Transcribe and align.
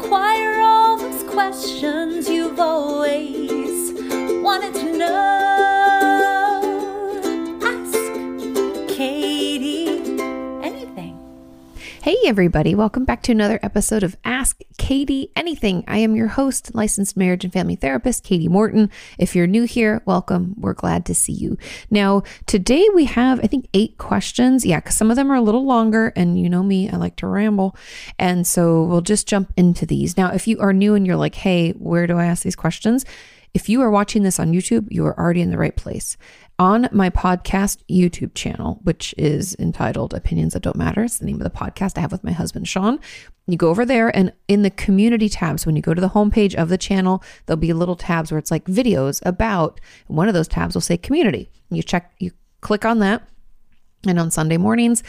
Inquire 0.00 0.60
all 0.60 0.96
those 0.96 1.24
questions 1.24 2.28
you've 2.28 2.60
always 2.60 3.92
wanted 4.40 4.72
to 4.74 4.96
know. 4.96 5.37
Hey, 12.20 12.28
everybody, 12.28 12.74
welcome 12.74 13.04
back 13.04 13.22
to 13.24 13.32
another 13.32 13.60
episode 13.62 14.02
of 14.02 14.16
Ask 14.24 14.60
Kati 14.76 15.30
Anything. 15.36 15.84
I 15.86 15.98
am 15.98 16.16
your 16.16 16.26
host, 16.26 16.74
licensed 16.74 17.16
marriage 17.16 17.44
and 17.44 17.52
family 17.52 17.76
therapist, 17.76 18.24
Kati 18.24 18.48
Morton. 18.48 18.90
If 19.18 19.36
you're 19.36 19.46
new 19.46 19.62
here, 19.64 20.02
welcome. 20.04 20.56
We're 20.58 20.72
glad 20.72 21.06
to 21.06 21.14
see 21.14 21.32
you. 21.32 21.56
Now, 21.90 22.24
today 22.46 22.88
we 22.92 23.04
have, 23.04 23.38
I 23.38 23.46
think, 23.46 23.68
eight 23.72 23.98
questions. 23.98 24.66
Yeah, 24.66 24.80
because 24.80 24.96
some 24.96 25.10
of 25.10 25.16
them 25.16 25.30
are 25.30 25.36
a 25.36 25.40
little 25.40 25.64
longer, 25.64 26.12
and 26.16 26.40
you 26.40 26.48
know 26.48 26.64
me, 26.64 26.90
I 26.90 26.96
like 26.96 27.14
to 27.16 27.28
ramble. 27.28 27.76
And 28.18 28.44
so 28.44 28.82
we'll 28.82 29.00
just 29.00 29.28
jump 29.28 29.52
into 29.56 29.86
these. 29.86 30.16
Now, 30.16 30.32
if 30.32 30.48
you 30.48 30.58
are 30.58 30.72
new 30.72 30.94
and 30.94 31.06
you're 31.06 31.14
like, 31.14 31.36
hey, 31.36 31.70
where 31.72 32.08
do 32.08 32.18
I 32.18 32.26
ask 32.26 32.42
these 32.42 32.56
questions? 32.56 33.04
If 33.54 33.68
you 33.68 33.80
are 33.80 33.90
watching 33.90 34.24
this 34.24 34.40
on 34.40 34.52
YouTube, 34.52 34.88
you 34.90 35.06
are 35.06 35.18
already 35.18 35.40
in 35.40 35.50
the 35.50 35.58
right 35.58 35.76
place 35.76 36.16
on 36.58 36.88
my 36.90 37.08
podcast 37.08 37.78
YouTube 37.88 38.34
channel, 38.34 38.80
which 38.82 39.14
is 39.16 39.54
entitled 39.58 40.12
Opinions 40.12 40.54
That 40.54 40.62
Don't 40.62 40.76
Matter. 40.76 41.04
It's 41.04 41.18
the 41.18 41.26
name 41.26 41.36
of 41.36 41.44
the 41.44 41.50
podcast 41.50 41.96
I 41.96 42.00
have 42.00 42.10
with 42.10 42.24
my 42.24 42.32
husband, 42.32 42.66
Sean. 42.66 42.98
You 43.46 43.56
go 43.56 43.68
over 43.70 43.84
there 43.84 44.14
and 44.14 44.32
in 44.48 44.62
the 44.62 44.70
community 44.70 45.28
tabs, 45.28 45.64
when 45.64 45.76
you 45.76 45.82
go 45.82 45.94
to 45.94 46.00
the 46.00 46.08
homepage 46.08 46.54
of 46.54 46.68
the 46.68 46.78
channel, 46.78 47.22
there'll 47.46 47.58
be 47.58 47.72
little 47.72 47.96
tabs 47.96 48.32
where 48.32 48.38
it's 48.38 48.50
like 48.50 48.64
videos 48.64 49.20
about. 49.24 49.80
One 50.08 50.28
of 50.28 50.34
those 50.34 50.48
tabs 50.48 50.74
will 50.74 50.82
say 50.82 50.96
community. 50.96 51.50
You 51.70 51.82
check, 51.82 52.12
you 52.18 52.32
click 52.60 52.84
on 52.84 52.98
that. 52.98 53.22
And 54.06 54.18
on 54.20 54.30
Sunday 54.30 54.58
mornings, 54.58 55.02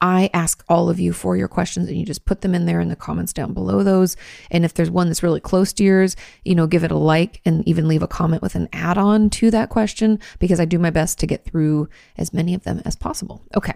I 0.00 0.30
ask 0.32 0.62
all 0.68 0.88
of 0.88 1.00
you 1.00 1.12
for 1.12 1.36
your 1.36 1.48
questions 1.48 1.88
and 1.88 1.98
you 1.98 2.06
just 2.06 2.26
put 2.26 2.42
them 2.42 2.54
in 2.54 2.66
there 2.66 2.80
in 2.80 2.88
the 2.88 2.96
comments 2.96 3.32
down 3.32 3.52
below 3.52 3.82
those. 3.82 4.16
And 4.50 4.64
if 4.64 4.74
there's 4.74 4.90
one 4.90 5.08
that's 5.08 5.22
really 5.22 5.40
close 5.40 5.72
to 5.74 5.84
yours, 5.84 6.14
you 6.44 6.54
know, 6.54 6.66
give 6.66 6.84
it 6.84 6.92
a 6.92 6.96
like 6.96 7.40
and 7.44 7.66
even 7.66 7.88
leave 7.88 8.02
a 8.02 8.08
comment 8.08 8.42
with 8.42 8.54
an 8.54 8.68
add 8.72 8.98
on 8.98 9.30
to 9.30 9.50
that 9.50 9.68
question 9.68 10.20
because 10.38 10.60
I 10.60 10.64
do 10.64 10.78
my 10.78 10.90
best 10.90 11.18
to 11.20 11.26
get 11.26 11.44
through 11.44 11.88
as 12.16 12.32
many 12.32 12.54
of 12.54 12.62
them 12.62 12.82
as 12.84 12.94
possible. 12.94 13.42
Okay. 13.56 13.74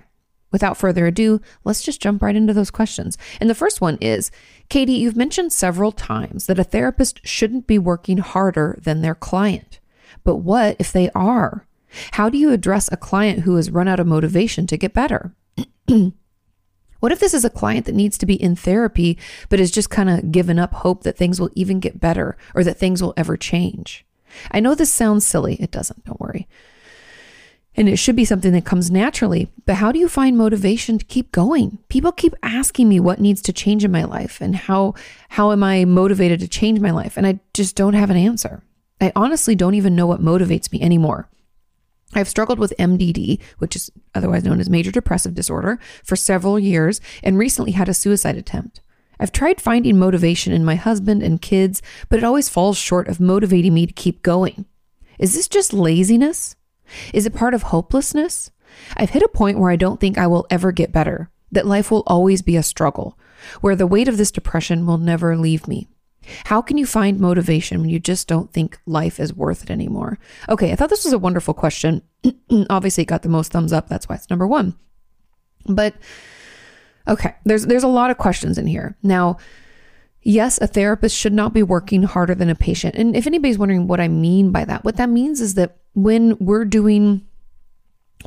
Without 0.52 0.76
further 0.76 1.06
ado, 1.06 1.40
let's 1.64 1.82
just 1.82 2.00
jump 2.02 2.22
right 2.22 2.34
into 2.34 2.52
those 2.52 2.70
questions. 2.70 3.16
And 3.40 3.48
the 3.48 3.54
first 3.54 3.80
one 3.80 3.98
is 4.00 4.30
Kati, 4.68 4.98
you've 4.98 5.16
mentioned 5.16 5.52
several 5.52 5.92
times 5.92 6.46
that 6.46 6.58
a 6.58 6.64
therapist 6.64 7.20
shouldn't 7.24 7.66
be 7.66 7.78
working 7.78 8.18
harder 8.18 8.78
than 8.82 9.00
their 9.00 9.14
client. 9.14 9.78
But 10.24 10.36
what 10.36 10.76
if 10.78 10.92
they 10.92 11.10
are? 11.10 11.66
How 12.12 12.28
do 12.28 12.38
you 12.38 12.52
address 12.52 12.88
a 12.90 12.96
client 12.96 13.40
who 13.40 13.56
has 13.56 13.70
run 13.70 13.88
out 13.88 14.00
of 14.00 14.06
motivation 14.06 14.66
to 14.68 14.76
get 14.76 14.94
better? 14.94 15.34
what 15.86 17.12
if 17.12 17.20
this 17.20 17.34
is 17.34 17.44
a 17.44 17.50
client 17.50 17.86
that 17.86 17.94
needs 17.94 18.16
to 18.18 18.26
be 18.26 18.40
in 18.40 18.56
therapy, 18.56 19.18
but 19.48 19.58
has 19.58 19.70
just 19.70 19.90
kind 19.90 20.10
of 20.10 20.32
given 20.32 20.58
up 20.58 20.72
hope 20.72 21.02
that 21.02 21.16
things 21.16 21.40
will 21.40 21.50
even 21.54 21.80
get 21.80 22.00
better 22.00 22.36
or 22.54 22.64
that 22.64 22.78
things 22.78 23.02
will 23.02 23.14
ever 23.16 23.36
change? 23.36 24.04
I 24.50 24.60
know 24.60 24.74
this 24.74 24.92
sounds 24.92 25.26
silly. 25.26 25.54
It 25.54 25.70
doesn't, 25.70 26.04
don't 26.04 26.20
worry. 26.20 26.46
And 27.76 27.88
it 27.88 27.96
should 27.96 28.16
be 28.16 28.24
something 28.24 28.52
that 28.52 28.64
comes 28.64 28.90
naturally. 28.90 29.48
But 29.64 29.76
how 29.76 29.92
do 29.92 29.98
you 29.98 30.08
find 30.08 30.36
motivation 30.36 30.98
to 30.98 31.04
keep 31.04 31.32
going? 31.32 31.78
People 31.88 32.12
keep 32.12 32.34
asking 32.42 32.88
me 32.88 32.98
what 33.00 33.20
needs 33.20 33.40
to 33.42 33.52
change 33.52 33.84
in 33.84 33.92
my 33.92 34.04
life 34.04 34.40
and 34.40 34.56
how 34.56 34.94
how 35.30 35.52
am 35.52 35.62
I 35.62 35.84
motivated 35.84 36.40
to 36.40 36.48
change 36.48 36.80
my 36.80 36.90
life? 36.90 37.16
And 37.16 37.26
I 37.26 37.38
just 37.54 37.76
don't 37.76 37.94
have 37.94 38.10
an 38.10 38.16
answer. 38.16 38.62
I 39.00 39.12
honestly 39.14 39.54
don't 39.54 39.74
even 39.74 39.96
know 39.96 40.06
what 40.06 40.20
motivates 40.20 40.70
me 40.72 40.82
anymore. 40.82 41.28
I've 42.14 42.28
struggled 42.28 42.58
with 42.58 42.74
MDD, 42.78 43.40
which 43.58 43.76
is 43.76 43.90
otherwise 44.14 44.44
known 44.44 44.60
as 44.60 44.68
major 44.68 44.90
depressive 44.90 45.34
disorder, 45.34 45.78
for 46.04 46.16
several 46.16 46.58
years 46.58 47.00
and 47.22 47.38
recently 47.38 47.72
had 47.72 47.88
a 47.88 47.94
suicide 47.94 48.36
attempt. 48.36 48.80
I've 49.20 49.32
tried 49.32 49.60
finding 49.60 49.98
motivation 49.98 50.52
in 50.52 50.64
my 50.64 50.76
husband 50.76 51.22
and 51.22 51.42
kids, 51.42 51.82
but 52.08 52.18
it 52.18 52.24
always 52.24 52.48
falls 52.48 52.78
short 52.78 53.06
of 53.06 53.20
motivating 53.20 53.74
me 53.74 53.86
to 53.86 53.92
keep 53.92 54.22
going. 54.22 54.64
Is 55.18 55.34
this 55.34 55.46
just 55.46 55.72
laziness? 55.72 56.56
Is 57.12 57.26
it 57.26 57.34
part 57.34 57.54
of 57.54 57.64
hopelessness? 57.64 58.50
I've 58.96 59.10
hit 59.10 59.22
a 59.22 59.28
point 59.28 59.58
where 59.58 59.70
I 59.70 59.76
don't 59.76 60.00
think 60.00 60.16
I 60.16 60.26
will 60.26 60.46
ever 60.50 60.72
get 60.72 60.92
better, 60.92 61.30
that 61.52 61.66
life 61.66 61.90
will 61.90 62.02
always 62.06 62.40
be 62.40 62.56
a 62.56 62.62
struggle, 62.62 63.18
where 63.60 63.76
the 63.76 63.86
weight 63.86 64.08
of 64.08 64.16
this 64.16 64.30
depression 64.30 64.86
will 64.86 64.98
never 64.98 65.36
leave 65.36 65.68
me. 65.68 65.86
How 66.44 66.60
can 66.60 66.76
you 66.78 66.86
find 66.86 67.18
motivation 67.18 67.80
when 67.80 67.88
you 67.88 67.98
just 67.98 68.28
don't 68.28 68.52
think 68.52 68.78
life 68.86 69.18
is 69.18 69.34
worth 69.34 69.62
it 69.62 69.70
anymore? 69.70 70.18
Okay, 70.48 70.72
I 70.72 70.76
thought 70.76 70.90
this 70.90 71.04
was 71.04 71.12
a 71.12 71.18
wonderful 71.18 71.54
question. 71.54 72.02
Obviously, 72.70 73.02
it 73.02 73.06
got 73.06 73.22
the 73.22 73.28
most 73.28 73.52
thumbs 73.52 73.72
up. 73.72 73.88
That's 73.88 74.08
why 74.08 74.16
it's 74.16 74.30
number 74.30 74.46
one. 74.46 74.74
But 75.66 75.94
okay, 77.08 77.34
there's 77.44 77.66
there's 77.66 77.82
a 77.82 77.88
lot 77.88 78.10
of 78.10 78.18
questions 78.18 78.58
in 78.58 78.66
here. 78.66 78.96
Now, 79.02 79.38
yes, 80.22 80.60
a 80.60 80.66
therapist 80.66 81.16
should 81.16 81.32
not 81.32 81.54
be 81.54 81.62
working 81.62 82.02
harder 82.02 82.34
than 82.34 82.50
a 82.50 82.54
patient. 82.54 82.94
And 82.96 83.16
if 83.16 83.26
anybody's 83.26 83.58
wondering 83.58 83.86
what 83.86 84.00
I 84.00 84.08
mean 84.08 84.50
by 84.50 84.64
that, 84.66 84.84
what 84.84 84.96
that 84.96 85.08
means 85.08 85.40
is 85.40 85.54
that 85.54 85.76
when 85.94 86.36
we're 86.38 86.64
doing 86.64 87.26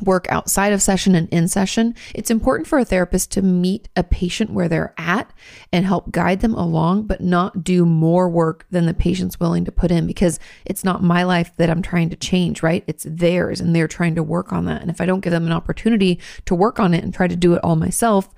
work 0.02 0.26
outside 0.30 0.72
of 0.72 0.82
session 0.82 1.14
and 1.14 1.28
in 1.28 1.48
session, 1.48 1.94
it's 2.14 2.30
important 2.30 2.66
for 2.66 2.78
a 2.78 2.84
therapist 2.84 3.30
to 3.32 3.42
meet 3.42 3.88
a 3.96 4.02
patient 4.02 4.50
where 4.50 4.68
they're 4.68 4.94
at 4.98 5.32
and 5.72 5.86
help 5.86 6.10
guide 6.10 6.40
them 6.40 6.54
along, 6.54 7.06
but 7.06 7.20
not 7.20 7.64
do 7.64 7.86
more 7.86 8.28
work 8.28 8.66
than 8.70 8.86
the 8.86 8.94
patient's 8.94 9.38
willing 9.38 9.64
to 9.64 9.72
put 9.72 9.90
in 9.90 10.06
because 10.06 10.38
it's 10.64 10.84
not 10.84 11.02
my 11.02 11.22
life 11.22 11.52
that 11.56 11.70
I'm 11.70 11.82
trying 11.82 12.10
to 12.10 12.16
change, 12.16 12.62
right? 12.62 12.84
It's 12.86 13.06
theirs 13.08 13.60
and 13.60 13.74
they're 13.74 13.88
trying 13.88 14.14
to 14.16 14.22
work 14.22 14.52
on 14.52 14.64
that. 14.66 14.82
And 14.82 14.90
if 14.90 15.00
I 15.00 15.06
don't 15.06 15.20
give 15.20 15.32
them 15.32 15.46
an 15.46 15.52
opportunity 15.52 16.20
to 16.46 16.54
work 16.54 16.80
on 16.80 16.94
it 16.94 17.04
and 17.04 17.14
try 17.14 17.28
to 17.28 17.36
do 17.36 17.54
it 17.54 17.62
all 17.62 17.76
myself, 17.76 18.28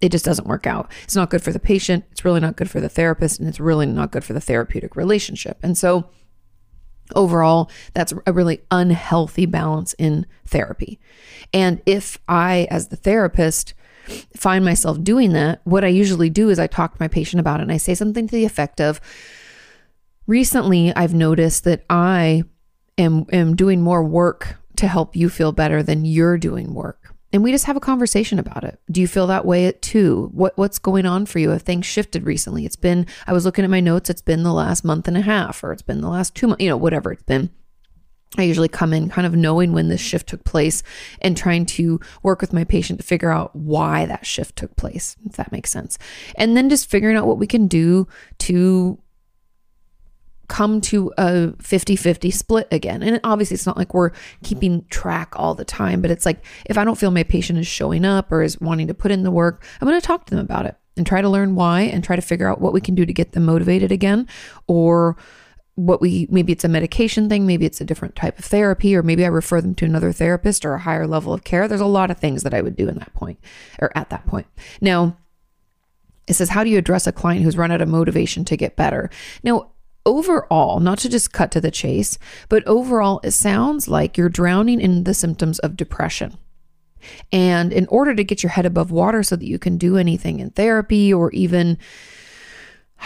it 0.00 0.12
just 0.12 0.24
doesn't 0.24 0.48
work 0.48 0.66
out. 0.66 0.90
It's 1.04 1.16
not 1.16 1.30
good 1.30 1.42
for 1.42 1.52
the 1.52 1.58
patient. 1.58 2.04
It's 2.10 2.24
really 2.24 2.40
not 2.40 2.56
good 2.56 2.70
for 2.70 2.80
the 2.80 2.88
therapist. 2.88 3.40
And 3.40 3.48
it's 3.48 3.60
really 3.60 3.86
not 3.86 4.10
good 4.10 4.24
for 4.24 4.32
the 4.32 4.40
therapeutic 4.40 4.94
relationship. 4.96 5.58
And 5.62 5.76
so, 5.76 6.10
overall 7.14 7.70
that's 7.94 8.12
a 8.26 8.32
really 8.32 8.60
unhealthy 8.70 9.46
balance 9.46 9.94
in 9.94 10.26
therapy. 10.46 10.98
And 11.52 11.80
if 11.86 12.18
i 12.28 12.66
as 12.70 12.88
the 12.88 12.96
therapist 12.96 13.74
find 14.36 14.64
myself 14.64 15.02
doing 15.02 15.32
that 15.32 15.60
what 15.64 15.84
i 15.84 15.88
usually 15.88 16.30
do 16.30 16.48
is 16.48 16.58
i 16.58 16.66
talk 16.66 16.92
to 16.92 17.02
my 17.02 17.08
patient 17.08 17.40
about 17.40 17.60
it 17.60 17.64
and 17.64 17.72
i 17.72 17.76
say 17.76 17.94
something 17.94 18.28
to 18.28 18.36
the 18.36 18.44
effect 18.44 18.80
of 18.80 19.00
recently 20.26 20.94
i've 20.94 21.14
noticed 21.14 21.64
that 21.64 21.84
i 21.90 22.42
am, 22.98 23.26
am 23.32 23.56
doing 23.56 23.80
more 23.80 24.04
work 24.04 24.56
to 24.76 24.86
help 24.86 25.16
you 25.16 25.28
feel 25.28 25.52
better 25.52 25.82
than 25.82 26.04
you're 26.04 26.38
doing 26.38 26.72
work 26.72 27.05
and 27.36 27.44
we 27.44 27.52
just 27.52 27.66
have 27.66 27.76
a 27.76 27.80
conversation 27.80 28.38
about 28.38 28.64
it. 28.64 28.80
Do 28.90 28.98
you 28.98 29.06
feel 29.06 29.26
that 29.26 29.44
way 29.44 29.70
too? 29.70 30.30
What 30.32 30.56
what's 30.56 30.78
going 30.78 31.04
on 31.04 31.26
for 31.26 31.38
you? 31.38 31.50
Have 31.50 31.62
things 31.62 31.84
shifted 31.84 32.24
recently? 32.24 32.64
It's 32.64 32.76
been 32.76 33.06
I 33.26 33.34
was 33.34 33.44
looking 33.44 33.62
at 33.62 33.70
my 33.70 33.80
notes, 33.80 34.08
it's 34.08 34.22
been 34.22 34.42
the 34.42 34.54
last 34.54 34.84
month 34.84 35.06
and 35.06 35.18
a 35.18 35.20
half 35.20 35.62
or 35.62 35.70
it's 35.70 35.82
been 35.82 36.00
the 36.00 36.08
last 36.08 36.34
2 36.34 36.48
months, 36.48 36.62
you 36.62 36.70
know, 36.70 36.78
whatever 36.78 37.12
it's 37.12 37.22
been. 37.24 37.50
I 38.38 38.42
usually 38.42 38.68
come 38.68 38.94
in 38.94 39.10
kind 39.10 39.26
of 39.26 39.36
knowing 39.36 39.74
when 39.74 39.88
this 39.88 40.00
shift 40.00 40.30
took 40.30 40.44
place 40.44 40.82
and 41.20 41.36
trying 41.36 41.66
to 41.66 42.00
work 42.22 42.40
with 42.40 42.54
my 42.54 42.64
patient 42.64 43.00
to 43.00 43.06
figure 43.06 43.30
out 43.30 43.54
why 43.54 44.06
that 44.06 44.24
shift 44.24 44.56
took 44.56 44.74
place, 44.76 45.16
if 45.26 45.36
that 45.36 45.52
makes 45.52 45.70
sense. 45.70 45.98
And 46.36 46.56
then 46.56 46.70
just 46.70 46.90
figuring 46.90 47.16
out 47.16 47.26
what 47.26 47.38
we 47.38 47.46
can 47.46 47.66
do 47.68 48.08
to 48.38 48.98
come 50.48 50.80
to 50.80 51.12
a 51.18 51.52
50 51.60 51.96
50 51.96 52.30
split 52.30 52.68
again. 52.70 53.02
And 53.02 53.20
obviously, 53.24 53.54
it's 53.54 53.66
not 53.66 53.76
like 53.76 53.94
we're 53.94 54.12
keeping 54.42 54.84
track 54.90 55.34
all 55.36 55.54
the 55.54 55.64
time, 55.64 56.02
but 56.02 56.10
it's 56.10 56.26
like 56.26 56.44
if 56.66 56.78
I 56.78 56.84
don't 56.84 56.98
feel 56.98 57.10
my 57.10 57.22
patient 57.22 57.58
is 57.58 57.66
showing 57.66 58.04
up 58.04 58.30
or 58.30 58.42
is 58.42 58.60
wanting 58.60 58.86
to 58.88 58.94
put 58.94 59.10
in 59.10 59.22
the 59.22 59.30
work, 59.30 59.64
I'm 59.80 59.88
going 59.88 60.00
to 60.00 60.06
talk 60.06 60.26
to 60.26 60.34
them 60.34 60.44
about 60.44 60.66
it 60.66 60.76
and 60.96 61.06
try 61.06 61.20
to 61.20 61.28
learn 61.28 61.54
why 61.54 61.82
and 61.82 62.02
try 62.02 62.16
to 62.16 62.22
figure 62.22 62.48
out 62.48 62.60
what 62.60 62.72
we 62.72 62.80
can 62.80 62.94
do 62.94 63.04
to 63.04 63.12
get 63.12 63.32
them 63.32 63.44
motivated 63.44 63.92
again 63.92 64.26
or 64.66 65.16
what 65.74 66.00
we 66.00 66.26
maybe 66.30 66.52
it's 66.52 66.64
a 66.64 66.68
medication 66.68 67.28
thing, 67.28 67.46
maybe 67.46 67.66
it's 67.66 67.82
a 67.82 67.84
different 67.84 68.16
type 68.16 68.38
of 68.38 68.46
therapy, 68.46 68.96
or 68.96 69.02
maybe 69.02 69.24
I 69.24 69.28
refer 69.28 69.60
them 69.60 69.74
to 69.74 69.84
another 69.84 70.10
therapist 70.10 70.64
or 70.64 70.72
a 70.72 70.78
higher 70.78 71.06
level 71.06 71.34
of 71.34 71.44
care. 71.44 71.68
There's 71.68 71.82
a 71.82 71.86
lot 71.86 72.10
of 72.10 72.18
things 72.18 72.42
that 72.44 72.54
I 72.54 72.62
would 72.62 72.76
do 72.76 72.88
in 72.88 72.98
that 72.98 73.12
point 73.12 73.38
or 73.78 73.92
at 73.94 74.08
that 74.08 74.26
point. 74.26 74.46
Now, 74.80 75.18
it 76.26 76.34
says, 76.34 76.48
How 76.48 76.64
do 76.64 76.70
you 76.70 76.78
address 76.78 77.06
a 77.06 77.12
client 77.12 77.42
who's 77.42 77.58
run 77.58 77.70
out 77.70 77.82
of 77.82 77.88
motivation 77.88 78.44
to 78.46 78.56
get 78.56 78.74
better? 78.74 79.10
Now, 79.42 79.70
overall, 80.06 80.80
not 80.80 80.98
to 81.00 81.08
just 81.10 81.32
cut 81.32 81.50
to 81.50 81.60
the 81.60 81.70
chase, 81.70 82.18
but 82.48 82.66
overall, 82.66 83.20
it 83.22 83.32
sounds 83.32 83.88
like 83.88 84.16
you're 84.16 84.30
drowning 84.30 84.80
in 84.80 85.04
the 85.04 85.12
symptoms 85.12 85.58
of 85.58 85.76
depression. 85.76 86.38
And 87.30 87.72
in 87.72 87.86
order 87.88 88.14
to 88.14 88.24
get 88.24 88.42
your 88.42 88.50
head 88.50 88.66
above 88.66 88.90
water 88.90 89.22
so 89.22 89.36
that 89.36 89.46
you 89.46 89.58
can 89.58 89.76
do 89.76 89.96
anything 89.96 90.40
in 90.40 90.50
therapy 90.50 91.12
or 91.12 91.30
even, 91.32 91.78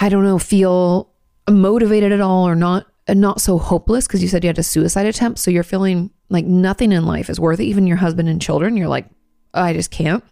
I 0.00 0.08
don't 0.08 0.24
know, 0.24 0.38
feel 0.38 1.10
motivated 1.48 2.12
at 2.12 2.20
all 2.20 2.46
or 2.46 2.54
not 2.54 2.86
not 3.08 3.40
so 3.40 3.58
hopeless 3.58 4.06
because 4.06 4.22
you 4.22 4.28
said 4.28 4.44
you 4.44 4.48
had 4.48 4.58
a 4.58 4.62
suicide 4.62 5.06
attempt 5.06 5.40
so 5.40 5.50
you're 5.50 5.64
feeling 5.64 6.10
like 6.28 6.44
nothing 6.44 6.92
in 6.92 7.04
life 7.04 7.28
is 7.28 7.40
worth 7.40 7.58
it 7.58 7.64
even 7.64 7.86
your 7.86 7.96
husband 7.96 8.28
and 8.28 8.40
children 8.40 8.76
you're 8.76 8.86
like 8.88 9.06
i 9.52 9.72
just 9.72 9.90
can't 9.90 10.22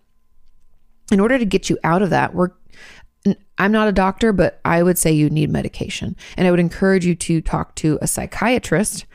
in 1.11 1.19
order 1.19 1.39
to 1.39 1.45
get 1.45 1.69
you 1.69 1.77
out 1.83 2.03
of 2.03 2.11
that 2.11 2.35
we're 2.35 2.51
I'm 3.59 3.73
not 3.73 3.89
a 3.89 3.93
doctor, 3.93 4.33
but 4.33 4.61
I 4.65 4.83
would 4.83 4.99
say 4.99 5.13
you 5.13 5.29
need 5.31 5.51
medication. 5.51 6.17
And 6.37 6.47
I 6.47 6.51
would 6.51 6.61
encourage 6.61 7.05
you 7.05 7.15
to 7.17 7.41
talk 7.41 7.75
to 7.77 7.99
a 8.01 8.07
psychiatrist. 8.07 9.07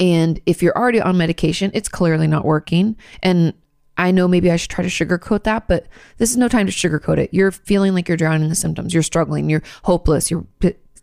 And 0.00 0.40
if 0.46 0.62
you're 0.62 0.76
already 0.76 1.00
on 1.00 1.16
medication, 1.16 1.70
it's 1.74 1.88
clearly 1.88 2.26
not 2.26 2.44
working. 2.44 2.96
And 3.22 3.54
I 3.96 4.10
know 4.10 4.26
maybe 4.26 4.50
I 4.50 4.56
should 4.56 4.70
try 4.70 4.82
to 4.84 4.90
sugarcoat 4.90 5.44
that, 5.44 5.68
but 5.68 5.86
this 6.18 6.30
is 6.30 6.36
no 6.36 6.48
time 6.48 6.66
to 6.66 6.72
sugarcoat 6.72 7.18
it. 7.18 7.32
You're 7.32 7.52
feeling 7.52 7.94
like 7.94 8.08
you're 8.08 8.16
drowning 8.16 8.42
in 8.42 8.48
the 8.48 8.54
symptoms. 8.54 8.92
You're 8.94 9.02
struggling. 9.02 9.48
You're 9.48 9.62
hopeless. 9.84 10.30
You're, 10.30 10.44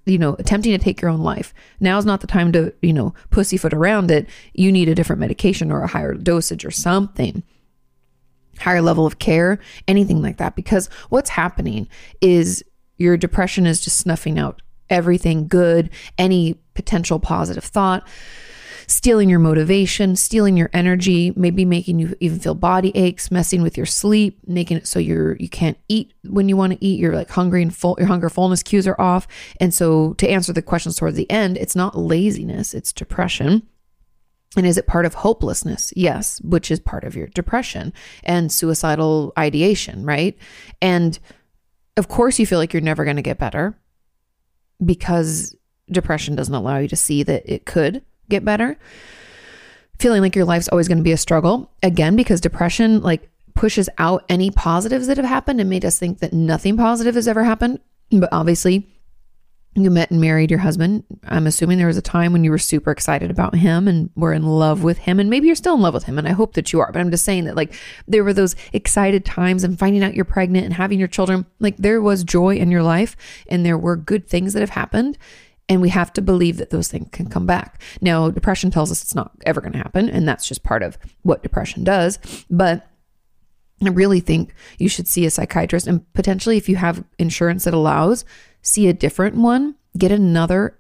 you 0.06 0.18
know, 0.18 0.36
attempting 0.40 0.72
to 0.72 0.84
take 0.84 1.02
your 1.02 1.12
own 1.12 1.22
life. 1.22 1.54
Now's 1.80 2.06
not 2.06 2.22
the 2.22 2.28
time 2.28 2.52
to, 2.54 2.74
you 2.82 2.94
know, 2.94 3.14
pussyfoot 3.30 3.74
around 3.74 4.12
it. 4.12 4.28
You 4.54 4.72
need 4.72 4.90
a 4.90 4.96
different 4.96 5.20
medication 5.20 5.72
or 5.72 5.84
a 5.84 5.88
higher 5.88 6.14
dosage 6.14 6.66
or 6.66 6.72
something, 6.72 7.44
higher 8.60 8.82
level 8.82 9.06
of 9.06 9.20
care, 9.20 9.60
anything 9.88 10.22
like 10.22 10.38
that. 10.38 10.56
Because 10.56 10.88
what's 11.10 11.30
happening 11.30 11.88
is 12.22 12.64
your 12.98 13.18
depression 13.18 13.66
is 13.66 13.82
just 13.82 13.98
snuffing 13.98 14.38
out 14.38 14.62
everything 14.90 15.48
good, 15.48 15.90
any 16.18 16.56
potential 16.74 17.20
positive 17.20 17.64
thought 17.64 18.08
stealing 18.90 19.30
your 19.30 19.40
motivation, 19.40 20.16
stealing 20.16 20.58
your 20.58 20.70
energy, 20.74 21.32
maybe 21.36 21.64
making 21.64 22.00
you 22.00 22.16
even 22.20 22.40
feel 22.40 22.56
body 22.56 22.92
aches, 22.96 23.30
messing 23.30 23.62
with 23.62 23.78
your 23.78 23.86
sleep, 23.86 24.40
making 24.48 24.78
it 24.78 24.88
so 24.88 25.00
you're 25.00 25.36
you 25.38 25.48
can't 25.48 25.78
eat 25.88 26.14
when 26.24 26.50
you 26.50 26.58
want 26.58 26.74
to 26.74 26.86
eat. 26.86 27.00
You're 27.00 27.16
like 27.16 27.30
hungry 27.30 27.62
and 27.62 27.76
full. 27.76 27.96
Your 28.00 28.08
hunger 28.08 28.30
fullness 28.30 28.64
cues 28.64 28.88
are 28.88 29.00
off. 29.00 29.28
And 29.62 29.74
so 29.74 30.14
to 30.14 30.28
answer 30.28 30.52
the 30.52 30.62
questions 30.62 30.96
towards 30.96 31.16
the 31.16 31.30
end, 31.30 31.58
it's 31.58 31.76
not 31.76 31.98
laziness, 31.98 32.74
it's 32.74 32.92
depression. 32.92 33.68
And 34.58 34.66
is 34.66 34.78
it 34.78 34.88
part 34.88 35.06
of 35.06 35.14
hopelessness? 35.14 35.94
Yes, 35.96 36.42
which 36.42 36.72
is 36.72 36.80
part 36.80 37.04
of 37.04 37.16
your 37.16 37.28
depression 37.28 37.94
and 38.24 38.52
suicidal 38.52 39.32
ideation, 39.38 40.04
right? 40.04 40.38
And 40.82 41.20
of 41.98 42.08
course, 42.08 42.40
you 42.40 42.48
feel 42.48 42.58
like 42.58 42.74
you're 42.74 42.82
never 42.82 43.04
going 43.04 43.18
to 43.18 43.22
get 43.22 43.38
better 43.38 43.78
because 44.84 45.56
depression 45.92 46.36
doesn't 46.36 46.54
allow 46.54 46.78
you 46.78 46.88
to 46.88 46.96
see 46.96 47.24
that 47.24 47.44
it 47.46 47.66
could 47.66 48.04
get 48.30 48.46
better. 48.46 48.78
Feeling 50.00 50.22
like 50.22 50.36
your 50.36 50.46
life's 50.46 50.70
always 50.70 50.88
going 50.88 50.98
to 50.98 51.04
be 51.04 51.12
a 51.12 51.18
struggle. 51.18 51.72
Again, 51.84 52.16
because 52.16 52.42
depression 52.42 53.02
like 53.02 53.30
pushes 53.54 53.90
out 53.98 54.24
any 54.30 54.50
positives 54.50 55.08
that 55.08 55.18
have 55.18 55.26
happened 55.26 55.60
and 55.60 55.70
made 55.70 55.84
us 55.84 56.00
think 56.00 56.20
that 56.20 56.34
nothing 56.34 56.78
positive 56.78 57.16
has 57.16 57.28
ever 57.28 57.44
happened. 57.44 57.80
But 58.10 58.30
obviously, 58.32 58.88
you 59.76 59.92
met 59.92 60.12
and 60.12 60.20
married 60.20 60.50
your 60.50 60.60
husband. 60.60 61.04
I'm 61.26 61.48
assuming 61.48 61.78
there 61.78 61.88
was 61.88 61.98
a 61.98 62.02
time 62.02 62.34
when 62.34 62.44
you 62.44 62.52
were 62.52 62.58
super 62.58 62.92
excited 62.92 63.30
about 63.30 63.56
him 63.56 63.88
and 63.88 64.10
were 64.16 64.34
in 64.34 64.44
love 64.44 64.84
with 64.84 64.98
him. 64.98 65.20
And 65.20 65.30
maybe 65.30 65.48
you're 65.48 65.56
still 65.56 65.76
in 65.76 65.82
love 65.82 65.94
with 65.94 66.06
him. 66.06 66.18
And 66.18 66.28
I 66.28 66.32
hope 66.32 66.54
that 66.54 66.74
you 66.74 66.80
are. 66.80 66.92
But 66.92 67.00
I'm 67.00 67.12
just 67.12 67.24
saying 67.24 67.46
that, 67.46 67.56
like, 67.56 67.74
there 68.08 68.24
were 68.24 68.34
those 68.34 68.56
excited 68.74 69.26
times 69.26 69.64
and 69.64 69.78
finding 69.78 70.04
out 70.04 70.16
you're 70.16 70.26
pregnant 70.26 70.66
and 70.66 70.74
having 70.74 70.98
your 70.98 71.08
children. 71.08 71.46
Like, 71.60 71.78
there 71.78 72.02
was 72.02 72.24
joy 72.24 72.56
in 72.56 72.72
your 72.72 72.84
life 72.84 73.16
and 73.48 73.66
there 73.66 73.78
were 73.78 73.96
good 73.96 74.28
things 74.28 74.54
that 74.54 74.62
have 74.62 74.72
happened. 74.72 75.18
And 75.70 75.82
we 75.82 75.90
have 75.90 76.12
to 76.14 76.22
believe 76.22 76.58
that 76.58 76.72
those 76.72 76.88
things 76.88 77.10
can 77.12 77.30
come 77.30 77.46
back. 77.46 77.80
Now, 78.02 78.32
depression 78.32 78.72
tells 78.72 78.90
us 78.92 79.04
it's 79.04 79.14
not 79.14 79.32
ever 79.46 79.62
going 79.62 79.74
to 79.74 79.78
happen. 79.78 80.10
And 80.10 80.28
that's 80.28 80.48
just 80.48 80.64
part 80.64 80.82
of 80.82 80.98
what 81.22 81.44
depression 81.44 81.84
does. 81.84 82.18
But 82.50 82.88
I 83.86 83.90
really 83.90 84.20
think 84.20 84.54
you 84.80 84.90
should 84.90 85.08
see 85.08 85.26
a 85.26 85.32
psychiatrist 85.32 85.86
and 85.86 86.12
potentially, 86.14 86.58
if 86.58 86.68
you 86.68 86.76
have 86.78 87.04
insurance 87.20 87.66
that 87.66 87.74
allows, 87.74 88.26
see 88.62 88.88
a 88.88 88.94
different 88.94 89.36
one, 89.36 89.76
get 89.98 90.12
another 90.12 90.80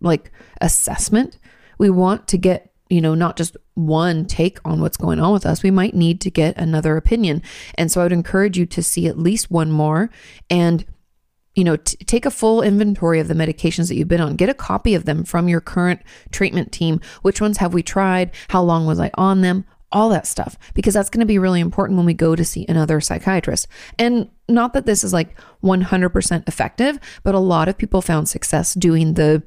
like 0.00 0.32
assessment. 0.60 1.38
We 1.78 1.90
want 1.90 2.26
to 2.28 2.38
get, 2.38 2.72
you 2.88 3.00
know, 3.00 3.14
not 3.14 3.36
just 3.36 3.56
one 3.74 4.26
take 4.26 4.58
on 4.64 4.80
what's 4.80 4.96
going 4.96 5.20
on 5.20 5.32
with 5.32 5.46
us. 5.46 5.62
We 5.62 5.70
might 5.70 5.94
need 5.94 6.20
to 6.22 6.30
get 6.30 6.56
another 6.56 6.96
opinion. 6.96 7.42
And 7.76 7.90
so 7.90 8.00
I 8.00 8.04
would 8.04 8.12
encourage 8.12 8.58
you 8.58 8.66
to 8.66 8.82
see 8.82 9.06
at 9.06 9.18
least 9.18 9.50
one 9.50 9.70
more 9.70 10.10
and 10.48 10.84
you 11.54 11.64
know, 11.64 11.76
t- 11.76 11.96
take 12.04 12.24
a 12.24 12.30
full 12.30 12.62
inventory 12.62 13.18
of 13.18 13.28
the 13.28 13.34
medications 13.34 13.88
that 13.88 13.96
you've 13.96 14.08
been 14.08 14.20
on. 14.20 14.36
Get 14.36 14.48
a 14.48 14.54
copy 14.54 14.94
of 14.94 15.04
them 15.04 15.24
from 15.24 15.48
your 15.48 15.60
current 15.60 16.00
treatment 16.30 16.70
team. 16.70 17.00
Which 17.22 17.40
ones 17.40 17.58
have 17.58 17.74
we 17.74 17.82
tried? 17.82 18.30
How 18.48 18.62
long 18.62 18.86
was 18.86 19.00
I 19.00 19.10
on 19.14 19.40
them? 19.40 19.64
All 19.92 20.08
that 20.10 20.26
stuff, 20.26 20.56
because 20.74 20.94
that's 20.94 21.10
going 21.10 21.20
to 21.20 21.26
be 21.26 21.38
really 21.38 21.60
important 21.60 21.96
when 21.96 22.06
we 22.06 22.14
go 22.14 22.36
to 22.36 22.44
see 22.44 22.64
another 22.68 23.00
psychiatrist. 23.00 23.66
And 23.98 24.30
not 24.48 24.72
that 24.74 24.86
this 24.86 25.02
is 25.02 25.12
like 25.12 25.36
100% 25.64 26.48
effective, 26.48 26.98
but 27.24 27.34
a 27.34 27.40
lot 27.40 27.68
of 27.68 27.76
people 27.76 28.00
found 28.00 28.28
success 28.28 28.74
doing 28.74 29.14
the, 29.14 29.42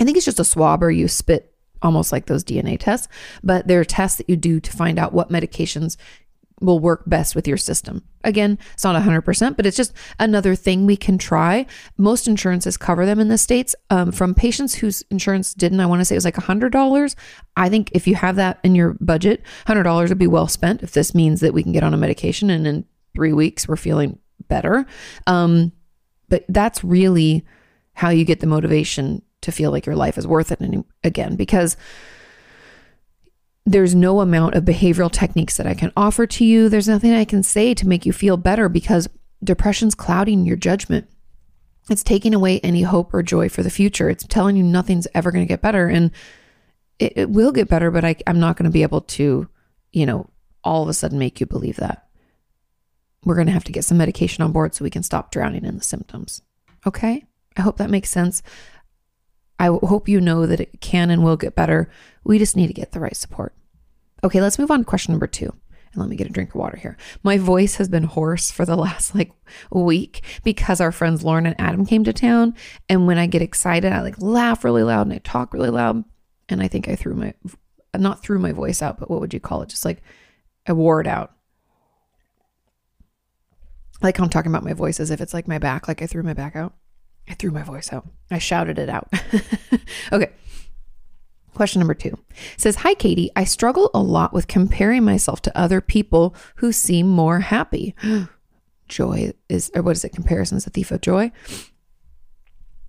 I 0.00 0.04
think 0.04 0.16
it's 0.16 0.26
just 0.26 0.40
a 0.40 0.44
swab 0.44 0.82
or 0.82 0.90
you 0.90 1.06
spit 1.06 1.54
almost 1.82 2.10
like 2.10 2.26
those 2.26 2.42
DNA 2.42 2.78
tests, 2.78 3.06
but 3.44 3.68
there 3.68 3.78
are 3.78 3.84
tests 3.84 4.18
that 4.18 4.28
you 4.28 4.36
do 4.36 4.58
to 4.58 4.72
find 4.72 4.98
out 4.98 5.12
what 5.12 5.30
medications 5.30 5.96
will 6.60 6.78
work 6.78 7.02
best 7.06 7.34
with 7.34 7.46
your 7.46 7.56
system. 7.56 8.02
Again, 8.24 8.58
it's 8.72 8.84
not 8.84 9.00
100%, 9.00 9.56
but 9.56 9.66
it's 9.66 9.76
just 9.76 9.92
another 10.18 10.54
thing 10.54 10.86
we 10.86 10.96
can 10.96 11.18
try. 11.18 11.66
Most 11.98 12.26
insurances 12.26 12.76
cover 12.76 13.04
them 13.04 13.20
in 13.20 13.28
the 13.28 13.38
States. 13.38 13.74
Um, 13.90 14.10
from 14.10 14.34
patients 14.34 14.74
whose 14.74 15.02
insurance 15.10 15.52
didn't, 15.52 15.80
I 15.80 15.86
want 15.86 16.00
to 16.00 16.04
say 16.04 16.14
it 16.14 16.18
was 16.18 16.24
like 16.24 16.34
$100. 16.34 17.14
I 17.56 17.68
think 17.68 17.90
if 17.92 18.06
you 18.06 18.14
have 18.14 18.36
that 18.36 18.58
in 18.64 18.74
your 18.74 18.96
budget, 19.00 19.42
$100 19.66 20.08
would 20.08 20.18
be 20.18 20.26
well 20.26 20.48
spent 20.48 20.82
if 20.82 20.92
this 20.92 21.14
means 21.14 21.40
that 21.40 21.52
we 21.52 21.62
can 21.62 21.72
get 21.72 21.82
on 21.82 21.94
a 21.94 21.98
medication 21.98 22.48
and 22.48 22.66
in 22.66 22.84
three 23.14 23.32
weeks 23.32 23.68
we're 23.68 23.76
feeling 23.76 24.18
better. 24.48 24.86
Um, 25.26 25.72
but 26.28 26.44
that's 26.48 26.82
really 26.82 27.44
how 27.92 28.08
you 28.08 28.24
get 28.24 28.40
the 28.40 28.46
motivation 28.46 29.22
to 29.42 29.52
feel 29.52 29.70
like 29.70 29.86
your 29.86 29.96
life 29.96 30.18
is 30.18 30.26
worth 30.26 30.50
it 30.50 30.60
again, 31.04 31.36
because 31.36 31.76
there's 33.66 33.96
no 33.96 34.20
amount 34.20 34.54
of 34.54 34.64
behavioral 34.64 35.10
techniques 35.10 35.56
that 35.56 35.66
I 35.66 35.74
can 35.74 35.92
offer 35.96 36.24
to 36.24 36.44
you. 36.44 36.68
There's 36.68 36.88
nothing 36.88 37.12
I 37.12 37.24
can 37.24 37.42
say 37.42 37.74
to 37.74 37.88
make 37.88 38.06
you 38.06 38.12
feel 38.12 38.36
better 38.36 38.68
because 38.68 39.08
depression's 39.42 39.96
clouding 39.96 40.46
your 40.46 40.56
judgment. 40.56 41.08
It's 41.90 42.04
taking 42.04 42.32
away 42.32 42.60
any 42.60 42.82
hope 42.82 43.12
or 43.12 43.24
joy 43.24 43.48
for 43.48 43.64
the 43.64 43.70
future. 43.70 44.08
It's 44.08 44.24
telling 44.24 44.56
you 44.56 44.62
nothing's 44.62 45.08
ever 45.14 45.32
going 45.32 45.44
to 45.44 45.48
get 45.48 45.62
better. 45.62 45.88
And 45.88 46.12
it, 47.00 47.12
it, 47.16 47.30
will 47.30 47.50
get 47.50 47.68
better, 47.68 47.90
but 47.90 48.04
I, 48.04 48.16
I'm 48.26 48.38
not 48.40 48.56
going 48.56 48.64
to 48.64 48.72
be 48.72 48.82
able 48.82 49.02
to, 49.02 49.48
you 49.92 50.06
know, 50.06 50.30
all 50.62 50.84
of 50.84 50.88
a 50.88 50.94
sudden 50.94 51.18
make 51.18 51.40
you 51.40 51.46
believe 51.46 51.76
that. 51.76 52.06
We're 53.24 53.34
going 53.34 53.48
to 53.48 53.52
have 53.52 53.64
to 53.64 53.72
get 53.72 53.84
some 53.84 53.98
medication 53.98 54.44
on 54.44 54.52
board 54.52 54.74
so 54.74 54.84
we 54.84 54.90
can 54.90 55.02
stop 55.02 55.32
drowning 55.32 55.64
in 55.64 55.76
the 55.76 55.84
symptoms. 55.84 56.40
Okay? 56.86 57.24
I 57.56 57.62
hope 57.62 57.78
that 57.78 57.90
makes 57.90 58.10
sense. 58.10 58.42
I 59.58 59.66
hope 59.66 60.08
you 60.08 60.20
know 60.20 60.46
that 60.46 60.60
it 60.60 60.80
can 60.80 61.10
and 61.10 61.24
will 61.24 61.36
get 61.36 61.54
better. 61.54 61.88
We 62.24 62.38
just 62.38 62.56
need 62.56 62.66
to 62.66 62.74
get 62.74 62.92
the 62.92 63.00
right 63.00 63.16
support. 63.16 63.54
Okay, 64.22 64.40
let's 64.40 64.58
move 64.58 64.70
on 64.70 64.80
to 64.80 64.84
question 64.84 65.12
number 65.12 65.26
two. 65.26 65.54
And 65.92 66.02
let 66.02 66.10
me 66.10 66.16
get 66.16 66.26
a 66.26 66.32
drink 66.32 66.50
of 66.50 66.56
water 66.56 66.76
here. 66.76 66.96
My 67.22 67.38
voice 67.38 67.76
has 67.76 67.88
been 67.88 68.02
hoarse 68.04 68.50
for 68.50 68.66
the 68.66 68.76
last 68.76 69.14
like 69.14 69.32
week 69.70 70.22
because 70.44 70.80
our 70.80 70.92
friends 70.92 71.24
Lauren 71.24 71.46
and 71.46 71.58
Adam 71.58 71.86
came 71.86 72.04
to 72.04 72.12
town. 72.12 72.54
And 72.88 73.06
when 73.06 73.18
I 73.18 73.26
get 73.26 73.42
excited, 73.42 73.92
I 73.92 74.02
like 74.02 74.20
laugh 74.20 74.62
really 74.62 74.82
loud 74.82 75.06
and 75.06 75.14
I 75.14 75.18
talk 75.18 75.54
really 75.54 75.70
loud. 75.70 76.04
And 76.48 76.62
I 76.62 76.68
think 76.68 76.88
I 76.88 76.96
threw 76.96 77.14
my, 77.14 77.34
not 77.94 78.22
threw 78.22 78.38
my 78.38 78.52
voice 78.52 78.82
out, 78.82 78.98
but 78.98 79.10
what 79.10 79.20
would 79.20 79.32
you 79.32 79.40
call 79.40 79.62
it? 79.62 79.70
Just 79.70 79.84
like 79.84 80.02
I 80.66 80.72
wore 80.72 81.00
it 81.00 81.06
out. 81.06 81.32
Like 84.02 84.18
I'm 84.18 84.28
talking 84.28 84.52
about 84.52 84.64
my 84.64 84.74
voice 84.74 85.00
as 85.00 85.10
if 85.10 85.20
it's 85.22 85.32
like 85.32 85.48
my 85.48 85.58
back, 85.58 85.88
like 85.88 86.02
I 86.02 86.06
threw 86.06 86.22
my 86.22 86.34
back 86.34 86.54
out. 86.54 86.74
I 87.28 87.34
threw 87.34 87.50
my 87.50 87.62
voice 87.62 87.92
out. 87.92 88.06
I 88.30 88.38
shouted 88.38 88.78
it 88.78 88.88
out. 88.88 89.08
okay. 90.12 90.30
Question 91.54 91.80
number 91.80 91.94
two 91.94 92.18
says, 92.56 92.76
Hi, 92.76 92.94
Kati. 92.94 93.30
I 93.34 93.44
struggle 93.44 93.90
a 93.94 94.00
lot 94.00 94.32
with 94.32 94.46
comparing 94.46 95.04
myself 95.04 95.40
to 95.42 95.58
other 95.58 95.80
people 95.80 96.34
who 96.56 96.70
seem 96.70 97.08
more 97.08 97.40
happy. 97.40 97.94
joy 98.88 99.32
is, 99.48 99.70
or 99.74 99.82
what 99.82 99.96
is 99.96 100.04
it? 100.04 100.10
Comparison 100.10 100.58
is 100.58 100.66
a 100.66 100.70
thief 100.70 100.90
of 100.90 101.00
joy. 101.00 101.32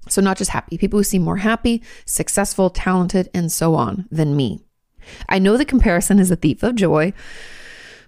So, 0.10 0.22
not 0.22 0.38
just 0.38 0.52
happy, 0.52 0.78
people 0.78 1.00
who 1.00 1.04
seem 1.04 1.22
more 1.22 1.38
happy, 1.38 1.84
successful, 2.06 2.70
talented, 2.70 3.30
and 3.34 3.52
so 3.52 3.76
on 3.76 4.08
than 4.12 4.36
me. 4.36 4.62
I 5.30 5.40
know 5.40 5.58
the 5.58 5.66
comparison 5.66 6.20
is 6.20 6.32
a 6.32 6.36
thief 6.36 6.64
of 6.64 6.76
joy, 6.76 7.14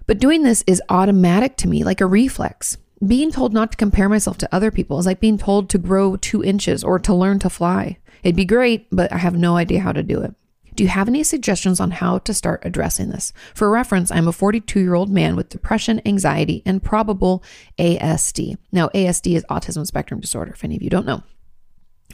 but 0.06 0.18
doing 0.18 0.42
this 0.42 0.64
is 0.66 0.82
automatic 0.88 1.56
to 1.58 1.68
me, 1.68 1.84
like 1.84 2.00
a 2.00 2.06
reflex. 2.06 2.76
Being 3.06 3.32
told 3.32 3.54
not 3.54 3.72
to 3.72 3.78
compare 3.78 4.08
myself 4.08 4.36
to 4.38 4.54
other 4.54 4.70
people 4.70 4.98
is 4.98 5.06
like 5.06 5.20
being 5.20 5.38
told 5.38 5.70
to 5.70 5.78
grow 5.78 6.16
two 6.16 6.44
inches 6.44 6.84
or 6.84 6.98
to 6.98 7.14
learn 7.14 7.38
to 7.38 7.48
fly. 7.48 7.98
It'd 8.22 8.36
be 8.36 8.44
great, 8.44 8.86
but 8.92 9.10
I 9.12 9.18
have 9.18 9.34
no 9.34 9.56
idea 9.56 9.80
how 9.80 9.92
to 9.92 10.02
do 10.02 10.20
it. 10.20 10.34
Do 10.74 10.84
you 10.84 10.90
have 10.90 11.08
any 11.08 11.22
suggestions 11.22 11.80
on 11.80 11.90
how 11.90 12.18
to 12.18 12.34
start 12.34 12.62
addressing 12.64 13.10
this? 13.10 13.32
For 13.54 13.70
reference, 13.70 14.10
I'm 14.10 14.28
a 14.28 14.32
42 14.32 14.80
year 14.80 14.94
old 14.94 15.10
man 15.10 15.34
with 15.34 15.48
depression, 15.48 16.00
anxiety, 16.06 16.62
and 16.64 16.82
probable 16.82 17.42
ASD. 17.78 18.56
Now, 18.70 18.88
ASD 18.88 19.34
is 19.34 19.44
autism 19.50 19.86
spectrum 19.86 20.20
disorder, 20.20 20.52
if 20.52 20.64
any 20.64 20.76
of 20.76 20.82
you 20.82 20.90
don't 20.90 21.06
know. 21.06 21.22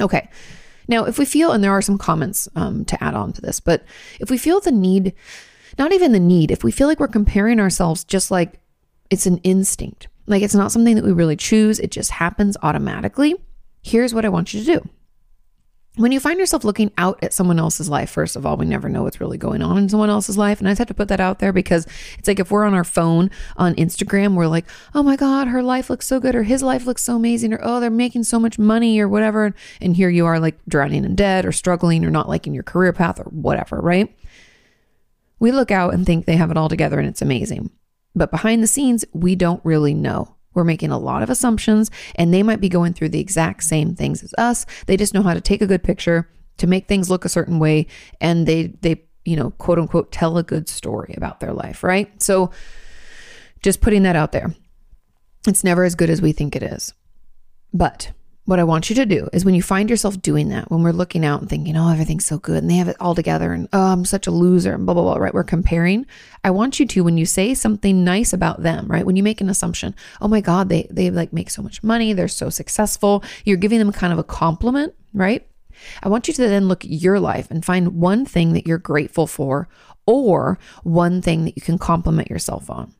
Okay. 0.00 0.28
Now, 0.88 1.04
if 1.04 1.18
we 1.18 1.24
feel, 1.24 1.52
and 1.52 1.62
there 1.62 1.72
are 1.72 1.82
some 1.82 1.98
comments 1.98 2.48
um, 2.54 2.84
to 2.86 3.02
add 3.02 3.14
on 3.14 3.32
to 3.32 3.40
this, 3.40 3.60
but 3.60 3.84
if 4.20 4.30
we 4.30 4.38
feel 4.38 4.60
the 4.60 4.70
need, 4.70 5.14
not 5.78 5.92
even 5.92 6.12
the 6.12 6.20
need, 6.20 6.50
if 6.50 6.62
we 6.62 6.70
feel 6.70 6.86
like 6.86 7.00
we're 7.00 7.08
comparing 7.08 7.58
ourselves 7.58 8.04
just 8.04 8.30
like 8.30 8.60
it's 9.10 9.26
an 9.26 9.38
instinct, 9.38 10.08
like 10.26 10.42
it's 10.42 10.54
not 10.54 10.72
something 10.72 10.96
that 10.96 11.04
we 11.04 11.12
really 11.12 11.36
choose, 11.36 11.78
it 11.78 11.90
just 11.90 12.10
happens 12.10 12.56
automatically. 12.62 13.34
Here's 13.82 14.12
what 14.12 14.24
I 14.24 14.28
want 14.28 14.52
you 14.52 14.60
to 14.60 14.66
do. 14.66 14.88
When 15.96 16.12
you 16.12 16.20
find 16.20 16.38
yourself 16.38 16.62
looking 16.62 16.92
out 16.98 17.18
at 17.24 17.32
someone 17.32 17.58
else's 17.58 17.88
life, 17.88 18.10
first 18.10 18.36
of 18.36 18.44
all, 18.44 18.58
we 18.58 18.66
never 18.66 18.90
know 18.90 19.04
what's 19.04 19.18
really 19.18 19.38
going 19.38 19.62
on 19.62 19.78
in 19.78 19.88
someone 19.88 20.10
else's 20.10 20.36
life. 20.36 20.58
And 20.58 20.68
I 20.68 20.72
just 20.72 20.80
have 20.80 20.88
to 20.88 20.94
put 20.94 21.08
that 21.08 21.20
out 21.20 21.38
there 21.38 21.54
because 21.54 21.86
it's 22.18 22.28
like 22.28 22.38
if 22.38 22.50
we're 22.50 22.66
on 22.66 22.74
our 22.74 22.84
phone 22.84 23.30
on 23.56 23.74
Instagram, 23.76 24.34
we're 24.34 24.46
like, 24.46 24.66
oh 24.94 25.02
my 25.02 25.16
God, 25.16 25.48
her 25.48 25.62
life 25.62 25.88
looks 25.88 26.06
so 26.06 26.20
good, 26.20 26.34
or 26.34 26.42
his 26.42 26.62
life 26.62 26.84
looks 26.84 27.02
so 27.02 27.16
amazing, 27.16 27.54
or 27.54 27.60
oh, 27.62 27.80
they're 27.80 27.88
making 27.88 28.24
so 28.24 28.38
much 28.38 28.58
money, 28.58 29.00
or 29.00 29.08
whatever. 29.08 29.54
And 29.80 29.96
here 29.96 30.10
you 30.10 30.26
are 30.26 30.38
like 30.38 30.58
drowning 30.68 31.06
in 31.06 31.14
debt, 31.14 31.46
or 31.46 31.52
struggling, 31.52 32.04
or 32.04 32.10
not 32.10 32.28
liking 32.28 32.52
your 32.52 32.62
career 32.62 32.92
path, 32.92 33.18
or 33.18 33.30
whatever, 33.30 33.80
right? 33.80 34.14
We 35.38 35.50
look 35.50 35.70
out 35.70 35.94
and 35.94 36.04
think 36.04 36.26
they 36.26 36.36
have 36.36 36.50
it 36.50 36.58
all 36.58 36.68
together 36.68 36.98
and 36.98 37.08
it's 37.08 37.22
amazing. 37.22 37.70
But 38.16 38.30
behind 38.30 38.62
the 38.62 38.66
scenes, 38.66 39.04
we 39.12 39.36
don't 39.36 39.60
really 39.62 39.94
know. 39.94 40.34
We're 40.54 40.64
making 40.64 40.90
a 40.90 40.98
lot 40.98 41.22
of 41.22 41.28
assumptions, 41.28 41.90
and 42.14 42.32
they 42.32 42.42
might 42.42 42.62
be 42.62 42.70
going 42.70 42.94
through 42.94 43.10
the 43.10 43.20
exact 43.20 43.62
same 43.62 43.94
things 43.94 44.22
as 44.22 44.32
us. 44.38 44.64
They 44.86 44.96
just 44.96 45.12
know 45.12 45.22
how 45.22 45.34
to 45.34 45.40
take 45.40 45.60
a 45.60 45.66
good 45.66 45.84
picture 45.84 46.28
to 46.56 46.66
make 46.66 46.88
things 46.88 47.10
look 47.10 47.26
a 47.26 47.28
certain 47.28 47.58
way, 47.58 47.86
and 48.20 48.46
they 48.46 48.68
they 48.80 49.02
you 49.26 49.36
know 49.36 49.50
quote 49.52 49.78
unquote 49.78 50.10
tell 50.10 50.38
a 50.38 50.42
good 50.42 50.66
story 50.68 51.12
about 51.16 51.40
their 51.40 51.52
life, 51.52 51.84
right? 51.84 52.10
So 52.22 52.50
just 53.62 53.82
putting 53.82 54.04
that 54.04 54.16
out 54.16 54.32
there. 54.32 54.54
It's 55.46 55.62
never 55.62 55.84
as 55.84 55.94
good 55.94 56.10
as 56.10 56.22
we 56.22 56.32
think 56.32 56.56
it 56.56 56.62
is. 56.62 56.94
But 57.74 58.12
what 58.46 58.60
I 58.60 58.64
want 58.64 58.88
you 58.88 58.96
to 58.96 59.06
do 59.06 59.28
is 59.32 59.44
when 59.44 59.56
you 59.56 59.62
find 59.62 59.90
yourself 59.90 60.22
doing 60.22 60.48
that, 60.50 60.70
when 60.70 60.82
we're 60.82 60.92
looking 60.92 61.24
out 61.24 61.40
and 61.40 61.50
thinking, 61.50 61.76
oh, 61.76 61.90
everything's 61.90 62.24
so 62.24 62.38
good 62.38 62.58
and 62.62 62.70
they 62.70 62.76
have 62.76 62.86
it 62.86 62.96
all 63.00 63.14
together 63.14 63.52
and 63.52 63.68
oh, 63.72 63.92
I'm 63.92 64.04
such 64.04 64.28
a 64.28 64.30
loser 64.30 64.72
and 64.72 64.86
blah, 64.86 64.94
blah, 64.94 65.02
blah, 65.02 65.16
right? 65.16 65.34
We're 65.34 65.42
comparing. 65.42 66.06
I 66.44 66.52
want 66.52 66.78
you 66.78 66.86
to, 66.86 67.00
when 67.02 67.18
you 67.18 67.26
say 67.26 67.54
something 67.54 68.04
nice 68.04 68.32
about 68.32 68.62
them, 68.62 68.86
right? 68.86 69.04
When 69.04 69.16
you 69.16 69.24
make 69.24 69.40
an 69.40 69.50
assumption, 69.50 69.96
oh 70.20 70.28
my 70.28 70.40
God, 70.40 70.68
they, 70.68 70.86
they 70.90 71.10
like 71.10 71.32
make 71.32 71.50
so 71.50 71.60
much 71.60 71.82
money. 71.82 72.12
They're 72.12 72.28
so 72.28 72.48
successful. 72.48 73.24
You're 73.44 73.56
giving 73.56 73.80
them 73.80 73.90
kind 73.90 74.12
of 74.12 74.18
a 74.20 74.24
compliment, 74.24 74.94
right? 75.12 75.44
I 76.04 76.08
want 76.08 76.28
you 76.28 76.34
to 76.34 76.42
then 76.42 76.68
look 76.68 76.84
at 76.84 76.90
your 76.90 77.18
life 77.18 77.50
and 77.50 77.64
find 77.64 78.00
one 78.00 78.24
thing 78.24 78.52
that 78.52 78.66
you're 78.66 78.78
grateful 78.78 79.26
for 79.26 79.68
or 80.06 80.56
one 80.84 81.20
thing 81.20 81.44
that 81.46 81.56
you 81.56 81.62
can 81.62 81.78
compliment 81.78 82.30
yourself 82.30 82.70
on. 82.70 82.94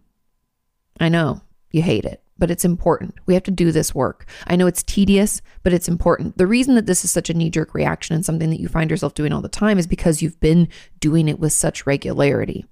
I 0.98 1.08
know 1.08 1.40
you 1.70 1.82
hate 1.82 2.04
it 2.04 2.20
but 2.38 2.50
it's 2.50 2.64
important. 2.64 3.14
We 3.26 3.34
have 3.34 3.42
to 3.44 3.50
do 3.50 3.72
this 3.72 3.94
work. 3.94 4.26
I 4.46 4.56
know 4.56 4.66
it's 4.66 4.82
tedious, 4.82 5.40
but 5.62 5.72
it's 5.72 5.88
important. 5.88 6.38
The 6.38 6.46
reason 6.46 6.74
that 6.74 6.86
this 6.86 7.04
is 7.04 7.10
such 7.10 7.30
a 7.30 7.34
knee 7.34 7.50
jerk 7.50 7.74
reaction 7.74 8.14
and 8.14 8.24
something 8.24 8.50
that 8.50 8.60
you 8.60 8.68
find 8.68 8.90
yourself 8.90 9.14
doing 9.14 9.32
all 9.32 9.40
the 9.40 9.48
time 9.48 9.78
is 9.78 9.86
because 9.86 10.22
you've 10.22 10.40
been 10.40 10.68
doing 11.00 11.28
it 11.28 11.38
with 11.38 11.52
such 11.52 11.86
regularity. 11.86 12.66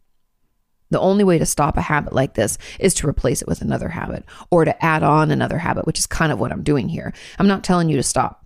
The 0.90 1.00
only 1.00 1.25
way 1.25 1.38
to 1.38 1.47
stop 1.47 1.76
a 1.76 1.83
habit 1.83 2.12
like 2.12 2.35
this 2.35 2.59
is 2.78 2.94
to 2.94 3.09
replace 3.09 3.42
it 3.42 3.49
with 3.49 3.62
another 3.62 3.88
habit 3.88 4.25
or 4.50 4.64
to 4.64 4.85
add 4.85 5.02
on 5.02 5.30
another 5.30 5.59
habit, 5.59 5.87
which 5.87 5.99
is 5.99 6.06
kind 6.06 6.30
of 6.30 6.38
what 6.38 6.52
I'm 6.52 6.62
doing 6.62 6.88
here. 6.88 7.12
I'm 7.38 7.49
not 7.49 7.64
telling 7.64 7.88
you 7.88 7.97
to 7.97 8.02
stop. 8.02 8.43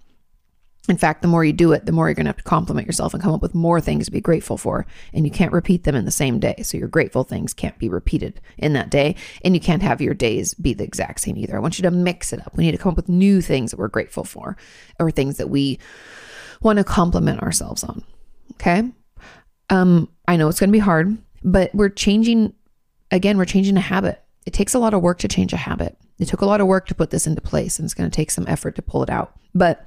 In 0.88 0.96
fact, 0.96 1.20
the 1.20 1.28
more 1.28 1.44
you 1.44 1.52
do 1.52 1.72
it, 1.72 1.84
the 1.84 1.92
more 1.92 2.08
you're 2.08 2.14
going 2.14 2.24
to 2.24 2.30
have 2.30 2.38
to 2.38 2.42
compliment 2.42 2.86
yourself 2.86 3.12
and 3.12 3.22
come 3.22 3.34
up 3.34 3.42
with 3.42 3.54
more 3.54 3.78
things 3.78 4.06
to 4.06 4.10
be 4.10 4.22
grateful 4.22 4.56
for. 4.56 4.86
And 5.12 5.26
you 5.26 5.30
can't 5.30 5.52
repeat 5.52 5.84
them 5.84 5.94
in 5.94 6.06
the 6.06 6.10
same 6.10 6.38
day. 6.38 6.62
So 6.62 6.78
your 6.78 6.88
grateful 6.88 7.24
things 7.24 7.52
can't 7.52 7.78
be 7.78 7.90
repeated 7.90 8.40
in 8.56 8.72
that 8.72 8.88
day. 8.90 9.14
And 9.44 9.54
you 9.54 9.60
can't 9.60 9.82
have 9.82 10.00
your 10.00 10.14
days 10.14 10.54
be 10.54 10.72
the 10.72 10.84
exact 10.84 11.20
same 11.20 11.36
either. 11.36 11.56
I 11.56 11.60
want 11.60 11.78
you 11.78 11.82
to 11.82 11.90
mix 11.90 12.32
it 12.32 12.40
up. 12.40 12.56
We 12.56 12.64
need 12.64 12.72
to 12.72 12.78
come 12.78 12.90
up 12.90 12.96
with 12.96 13.10
new 13.10 13.42
things 13.42 13.70
that 13.70 13.78
we're 13.78 13.88
grateful 13.88 14.24
for 14.24 14.56
or 14.98 15.10
things 15.10 15.36
that 15.36 15.50
we 15.50 15.78
want 16.62 16.78
to 16.78 16.84
compliment 16.84 17.42
ourselves 17.42 17.84
on. 17.84 18.02
Okay. 18.54 18.90
Um, 19.68 20.08
I 20.26 20.36
know 20.36 20.48
it's 20.48 20.58
going 20.58 20.70
to 20.70 20.72
be 20.72 20.78
hard, 20.78 21.18
but 21.44 21.74
we're 21.74 21.90
changing, 21.90 22.54
again, 23.10 23.36
we're 23.36 23.44
changing 23.44 23.76
a 23.76 23.82
habit. 23.82 24.22
It 24.46 24.54
takes 24.54 24.72
a 24.72 24.78
lot 24.78 24.94
of 24.94 25.02
work 25.02 25.18
to 25.18 25.28
change 25.28 25.52
a 25.52 25.58
habit. 25.58 25.98
It 26.18 26.28
took 26.28 26.40
a 26.40 26.46
lot 26.46 26.62
of 26.62 26.66
work 26.66 26.86
to 26.88 26.94
put 26.94 27.10
this 27.10 27.26
into 27.26 27.42
place 27.42 27.78
and 27.78 27.84
it's 27.84 27.94
going 27.94 28.10
to 28.10 28.16
take 28.16 28.30
some 28.30 28.46
effort 28.48 28.74
to 28.76 28.82
pull 28.82 29.02
it 29.02 29.10
out. 29.10 29.36
But 29.54 29.86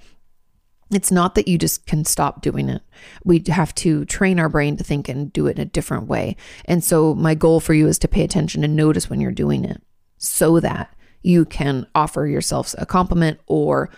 it's 0.91 1.11
not 1.11 1.35
that 1.35 1.47
you 1.47 1.57
just 1.57 1.85
can 1.85 2.05
stop 2.05 2.41
doing 2.41 2.69
it. 2.69 2.81
We 3.23 3.43
have 3.47 3.73
to 3.75 4.05
train 4.05 4.39
our 4.39 4.49
brain 4.49 4.77
to 4.77 4.83
think 4.83 5.07
and 5.07 5.31
do 5.31 5.47
it 5.47 5.57
in 5.57 5.61
a 5.61 5.65
different 5.65 6.07
way. 6.07 6.35
And 6.65 6.83
so, 6.83 7.15
my 7.15 7.35
goal 7.35 7.59
for 7.59 7.73
you 7.73 7.87
is 7.87 7.99
to 7.99 8.07
pay 8.07 8.23
attention 8.23 8.63
and 8.63 8.75
notice 8.75 9.09
when 9.09 9.21
you're 9.21 9.31
doing 9.31 9.65
it 9.65 9.81
so 10.17 10.59
that 10.59 10.93
you 11.21 11.45
can 11.45 11.87
offer 11.95 12.25
yourself 12.27 12.75
a 12.77 12.85
compliment 12.85 13.39
or 13.47 13.89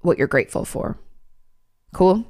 what 0.00 0.18
you're 0.18 0.26
grateful 0.26 0.64
for. 0.64 0.98
Cool? 1.94 2.26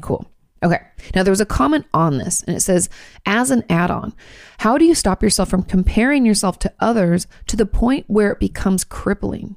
Cool. 0.00 0.30
Okay. 0.62 0.80
Now, 1.14 1.22
there 1.22 1.32
was 1.32 1.40
a 1.40 1.46
comment 1.46 1.86
on 1.94 2.18
this, 2.18 2.42
and 2.42 2.54
it 2.54 2.60
says, 2.60 2.90
as 3.24 3.50
an 3.50 3.64
add 3.70 3.90
on, 3.90 4.12
how 4.58 4.76
do 4.76 4.84
you 4.84 4.94
stop 4.94 5.22
yourself 5.22 5.48
from 5.48 5.62
comparing 5.62 6.26
yourself 6.26 6.58
to 6.60 6.72
others 6.80 7.26
to 7.46 7.56
the 7.56 7.66
point 7.66 8.04
where 8.08 8.32
it 8.32 8.40
becomes 8.40 8.84
crippling? 8.84 9.56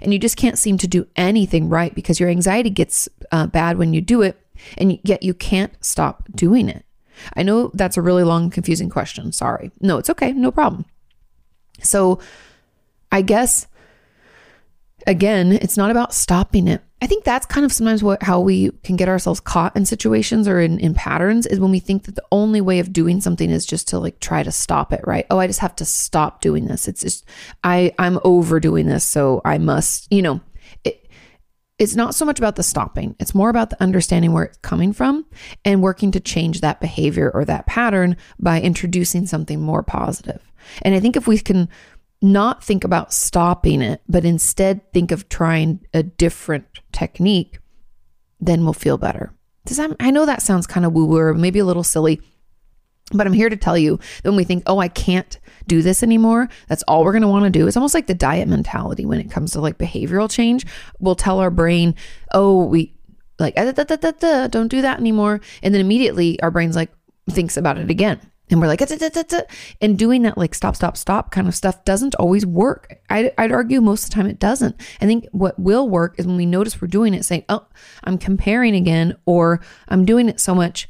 And 0.00 0.12
you 0.12 0.18
just 0.18 0.36
can't 0.36 0.58
seem 0.58 0.78
to 0.78 0.88
do 0.88 1.06
anything 1.16 1.68
right 1.68 1.94
because 1.94 2.20
your 2.20 2.28
anxiety 2.28 2.70
gets 2.70 3.08
uh, 3.30 3.46
bad 3.46 3.78
when 3.78 3.92
you 3.92 4.00
do 4.00 4.22
it, 4.22 4.38
and 4.78 4.98
yet 5.02 5.22
you 5.22 5.34
can't 5.34 5.72
stop 5.84 6.24
doing 6.34 6.68
it. 6.68 6.84
I 7.36 7.42
know 7.42 7.70
that's 7.74 7.96
a 7.96 8.02
really 8.02 8.24
long, 8.24 8.50
confusing 8.50 8.88
question. 8.88 9.32
Sorry. 9.32 9.70
No, 9.80 9.98
it's 9.98 10.10
okay. 10.10 10.32
No 10.32 10.50
problem. 10.50 10.84
So, 11.80 12.20
I 13.10 13.22
guess 13.22 13.66
again, 15.06 15.52
it's 15.52 15.76
not 15.76 15.90
about 15.90 16.14
stopping 16.14 16.68
it. 16.68 16.82
I 17.02 17.06
think 17.08 17.24
that's 17.24 17.46
kind 17.46 17.64
of 17.64 17.72
sometimes 17.72 18.04
what 18.04 18.22
how 18.22 18.38
we 18.38 18.70
can 18.84 18.94
get 18.94 19.08
ourselves 19.08 19.40
caught 19.40 19.74
in 19.74 19.84
situations 19.84 20.46
or 20.46 20.60
in, 20.60 20.78
in 20.78 20.94
patterns 20.94 21.46
is 21.46 21.58
when 21.58 21.72
we 21.72 21.80
think 21.80 22.04
that 22.04 22.14
the 22.14 22.24
only 22.30 22.60
way 22.60 22.78
of 22.78 22.92
doing 22.92 23.20
something 23.20 23.50
is 23.50 23.66
just 23.66 23.88
to 23.88 23.98
like 23.98 24.20
try 24.20 24.44
to 24.44 24.52
stop 24.52 24.92
it, 24.92 25.00
right? 25.04 25.26
Oh, 25.28 25.40
I 25.40 25.48
just 25.48 25.58
have 25.58 25.74
to 25.76 25.84
stop 25.84 26.40
doing 26.40 26.66
this. 26.66 26.86
It's 26.86 27.00
just 27.00 27.24
I 27.64 27.92
I'm 27.98 28.20
overdoing 28.22 28.86
this, 28.86 29.02
so 29.02 29.42
I 29.44 29.58
must, 29.58 30.12
you 30.12 30.22
know, 30.22 30.40
it, 30.84 31.10
it's 31.76 31.96
not 31.96 32.14
so 32.14 32.24
much 32.24 32.38
about 32.38 32.54
the 32.54 32.62
stopping. 32.62 33.16
It's 33.18 33.34
more 33.34 33.50
about 33.50 33.70
the 33.70 33.82
understanding 33.82 34.32
where 34.32 34.44
it's 34.44 34.58
coming 34.58 34.92
from 34.92 35.26
and 35.64 35.82
working 35.82 36.12
to 36.12 36.20
change 36.20 36.60
that 36.60 36.80
behavior 36.80 37.32
or 37.34 37.44
that 37.46 37.66
pattern 37.66 38.16
by 38.38 38.60
introducing 38.60 39.26
something 39.26 39.60
more 39.60 39.82
positive. 39.82 40.40
And 40.82 40.94
I 40.94 41.00
think 41.00 41.16
if 41.16 41.26
we 41.26 41.40
can 41.40 41.68
not 42.22 42.62
think 42.62 42.84
about 42.84 43.12
stopping 43.12 43.82
it, 43.82 44.00
but 44.08 44.24
instead 44.24 44.92
think 44.92 45.10
of 45.10 45.28
trying 45.28 45.84
a 45.92 46.02
different 46.02 46.66
technique, 46.92 47.58
then 48.40 48.64
we'll 48.64 48.72
feel 48.72 48.96
better. 48.96 49.34
Does 49.66 49.76
that, 49.76 49.94
I 50.00 50.10
know 50.10 50.26
that 50.26 50.42
sounds 50.42 50.66
kind 50.66 50.86
of 50.86 50.92
woo 50.92 51.04
woo 51.04 51.18
or 51.18 51.34
maybe 51.34 51.58
a 51.58 51.64
little 51.64 51.84
silly, 51.84 52.20
but 53.12 53.26
I'm 53.26 53.32
here 53.32 53.48
to 53.48 53.56
tell 53.56 53.76
you 53.76 53.98
that 54.22 54.30
when 54.30 54.36
we 54.36 54.44
think, 54.44 54.62
oh, 54.66 54.78
I 54.78 54.88
can't 54.88 55.38
do 55.66 55.82
this 55.82 56.02
anymore, 56.02 56.48
that's 56.68 56.82
all 56.84 57.04
we're 57.04 57.12
going 57.12 57.22
to 57.22 57.28
want 57.28 57.44
to 57.44 57.50
do. 57.50 57.66
It's 57.66 57.76
almost 57.76 57.94
like 57.94 58.06
the 58.06 58.14
diet 58.14 58.48
mentality 58.48 59.04
when 59.04 59.20
it 59.20 59.30
comes 59.30 59.52
to 59.52 59.60
like 59.60 59.78
behavioral 59.78 60.30
change. 60.30 60.64
We'll 60.98 61.14
tell 61.14 61.40
our 61.40 61.50
brain, 61.50 61.94
oh, 62.32 62.64
we 62.64 62.94
like, 63.38 63.54
da, 63.56 63.72
da, 63.72 63.96
da, 63.96 64.46
don't 64.46 64.68
do 64.68 64.82
that 64.82 65.00
anymore. 65.00 65.40
And 65.62 65.74
then 65.74 65.80
immediately 65.80 66.40
our 66.40 66.50
brain's 66.50 66.76
like, 66.76 66.92
thinks 67.30 67.56
about 67.56 67.78
it 67.78 67.90
again 67.90 68.20
and 68.52 68.60
we're 68.60 68.68
like 68.68 68.82
and 69.80 69.98
doing 69.98 70.22
that 70.22 70.38
like 70.38 70.54
stop 70.54 70.76
stop 70.76 70.96
stop 70.96 71.30
kind 71.30 71.48
of 71.48 71.54
stuff 71.54 71.84
doesn't 71.84 72.14
always 72.16 72.44
work. 72.46 73.00
I'd, 73.10 73.32
I'd, 73.38 73.50
argue 73.52 73.80
most 73.80 74.04
of 74.04 74.10
the 74.10 74.14
time 74.14 74.26
it 74.26 74.38
doesn't. 74.38 74.76
I 75.00 75.06
think 75.06 75.26
what 75.32 75.58
will 75.58 75.88
work 75.88 76.14
is 76.18 76.26
when 76.26 76.36
we 76.36 76.46
notice 76.46 76.80
we're 76.80 76.88
doing 76.88 77.14
it 77.14 77.24
saying 77.24 77.44
oh 77.48 77.66
i'm 78.04 78.18
comparing 78.18 78.74
again 78.74 79.16
or 79.26 79.60
i'm 79.88 80.04
doing 80.04 80.28
it 80.28 80.40
so 80.40 80.54
much 80.54 80.88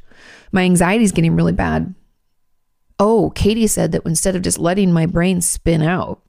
my 0.50 0.62
anxiety 0.62 1.04
is 1.04 1.12
getting 1.12 1.35
really 1.35 1.52
bad. 1.52 1.95
Oh 2.99 3.33
kati 3.35 3.69
said 3.69 3.92
that 3.92 4.02
instead 4.04 4.37
of 4.37 4.42
just 4.42 4.59
letting 4.59 4.92
my 4.92 5.07
brain 5.07 5.40
spin 5.40 5.83
out 5.83 6.21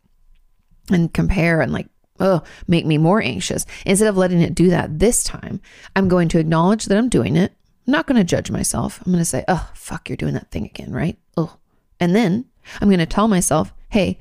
and 0.90 1.14
compare 1.14 1.62
and 1.62 1.72
like 1.72 1.88
oh 2.20 2.44
make 2.68 2.86
me 2.86 2.98
more 2.98 3.22
anxious 3.22 3.66
instead 3.86 4.08
of 4.08 4.18
letting 4.18 4.42
it 4.42 4.54
do 4.54 4.70
that 4.70 5.00
this 5.00 5.24
time 5.24 5.60
i'm 5.96 6.08
going 6.08 6.28
to 6.28 6.38
acknowledge 6.38 6.86
that 6.86 6.98
i'm 6.98 7.10
doing 7.10 7.36
it 7.36 7.54
I'm 7.86 7.92
not 7.92 8.08
going 8.08 8.18
to 8.18 8.24
judge 8.24 8.50
myself. 8.50 9.02
I'm 9.06 9.12
going 9.12 9.22
to 9.22 9.26
say, 9.26 9.44
oh, 9.48 9.70
fuck, 9.74 10.10
you're 10.10 10.18
doing 10.18 10.34
that 10.36 10.52
thing 10.52 10.66
again, 10.66 10.92
right? 10.92 11.18
Oh. 11.36 11.58
And 12.00 12.16
then 12.16 12.46
I'm 12.82 12.88
going 12.88 13.00
to 13.00 13.06
tell 13.06 13.28
myself, 13.28 13.74
hey, 13.90 14.20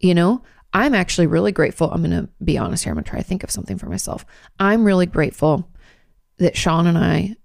you 0.00 0.14
know, 0.14 0.42
I'm 0.72 0.94
actually 0.94 1.26
really 1.26 1.52
grateful. 1.52 1.90
I'm 1.90 2.02
going 2.02 2.10
to 2.22 2.28
be 2.42 2.58
honest 2.58 2.84
here. 2.84 2.92
I'm 2.92 2.96
going 2.96 3.04
to 3.04 3.10
try 3.10 3.20
to 3.20 3.24
think 3.24 3.44
of 3.44 3.50
something 3.50 3.78
for 3.78 3.86
myself. 3.86 4.24
I'm 4.58 4.84
really 4.84 5.06
grateful 5.06 5.68
that 6.38 6.56
Sean 6.56 6.86
and 6.86 6.98
I 6.98 7.36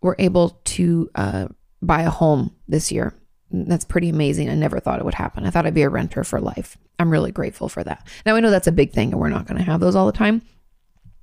were 0.00 0.16
able 0.18 0.60
to 0.64 1.10
uh, 1.14 1.48
buy 1.82 2.02
a 2.02 2.10
home 2.10 2.54
this 2.68 2.92
year. 2.92 3.14
That's 3.50 3.84
pretty 3.84 4.08
amazing. 4.08 4.50
I 4.50 4.54
never 4.54 4.80
thought 4.80 4.98
it 4.98 5.04
would 5.04 5.14
happen. 5.14 5.46
I 5.46 5.50
thought 5.50 5.66
I'd 5.66 5.74
be 5.74 5.82
a 5.82 5.88
renter 5.88 6.24
for 6.24 6.40
life. 6.40 6.76
I'm 6.98 7.10
really 7.10 7.32
grateful 7.32 7.68
for 7.68 7.82
that. 7.84 8.06
Now, 8.26 8.36
I 8.36 8.40
know 8.40 8.50
that's 8.50 8.66
a 8.66 8.72
big 8.72 8.92
thing 8.92 9.12
and 9.12 9.20
we're 9.20 9.28
not 9.28 9.46
going 9.46 9.58
to 9.58 9.64
have 9.64 9.80
those 9.80 9.96
all 9.96 10.06
the 10.06 10.12
time, 10.12 10.42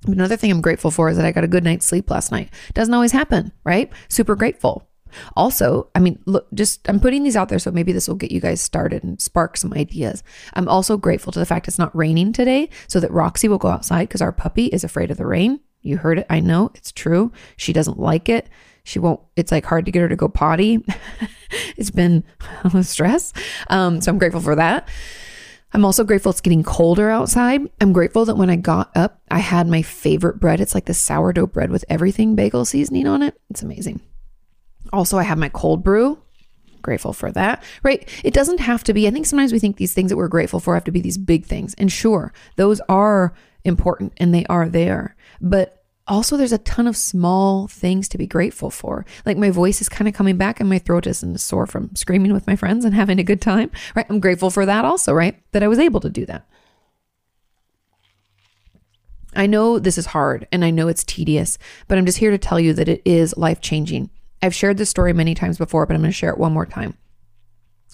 but 0.02 0.14
another 0.14 0.36
thing 0.36 0.50
I'm 0.50 0.60
grateful 0.60 0.90
for 0.90 1.08
is 1.08 1.16
that 1.16 1.26
I 1.26 1.32
got 1.32 1.44
a 1.44 1.48
good 1.48 1.64
night's 1.64 1.86
sleep 1.86 2.10
last 2.10 2.32
night. 2.32 2.50
Doesn't 2.74 2.94
always 2.94 3.12
happen, 3.12 3.52
right? 3.64 3.90
Super 4.08 4.34
grateful. 4.34 4.88
Also, 5.36 5.88
I 5.94 6.00
mean, 6.00 6.18
look, 6.26 6.46
just 6.54 6.88
I'm 6.88 7.00
putting 7.00 7.22
these 7.22 7.36
out 7.36 7.48
there 7.48 7.58
so 7.58 7.70
maybe 7.70 7.92
this 7.92 8.08
will 8.08 8.14
get 8.14 8.32
you 8.32 8.40
guys 8.40 8.60
started 8.60 9.04
and 9.04 9.20
spark 9.20 9.56
some 9.56 9.72
ideas. 9.74 10.22
I'm 10.54 10.68
also 10.68 10.96
grateful 10.96 11.32
to 11.32 11.38
the 11.38 11.46
fact 11.46 11.68
it's 11.68 11.78
not 11.78 11.94
raining 11.94 12.32
today 12.32 12.70
so 12.88 12.98
that 13.00 13.10
Roxy 13.10 13.48
will 13.48 13.58
go 13.58 13.68
outside 13.68 14.08
because 14.08 14.22
our 14.22 14.32
puppy 14.32 14.66
is 14.66 14.84
afraid 14.84 15.10
of 15.10 15.18
the 15.18 15.26
rain. 15.26 15.60
You 15.82 15.98
heard 15.98 16.18
it. 16.18 16.26
I 16.30 16.40
know 16.40 16.70
it's 16.74 16.92
true. 16.92 17.32
She 17.56 17.72
doesn't 17.72 17.98
like 17.98 18.28
it. 18.28 18.48
She 18.84 18.98
won't, 18.98 19.20
it's 19.36 19.52
like 19.52 19.64
hard 19.64 19.84
to 19.84 19.92
get 19.92 20.00
her 20.00 20.08
to 20.08 20.16
go 20.16 20.28
potty. 20.28 20.84
it's 21.76 21.90
been 21.90 22.24
a 22.64 22.82
stress. 22.82 23.32
Um, 23.68 24.00
so 24.00 24.10
I'm 24.10 24.18
grateful 24.18 24.40
for 24.40 24.56
that. 24.56 24.88
I'm 25.74 25.84
also 25.84 26.04
grateful 26.04 26.30
it's 26.30 26.40
getting 26.40 26.62
colder 26.62 27.08
outside. 27.08 27.62
I'm 27.80 27.92
grateful 27.92 28.24
that 28.26 28.36
when 28.36 28.50
I 28.50 28.56
got 28.56 28.94
up, 28.96 29.20
I 29.30 29.38
had 29.38 29.66
my 29.66 29.82
favorite 29.82 30.38
bread. 30.38 30.60
It's 30.60 30.74
like 30.74 30.84
the 30.84 30.94
sourdough 30.94 31.46
bread 31.46 31.70
with 31.70 31.84
everything 31.88 32.34
bagel 32.36 32.64
seasoning 32.64 33.06
on 33.06 33.22
it. 33.22 33.40
It's 33.50 33.62
amazing. 33.62 34.00
Also, 34.92 35.16
I 35.18 35.22
have 35.22 35.38
my 35.38 35.48
cold 35.48 35.82
brew. 35.82 36.18
Grateful 36.82 37.12
for 37.12 37.30
that, 37.32 37.62
right? 37.84 38.08
It 38.24 38.34
doesn't 38.34 38.60
have 38.60 38.82
to 38.84 38.92
be. 38.92 39.06
I 39.06 39.12
think 39.12 39.24
sometimes 39.24 39.52
we 39.52 39.60
think 39.60 39.76
these 39.76 39.94
things 39.94 40.10
that 40.10 40.16
we're 40.16 40.28
grateful 40.28 40.60
for 40.60 40.74
have 40.74 40.84
to 40.84 40.90
be 40.90 41.00
these 41.00 41.16
big 41.16 41.46
things. 41.46 41.74
And 41.74 41.90
sure, 41.90 42.32
those 42.56 42.80
are 42.88 43.32
important 43.64 44.12
and 44.16 44.34
they 44.34 44.44
are 44.46 44.68
there. 44.68 45.14
But 45.40 45.81
also 46.08 46.36
there's 46.36 46.52
a 46.52 46.58
ton 46.58 46.86
of 46.86 46.96
small 46.96 47.68
things 47.68 48.08
to 48.08 48.18
be 48.18 48.26
grateful 48.26 48.70
for. 48.70 49.06
Like 49.24 49.36
my 49.36 49.50
voice 49.50 49.80
is 49.80 49.88
kind 49.88 50.08
of 50.08 50.14
coming 50.14 50.36
back 50.36 50.60
and 50.60 50.68
my 50.68 50.78
throat 50.78 51.06
isn't 51.06 51.40
sore 51.40 51.66
from 51.66 51.94
screaming 51.94 52.32
with 52.32 52.46
my 52.46 52.56
friends 52.56 52.84
and 52.84 52.94
having 52.94 53.18
a 53.18 53.24
good 53.24 53.40
time, 53.40 53.70
right? 53.94 54.06
I'm 54.08 54.20
grateful 54.20 54.50
for 54.50 54.66
that 54.66 54.84
also, 54.84 55.12
right? 55.12 55.40
That 55.52 55.62
I 55.62 55.68
was 55.68 55.78
able 55.78 56.00
to 56.00 56.10
do 56.10 56.26
that. 56.26 56.46
I 59.34 59.46
know 59.46 59.78
this 59.78 59.96
is 59.96 60.06
hard 60.06 60.46
and 60.52 60.64
I 60.64 60.70
know 60.70 60.88
it's 60.88 61.04
tedious, 61.04 61.56
but 61.88 61.96
I'm 61.96 62.06
just 62.06 62.18
here 62.18 62.30
to 62.30 62.38
tell 62.38 62.60
you 62.60 62.72
that 62.74 62.88
it 62.88 63.00
is 63.04 63.36
life 63.36 63.60
changing. 63.60 64.10
I've 64.42 64.54
shared 64.54 64.76
this 64.76 64.90
story 64.90 65.12
many 65.12 65.34
times 65.34 65.56
before, 65.56 65.86
but 65.86 65.94
I'm 65.94 66.02
going 66.02 66.10
to 66.10 66.16
share 66.16 66.30
it 66.30 66.38
one 66.38 66.52
more 66.52 66.66
time. 66.66 66.94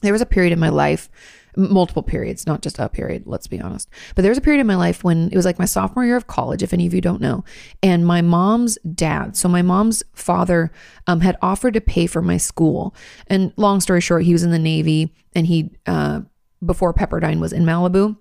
There 0.01 0.13
was 0.13 0.23
a 0.23 0.27
period 0.27 0.53
in 0.53 0.59
my 0.59 0.69
life, 0.69 1.11
multiple 1.59 2.03
periods, 2.03 2.47
not 2.47 2.63
just 2.63 2.79
a 2.79 2.89
period, 2.89 3.25
let's 3.27 3.47
be 3.47 3.61
honest. 3.61 3.89
But 4.15 4.23
there 4.23 4.31
was 4.31 4.39
a 4.39 4.43
period 4.43 4.61
in 4.61 4.67
my 4.67 4.77
life 4.77 5.03
when 5.03 5.29
it 5.31 5.37
was 5.37 5.45
like 5.45 5.59
my 5.59 5.65
sophomore 5.65 6.05
year 6.05 6.17
of 6.17 6.27
college, 6.27 6.63
if 6.63 6.73
any 6.73 6.87
of 6.87 6.95
you 6.95 7.01
don't 7.01 7.21
know. 7.21 7.45
And 7.83 8.07
my 8.07 8.23
mom's 8.23 8.79
dad, 8.95 9.37
so 9.37 9.49
my 9.49 9.63
mom's 9.63 10.03
father, 10.15 10.71
um, 11.07 11.21
had 11.21 11.37
offered 11.43 11.75
to 11.75 11.81
pay 11.81 12.07
for 12.07 12.23
my 12.23 12.37
school. 12.37 12.95
And 13.27 13.53
long 13.57 13.81
story 13.81 14.01
short, 14.01 14.23
he 14.23 14.33
was 14.33 14.45
in 14.45 14.53
the 14.53 14.59
Navy 14.59 15.13
and 15.35 15.47
he, 15.47 15.71
uh, 15.87 16.21
before 16.65 16.95
Pepperdine 16.95 17.41
was 17.41 17.53
in 17.53 17.65
Malibu 17.65 18.17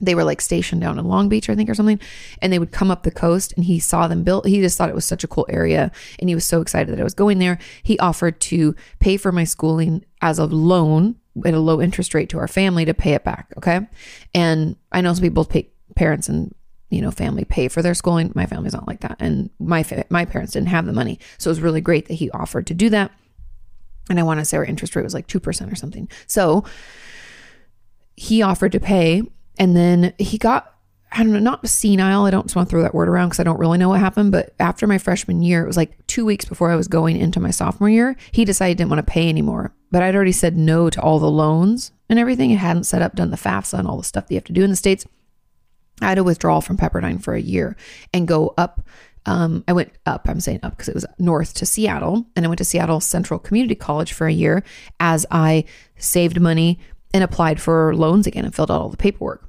they 0.00 0.14
were 0.14 0.24
like 0.24 0.40
stationed 0.40 0.80
down 0.80 0.98
in 0.98 1.06
Long 1.06 1.28
Beach, 1.28 1.48
I 1.48 1.54
think, 1.54 1.70
or 1.70 1.74
something. 1.74 2.00
And 2.42 2.52
they 2.52 2.58
would 2.58 2.72
come 2.72 2.90
up 2.90 3.02
the 3.02 3.10
coast 3.10 3.54
and 3.56 3.64
he 3.64 3.78
saw 3.78 4.06
them 4.08 4.24
built. 4.24 4.46
He 4.46 4.60
just 4.60 4.76
thought 4.76 4.88
it 4.88 4.94
was 4.94 5.04
such 5.04 5.24
a 5.24 5.28
cool 5.28 5.46
area. 5.48 5.90
And 6.18 6.28
he 6.28 6.34
was 6.34 6.44
so 6.44 6.60
excited 6.60 6.92
that 6.92 7.00
I 7.00 7.04
was 7.04 7.14
going 7.14 7.38
there. 7.38 7.58
He 7.82 7.98
offered 7.98 8.40
to 8.42 8.74
pay 9.00 9.16
for 9.16 9.32
my 9.32 9.44
schooling 9.44 10.04
as 10.20 10.38
a 10.38 10.46
loan 10.46 11.16
at 11.44 11.54
a 11.54 11.58
low 11.58 11.80
interest 11.80 12.14
rate 12.14 12.28
to 12.30 12.38
our 12.38 12.48
family 12.48 12.84
to 12.84 12.94
pay 12.94 13.12
it 13.12 13.24
back. 13.24 13.52
Okay. 13.56 13.80
And 14.34 14.76
I 14.92 15.00
know 15.00 15.12
some 15.12 15.22
people 15.22 15.44
pay 15.44 15.70
parents 15.94 16.28
and 16.28 16.54
you 16.90 17.00
know 17.00 17.10
family 17.10 17.44
pay 17.44 17.66
for 17.66 17.82
their 17.82 17.94
schooling 17.94 18.30
my 18.36 18.46
family's 18.46 18.72
not 18.72 18.86
like 18.86 19.00
that 19.00 19.16
and 19.18 19.50
my 19.58 19.84
my 20.08 20.24
parents 20.24 20.52
didn't 20.52 20.68
have 20.68 20.86
the 20.86 20.92
money 20.92 21.18
so 21.36 21.48
it 21.48 21.52
was 21.52 21.60
really 21.60 21.80
great 21.80 22.06
that 22.06 22.14
he 22.14 22.30
offered 22.30 22.64
to 22.64 22.74
do 22.74 22.88
that 22.88 23.10
and 24.08 24.20
i 24.20 24.22
want 24.22 24.38
to 24.38 24.44
say 24.44 24.56
our 24.56 24.64
interest 24.64 24.94
rate 24.94 25.02
was 25.02 25.14
like 25.14 25.26
2% 25.26 25.72
or 25.72 25.74
something 25.74 26.08
so 26.28 26.64
he 28.14 28.42
offered 28.42 28.72
to 28.72 28.78
pay 28.78 29.22
and 29.58 29.76
then 29.76 30.14
he 30.18 30.38
got, 30.38 30.74
I 31.12 31.22
don't 31.22 31.32
know, 31.32 31.38
not 31.38 31.66
senile. 31.68 32.24
I 32.24 32.30
don't 32.30 32.54
want 32.54 32.68
to 32.68 32.70
throw 32.70 32.82
that 32.82 32.94
word 32.94 33.08
around 33.08 33.28
because 33.28 33.40
I 33.40 33.44
don't 33.44 33.58
really 33.58 33.78
know 33.78 33.90
what 33.90 34.00
happened. 34.00 34.32
But 34.32 34.54
after 34.58 34.86
my 34.86 34.98
freshman 34.98 35.42
year, 35.42 35.62
it 35.62 35.66
was 35.66 35.76
like 35.76 36.06
two 36.06 36.24
weeks 36.24 36.44
before 36.44 36.70
I 36.70 36.76
was 36.76 36.88
going 36.88 37.16
into 37.16 37.40
my 37.40 37.50
sophomore 37.50 37.88
year, 37.88 38.16
he 38.32 38.44
decided 38.44 38.70
he 38.70 38.74
didn't 38.74 38.90
want 38.90 39.06
to 39.06 39.10
pay 39.10 39.28
anymore. 39.28 39.74
But 39.90 40.02
I'd 40.02 40.14
already 40.14 40.32
said 40.32 40.56
no 40.56 40.90
to 40.90 41.00
all 41.00 41.18
the 41.18 41.30
loans 41.30 41.92
and 42.08 42.18
everything. 42.18 42.52
I 42.52 42.56
hadn't 42.56 42.84
set 42.84 43.02
up, 43.02 43.14
done 43.14 43.30
the 43.30 43.36
FAFSA 43.36 43.78
and 43.78 43.88
all 43.88 43.96
the 43.98 44.04
stuff 44.04 44.26
that 44.26 44.34
you 44.34 44.38
have 44.38 44.44
to 44.44 44.52
do 44.52 44.64
in 44.64 44.70
the 44.70 44.76
States. 44.76 45.04
I 46.02 46.06
had 46.06 46.16
to 46.16 46.24
withdraw 46.24 46.60
from 46.60 46.76
Pepperdine 46.76 47.22
for 47.22 47.34
a 47.34 47.40
year 47.40 47.76
and 48.12 48.28
go 48.28 48.52
up. 48.58 48.86
Um, 49.24 49.64
I 49.66 49.72
went 49.72 49.92
up, 50.04 50.28
I'm 50.28 50.40
saying 50.40 50.60
up 50.62 50.72
because 50.72 50.88
it 50.88 50.94
was 50.94 51.06
north 51.18 51.54
to 51.54 51.66
Seattle. 51.66 52.26
And 52.36 52.44
I 52.44 52.48
went 52.48 52.58
to 52.58 52.64
Seattle 52.64 53.00
Central 53.00 53.40
Community 53.40 53.74
College 53.74 54.12
for 54.12 54.26
a 54.26 54.32
year 54.32 54.62
as 55.00 55.26
I 55.30 55.64
saved 55.96 56.40
money 56.40 56.78
and 57.14 57.24
applied 57.24 57.60
for 57.60 57.94
loans 57.94 58.26
again 58.26 58.44
and 58.44 58.54
filled 58.54 58.70
out 58.70 58.80
all 58.80 58.88
the 58.88 58.96
paperwork. 58.96 59.48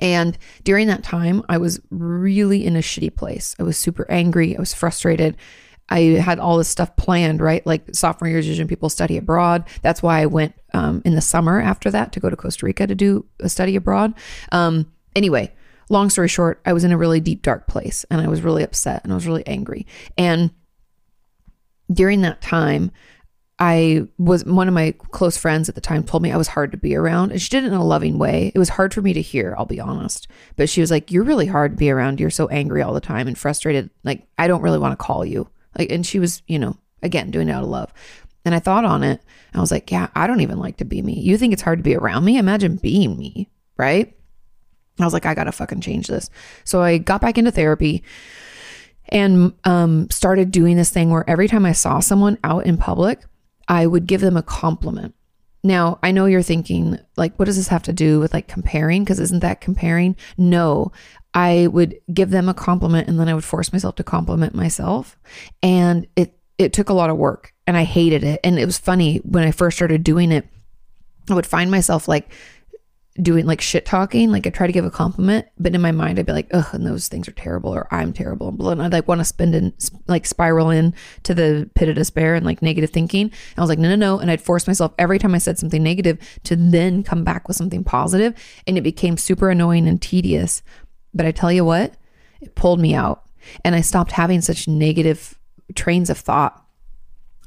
And 0.00 0.36
during 0.64 0.86
that 0.88 1.04
time, 1.04 1.42
I 1.48 1.58
was 1.58 1.80
really 1.90 2.64
in 2.66 2.74
a 2.74 2.80
shitty 2.80 3.14
place. 3.14 3.54
I 3.58 3.62
was 3.62 3.76
super 3.76 4.10
angry. 4.10 4.56
I 4.56 4.60
was 4.60 4.74
frustrated. 4.74 5.36
I 5.90 6.00
had 6.20 6.38
all 6.38 6.56
this 6.56 6.68
stuff 6.68 6.94
planned, 6.96 7.40
right? 7.40 7.66
Like 7.66 7.94
sophomore 7.94 8.28
years, 8.28 8.46
usually 8.46 8.68
people 8.68 8.88
study 8.88 9.16
abroad. 9.16 9.64
That's 9.82 10.02
why 10.02 10.20
I 10.20 10.26
went 10.26 10.54
um, 10.72 11.02
in 11.04 11.14
the 11.14 11.20
summer 11.20 11.60
after 11.60 11.90
that 11.90 12.12
to 12.12 12.20
go 12.20 12.30
to 12.30 12.36
Costa 12.36 12.64
Rica 12.64 12.86
to 12.86 12.94
do 12.94 13.26
a 13.40 13.48
study 13.48 13.76
abroad. 13.76 14.14
Um, 14.52 14.90
anyway, 15.16 15.52
long 15.88 16.08
story 16.08 16.28
short, 16.28 16.60
I 16.64 16.72
was 16.72 16.84
in 16.84 16.92
a 16.92 16.98
really 16.98 17.20
deep, 17.20 17.42
dark 17.42 17.66
place 17.66 18.04
and 18.10 18.20
I 18.20 18.28
was 18.28 18.42
really 18.42 18.62
upset 18.62 19.02
and 19.02 19.12
I 19.12 19.16
was 19.16 19.26
really 19.26 19.46
angry. 19.46 19.86
And 20.16 20.50
during 21.92 22.20
that 22.22 22.40
time, 22.40 22.92
I 23.58 24.06
was 24.16 24.44
one 24.46 24.68
of 24.68 24.74
my 24.74 24.92
close 25.10 25.36
friends 25.36 25.68
at 25.68 25.74
the 25.74 25.82
time 25.82 26.02
told 26.02 26.22
me 26.22 26.32
I 26.32 26.38
was 26.38 26.48
hard 26.48 26.72
to 26.72 26.78
be 26.78 26.96
around. 26.96 27.30
And 27.30 27.42
she 27.42 27.50
did 27.50 27.64
it 27.64 27.66
in 27.66 27.74
a 27.74 27.84
loving 27.84 28.16
way. 28.16 28.52
It 28.54 28.58
was 28.58 28.70
hard 28.70 28.94
for 28.94 29.02
me 29.02 29.12
to 29.12 29.20
hear, 29.20 29.54
I'll 29.58 29.66
be 29.66 29.80
honest. 29.80 30.28
But 30.56 30.70
she 30.70 30.80
was 30.80 30.90
like, 30.90 31.10
You're 31.10 31.24
really 31.24 31.46
hard 31.46 31.72
to 31.72 31.76
be 31.76 31.90
around. 31.90 32.20
You're 32.20 32.30
so 32.30 32.48
angry 32.48 32.80
all 32.80 32.94
the 32.94 33.02
time 33.02 33.28
and 33.28 33.36
frustrated. 33.36 33.90
Like, 34.02 34.26
I 34.38 34.46
don't 34.46 34.62
really 34.62 34.78
want 34.78 34.98
to 34.98 35.04
call 35.04 35.26
you. 35.26 35.46
Like, 35.78 35.90
and 35.90 36.04
she 36.04 36.18
was, 36.18 36.42
you 36.46 36.58
know, 36.58 36.76
again, 37.02 37.30
doing 37.30 37.48
it 37.48 37.52
out 37.52 37.62
of 37.62 37.68
love. 37.68 37.92
And 38.44 38.54
I 38.54 38.58
thought 38.58 38.84
on 38.84 39.02
it. 39.02 39.20
I 39.54 39.60
was 39.60 39.70
like, 39.70 39.90
Yeah, 39.90 40.08
I 40.14 40.26
don't 40.26 40.40
even 40.40 40.58
like 40.58 40.78
to 40.78 40.84
be 40.84 41.02
me. 41.02 41.20
You 41.20 41.36
think 41.36 41.52
it's 41.52 41.62
hard 41.62 41.78
to 41.78 41.82
be 41.82 41.96
around 41.96 42.24
me? 42.24 42.38
Imagine 42.38 42.76
being 42.76 43.18
me, 43.18 43.50
right? 43.76 44.14
I 44.98 45.04
was 45.04 45.12
like, 45.12 45.26
I 45.26 45.34
gotta 45.34 45.52
fucking 45.52 45.80
change 45.80 46.06
this. 46.06 46.30
So 46.64 46.82
I 46.82 46.98
got 46.98 47.20
back 47.20 47.38
into 47.38 47.50
therapy 47.50 48.02
and 49.08 49.52
um, 49.64 50.08
started 50.10 50.50
doing 50.50 50.76
this 50.76 50.90
thing 50.90 51.10
where 51.10 51.28
every 51.28 51.48
time 51.48 51.64
I 51.64 51.72
saw 51.72 52.00
someone 52.00 52.38
out 52.44 52.66
in 52.66 52.76
public, 52.76 53.20
I 53.68 53.86
would 53.86 54.06
give 54.06 54.20
them 54.20 54.36
a 54.36 54.42
compliment. 54.42 55.14
Now, 55.62 55.98
I 56.02 56.10
know 56.10 56.24
you're 56.24 56.42
thinking, 56.42 56.98
like, 57.16 57.38
what 57.38 57.44
does 57.44 57.56
this 57.56 57.68
have 57.68 57.82
to 57.84 57.92
do 57.92 58.18
with 58.18 58.32
like 58.32 58.48
comparing? 58.48 59.04
Because 59.04 59.20
isn't 59.20 59.40
that 59.40 59.60
comparing? 59.60 60.16
No, 60.38 60.92
I 61.34 61.68
would 61.68 62.00
give 62.12 62.30
them 62.30 62.48
a 62.48 62.54
compliment 62.54 63.08
and 63.08 63.18
then 63.18 63.28
I 63.28 63.34
would 63.34 63.44
force 63.44 63.72
myself 63.72 63.94
to 63.96 64.04
compliment 64.04 64.54
myself. 64.54 65.18
And 65.62 66.06
it, 66.16 66.36
it 66.58 66.72
took 66.72 66.88
a 66.88 66.94
lot 66.94 67.10
of 67.10 67.16
work 67.16 67.54
and 67.66 67.76
I 67.76 67.84
hated 67.84 68.24
it. 68.24 68.40
And 68.42 68.58
it 68.58 68.66
was 68.66 68.78
funny 68.78 69.18
when 69.18 69.44
I 69.44 69.52
first 69.52 69.76
started 69.76 70.02
doing 70.02 70.32
it, 70.32 70.46
I 71.28 71.34
would 71.34 71.46
find 71.46 71.70
myself 71.70 72.08
like 72.08 72.32
doing 73.22 73.44
like 73.44 73.60
shit 73.60 73.84
talking. 73.84 74.30
Like 74.30 74.46
I 74.46 74.50
try 74.50 74.66
to 74.66 74.72
give 74.72 74.84
a 74.84 74.90
compliment, 74.90 75.46
but 75.58 75.74
in 75.74 75.80
my 75.80 75.92
mind 75.92 76.18
I'd 76.18 76.26
be 76.26 76.32
like, 76.32 76.48
ugh, 76.52 76.66
and 76.72 76.86
those 76.86 77.08
things 77.08 77.28
are 77.28 77.32
terrible, 77.32 77.70
or 77.74 77.92
I'm 77.92 78.12
terrible, 78.12 78.48
and 78.48 78.58
blah. 78.58 78.72
And 78.72 78.82
I'd 78.82 78.92
like 78.92 79.08
want 79.08 79.20
to 79.20 79.24
spend 79.24 79.54
and 79.54 79.72
like 80.06 80.26
spiral 80.26 80.70
in 80.70 80.94
to 81.24 81.34
the 81.34 81.68
pit 81.74 81.88
of 81.88 81.96
despair 81.96 82.34
and 82.34 82.46
like 82.46 82.62
negative 82.62 82.90
thinking. 82.90 83.26
And 83.26 83.58
I 83.58 83.60
was 83.60 83.68
like, 83.68 83.78
no, 83.78 83.88
no, 83.88 83.96
no. 83.96 84.18
And 84.18 84.30
I'd 84.30 84.40
force 84.40 84.66
myself 84.66 84.92
every 84.98 85.18
time 85.18 85.34
I 85.34 85.38
said 85.38 85.58
something 85.58 85.82
negative 85.82 86.18
to 86.44 86.56
then 86.56 87.02
come 87.02 87.24
back 87.24 87.48
with 87.48 87.56
something 87.56 87.84
positive, 87.84 88.34
and 88.66 88.78
it 88.78 88.82
became 88.82 89.16
super 89.16 89.50
annoying 89.50 89.88
and 89.88 90.00
tedious. 90.00 90.62
But 91.14 91.26
I 91.26 91.32
tell 91.32 91.52
you 91.52 91.64
what, 91.64 91.94
it 92.40 92.54
pulled 92.54 92.80
me 92.80 92.94
out, 92.94 93.24
and 93.64 93.74
I 93.74 93.80
stopped 93.80 94.12
having 94.12 94.40
such 94.40 94.68
negative 94.68 95.38
trains 95.74 96.10
of 96.10 96.18
thought 96.18 96.64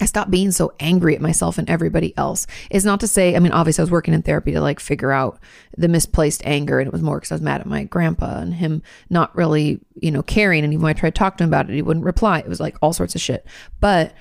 I 0.02 0.06
stopped 0.06 0.32
being 0.32 0.52
so 0.52 0.74
angry 0.80 1.16
at 1.16 1.22
myself 1.22 1.58
and 1.58 1.70
everybody 1.70 2.18
else. 2.18 2.48
It's 2.72 2.86
not 2.86 3.00
to 3.02 3.08
say, 3.08 3.36
I 3.36 3.40
mean, 3.40 3.52
obviously, 3.52 3.84
I 3.84 3.86
was 3.86 3.92
working 3.92 4.14
in 4.14 4.24
therapy 4.24 4.52
to 4.52 4.62
like 4.62 4.80
figure 4.80 5.12
out 5.12 5.40
the 5.78 5.88
misplaced 5.88 6.42
anger, 6.46 6.80
and 6.80 6.88
it 6.88 6.94
was 6.94 7.04
more 7.04 7.18
because 7.18 7.32
I 7.32 7.36
was 7.36 7.42
mad 7.42 7.62
at 7.62 7.68
my 7.68 7.84
grandpa 7.84 8.40
and 8.40 8.54
him 8.54 8.82
not 9.10 9.36
really, 9.36 9.80
you 10.02 10.12
know, 10.12 10.24
caring. 10.24 10.64
And 10.64 10.74
even 10.74 10.84
when 10.84 10.90
I 10.90 11.00
tried 11.00 11.14
to 11.14 11.20
talk 11.20 11.38
to 11.38 11.44
him 11.44 11.50
about 11.50 11.70
it, 11.70 11.74
he 11.76 11.82
wouldn't 11.82 12.06
reply. 12.06 12.40
It 12.40 12.50
was 12.50 12.60
like 12.60 12.76
all 12.82 12.94
sorts 12.94 13.16
of 13.16 13.22
shit. 13.22 13.46
But 13.80 14.14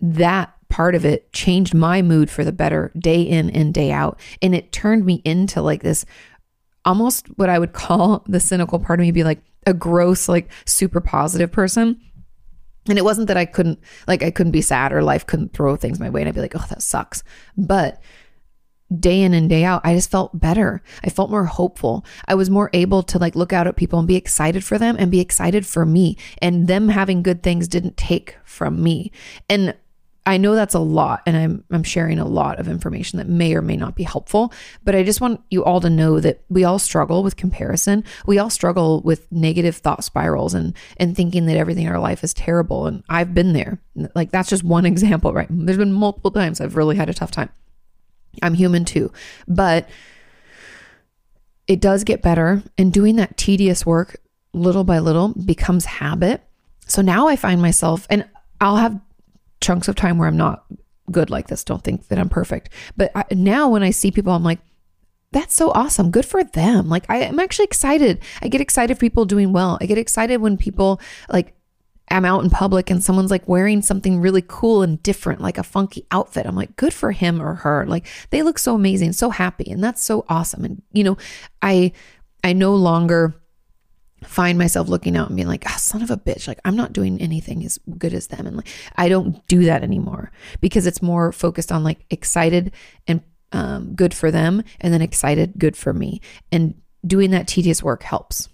that 0.00 0.54
part 0.68 0.94
of 0.94 1.04
it 1.04 1.32
changed 1.32 1.74
my 1.74 2.00
mood 2.00 2.30
for 2.30 2.44
the 2.44 2.52
better 2.52 2.92
day 2.96 3.22
in 3.22 3.50
and 3.50 3.74
day 3.74 3.90
out. 3.90 4.20
And 4.40 4.54
it 4.54 4.70
turned 4.70 5.04
me 5.04 5.20
into 5.24 5.60
like 5.60 5.82
this 5.82 6.04
almost 6.88 7.26
what 7.36 7.48
I 7.48 7.58
would 7.58 7.72
call 7.72 8.24
the 8.28 8.40
cynical 8.40 8.78
part 8.78 8.98
of 8.98 9.02
me 9.02 9.12
be 9.12 9.24
like 9.24 9.40
a 9.66 9.74
gross, 9.74 10.28
like 10.28 10.50
super 10.64 11.00
positive 11.00 11.52
person 11.52 12.00
and 12.88 12.98
it 12.98 13.04
wasn't 13.04 13.28
that 13.28 13.36
I 13.36 13.44
couldn't, 13.44 13.78
like, 14.06 14.22
I 14.22 14.30
couldn't 14.30 14.52
be 14.52 14.62
sad 14.62 14.92
or 14.92 15.02
life 15.02 15.26
couldn't 15.26 15.52
throw 15.52 15.76
things 15.76 16.00
my 16.00 16.10
way 16.10 16.22
and 16.22 16.28
I'd 16.28 16.34
be 16.34 16.40
like, 16.40 16.56
oh, 16.56 16.64
that 16.70 16.82
sucks. 16.82 17.22
But 17.56 18.00
day 18.98 19.20
in 19.20 19.34
and 19.34 19.50
day 19.50 19.64
out, 19.64 19.82
I 19.84 19.94
just 19.94 20.10
felt 20.10 20.38
better. 20.38 20.82
I 21.04 21.10
felt 21.10 21.30
more 21.30 21.44
hopeful. 21.44 22.04
I 22.26 22.34
was 22.34 22.48
more 22.48 22.70
able 22.72 23.02
to 23.04 23.18
like 23.18 23.36
look 23.36 23.52
out 23.52 23.66
at 23.66 23.76
people 23.76 23.98
and 23.98 24.08
be 24.08 24.16
excited 24.16 24.64
for 24.64 24.78
them 24.78 24.96
and 24.98 25.10
be 25.10 25.20
excited 25.20 25.66
for 25.66 25.84
me. 25.84 26.16
And 26.40 26.66
them 26.66 26.88
having 26.88 27.22
good 27.22 27.42
things 27.42 27.68
didn't 27.68 27.98
take 27.98 28.36
from 28.44 28.82
me. 28.82 29.12
And 29.50 29.74
I 30.28 30.36
know 30.36 30.54
that's 30.54 30.74
a 30.74 30.78
lot 30.78 31.22
and 31.24 31.38
I'm 31.38 31.64
I'm 31.70 31.82
sharing 31.82 32.18
a 32.18 32.26
lot 32.26 32.60
of 32.60 32.68
information 32.68 33.16
that 33.16 33.30
may 33.30 33.54
or 33.54 33.62
may 33.62 33.78
not 33.78 33.94
be 33.94 34.02
helpful, 34.02 34.52
but 34.84 34.94
I 34.94 35.02
just 35.02 35.22
want 35.22 35.40
you 35.48 35.64
all 35.64 35.80
to 35.80 35.88
know 35.88 36.20
that 36.20 36.42
we 36.50 36.64
all 36.64 36.78
struggle 36.78 37.22
with 37.22 37.36
comparison. 37.36 38.04
We 38.26 38.38
all 38.38 38.50
struggle 38.50 39.00
with 39.00 39.32
negative 39.32 39.76
thought 39.76 40.04
spirals 40.04 40.52
and 40.52 40.74
and 40.98 41.16
thinking 41.16 41.46
that 41.46 41.56
everything 41.56 41.86
in 41.86 41.92
our 41.92 41.98
life 41.98 42.22
is 42.22 42.34
terrible 42.34 42.86
and 42.86 43.02
I've 43.08 43.32
been 43.32 43.54
there. 43.54 43.80
Like 44.14 44.30
that's 44.30 44.50
just 44.50 44.62
one 44.62 44.84
example, 44.92 45.32
right? 45.32 45.48
There's 45.48 45.78
been 45.78 45.94
multiple 45.94 46.30
times 46.30 46.60
I've 46.60 46.76
really 46.76 46.96
had 46.96 47.08
a 47.08 47.14
tough 47.14 47.30
time. 47.30 47.48
I'm 48.42 48.52
human 48.52 48.84
too. 48.84 49.10
But 49.46 49.88
it 51.66 51.80
does 51.80 52.04
get 52.04 52.20
better 52.20 52.62
and 52.76 52.92
doing 52.92 53.16
that 53.16 53.38
tedious 53.38 53.86
work 53.86 54.16
little 54.52 54.84
by 54.84 54.98
little 54.98 55.28
becomes 55.28 55.86
habit. 55.86 56.42
So 56.86 57.00
now 57.00 57.28
I 57.28 57.36
find 57.36 57.62
myself 57.62 58.06
and 58.10 58.28
I'll 58.60 58.76
have 58.76 59.00
chunks 59.60 59.88
of 59.88 59.96
time 59.96 60.18
where 60.18 60.28
I'm 60.28 60.36
not 60.36 60.64
good 61.10 61.30
like 61.30 61.48
this. 61.48 61.64
Don't 61.64 61.82
think 61.82 62.08
that 62.08 62.18
I'm 62.18 62.28
perfect. 62.28 62.70
But 62.96 63.10
I, 63.14 63.24
now 63.32 63.68
when 63.68 63.82
I 63.82 63.90
see 63.90 64.10
people, 64.10 64.32
I'm 64.32 64.44
like, 64.44 64.60
that's 65.32 65.54
so 65.54 65.70
awesome. 65.72 66.10
Good 66.10 66.24
for 66.24 66.42
them. 66.42 66.88
Like 66.88 67.04
I 67.08 67.18
am 67.18 67.38
actually 67.38 67.66
excited. 67.66 68.20
I 68.40 68.48
get 68.48 68.60
excited 68.60 68.94
for 68.96 69.00
people 69.00 69.24
doing 69.24 69.52
well. 69.52 69.78
I 69.80 69.86
get 69.86 69.98
excited 69.98 70.40
when 70.40 70.56
people 70.56 71.00
like 71.28 71.54
I'm 72.10 72.24
out 72.24 72.42
in 72.42 72.48
public 72.48 72.90
and 72.90 73.02
someone's 73.02 73.30
like 73.30 73.46
wearing 73.46 73.82
something 73.82 74.20
really 74.20 74.42
cool 74.46 74.82
and 74.82 75.02
different, 75.02 75.42
like 75.42 75.58
a 75.58 75.62
funky 75.62 76.06
outfit. 76.10 76.46
I'm 76.46 76.56
like, 76.56 76.76
good 76.76 76.94
for 76.94 77.12
him 77.12 77.42
or 77.42 77.56
her. 77.56 77.84
Like 77.86 78.06
they 78.30 78.42
look 78.42 78.58
so 78.58 78.74
amazing, 78.74 79.12
so 79.12 79.28
happy. 79.28 79.70
And 79.70 79.84
that's 79.84 80.02
so 80.02 80.24
awesome. 80.28 80.64
And 80.64 80.82
you 80.92 81.04
know, 81.04 81.18
I 81.60 81.92
I 82.42 82.54
no 82.54 82.74
longer 82.74 83.34
find 84.24 84.58
myself 84.58 84.88
looking 84.88 85.16
out 85.16 85.28
and 85.28 85.36
being 85.36 85.48
like, 85.48 85.64
ah, 85.66 85.76
son 85.76 86.02
of 86.02 86.10
a 86.10 86.16
bitch, 86.16 86.48
like 86.48 86.60
I'm 86.64 86.76
not 86.76 86.92
doing 86.92 87.20
anything 87.20 87.64
as 87.64 87.78
good 87.98 88.12
as 88.12 88.28
them. 88.28 88.46
And 88.46 88.56
like, 88.56 88.68
I 88.96 89.08
don't 89.08 89.46
do 89.46 89.64
that 89.64 89.82
anymore 89.82 90.32
because 90.60 90.86
it's 90.86 91.02
more 91.02 91.32
focused 91.32 91.70
on 91.70 91.84
like 91.84 92.04
excited 92.10 92.72
and 93.06 93.22
um, 93.52 93.94
good 93.94 94.12
for 94.12 94.30
them 94.30 94.62
and 94.80 94.92
then 94.92 95.02
excited, 95.02 95.54
good 95.58 95.76
for 95.76 95.92
me. 95.92 96.20
And 96.50 96.74
doing 97.06 97.30
that 97.30 97.46
tedious 97.46 97.82
work 97.82 98.02
helps. 98.02 98.48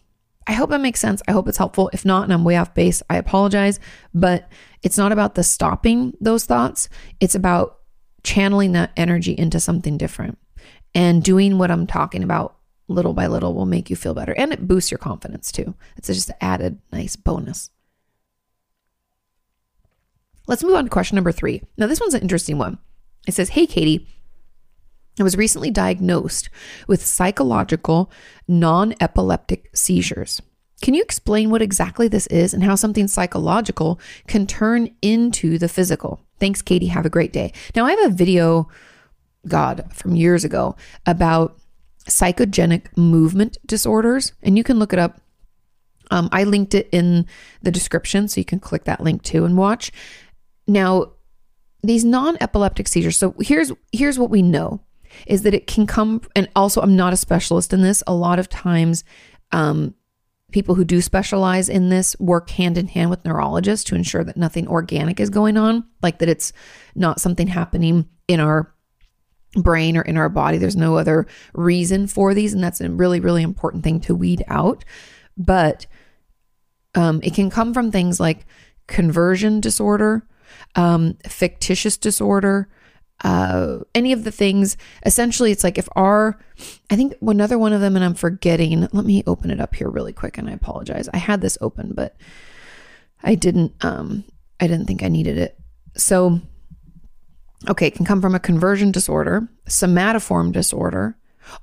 I 0.46 0.52
hope 0.52 0.70
that 0.70 0.80
makes 0.80 1.00
sense. 1.00 1.22
I 1.26 1.32
hope 1.32 1.48
it's 1.48 1.58
helpful. 1.58 1.90
If 1.92 2.04
not, 2.04 2.24
and 2.24 2.32
I'm 2.32 2.44
way 2.44 2.56
off 2.56 2.74
base, 2.74 3.02
I 3.08 3.16
apologize. 3.16 3.80
But 4.12 4.50
it's 4.82 4.98
not 4.98 5.12
about 5.12 5.34
the 5.34 5.42
stopping 5.42 6.14
those 6.20 6.44
thoughts, 6.44 6.88
it's 7.20 7.34
about 7.34 7.78
channeling 8.22 8.72
that 8.72 8.92
energy 8.96 9.32
into 9.32 9.60
something 9.60 9.96
different. 9.96 10.38
And 10.94 11.24
doing 11.24 11.58
what 11.58 11.70
I'm 11.70 11.86
talking 11.86 12.22
about 12.22 12.56
little 12.88 13.14
by 13.14 13.26
little 13.26 13.54
will 13.54 13.66
make 13.66 13.90
you 13.90 13.96
feel 13.96 14.14
better. 14.14 14.34
And 14.34 14.52
it 14.52 14.66
boosts 14.66 14.90
your 14.90 14.98
confidence 14.98 15.50
too. 15.50 15.74
It's 15.96 16.08
just 16.08 16.30
an 16.30 16.36
added 16.40 16.78
nice 16.92 17.16
bonus. 17.16 17.70
Let's 20.46 20.62
move 20.62 20.74
on 20.74 20.84
to 20.84 20.90
question 20.90 21.14
number 21.14 21.32
three. 21.32 21.62
Now, 21.78 21.86
this 21.86 22.00
one's 22.00 22.14
an 22.14 22.20
interesting 22.20 22.58
one. 22.58 22.78
It 23.26 23.32
says, 23.32 23.50
Hey, 23.50 23.66
Kati, 23.66 24.06
I 25.18 25.22
was 25.22 25.36
recently 25.36 25.70
diagnosed 25.70 26.50
with 26.86 27.04
psychological 27.04 28.10
non 28.46 28.94
epileptic 29.00 29.70
seizures. 29.74 30.42
Can 30.82 30.92
you 30.92 31.02
explain 31.02 31.50
what 31.50 31.62
exactly 31.62 32.08
this 32.08 32.26
is 32.26 32.52
and 32.52 32.62
how 32.62 32.74
something 32.74 33.08
psychological 33.08 33.98
can 34.26 34.46
turn 34.46 34.94
into 35.00 35.56
the 35.56 35.68
physical? 35.68 36.20
Thanks, 36.40 36.60
Kati. 36.60 36.88
Have 36.88 37.06
a 37.06 37.10
great 37.10 37.32
day. 37.32 37.52
Now, 37.74 37.86
I 37.86 37.92
have 37.92 38.12
a 38.12 38.14
video, 38.14 38.68
God, 39.48 39.90
from 39.94 40.16
years 40.16 40.44
ago 40.44 40.76
about 41.06 41.56
psychogenic 42.08 42.96
movement 42.96 43.58
disorders, 43.66 44.32
and 44.42 44.56
you 44.56 44.64
can 44.64 44.78
look 44.78 44.92
it 44.92 44.98
up. 44.98 45.20
Um, 46.10 46.28
I 46.32 46.44
linked 46.44 46.74
it 46.74 46.88
in 46.92 47.26
the 47.62 47.70
description, 47.70 48.28
so 48.28 48.40
you 48.40 48.44
can 48.44 48.60
click 48.60 48.84
that 48.84 49.00
link 49.00 49.22
too 49.22 49.44
and 49.44 49.56
watch. 49.56 49.90
Now, 50.66 51.12
these 51.82 52.04
non-epileptic 52.04 52.88
seizures. 52.88 53.16
So 53.16 53.34
here's 53.40 53.72
here's 53.92 54.18
what 54.18 54.30
we 54.30 54.42
know 54.42 54.80
is 55.26 55.42
that 55.42 55.54
it 55.54 55.66
can 55.66 55.86
come, 55.86 56.22
and 56.34 56.48
also 56.56 56.80
I'm 56.80 56.96
not 56.96 57.12
a 57.12 57.16
specialist 57.16 57.72
in 57.72 57.82
this. 57.82 58.02
A 58.06 58.14
lot 58.14 58.38
of 58.38 58.48
times, 58.48 59.04
um, 59.52 59.94
people 60.50 60.74
who 60.74 60.84
do 60.84 61.00
specialize 61.00 61.68
in 61.68 61.88
this 61.88 62.16
work 62.18 62.50
hand 62.50 62.78
in 62.78 62.86
hand 62.86 63.10
with 63.10 63.24
neurologists 63.24 63.84
to 63.84 63.94
ensure 63.94 64.24
that 64.24 64.36
nothing 64.36 64.68
organic 64.68 65.20
is 65.20 65.30
going 65.30 65.56
on, 65.56 65.84
like 66.02 66.18
that 66.18 66.28
it's 66.28 66.52
not 66.94 67.20
something 67.20 67.46
happening 67.46 68.08
in 68.28 68.40
our 68.40 68.73
brain 69.56 69.96
or 69.96 70.02
in 70.02 70.16
our 70.16 70.28
body. 70.28 70.58
There's 70.58 70.76
no 70.76 70.96
other 70.96 71.26
reason 71.52 72.06
for 72.06 72.34
these. 72.34 72.52
And 72.52 72.62
that's 72.62 72.80
a 72.80 72.90
really, 72.90 73.20
really 73.20 73.42
important 73.42 73.84
thing 73.84 74.00
to 74.00 74.14
weed 74.14 74.44
out. 74.48 74.84
But 75.36 75.86
um, 76.94 77.20
it 77.22 77.34
can 77.34 77.50
come 77.50 77.74
from 77.74 77.90
things 77.90 78.20
like 78.20 78.46
conversion 78.86 79.60
disorder, 79.60 80.26
um, 80.74 81.16
factitious 81.26 81.96
disorder, 81.96 82.68
uh, 83.22 83.78
any 83.94 84.12
of 84.12 84.24
the 84.24 84.30
things. 84.30 84.76
Essentially, 85.04 85.50
it's 85.50 85.64
like 85.64 85.78
if 85.78 85.88
our, 85.96 86.38
I 86.90 86.96
think 86.96 87.14
another 87.22 87.58
one 87.58 87.72
of 87.72 87.80
them, 87.80 87.96
and 87.96 88.04
I'm 88.04 88.14
forgetting. 88.14 88.88
Let 88.92 89.04
me 89.04 89.22
open 89.26 89.50
it 89.50 89.60
up 89.60 89.74
here 89.74 89.88
really 89.88 90.12
quick, 90.12 90.36
and 90.38 90.48
I 90.48 90.52
apologize. 90.52 91.08
I 91.12 91.18
had 91.18 91.40
this 91.40 91.58
open, 91.60 91.92
but 91.94 92.16
I 93.22 93.34
didn't. 93.34 93.72
Um, 93.84 94.24
I 94.60 94.66
didn't 94.66 94.86
think 94.86 95.02
I 95.02 95.08
needed 95.08 95.38
it. 95.38 95.58
So 95.96 96.40
Okay, 97.68 97.86
it 97.86 97.94
can 97.94 98.04
come 98.04 98.20
from 98.20 98.34
a 98.34 98.40
conversion 98.40 98.90
disorder, 98.90 99.48
somatoform 99.68 100.52
disorder, 100.52 101.16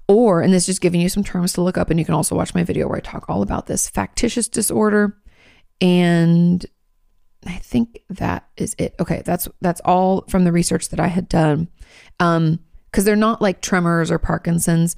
or, 0.07 0.41
and 0.41 0.53
this 0.53 0.63
is 0.63 0.67
just 0.67 0.81
giving 0.81 1.01
you 1.01 1.09
some 1.09 1.23
terms 1.23 1.53
to 1.53 1.61
look 1.61 1.77
up, 1.77 1.89
and 1.89 1.99
you 1.99 2.05
can 2.05 2.15
also 2.15 2.35
watch 2.35 2.55
my 2.55 2.63
video 2.63 2.87
where 2.87 2.97
I 2.97 3.01
talk 3.01 3.29
all 3.29 3.41
about 3.41 3.67
this 3.67 3.89
factitious 3.89 4.47
disorder. 4.47 5.17
And 5.79 6.65
I 7.45 7.57
think 7.57 8.01
that 8.09 8.47
is 8.57 8.75
it. 8.77 8.95
Okay, 8.99 9.23
that's 9.25 9.47
that's 9.61 9.81
all 9.81 10.25
from 10.29 10.43
the 10.43 10.51
research 10.51 10.89
that 10.89 10.99
I 10.99 11.07
had 11.07 11.27
done. 11.27 11.67
Um, 12.19 12.59
because 12.85 13.05
they're 13.05 13.15
not 13.15 13.41
like 13.41 13.61
tremors 13.61 14.11
or 14.11 14.19
Parkinson's, 14.19 14.95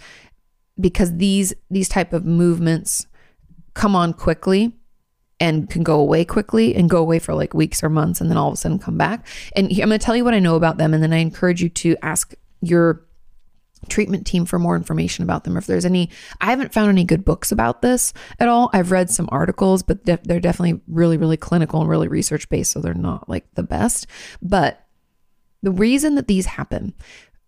because 0.79 1.15
these 1.17 1.53
these 1.69 1.87
type 1.87 2.11
of 2.11 2.25
movements 2.25 3.07
come 3.73 3.95
on 3.95 4.13
quickly 4.13 4.73
and 5.43 5.69
can 5.69 5.83
go 5.83 5.99
away 5.99 6.23
quickly 6.23 6.73
and 6.73 6.89
go 6.89 6.99
away 6.99 7.19
for 7.19 7.33
like 7.33 7.53
weeks 7.53 7.83
or 7.83 7.89
months 7.89 8.21
and 8.21 8.29
then 8.29 8.37
all 8.37 8.47
of 8.47 8.53
a 8.53 8.57
sudden 8.57 8.79
come 8.79 8.97
back. 8.97 9.27
And 9.57 9.67
I'm 9.67 9.75
going 9.75 9.89
to 9.89 9.99
tell 9.99 10.15
you 10.15 10.23
what 10.23 10.33
I 10.33 10.39
know 10.39 10.55
about 10.55 10.77
them. 10.77 10.93
And 10.93 11.03
then 11.03 11.11
I 11.11 11.17
encourage 11.17 11.61
you 11.61 11.67
to 11.67 11.97
ask 12.01 12.33
your 12.61 13.05
treatment 13.89 14.25
team 14.25 14.45
for 14.45 14.57
more 14.57 14.77
information 14.77 15.21
about 15.21 15.43
them. 15.43 15.57
If 15.57 15.67
there's 15.67 15.83
any, 15.83 16.09
I 16.39 16.45
haven't 16.45 16.71
found 16.71 16.87
any 16.87 17.03
good 17.03 17.25
books 17.25 17.51
about 17.51 17.81
this 17.81 18.13
at 18.39 18.47
all. 18.47 18.69
I've 18.71 18.91
read 18.91 19.09
some 19.09 19.27
articles, 19.33 19.83
but 19.83 20.05
they're 20.05 20.39
definitely 20.39 20.79
really, 20.87 21.17
really 21.17 21.35
clinical 21.35 21.81
and 21.81 21.89
really 21.89 22.07
research 22.07 22.47
based. 22.47 22.71
So 22.71 22.79
they're 22.79 22.93
not 22.93 23.27
like 23.27 23.53
the 23.55 23.63
best. 23.63 24.07
But 24.41 24.87
the 25.61 25.71
reason 25.71 26.15
that 26.15 26.29
these 26.29 26.45
happen, 26.45 26.93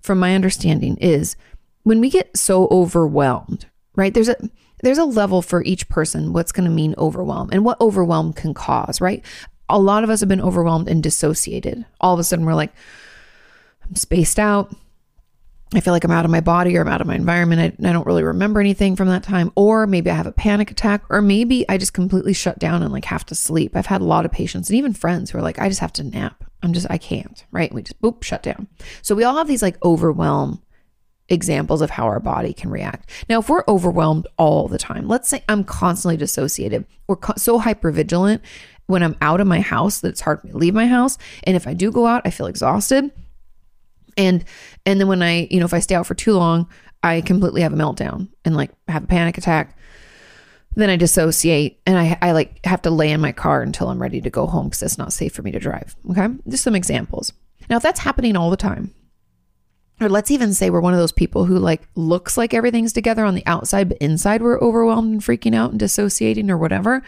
from 0.02 0.20
my 0.20 0.36
understanding, 0.36 0.98
is 0.98 1.38
when 1.84 2.02
we 2.02 2.10
get 2.10 2.36
so 2.36 2.68
overwhelmed, 2.70 3.68
right? 3.96 4.14
There's 4.14 4.28
a, 4.28 4.36
there's 4.86 4.98
a 5.00 5.04
level 5.04 5.42
for 5.42 5.64
each 5.64 5.90
person 5.90 6.32
what's 6.32 6.52
going 6.52 6.70
to 6.70 6.72
mean 6.72 6.94
overwhelm 7.00 7.50
and 7.52 7.66
what 7.66 7.82
overwhelm 7.82 8.32
can 8.32 8.54
cause, 8.54 9.02
right? 9.02 9.26
A 9.68 9.80
lot 9.80 10.04
of 10.04 10.12
us 10.12 10.20
have 10.20 10.30
been 10.30 10.40
overwhelmed 10.40 10.88
and 10.88 11.02
dissociated. 11.02 11.84
All 12.00 12.14
of 12.14 12.20
a 12.20 12.24
sudden, 12.24 12.46
we're 12.46 12.54
like, 12.54 12.72
I'm 13.90 13.96
spaced 13.96 14.38
out. 14.38 14.76
I 15.74 15.80
feel 15.80 15.92
like 15.92 16.04
I'm 16.04 16.12
out 16.12 16.24
of 16.24 16.30
my 16.30 16.40
body 16.40 16.78
or 16.78 16.82
I'm 16.82 16.88
out 16.88 17.02
of 17.02 17.08
my 17.08 17.16
environment. 17.16 17.62
I, 17.84 17.90
I, 17.90 17.94
don't 17.94 18.06
really 18.06 18.22
remember 18.22 18.60
anything 18.60 18.96
from 18.96 19.08
that 19.08 19.24
time. 19.24 19.52
Or 19.56 19.88
maybe 19.88 20.12
I 20.12 20.14
have 20.14 20.28
a 20.28 20.32
panic 20.32 20.70
attack, 20.70 21.02
or 21.10 21.20
maybe 21.20 21.68
I 21.68 21.80
just 21.80 21.94
completely 21.94 22.34
shut 22.34 22.60
down 22.60 22.84
and 22.84 22.94
like 22.94 23.06
have 23.06 23.26
to 23.26 23.36
sleep. 23.36 23.76
I've 23.76 23.88
had 23.88 24.02
a 24.02 24.06
lot 24.06 24.24
of 24.24 24.32
patients 24.32 24.70
and 24.70 24.78
even 24.78 24.94
friends 24.94 25.32
who 25.32 25.40
are 25.40 25.42
like, 25.42 25.58
I 25.58 25.68
just 25.68 25.82
have 25.82 25.94
to 25.94 26.04
nap. 26.04 26.44
I'm 26.62 26.74
just, 26.74 26.86
I 26.92 27.00
can't, 27.00 27.44
right? 27.52 27.74
We 27.74 27.82
just 27.82 28.00
boop, 28.00 28.24
shut 28.24 28.44
down. 28.44 28.68
So 29.02 29.16
we 29.16 29.24
all 29.24 29.38
have 29.38 29.48
these 29.48 29.64
like 29.64 29.84
overwhelm 29.84 30.62
examples 31.30 31.82
of 31.82 31.90
how 31.90 32.06
our 32.06 32.20
body 32.20 32.54
can 32.54 32.70
react. 32.70 33.10
Now, 33.30 33.40
if 33.40 33.50
we're 33.50 33.64
overwhelmed 33.68 34.28
all 34.38 34.68
the 34.68 34.78
time, 34.78 35.08
let's 35.08 35.28
say 35.28 35.44
I'm 35.50 35.64
constantly 35.64 36.18
dissociated 36.18 36.86
or 37.08 37.16
co- 37.16 37.34
so 37.38 37.60
hypervigilant 37.60 38.42
when 38.88 39.02
I'm 39.02 39.16
out 39.22 39.42
of 39.42 39.48
my 39.48 39.62
house 39.62 40.00
that 40.00 40.10
it's 40.10 40.22
hard 40.22 40.42
for 40.42 40.48
me 40.48 40.54
to 40.54 40.58
leave 40.58 40.74
my 40.74 40.88
house. 40.88 41.18
And 41.44 41.56
if 41.56 41.68
I 41.68 41.74
do 41.74 41.92
go 41.92 42.06
out, 42.06 42.22
I 42.26 42.30
feel 42.30 42.46
exhausted. 42.46 43.12
And 44.18 44.46
and 44.86 45.00
then 45.00 45.08
when 45.08 45.22
I, 45.22 45.48
you 45.50 45.60
know, 45.60 45.66
if 45.66 45.74
I 45.74 45.80
stay 45.80 45.96
out 45.96 46.08
for 46.08 46.16
too 46.16 46.34
long, 46.34 46.70
I 47.04 47.22
completely 47.22 47.62
have 47.62 47.74
a 47.74 47.78
meltdown 47.78 48.30
and 48.46 48.56
like 48.56 48.72
have 48.88 49.04
a 49.04 49.08
panic 49.08 49.38
attack. 49.38 49.78
Then 50.76 50.90
I 50.90 50.96
dissociate 50.96 51.80
and 51.86 51.98
I, 51.98 52.18
I 52.22 52.32
like 52.32 52.64
have 52.66 52.82
to 52.84 52.90
lay 52.90 53.12
in 53.12 53.22
my 53.22 53.32
car 53.32 53.62
until 53.62 53.90
I'm 53.90 54.02
ready 54.02 54.22
to 54.22 54.30
go 54.30 54.46
home 54.46 54.68
because 54.68 54.84
it's 54.84 54.98
not 54.98 55.14
safe 55.14 55.34
for 55.34 55.42
me 55.42 55.52
to 55.52 55.60
drive. 55.60 55.96
Okay. 56.12 56.28
Just 56.48 56.64
some 56.64 56.76
examples. 56.76 57.34
Now, 57.70 57.78
if 57.78 57.84
that's 57.84 58.02
happening 58.02 58.38
all 58.38 58.50
the 58.50 58.58
time, 58.58 58.94
or 60.02 60.10
let's 60.10 60.32
even 60.32 60.54
say 60.54 60.70
we're 60.70 60.82
one 60.82 60.94
of 60.94 61.00
those 61.00 61.12
people 61.12 61.46
who 61.46 61.58
like 61.58 61.88
looks 61.96 62.38
like 62.38 62.54
everything's 62.54 62.94
together 62.94 63.26
on 63.26 63.36
the 63.36 63.46
outside 63.46 63.90
but 63.90 63.98
inside 64.00 64.42
we're 64.42 64.60
overwhelmed 64.60 65.14
and 65.14 65.22
freaking 65.22 65.56
out 65.56 65.72
and 65.72 65.80
dissociating 65.80 66.50
or 66.50 66.58
whatever 66.58 67.02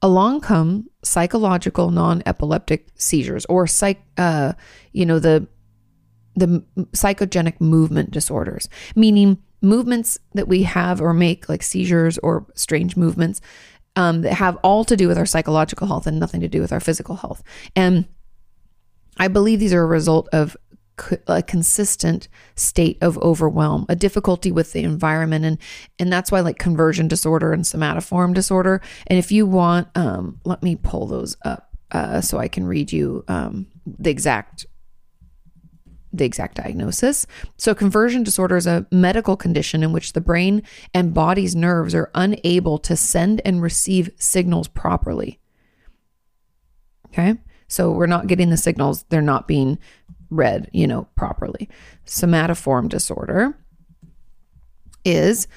along 0.00 0.40
come 0.40 0.88
psychological 1.02 1.90
non-epileptic 1.90 2.88
seizures 2.94 3.44
or 3.46 3.66
psych 3.66 4.00
uh 4.16 4.52
you 4.92 5.04
know 5.04 5.18
the 5.18 5.46
the 6.36 6.62
psychogenic 6.92 7.60
movement 7.60 8.10
disorders 8.10 8.68
meaning 8.94 9.38
movements 9.60 10.18
that 10.34 10.48
we 10.48 10.62
have 10.62 11.00
or 11.00 11.12
make 11.12 11.48
like 11.48 11.62
seizures 11.62 12.18
or 12.18 12.46
strange 12.54 12.96
movements 12.96 13.40
um, 13.96 14.22
that 14.22 14.34
have 14.34 14.56
all 14.62 14.84
to 14.84 14.96
do 14.96 15.08
with 15.08 15.18
our 15.18 15.26
psychological 15.26 15.86
health 15.88 16.06
and 16.06 16.20
nothing 16.20 16.40
to 16.40 16.48
do 16.48 16.60
with 16.60 16.72
our 16.72 16.80
physical 16.80 17.16
health. 17.16 17.42
And 17.74 18.06
I 19.16 19.26
believe 19.26 19.58
these 19.58 19.72
are 19.72 19.82
a 19.82 19.86
result 19.86 20.28
of 20.32 20.56
a 21.26 21.42
consistent 21.42 22.28
state 22.54 22.98
of 23.00 23.18
overwhelm, 23.18 23.86
a 23.88 23.96
difficulty 23.96 24.52
with 24.52 24.72
the 24.72 24.82
environment, 24.82 25.44
and 25.44 25.58
and 25.98 26.12
that's 26.12 26.30
why 26.30 26.40
like 26.40 26.58
conversion 26.58 27.08
disorder 27.08 27.52
and 27.52 27.64
somatoform 27.64 28.34
disorder. 28.34 28.80
And 29.06 29.18
if 29.18 29.32
you 29.32 29.46
want, 29.46 29.88
um, 29.94 30.40
let 30.44 30.62
me 30.62 30.76
pull 30.76 31.06
those 31.06 31.36
up 31.44 31.74
uh, 31.92 32.20
so 32.20 32.38
I 32.38 32.48
can 32.48 32.66
read 32.66 32.92
you 32.92 33.24
um, 33.28 33.66
the 33.86 34.10
exact 34.10 34.66
the 36.12 36.24
exact 36.24 36.56
diagnosis. 36.56 37.26
So, 37.56 37.74
conversion 37.74 38.22
disorder 38.22 38.56
is 38.56 38.66
a 38.66 38.86
medical 38.90 39.36
condition 39.36 39.82
in 39.82 39.92
which 39.92 40.12
the 40.12 40.20
brain 40.20 40.62
and 40.94 41.14
body's 41.14 41.54
nerves 41.54 41.94
are 41.94 42.10
unable 42.14 42.78
to 42.78 42.96
send 42.96 43.42
and 43.44 43.62
receive 43.62 44.10
signals 44.16 44.68
properly. 44.68 45.38
Okay. 47.06 47.36
So, 47.68 47.90
we're 47.90 48.06
not 48.06 48.26
getting 48.26 48.50
the 48.50 48.56
signals, 48.56 49.04
they're 49.10 49.20
not 49.20 49.46
being 49.46 49.78
read, 50.30 50.68
you 50.72 50.86
know, 50.86 51.08
properly. 51.16 51.68
Somatoform 52.06 52.88
disorder 52.88 53.56
is 55.04 55.48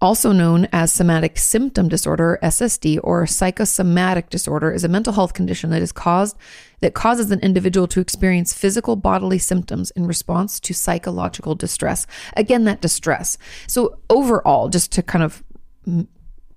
also 0.00 0.32
known 0.32 0.66
as 0.72 0.92
somatic 0.92 1.36
symptom 1.36 1.88
disorder 1.88 2.38
SSD 2.42 2.98
or 3.04 3.26
psychosomatic 3.26 4.30
disorder 4.30 4.72
is 4.72 4.82
a 4.82 4.88
mental 4.88 5.12
health 5.12 5.34
condition 5.34 5.70
that 5.70 5.82
is 5.82 5.92
caused 5.92 6.36
that 6.80 6.94
causes 6.94 7.30
an 7.30 7.40
individual 7.40 7.86
to 7.86 8.00
experience 8.00 8.54
physical 8.54 8.96
bodily 8.96 9.38
symptoms 9.38 9.90
in 9.90 10.06
response 10.06 10.58
to 10.58 10.72
psychological 10.72 11.54
distress 11.54 12.06
again 12.34 12.64
that 12.64 12.80
distress 12.80 13.36
so 13.66 13.98
overall 14.08 14.70
just 14.70 14.90
to 14.90 15.02
kind 15.02 15.22
of 15.22 15.44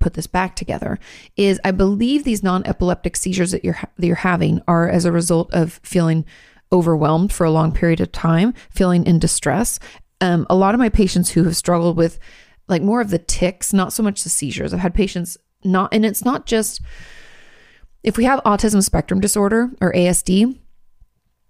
put 0.04 0.14
this 0.14 0.26
back 0.26 0.56
together 0.56 0.98
is 1.36 1.60
I 1.64 1.70
believe 1.70 2.24
these 2.24 2.42
non-epileptic 2.42 3.16
seizures 3.16 3.52
that 3.52 3.64
you're 3.64 3.78
that 3.96 4.06
you're 4.06 4.16
having 4.16 4.60
are 4.68 4.88
as 4.88 5.04
a 5.04 5.12
result 5.12 5.52
of 5.52 5.80
feeling 5.82 6.24
overwhelmed 6.72 7.32
for 7.32 7.44
a 7.44 7.50
long 7.50 7.72
period 7.72 8.00
of 8.00 8.12
time, 8.12 8.54
feeling 8.70 9.06
in 9.06 9.18
distress. 9.18 9.78
Um, 10.20 10.46
a 10.48 10.54
lot 10.54 10.74
of 10.74 10.78
my 10.78 10.88
patients 10.88 11.30
who 11.30 11.44
have 11.44 11.56
struggled 11.56 11.96
with 11.96 12.18
like 12.68 12.82
more 12.82 13.00
of 13.00 13.10
the 13.10 13.18
tics, 13.18 13.72
not 13.72 13.92
so 13.92 14.02
much 14.02 14.22
the 14.22 14.30
seizures. 14.30 14.72
I've 14.72 14.80
had 14.80 14.94
patients 14.94 15.36
not, 15.62 15.92
and 15.92 16.04
it's 16.04 16.24
not 16.24 16.46
just 16.46 16.80
if 18.02 18.16
we 18.16 18.24
have 18.24 18.40
autism 18.44 18.82
spectrum 18.82 19.20
disorder 19.20 19.70
or 19.80 19.92
ASD, 19.92 20.58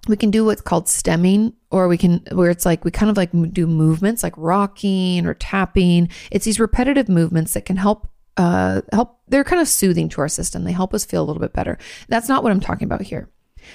we 0.07 0.17
can 0.17 0.31
do 0.31 0.45
what's 0.45 0.61
called 0.61 0.87
stimming, 0.87 1.55
or 1.71 1.89
we 1.89 1.99
can, 1.99 2.23
where 2.33 2.51
it's 2.51 2.67
like 2.67 2.85
we 2.85 2.91
kind 2.91 3.11
of 3.11 3.17
like 3.17 3.31
do 3.53 3.67
movements 3.67 4.23
like 4.23 4.35
rocking 4.37 5.27
or 5.27 5.35
tapping. 5.35 6.09
It's 6.31 6.45
these 6.45 6.61
repetitive 6.61 7.09
movements 7.09 7.55
that 7.55 7.65
can 7.65 7.77
help, 7.77 8.09
uh, 8.37 8.83
help, 8.93 9.19
they're 9.29 9.45
kind 9.45 9.63
of 9.63 9.69
soothing 9.69 10.09
to 10.11 10.21
our 10.21 10.29
system. 10.29 10.65
They 10.65 10.73
help 10.73 10.95
us 10.95 11.05
feel 11.05 11.23
a 11.23 11.27
little 11.27 11.41
bit 11.41 11.53
better. 11.53 11.79
That's 12.09 12.29
not 12.29 12.43
what 12.43 12.53
I'm 12.53 12.61
talking 12.61 12.87
about 12.87 13.03
here, 13.03 13.31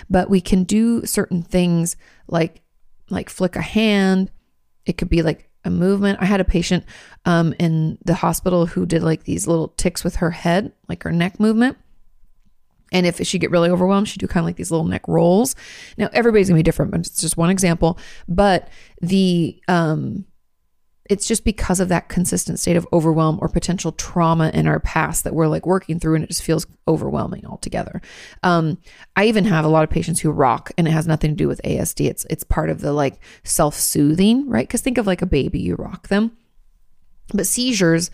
but 0.09 0.29
we 0.29 0.41
can 0.41 0.63
do 0.63 1.05
certain 1.05 1.41
things 1.41 1.95
like, 2.27 2.61
like 3.09 3.29
flick 3.29 3.55
a 3.55 3.61
hand. 3.61 4.31
It 4.85 4.97
could 4.97 5.09
be 5.09 5.21
like 5.21 5.49
a 5.65 5.69
movement. 5.69 6.19
I 6.21 6.25
had 6.25 6.41
a 6.41 6.45
patient 6.45 6.85
um, 7.25 7.53
in 7.59 7.97
the 8.05 8.15
hospital 8.15 8.65
who 8.65 8.85
did 8.85 9.03
like 9.03 9.23
these 9.23 9.47
little 9.47 9.69
tics 9.69 10.03
with 10.03 10.17
her 10.17 10.31
head, 10.31 10.71
like 10.87 11.03
her 11.03 11.11
neck 11.11 11.39
movement. 11.39 11.77
And 12.91 13.05
if 13.05 13.25
she 13.25 13.37
get 13.37 13.51
really 13.51 13.69
overwhelmed, 13.69 14.07
she'd 14.07 14.19
do 14.19 14.27
kind 14.27 14.43
of 14.43 14.45
like 14.45 14.55
these 14.55 14.71
little 14.71 14.87
neck 14.87 15.07
rolls. 15.07 15.55
Now 15.97 16.09
everybody's 16.11 16.49
gonna 16.49 16.59
be 16.59 16.63
different, 16.63 16.91
but 16.91 17.01
it's 17.01 17.21
just 17.21 17.37
one 17.37 17.49
example. 17.49 17.99
But 18.27 18.69
the 19.01 19.61
um 19.67 20.25
it's 21.09 21.27
just 21.27 21.43
because 21.43 21.79
of 21.79 21.89
that 21.89 22.07
consistent 22.07 22.59
state 22.59 22.77
of 22.77 22.87
overwhelm 22.93 23.39
or 23.41 23.49
potential 23.49 23.91
trauma 23.91 24.51
in 24.53 24.67
our 24.67 24.79
past 24.79 25.23
that 25.23 25.33
we're 25.33 25.47
like 25.47 25.65
working 25.65 25.99
through 25.99 26.15
and 26.15 26.23
it 26.23 26.27
just 26.27 26.43
feels 26.43 26.67
overwhelming 26.87 27.45
altogether. 27.47 27.99
Um, 28.43 28.77
I 29.15 29.25
even 29.25 29.45
have 29.45 29.65
a 29.65 29.69
lot 29.69 29.83
of 29.83 29.89
patients 29.89 30.19
who 30.19 30.29
rock 30.29 30.71
and 30.77 30.87
it 30.87 30.91
has 30.91 31.07
nothing 31.07 31.31
to 31.31 31.35
do 31.35 31.47
with 31.47 31.59
ASD. 31.65 32.07
It's 32.07 32.25
it's 32.29 32.43
part 32.43 32.69
of 32.69 32.81
the 32.81 32.93
like 32.93 33.19
self-soothing, 33.43 34.47
right? 34.47 34.67
Because 34.67 34.81
think 34.81 34.99
of 34.99 35.07
like 35.07 35.23
a 35.23 35.25
baby, 35.25 35.59
you 35.59 35.75
rock 35.75 36.09
them. 36.09 36.37
But 37.33 37.47
seizures, 37.47 38.11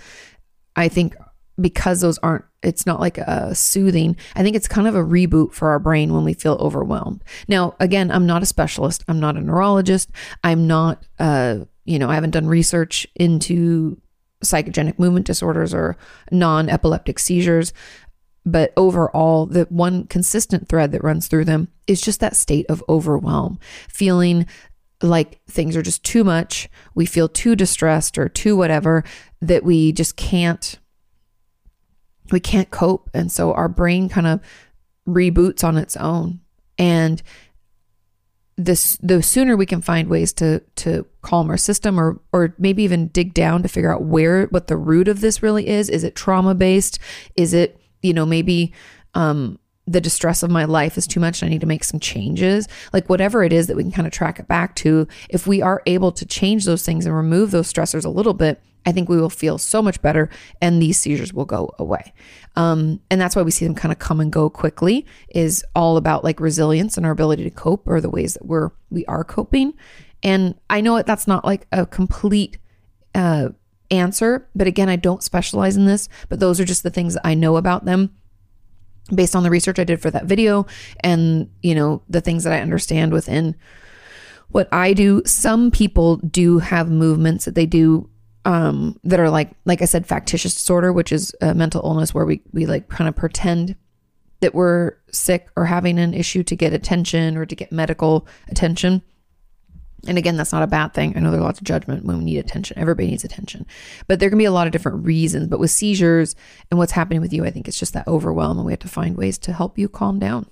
I 0.75 0.87
think 0.87 1.15
because 1.59 2.01
those 2.01 2.17
aren't 2.19 2.45
it's 2.63 2.85
not 2.85 2.99
like 2.99 3.17
a 3.17 3.55
soothing 3.55 4.17
i 4.35 4.43
think 4.43 4.57
it's 4.57 4.67
kind 4.67 4.87
of 4.87 4.95
a 4.95 5.03
reboot 5.03 5.53
for 5.53 5.69
our 5.69 5.79
brain 5.79 6.11
when 6.11 6.25
we 6.25 6.33
feel 6.33 6.55
overwhelmed 6.55 7.23
now 7.47 7.73
again 7.79 8.11
i'm 8.11 8.25
not 8.25 8.43
a 8.43 8.45
specialist 8.45 9.05
i'm 9.07 9.21
not 9.21 9.37
a 9.37 9.41
neurologist 9.41 10.09
i'm 10.43 10.67
not 10.67 11.05
uh 11.17 11.59
you 11.85 11.99
know, 11.99 12.09
I 12.09 12.15
haven't 12.15 12.31
done 12.31 12.47
research 12.47 13.07
into 13.15 14.01
psychogenic 14.43 14.99
movement 14.99 15.25
disorders 15.25 15.73
or 15.73 15.97
non 16.31 16.69
epileptic 16.69 17.19
seizures. 17.19 17.73
But 18.45 18.73
overall, 18.77 19.47
the 19.47 19.63
one 19.69 20.05
consistent 20.05 20.69
thread 20.69 20.91
that 20.91 21.03
runs 21.03 21.27
through 21.27 21.45
them 21.45 21.69
is 21.87 22.01
just 22.01 22.19
that 22.19 22.35
state 22.35 22.67
of 22.69 22.83
overwhelm, 22.87 23.59
feeling 23.89 24.45
like 25.01 25.43
things 25.47 25.75
are 25.75 25.81
just 25.81 26.03
too 26.03 26.23
much. 26.23 26.69
We 26.93 27.05
feel 27.05 27.27
too 27.27 27.55
distressed 27.55 28.17
or 28.17 28.29
too 28.29 28.55
whatever 28.55 29.03
that 29.41 29.63
we 29.63 29.91
just 29.91 30.15
can't 30.15 30.79
we 32.31 32.39
can't 32.39 32.71
cope 32.71 33.07
and 33.13 33.31
so 33.31 33.53
our 33.53 33.69
brain 33.69 34.09
kind 34.09 34.25
of 34.25 34.39
reboots 35.07 35.63
on 35.63 35.77
its 35.77 35.95
own 35.95 36.39
and 36.79 37.21
this 38.57 38.97
the 39.01 39.21
sooner 39.21 39.57
we 39.57 39.65
can 39.65 39.81
find 39.81 40.07
ways 40.07 40.31
to 40.31 40.61
to 40.75 41.05
calm 41.21 41.49
our 41.49 41.57
system 41.57 41.99
or 41.99 42.19
or 42.31 42.55
maybe 42.57 42.83
even 42.83 43.07
dig 43.09 43.33
down 43.33 43.61
to 43.61 43.67
figure 43.67 43.93
out 43.93 44.03
where 44.03 44.45
what 44.47 44.67
the 44.67 44.77
root 44.77 45.07
of 45.07 45.19
this 45.19 45.43
really 45.43 45.67
is 45.67 45.89
is 45.89 46.03
it 46.03 46.15
trauma 46.15 46.55
based 46.55 46.97
is 47.35 47.53
it 47.53 47.79
you 48.01 48.13
know 48.13 48.25
maybe 48.25 48.73
um 49.13 49.59
the 49.87 50.01
distress 50.01 50.41
of 50.41 50.49
my 50.49 50.65
life 50.65 50.97
is 50.97 51.05
too 51.05 51.19
much 51.19 51.41
and 51.41 51.49
I 51.49 51.51
need 51.51 51.61
to 51.61 51.67
make 51.67 51.83
some 51.83 51.99
changes. 51.99 52.67
Like 52.91 53.07
whatever 53.07 53.43
it 53.43 53.53
is 53.53 53.67
that 53.67 53.77
we 53.77 53.83
can 53.83 53.91
kind 53.91 54.07
of 54.07 54.13
track 54.13 54.39
it 54.39 54.47
back 54.47 54.75
to, 54.77 55.07
if 55.29 55.45
we 55.45 55.61
are 55.61 55.83
able 55.85 56.11
to 56.13 56.25
change 56.25 56.65
those 56.65 56.83
things 56.83 57.05
and 57.05 57.15
remove 57.15 57.51
those 57.51 57.71
stressors 57.71 58.03
a 58.03 58.09
little 58.09 58.33
bit, 58.33 58.61
I 58.85 58.91
think 58.91 59.09
we 59.09 59.17
will 59.17 59.29
feel 59.29 59.57
so 59.57 59.81
much 59.81 60.01
better 60.01 60.29
and 60.61 60.81
these 60.81 60.97
seizures 60.97 61.33
will 61.33 61.45
go 61.45 61.73
away. 61.77 62.13
Um, 62.55 63.01
and 63.11 63.19
that's 63.19 63.35
why 63.35 63.41
we 63.41 63.51
see 63.51 63.65
them 63.65 63.75
kind 63.75 63.91
of 63.91 63.99
come 63.99 64.21
and 64.21 64.31
go 64.31 64.49
quickly 64.49 65.05
is 65.29 65.63
all 65.75 65.97
about 65.97 66.23
like 66.23 66.39
resilience 66.39 66.95
and 66.95 67.05
our 67.05 67.11
ability 67.11 67.43
to 67.43 67.49
cope 67.49 67.85
or 67.85 67.99
the 67.99 68.09
ways 68.09 68.35
that 68.35 68.45
we're, 68.45 68.69
we 68.89 69.05
are 69.05 69.23
coping. 69.23 69.73
And 70.23 70.55
I 70.69 70.81
know 70.81 70.95
that 70.95 71.05
that's 71.05 71.27
not 71.27 71.43
like 71.43 71.67
a 71.71 71.85
complete, 71.85 72.57
uh, 73.13 73.49
answer, 73.91 74.47
but 74.55 74.67
again, 74.67 74.89
I 74.89 74.95
don't 74.95 75.21
specialize 75.21 75.77
in 75.77 75.85
this, 75.85 76.09
but 76.29 76.39
those 76.39 76.59
are 76.59 76.65
just 76.65 76.83
the 76.83 76.89
things 76.89 77.13
that 77.13 77.25
I 77.25 77.33
know 77.33 77.57
about 77.57 77.85
them 77.85 78.15
based 79.13 79.35
on 79.35 79.43
the 79.43 79.51
research 79.51 79.77
I 79.77 79.83
did 79.83 80.01
for 80.01 80.09
that 80.11 80.25
video 80.25 80.65
and, 81.01 81.49
you 81.61 81.75
know, 81.75 82.01
the 82.09 82.21
things 82.21 82.43
that 82.43 82.53
I 82.53 82.61
understand 82.61 83.13
within 83.13 83.55
what 84.49 84.67
I 84.71 84.93
do. 84.93 85.21
Some 85.25 85.69
people 85.69 86.17
do 86.17 86.59
have 86.59 86.89
movements 86.89 87.45
that 87.45 87.55
they 87.55 87.65
do 87.65 88.09
um, 88.45 88.99
that 89.03 89.19
are 89.19 89.29
like, 89.29 89.51
like 89.65 89.81
I 89.81 89.85
said, 89.85 90.05
factitious 90.05 90.53
disorder, 90.53 90.93
which 90.93 91.11
is 91.11 91.35
a 91.41 91.53
mental 91.53 91.81
illness 91.83 92.13
where 92.13 92.25
we, 92.25 92.41
we 92.53 92.65
like 92.65 92.87
kind 92.89 93.07
of 93.07 93.15
pretend 93.15 93.75
that 94.39 94.53
we're 94.53 94.93
sick 95.11 95.49
or 95.55 95.65
having 95.65 95.97
an 95.97 96.13
issue 96.13 96.43
to 96.43 96.55
get 96.55 96.73
attention 96.73 97.37
or 97.37 97.45
to 97.45 97.55
get 97.55 97.71
medical 97.71 98.27
attention. 98.47 99.01
And 100.07 100.19
again, 100.19 100.37
that's 100.37 100.51
not 100.51 100.61
a 100.61 100.67
bad 100.67 100.93
thing. 100.93 101.17
I 101.17 101.19
know 101.19 101.31
there's 101.31 101.41
lots 101.41 101.59
of 101.59 101.65
judgment 101.65 102.05
when 102.05 102.19
we 102.19 102.25
need 102.25 102.37
attention. 102.37 102.77
Everybody 102.77 103.07
needs 103.07 103.23
attention. 103.23 103.65
But 104.07 104.19
there 104.19 104.29
can 104.29 104.37
be 104.37 104.45
a 104.45 104.51
lot 104.51 104.67
of 104.67 104.71
different 104.71 105.03
reasons. 105.03 105.47
But 105.47 105.59
with 105.59 105.71
seizures 105.71 106.35
and 106.69 106.77
what's 106.77 106.91
happening 106.91 107.21
with 107.21 107.33
you, 107.33 107.43
I 107.43 107.49
think 107.49 107.67
it's 107.67 107.79
just 107.79 107.93
that 107.93 108.07
overwhelm, 108.07 108.57
and 108.57 108.65
we 108.67 108.71
have 108.71 108.79
to 108.79 108.87
find 108.87 109.17
ways 109.17 109.39
to 109.39 109.53
help 109.53 109.79
you 109.79 109.89
calm 109.89 110.19
down. 110.19 110.47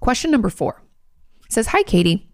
Question 0.00 0.30
number 0.32 0.50
four 0.50 0.82
says 1.48 1.68
Hi, 1.68 1.84
Kati. 1.84 2.26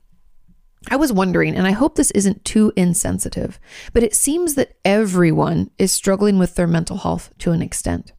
I 0.90 0.96
was 0.96 1.12
wondering, 1.12 1.54
and 1.54 1.66
I 1.66 1.72
hope 1.72 1.94
this 1.94 2.10
isn't 2.10 2.44
too 2.44 2.72
insensitive, 2.76 3.60
but 3.92 4.02
it 4.02 4.14
seems 4.14 4.54
that 4.54 4.76
everyone 4.84 5.70
is 5.78 5.92
struggling 5.92 6.38
with 6.38 6.54
their 6.54 6.66
mental 6.66 6.98
health 6.98 7.32
to 7.38 7.52
an 7.52 7.62
extent. 7.62 8.12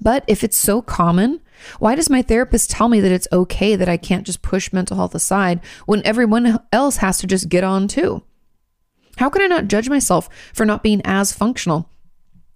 But 0.00 0.24
if 0.26 0.44
it's 0.44 0.56
so 0.56 0.82
common, 0.82 1.40
why 1.78 1.94
does 1.94 2.10
my 2.10 2.22
therapist 2.22 2.70
tell 2.70 2.88
me 2.88 3.00
that 3.00 3.12
it's 3.12 3.28
okay 3.32 3.76
that 3.76 3.88
I 3.88 3.96
can't 3.96 4.26
just 4.26 4.42
push 4.42 4.72
mental 4.72 4.96
health 4.96 5.14
aside 5.14 5.60
when 5.86 6.04
everyone 6.04 6.58
else 6.72 6.96
has 6.98 7.18
to 7.18 7.26
just 7.26 7.48
get 7.48 7.64
on 7.64 7.88
too? 7.88 8.22
How 9.16 9.28
can 9.28 9.42
I 9.42 9.46
not 9.46 9.68
judge 9.68 9.88
myself 9.88 10.28
for 10.52 10.64
not 10.64 10.82
being 10.82 11.00
as 11.04 11.32
functional? 11.32 11.90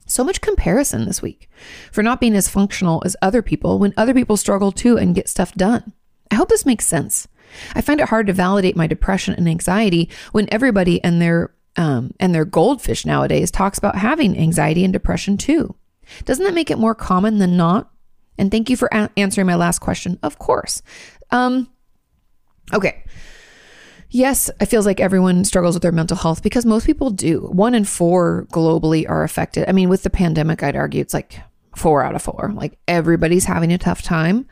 So 0.06 0.24
much 0.24 0.40
comparison 0.40 1.06
this 1.06 1.22
week 1.22 1.48
for 1.90 2.02
not 2.02 2.20
being 2.20 2.34
as 2.36 2.48
functional 2.48 3.02
as 3.04 3.16
other 3.22 3.40
people 3.40 3.78
when 3.78 3.94
other 3.96 4.14
people 4.14 4.36
struggle 4.36 4.72
too 4.72 4.98
and 4.98 5.14
get 5.14 5.28
stuff 5.28 5.54
done. 5.54 5.92
I 6.30 6.34
hope 6.34 6.48
this 6.48 6.66
makes 6.66 6.86
sense. 6.86 7.28
I 7.74 7.80
find 7.80 8.00
it 8.00 8.08
hard 8.08 8.26
to 8.26 8.32
validate 8.32 8.76
my 8.76 8.86
depression 8.86 9.34
and 9.34 9.48
anxiety 9.48 10.08
when 10.32 10.48
everybody 10.52 11.02
and 11.02 11.20
their 11.20 11.54
um, 11.76 12.12
and 12.20 12.34
their 12.34 12.44
goldfish 12.44 13.06
nowadays 13.06 13.50
talks 13.50 13.78
about 13.78 13.96
having 13.96 14.36
anxiety 14.38 14.84
and 14.84 14.92
depression 14.92 15.36
too. 15.36 15.74
Doesn't 16.24 16.44
that 16.44 16.54
make 16.54 16.70
it 16.70 16.78
more 16.78 16.94
common 16.94 17.38
than 17.38 17.56
not? 17.56 17.90
And 18.38 18.50
thank 18.50 18.68
you 18.68 18.76
for 18.76 18.88
a- 18.92 19.10
answering 19.16 19.46
my 19.46 19.54
last 19.54 19.78
question. 19.78 20.18
Of 20.22 20.38
course. 20.38 20.82
Um, 21.30 21.70
okay. 22.74 23.04
Yes, 24.10 24.50
it 24.60 24.66
feels 24.66 24.84
like 24.84 25.00
everyone 25.00 25.44
struggles 25.44 25.74
with 25.74 25.82
their 25.82 25.92
mental 25.92 26.16
health 26.18 26.42
because 26.42 26.66
most 26.66 26.84
people 26.84 27.10
do. 27.10 27.40
One 27.50 27.74
in 27.74 27.84
four 27.84 28.46
globally 28.52 29.08
are 29.08 29.22
affected. 29.22 29.68
I 29.68 29.72
mean, 29.72 29.88
with 29.88 30.02
the 30.02 30.10
pandemic, 30.10 30.62
I'd 30.62 30.76
argue 30.76 31.00
it's 31.00 31.14
like 31.14 31.40
four 31.74 32.04
out 32.04 32.14
of 32.14 32.20
four. 32.20 32.52
Like 32.54 32.78
everybody's 32.86 33.46
having 33.46 33.72
a 33.72 33.78
tough 33.78 34.02
time. 34.02 34.46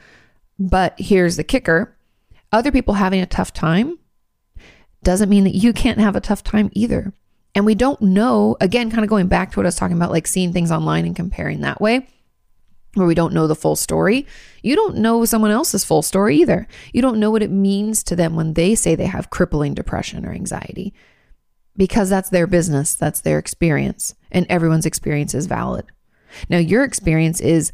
But 0.58 0.94
here's 0.98 1.36
the 1.36 1.44
kicker 1.44 1.94
other 2.52 2.72
people 2.72 2.94
having 2.94 3.20
a 3.20 3.26
tough 3.26 3.52
time 3.52 3.98
doesn't 5.02 5.28
mean 5.28 5.44
that 5.44 5.54
you 5.54 5.72
can't 5.72 6.00
have 6.00 6.16
a 6.16 6.20
tough 6.20 6.42
time 6.44 6.70
either. 6.72 7.12
And 7.54 7.66
we 7.66 7.74
don't 7.74 8.00
know, 8.00 8.56
again, 8.60 8.90
kind 8.90 9.02
of 9.02 9.10
going 9.10 9.26
back 9.26 9.52
to 9.52 9.58
what 9.58 9.66
I 9.66 9.68
was 9.68 9.76
talking 9.76 9.96
about, 9.96 10.10
like 10.10 10.26
seeing 10.26 10.52
things 10.52 10.70
online 10.70 11.04
and 11.04 11.16
comparing 11.16 11.62
that 11.62 11.80
way, 11.80 12.06
where 12.94 13.06
we 13.06 13.14
don't 13.14 13.32
know 13.32 13.46
the 13.46 13.56
full 13.56 13.76
story. 13.76 14.26
You 14.62 14.76
don't 14.76 14.98
know 14.98 15.24
someone 15.24 15.50
else's 15.50 15.84
full 15.84 16.02
story 16.02 16.36
either. 16.36 16.68
You 16.92 17.02
don't 17.02 17.18
know 17.18 17.30
what 17.30 17.42
it 17.42 17.50
means 17.50 18.02
to 18.04 18.16
them 18.16 18.36
when 18.36 18.54
they 18.54 18.74
say 18.74 18.94
they 18.94 19.06
have 19.06 19.30
crippling 19.30 19.74
depression 19.74 20.24
or 20.24 20.32
anxiety 20.32 20.94
because 21.76 22.10
that's 22.10 22.30
their 22.30 22.46
business, 22.46 22.94
that's 22.94 23.22
their 23.22 23.38
experience, 23.38 24.14
and 24.30 24.46
everyone's 24.48 24.86
experience 24.86 25.34
is 25.34 25.46
valid. 25.46 25.86
Now, 26.48 26.58
your 26.58 26.84
experience 26.84 27.40
is 27.40 27.72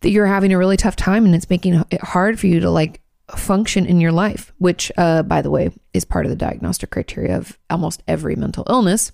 that 0.00 0.10
you're 0.10 0.26
having 0.26 0.52
a 0.52 0.58
really 0.58 0.76
tough 0.76 0.96
time 0.96 1.24
and 1.24 1.34
it's 1.34 1.50
making 1.50 1.84
it 1.90 2.02
hard 2.02 2.40
for 2.40 2.46
you 2.46 2.60
to 2.60 2.70
like 2.70 3.00
function 3.30 3.86
in 3.86 4.00
your 4.00 4.12
life, 4.12 4.52
which, 4.58 4.92
uh, 4.96 5.22
by 5.22 5.42
the 5.42 5.50
way, 5.50 5.70
is 5.92 6.04
part 6.04 6.26
of 6.26 6.30
the 6.30 6.36
diagnostic 6.36 6.90
criteria 6.90 7.36
of 7.36 7.58
almost 7.70 8.02
every 8.06 8.36
mental 8.36 8.66
illness. 8.68 9.12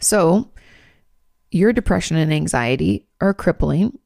So, 0.00 0.50
your 1.50 1.72
depression 1.72 2.16
and 2.16 2.32
anxiety 2.32 3.06
are 3.20 3.32
crippling. 3.32 3.98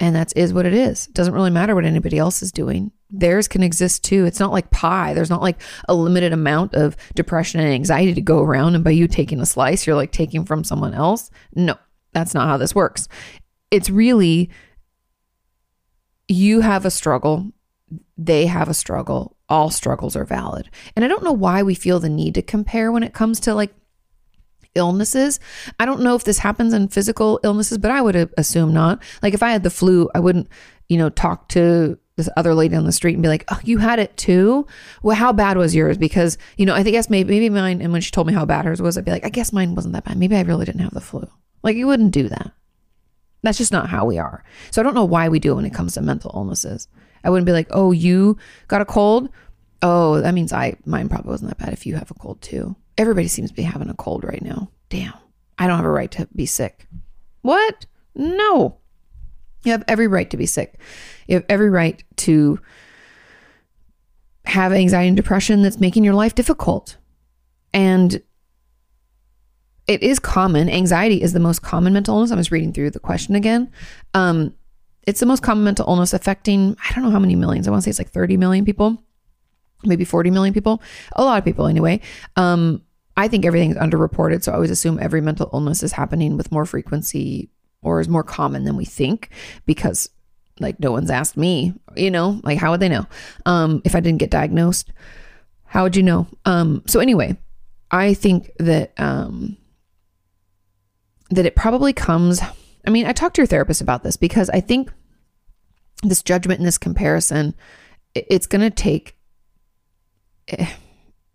And 0.00 0.14
that's 0.14 0.32
is 0.34 0.52
what 0.52 0.66
it 0.66 0.74
is. 0.74 1.06
It 1.06 1.14
doesn't 1.14 1.34
really 1.34 1.50
matter 1.50 1.74
what 1.74 1.84
anybody 1.84 2.18
else 2.18 2.42
is 2.42 2.52
doing. 2.52 2.90
Theirs 3.10 3.46
can 3.46 3.62
exist 3.62 4.04
too. 4.04 4.26
It's 4.26 4.40
not 4.40 4.52
like 4.52 4.70
pie. 4.70 5.14
There's 5.14 5.30
not 5.30 5.40
like 5.40 5.62
a 5.88 5.94
limited 5.94 6.32
amount 6.32 6.74
of 6.74 6.96
depression 7.14 7.60
and 7.60 7.72
anxiety 7.72 8.12
to 8.14 8.20
go 8.20 8.40
around. 8.40 8.74
And 8.74 8.82
by 8.82 8.90
you 8.90 9.06
taking 9.06 9.40
a 9.40 9.46
slice, 9.46 9.86
you're 9.86 9.96
like 9.96 10.10
taking 10.10 10.44
from 10.44 10.64
someone 10.64 10.94
else. 10.94 11.30
No, 11.54 11.76
that's 12.12 12.34
not 12.34 12.48
how 12.48 12.56
this 12.56 12.74
works. 12.74 13.08
It's 13.70 13.88
really 13.88 14.50
you 16.28 16.60
have 16.60 16.84
a 16.84 16.90
struggle, 16.90 17.52
they 18.16 18.46
have 18.46 18.68
a 18.68 18.74
struggle. 18.74 19.36
All 19.48 19.70
struggles 19.70 20.16
are 20.16 20.24
valid. 20.24 20.70
And 20.96 21.04
I 21.04 21.08
don't 21.08 21.24
know 21.24 21.32
why 21.32 21.62
we 21.62 21.74
feel 21.74 22.00
the 22.00 22.08
need 22.08 22.34
to 22.34 22.42
compare 22.42 22.90
when 22.90 23.02
it 23.02 23.12
comes 23.12 23.40
to 23.40 23.54
like 23.54 23.74
illnesses. 24.74 25.38
I 25.78 25.84
don't 25.84 26.00
know 26.00 26.14
if 26.14 26.24
this 26.24 26.38
happens 26.38 26.72
in 26.72 26.88
physical 26.88 27.40
illnesses, 27.44 27.78
but 27.78 27.90
I 27.90 28.00
would 28.00 28.32
assume 28.36 28.72
not. 28.72 29.02
Like 29.22 29.34
if 29.34 29.42
I 29.42 29.50
had 29.50 29.62
the 29.62 29.70
flu, 29.70 30.10
I 30.14 30.20
wouldn't, 30.20 30.48
you 30.88 30.98
know, 30.98 31.10
talk 31.10 31.48
to 31.50 31.98
this 32.16 32.28
other 32.36 32.54
lady 32.54 32.76
on 32.76 32.86
the 32.86 32.92
street 32.92 33.14
and 33.14 33.22
be 33.22 33.28
like, 33.28 33.44
"Oh, 33.50 33.58
you 33.64 33.78
had 33.78 33.98
it 33.98 34.16
too? 34.16 34.66
Well, 35.02 35.16
how 35.16 35.32
bad 35.32 35.56
was 35.56 35.74
yours?" 35.74 35.98
Because 35.98 36.38
you 36.56 36.64
know, 36.64 36.74
I 36.74 36.82
think 36.82 36.94
guess 36.94 37.10
maybe 37.10 37.34
maybe 37.34 37.50
mine. 37.50 37.82
And 37.82 37.92
when 37.92 38.02
she 38.02 38.12
told 38.12 38.26
me 38.26 38.32
how 38.32 38.44
bad 38.44 38.64
hers 38.64 38.80
was, 38.80 38.96
I'd 38.96 39.04
be 39.04 39.10
like, 39.10 39.26
"I 39.26 39.30
guess 39.30 39.52
mine 39.52 39.74
wasn't 39.74 39.94
that 39.94 40.04
bad. 40.04 40.16
Maybe 40.16 40.36
I 40.36 40.42
really 40.42 40.64
didn't 40.64 40.82
have 40.82 40.94
the 40.94 41.00
flu." 41.00 41.28
Like 41.62 41.76
you 41.76 41.86
wouldn't 41.86 42.12
do 42.12 42.28
that. 42.28 42.52
That's 43.44 43.58
just 43.58 43.72
not 43.72 43.90
how 43.90 44.06
we 44.06 44.18
are. 44.18 44.42
So 44.70 44.80
I 44.80 44.84
don't 44.84 44.94
know 44.94 45.04
why 45.04 45.28
we 45.28 45.38
do 45.38 45.52
it 45.52 45.56
when 45.56 45.66
it 45.66 45.74
comes 45.74 45.94
to 45.94 46.00
mental 46.00 46.32
illnesses. 46.34 46.88
I 47.22 47.30
wouldn't 47.30 47.46
be 47.46 47.52
like, 47.52 47.68
"Oh, 47.70 47.92
you 47.92 48.38
got 48.68 48.80
a 48.80 48.86
cold? 48.86 49.28
Oh, 49.82 50.20
that 50.20 50.34
means 50.34 50.52
I 50.52 50.76
mine 50.86 51.08
probably 51.10 51.30
wasn't 51.30 51.50
that 51.50 51.58
bad 51.58 51.74
if 51.74 51.86
you 51.86 51.94
have 51.96 52.10
a 52.10 52.14
cold 52.14 52.40
too." 52.40 52.74
Everybody 52.96 53.28
seems 53.28 53.50
to 53.50 53.56
be 53.56 53.62
having 53.62 53.90
a 53.90 53.94
cold 53.94 54.24
right 54.24 54.42
now. 54.42 54.70
Damn. 54.88 55.12
I 55.58 55.66
don't 55.66 55.76
have 55.76 55.84
a 55.84 55.90
right 55.90 56.10
to 56.12 56.26
be 56.34 56.46
sick. 56.46 56.88
What? 57.42 57.86
No. 58.14 58.78
You 59.64 59.72
have 59.72 59.84
every 59.86 60.06
right 60.08 60.30
to 60.30 60.36
be 60.36 60.46
sick. 60.46 60.80
You 61.28 61.36
have 61.36 61.44
every 61.48 61.70
right 61.70 62.02
to 62.16 62.60
have 64.46 64.72
anxiety 64.72 65.08
and 65.08 65.16
depression 65.16 65.62
that's 65.62 65.80
making 65.80 66.04
your 66.04 66.14
life 66.14 66.34
difficult. 66.34 66.96
And 67.72 68.22
it 69.86 70.02
is 70.02 70.18
common. 70.18 70.68
Anxiety 70.68 71.20
is 71.20 71.32
the 71.32 71.40
most 71.40 71.62
common 71.62 71.92
mental 71.92 72.14
illness. 72.14 72.32
I 72.32 72.36
was 72.36 72.50
reading 72.50 72.72
through 72.72 72.90
the 72.90 73.00
question 73.00 73.34
again. 73.34 73.70
Um, 74.14 74.54
it's 75.06 75.20
the 75.20 75.26
most 75.26 75.42
common 75.42 75.64
mental 75.64 75.86
illness 75.86 76.14
affecting, 76.14 76.76
I 76.88 76.94
don't 76.94 77.04
know 77.04 77.10
how 77.10 77.18
many 77.18 77.36
millions. 77.36 77.68
I 77.68 77.70
want 77.70 77.82
to 77.82 77.84
say 77.84 77.90
it's 77.90 77.98
like 77.98 78.10
30 78.10 78.36
million 78.38 78.64
people, 78.64 79.02
maybe 79.84 80.04
40 80.04 80.30
million 80.30 80.54
people. 80.54 80.82
A 81.14 81.24
lot 81.24 81.38
of 81.38 81.44
people, 81.44 81.66
anyway. 81.66 82.00
Um, 82.36 82.82
I 83.16 83.28
think 83.28 83.44
everything's 83.44 83.76
underreported. 83.76 84.42
So 84.42 84.52
I 84.52 84.54
always 84.54 84.70
assume 84.70 84.98
every 84.98 85.20
mental 85.20 85.50
illness 85.52 85.82
is 85.82 85.92
happening 85.92 86.36
with 86.36 86.50
more 86.50 86.64
frequency 86.64 87.50
or 87.82 88.00
is 88.00 88.08
more 88.08 88.24
common 88.24 88.64
than 88.64 88.76
we 88.76 88.86
think 88.86 89.28
because 89.66 90.08
like 90.60 90.80
no 90.80 90.90
one's 90.90 91.10
asked 91.10 91.36
me, 91.36 91.74
you 91.96 92.10
know, 92.10 92.40
like 92.42 92.58
how 92.58 92.70
would 92.70 92.80
they 92.80 92.88
know? 92.88 93.06
Um, 93.44 93.82
if 93.84 93.94
I 93.94 94.00
didn't 94.00 94.18
get 94.20 94.30
diagnosed, 94.30 94.92
how 95.64 95.82
would 95.82 95.96
you 95.96 96.02
know? 96.02 96.26
Um, 96.44 96.82
so 96.86 97.00
anyway, 97.00 97.36
I 97.90 98.14
think 98.14 98.50
that 98.58 98.98
um 98.98 99.58
that 101.34 101.46
it 101.46 101.56
probably 101.56 101.92
comes 101.92 102.40
I 102.86 102.90
mean, 102.90 103.06
I 103.06 103.12
talked 103.12 103.36
to 103.36 103.42
your 103.42 103.46
therapist 103.46 103.80
about 103.80 104.02
this 104.02 104.16
because 104.16 104.50
I 104.50 104.60
think 104.60 104.92
this 106.02 106.22
judgment 106.22 106.60
and 106.60 106.66
this 106.66 106.76
comparison, 106.76 107.54
it's 108.14 108.46
going 108.46 108.60
to 108.60 108.70
take 108.70 109.16
eh, 110.48 110.66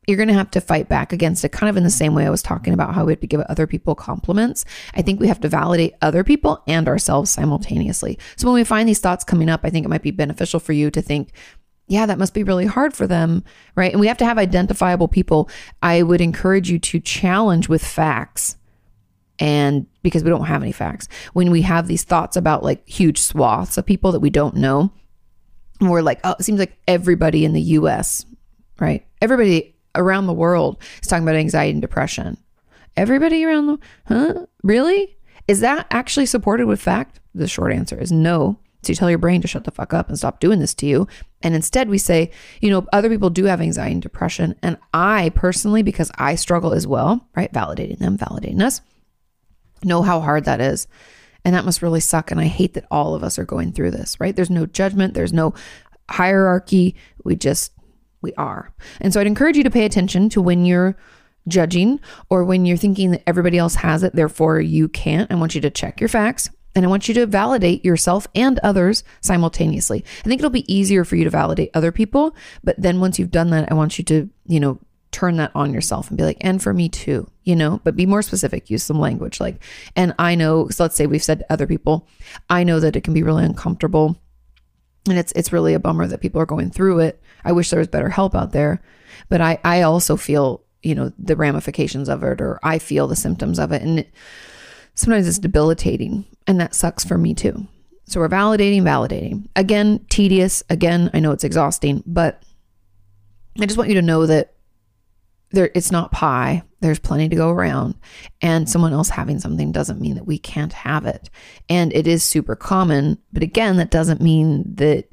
you're 0.10 0.18
going 0.18 0.28
to 0.28 0.34
have 0.34 0.50
to 0.52 0.62
fight 0.62 0.90
back 0.90 1.14
against 1.14 1.46
it, 1.46 1.52
kind 1.52 1.70
of 1.70 1.78
in 1.78 1.84
the 1.84 1.90
same 1.92 2.16
way 2.16 2.26
I 2.26 2.32
was 2.32 2.42
talking 2.42 2.74
about 2.74 2.96
how 2.96 3.06
we 3.06 3.12
have 3.12 3.20
to 3.20 3.28
give 3.28 3.42
other 3.42 3.68
people 3.68 3.94
compliments. 3.94 4.66
I 4.96 5.04
think 5.04 5.20
we 5.20 5.28
have 5.28 5.40
to 5.42 5.48
validate 5.48 5.94
other 6.02 6.24
people 6.24 6.64
and 6.68 6.88
ourselves 6.88 7.30
simultaneously. 7.30 8.18
So 8.36 8.48
when 8.48 8.56
we 8.56 8.64
find 8.64 8.90
these 8.90 9.00
thoughts 9.00 9.24
coming 9.24 9.50
up, 9.50 9.62
I 9.64 9.70
think 9.70 9.86
it 9.86 9.90
might 9.90 10.02
be 10.02 10.10
beneficial 10.10 10.60
for 10.60 10.74
you 10.74 10.90
to 10.90 11.02
think, 11.02 11.32
yeah, 11.88 12.08
that 12.08 12.18
must 12.18 12.34
be 12.34 12.44
really 12.44 12.66
hard 12.66 12.96
for 12.96 13.06
them, 13.06 13.44
right? 13.76 13.92
And 13.92 14.00
we 14.00 14.08
have 14.08 14.18
to 14.18 14.26
have 14.26 14.40
identifiable 14.40 15.08
people. 15.08 15.48
I 15.84 16.02
would 16.02 16.22
encourage 16.22 16.72
you 16.72 16.80
to 16.80 17.00
challenge 17.00 17.70
with 17.70 17.86
facts. 17.86 18.56
And 19.40 19.88
because 20.04 20.24
we 20.24 20.30
don't 20.30 20.46
have 20.46 20.62
any 20.62 20.72
facts, 20.72 21.08
when 21.34 21.50
we 21.50 21.62
have 21.62 21.88
these 21.88 22.04
thoughts 22.04 22.36
about 22.36 22.64
like 22.64 22.88
huge 22.88 23.20
swaths 23.20 23.78
of 23.78 23.86
people 23.86 24.12
that 24.12 24.20
we 24.20 24.30
don't 24.30 24.56
know, 24.56 24.92
we're 25.82 26.02
like, 26.02 26.20
oh, 26.24 26.36
it 26.38 26.44
seems 26.44 26.60
like 26.60 26.78
everybody 26.88 27.46
in 27.46 27.54
the 27.54 27.62
US, 27.62 28.26
right? 28.80 29.06
Everybody 29.22 29.76
around 29.96 30.28
the 30.28 30.34
world 30.34 30.82
is 31.02 31.08
talking 31.08 31.24
about 31.24 31.36
anxiety 31.36 31.72
and 31.72 31.82
depression. 31.82 32.38
Everybody 32.98 33.46
around 33.46 33.68
the, 33.68 33.80
huh? 34.08 34.46
Really? 34.64 35.16
Is 35.48 35.62
that 35.62 35.88
actually 35.90 36.26
supported 36.26 36.68
with 36.68 36.82
fact? 36.82 37.20
The 37.34 37.48
short 37.48 37.72
answer 37.72 37.98
is 37.98 38.12
no. 38.12 38.60
So 38.82 38.92
you 38.92 38.96
tell 38.96 39.10
your 39.10 39.20
brain 39.20 39.42
to 39.42 39.48
shut 39.48 39.64
the 39.64 39.72
fuck 39.72 39.94
up 39.94 40.10
and 40.10 40.18
stop 40.18 40.40
doing 40.40 40.60
this 40.60 40.74
to 40.76 40.86
you. 40.86 41.08
And 41.42 41.54
instead 41.54 41.90
we 41.90 41.98
say, 41.98 42.32
you 42.62 42.70
know, 42.70 42.86
other 42.94 43.10
people 43.10 43.30
do 43.30 43.46
have 43.46 43.62
anxiety 43.62 43.94
and 43.94 44.02
depression. 44.02 44.56
And 44.62 44.78
I 44.94 45.30
personally, 45.36 45.84
because 45.84 46.12
I 46.18 46.36
struggle 46.36 46.74
as 46.74 46.88
well, 46.88 47.28
right? 47.36 47.52
Validating 47.52 48.00
them, 48.00 48.18
validating 48.18 48.62
us, 48.62 48.82
know 49.84 50.02
how 50.02 50.20
hard 50.20 50.46
that 50.46 50.62
is. 50.62 50.88
And 51.46 51.56
that 51.56 51.66
must 51.66 51.82
really 51.82 52.02
suck. 52.02 52.32
And 52.32 52.40
I 52.40 52.46
hate 52.46 52.74
that 52.74 52.86
all 52.92 53.16
of 53.16 53.24
us 53.24 53.40
are 53.40 53.46
going 53.46 53.72
through 53.72 53.92
this, 53.92 54.20
right? 54.20 54.36
There's 54.36 54.50
no 54.50 54.66
judgment, 54.66 55.14
there's 55.14 55.34
no 55.34 55.54
hierarchy. 56.10 56.96
We 57.24 57.36
just 57.36 57.72
we 58.22 58.34
are. 58.34 58.74
And 59.00 59.14
so 59.14 59.22
I'd 59.22 59.28
encourage 59.28 59.58
you 59.58 59.64
to 59.64 59.70
pay 59.70 59.86
attention 59.86 60.30
to 60.30 60.42
when 60.42 60.66
you're 60.66 60.98
judging 61.48 62.00
or 62.30 62.44
when 62.44 62.66
you're 62.66 62.78
thinking 62.78 63.12
that 63.12 63.24
everybody 63.26 63.58
else 63.58 63.76
has 63.76 64.04
it, 64.04 64.16
therefore 64.16 64.60
you 64.60 64.90
can't. 64.90 65.32
I 65.32 65.36
want 65.36 65.56
you 65.56 65.62
to 65.62 65.70
check 65.70 66.02
your 66.02 66.10
facts 66.10 66.50
and 66.76 66.86
I 66.86 66.90
want 66.90 67.08
you 67.08 67.14
to 67.16 67.26
validate 67.26 67.84
yourself 67.84 68.28
and 68.36 68.60
others 68.60 69.04
simultaneously. 69.22 70.04
I 70.20 70.28
think 70.28 70.40
it'll 70.40 70.50
be 70.50 70.72
easier 70.72 71.04
for 71.04 71.16
you 71.16 71.24
to 71.24 71.30
validate 71.30 71.72
other 71.74 71.92
people, 71.92 72.36
but 72.64 72.76
then 72.80 73.00
once 73.00 73.18
you've 73.18 73.32
done 73.32 73.50
that, 73.52 73.72
I 73.72 73.76
want 73.76 73.98
you 73.98 74.04
to, 74.06 74.30
you 74.46 74.60
know, 74.60 74.80
turn 75.12 75.38
that 75.38 75.52
on 75.56 75.74
yourself 75.74 76.10
and 76.10 76.18
be 76.18 76.24
like, 76.24 76.38
and 76.42 76.62
for 76.62 76.74
me 76.74 76.88
too, 76.90 77.30
you 77.44 77.56
know, 77.56 77.82
but 77.84 77.96
be 77.96 78.06
more 78.06 78.22
specific, 78.22 78.70
use 78.70 78.84
some 78.84 79.00
language 79.00 79.40
like, 79.40 79.62
and 79.96 80.14
I 80.20 80.36
know, 80.36 80.70
so 80.70 80.84
let's 80.84 80.96
say 80.96 81.08
we've 81.08 81.24
said 81.24 81.40
to 81.40 81.52
other 81.54 81.68
people, 81.68 82.08
I 82.50 82.64
know 82.64 82.80
that 82.80 82.96
it 82.96 83.04
can 83.04 83.14
be 83.14 83.24
really 83.24 83.44
uncomfortable 83.44 84.20
and 85.08 85.18
it's 85.18 85.32
it's 85.34 85.54
really 85.54 85.74
a 85.74 85.80
bummer 85.80 86.08
that 86.08 86.22
people 86.22 86.42
are 86.42 86.46
going 86.46 86.72
through 86.72 87.00
it. 87.00 87.22
I 87.44 87.52
wish 87.52 87.70
there 87.70 87.80
was 87.80 87.88
better 87.88 88.10
help 88.10 88.36
out 88.36 88.52
there, 88.52 88.82
but 89.30 89.42
I 89.42 89.60
I 89.64 89.82
also 89.82 90.18
feel 90.18 90.64
you 90.82 90.96
know 90.96 91.12
the 91.18 91.36
ramifications 91.36 92.10
of 92.10 92.24
it, 92.24 92.42
or 92.42 92.60
I 92.64 92.80
feel 92.80 93.08
the 93.08 93.16
symptoms 93.16 93.60
of 93.60 93.72
it, 93.72 93.82
and 93.82 94.00
it, 94.00 94.14
sometimes 94.96 95.28
it's 95.28 95.40
debilitating, 95.40 96.26
and 96.48 96.60
that 96.60 96.76
sucks 96.76 97.04
for 97.04 97.18
me 97.18 97.34
too. 97.34 97.68
So 98.06 98.20
we're 98.20 98.30
validating, 98.30 98.82
validating. 98.82 99.48
Again, 99.56 100.06
tedious. 100.10 100.64
Again, 100.70 101.12
I 101.14 101.20
know 101.20 101.32
it's 101.32 101.44
exhausting, 101.44 102.04
but 102.08 102.42
I 103.60 103.66
just 103.66 103.78
want 103.78 103.90
you 103.90 103.96
to 103.96 104.02
know 104.02 104.26
that 104.26 104.54
there 105.52 105.72
it's 105.76 105.92
not 105.92 106.12
pie. 106.12 106.64
There's 106.82 107.00
plenty 107.00 107.28
to 107.30 107.36
go 107.36 107.50
around. 107.50 107.96
And 108.42 108.70
someone 108.70 108.94
else 108.94 109.10
having 109.10 109.40
something 109.40 109.72
doesn't 109.72 110.00
mean 110.00 110.16
that 110.16 110.28
we 110.28 110.38
can't 110.38 110.74
have 110.74 111.06
it. 111.06 111.30
And 111.68 111.94
it 111.94 112.08
is 112.08 112.24
super 112.24 112.56
common 112.56 113.18
but 113.32 113.44
again 113.44 113.78
that 113.78 113.92
doesn't 113.92 114.22
mean 114.22 114.64
that 114.76 115.10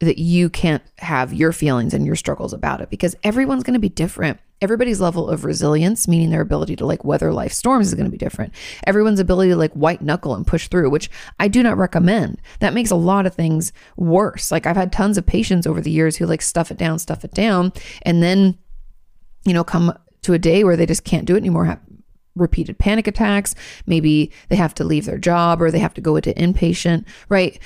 that 0.00 0.18
you 0.18 0.50
can't 0.50 0.82
have 0.98 1.32
your 1.32 1.52
feelings 1.52 1.94
and 1.94 2.04
your 2.04 2.16
struggles 2.16 2.52
about 2.52 2.80
it 2.80 2.90
because 2.90 3.16
everyone's 3.22 3.62
going 3.62 3.74
to 3.74 3.80
be 3.80 3.88
different. 3.88 4.38
Everybody's 4.60 5.00
level 5.00 5.28
of 5.28 5.44
resilience 5.44 6.06
meaning 6.08 6.30
their 6.30 6.40
ability 6.40 6.76
to 6.76 6.86
like 6.86 7.04
weather 7.04 7.32
life 7.32 7.52
storms 7.52 7.88
is 7.88 7.94
going 7.94 8.06
to 8.06 8.10
be 8.10 8.18
different. 8.18 8.54
Everyone's 8.86 9.20
ability 9.20 9.50
to 9.50 9.56
like 9.56 9.72
white 9.72 10.02
knuckle 10.02 10.34
and 10.34 10.46
push 10.46 10.68
through 10.68 10.90
which 10.90 11.10
i 11.40 11.48
do 11.48 11.62
not 11.62 11.76
recommend. 11.76 12.40
That 12.60 12.74
makes 12.74 12.90
a 12.90 12.96
lot 12.96 13.26
of 13.26 13.34
things 13.34 13.72
worse. 13.96 14.50
Like 14.50 14.66
i've 14.66 14.76
had 14.76 14.92
tons 14.92 15.18
of 15.18 15.26
patients 15.26 15.66
over 15.66 15.80
the 15.80 15.90
years 15.90 16.16
who 16.16 16.26
like 16.26 16.42
stuff 16.42 16.70
it 16.70 16.78
down 16.78 16.98
stuff 16.98 17.24
it 17.24 17.32
down 17.32 17.72
and 18.02 18.22
then 18.22 18.58
you 19.44 19.52
know, 19.52 19.64
come 19.64 19.96
to 20.22 20.32
a 20.32 20.38
day 20.38 20.64
where 20.64 20.76
they 20.76 20.86
just 20.86 21.04
can't 21.04 21.26
do 21.26 21.34
it 21.34 21.38
anymore, 21.38 21.66
have 21.66 21.80
repeated 22.34 22.78
panic 22.78 23.06
attacks. 23.06 23.54
Maybe 23.86 24.32
they 24.48 24.56
have 24.56 24.74
to 24.74 24.84
leave 24.84 25.04
their 25.06 25.18
job 25.18 25.62
or 25.62 25.70
they 25.70 25.78
have 25.78 25.94
to 25.94 26.00
go 26.00 26.16
into 26.16 26.32
inpatient, 26.34 27.04
right? 27.28 27.58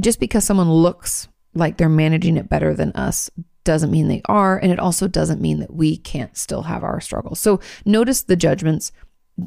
Just 0.00 0.20
because 0.20 0.44
someone 0.44 0.70
looks 0.70 1.28
like 1.54 1.76
they're 1.76 1.88
managing 1.88 2.36
it 2.36 2.48
better 2.48 2.74
than 2.74 2.92
us 2.92 3.30
doesn't 3.64 3.90
mean 3.90 4.08
they 4.08 4.22
are. 4.26 4.58
And 4.58 4.72
it 4.72 4.78
also 4.78 5.08
doesn't 5.08 5.40
mean 5.40 5.60
that 5.60 5.74
we 5.74 5.96
can't 5.96 6.36
still 6.36 6.62
have 6.62 6.82
our 6.82 7.00
struggles. 7.00 7.40
So 7.40 7.60
notice 7.84 8.22
the 8.22 8.36
judgments. 8.36 8.92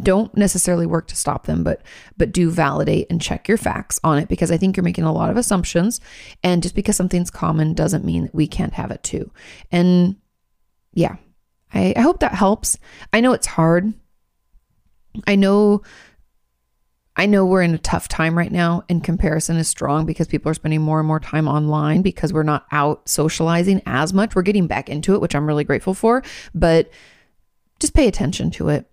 Don't 0.02 0.36
necessarily 0.36 0.88
work 0.88 1.08
to 1.10 1.16
stop 1.16 1.46
them, 1.46 1.64
but 1.64 1.84
but 2.18 2.32
do 2.32 2.50
validate 2.50 3.06
and 3.12 3.22
check 3.22 3.48
your 3.48 3.58
facts 3.58 4.00
on 4.04 4.18
it 4.18 4.28
because 4.28 4.50
I 4.50 4.58
think 4.58 4.76
you're 4.76 4.84
making 4.84 5.04
a 5.04 5.14
lot 5.14 5.30
of 5.30 5.38
assumptions. 5.38 6.02
And 6.42 6.64
just 6.64 6.74
because 6.74 6.96
something's 6.96 7.30
common 7.30 7.76
doesn't 7.76 8.06
mean 8.06 8.24
that 8.24 8.34
we 8.34 8.48
can't 8.48 8.74
have 8.74 8.90
it 8.90 9.04
too. 9.04 9.32
And 9.72 10.16
yeah, 10.94 11.16
I, 11.74 11.94
I 11.96 12.02
hope 12.02 12.20
that 12.20 12.34
helps. 12.34 12.78
I 13.12 13.22
know 13.22 13.34
it's 13.34 13.48
hard. 13.48 13.94
I 15.28 15.36
know 15.36 15.84
I 17.16 17.28
know 17.28 17.46
we're 17.46 17.62
in 17.62 17.76
a 17.76 17.80
tough 17.80 18.08
time 18.08 18.36
right 18.36 18.52
now 18.52 18.84
and 18.90 19.04
comparison 19.04 19.58
is 19.58 19.68
strong 19.68 20.06
because 20.06 20.28
people 20.28 20.50
are 20.50 20.56
spending 20.56 20.82
more 20.82 21.00
and 21.00 21.08
more 21.08 21.20
time 21.20 21.48
online 21.48 22.02
because 22.02 22.34
we're 22.34 22.42
not 22.42 22.66
out 22.72 23.08
socializing 23.08 23.84
as 23.86 24.14
much. 24.14 24.36
We're 24.36 24.42
getting 24.42 24.66
back 24.66 24.90
into 24.90 25.14
it, 25.14 25.22
which 25.22 25.36
I'm 25.36 25.46
really 25.46 25.64
grateful 25.64 25.94
for, 25.94 26.24
but 26.56 26.90
just 27.80 27.94
pay 27.94 28.08
attention 28.08 28.50
to 28.52 28.70
it. 28.70 28.90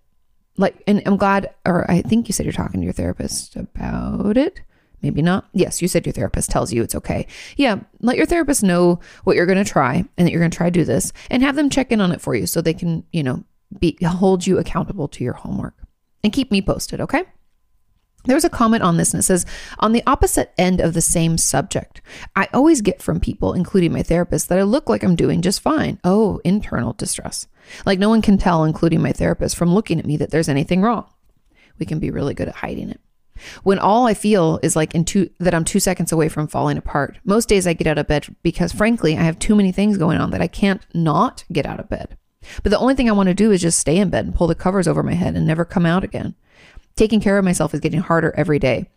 Like 0.57 0.83
and 0.85 1.01
I'm 1.05 1.17
glad 1.17 1.53
or 1.65 1.89
I 1.89 2.01
think 2.03 2.27
you 2.27 2.33
said 2.33 2.45
you're 2.45 2.53
talking 2.53 2.81
to 2.81 2.85
your 2.85 2.93
therapist 2.93 3.55
about 3.55 4.37
it. 4.37 4.61
Maybe 5.01 5.21
not. 5.21 5.47
Yes, 5.53 5.81
you 5.81 5.87
said 5.87 6.05
your 6.05 6.13
therapist 6.13 6.49
tells 6.49 6.71
you 6.71 6.83
it's 6.83 6.95
okay. 6.95 7.27
Yeah, 7.57 7.79
let 7.99 8.17
your 8.17 8.25
therapist 8.25 8.63
know 8.63 8.99
what 9.23 9.35
you're 9.35 9.45
going 9.45 9.63
to 9.63 9.69
try 9.69 10.05
and 10.17 10.27
that 10.27 10.31
you're 10.31 10.41
going 10.41 10.51
to 10.51 10.57
try 10.57 10.67
to 10.67 10.79
do 10.79 10.85
this 10.85 11.11
and 11.29 11.43
have 11.43 11.55
them 11.55 11.69
check 11.69 11.91
in 11.91 12.01
on 12.01 12.11
it 12.11 12.21
for 12.21 12.35
you 12.35 12.45
so 12.45 12.61
they 12.61 12.73
can, 12.73 13.03
you 13.11 13.23
know, 13.23 13.43
be 13.79 13.97
hold 14.03 14.45
you 14.45 14.57
accountable 14.57 15.07
to 15.07 15.23
your 15.23 15.33
homework. 15.33 15.75
And 16.23 16.31
keep 16.31 16.51
me 16.51 16.61
posted, 16.61 17.01
okay? 17.01 17.23
There 18.25 18.35
was 18.35 18.45
a 18.45 18.49
comment 18.49 18.83
on 18.83 18.97
this 18.97 19.13
and 19.13 19.19
it 19.19 19.23
says, 19.23 19.45
on 19.79 19.93
the 19.93 20.03
opposite 20.05 20.53
end 20.57 20.79
of 20.79 20.93
the 20.93 21.01
same 21.01 21.39
subject, 21.39 22.01
I 22.35 22.47
always 22.53 22.81
get 22.81 23.01
from 23.01 23.19
people, 23.19 23.53
including 23.53 23.91
my 23.91 24.03
therapist, 24.03 24.47
that 24.49 24.59
I 24.59 24.63
look 24.63 24.87
like 24.87 25.03
I'm 25.03 25.15
doing 25.15 25.41
just 25.41 25.61
fine. 25.61 25.99
Oh, 26.03 26.39
internal 26.43 26.93
distress. 26.93 27.47
Like 27.85 27.97
no 27.97 28.09
one 28.09 28.21
can 28.21 28.37
tell, 28.37 28.63
including 28.63 29.01
my 29.01 29.11
therapist, 29.11 29.55
from 29.55 29.73
looking 29.73 29.97
at 29.97 30.05
me 30.05 30.17
that 30.17 30.29
there's 30.29 30.49
anything 30.49 30.81
wrong. 30.81 31.05
We 31.79 31.87
can 31.87 31.97
be 31.97 32.11
really 32.11 32.35
good 32.35 32.47
at 32.47 32.55
hiding 32.55 32.91
it. 32.91 33.01
When 33.63 33.79
all 33.79 34.07
I 34.07 34.13
feel 34.13 34.59
is 34.63 34.75
like 34.75 34.95
in 34.95 35.05
two 35.05 35.29
that 35.39 35.53
I'm 35.53 35.65
two 35.65 35.79
seconds 35.79 36.11
away 36.11 36.29
from 36.29 36.47
falling 36.47 36.77
apart. 36.77 37.17
Most 37.23 37.49
days 37.49 37.67
I 37.67 37.73
get 37.73 37.87
out 37.87 37.97
of 37.97 38.07
bed 38.07 38.35
because 38.43 38.71
frankly 38.71 39.17
I 39.17 39.23
have 39.23 39.39
too 39.39 39.55
many 39.55 39.71
things 39.71 39.97
going 39.97 40.19
on 40.19 40.31
that 40.31 40.41
I 40.41 40.47
can't 40.47 40.85
not 40.93 41.43
get 41.51 41.65
out 41.65 41.79
of 41.79 41.89
bed. 41.89 42.17
But 42.63 42.71
the 42.71 42.79
only 42.79 42.95
thing 42.95 43.09
I 43.09 43.13
want 43.13 43.27
to 43.27 43.35
do 43.35 43.51
is 43.51 43.61
just 43.61 43.79
stay 43.79 43.97
in 43.97 44.09
bed 44.09 44.25
and 44.25 44.35
pull 44.35 44.47
the 44.47 44.55
covers 44.55 44.87
over 44.87 45.03
my 45.03 45.13
head 45.13 45.35
and 45.35 45.45
never 45.45 45.65
come 45.65 45.85
out 45.85 46.03
again. 46.03 46.35
Taking 46.95 47.21
care 47.21 47.37
of 47.37 47.45
myself 47.45 47.73
is 47.73 47.79
getting 47.79 48.01
harder 48.01 48.33
every 48.35 48.59
day. 48.59 48.89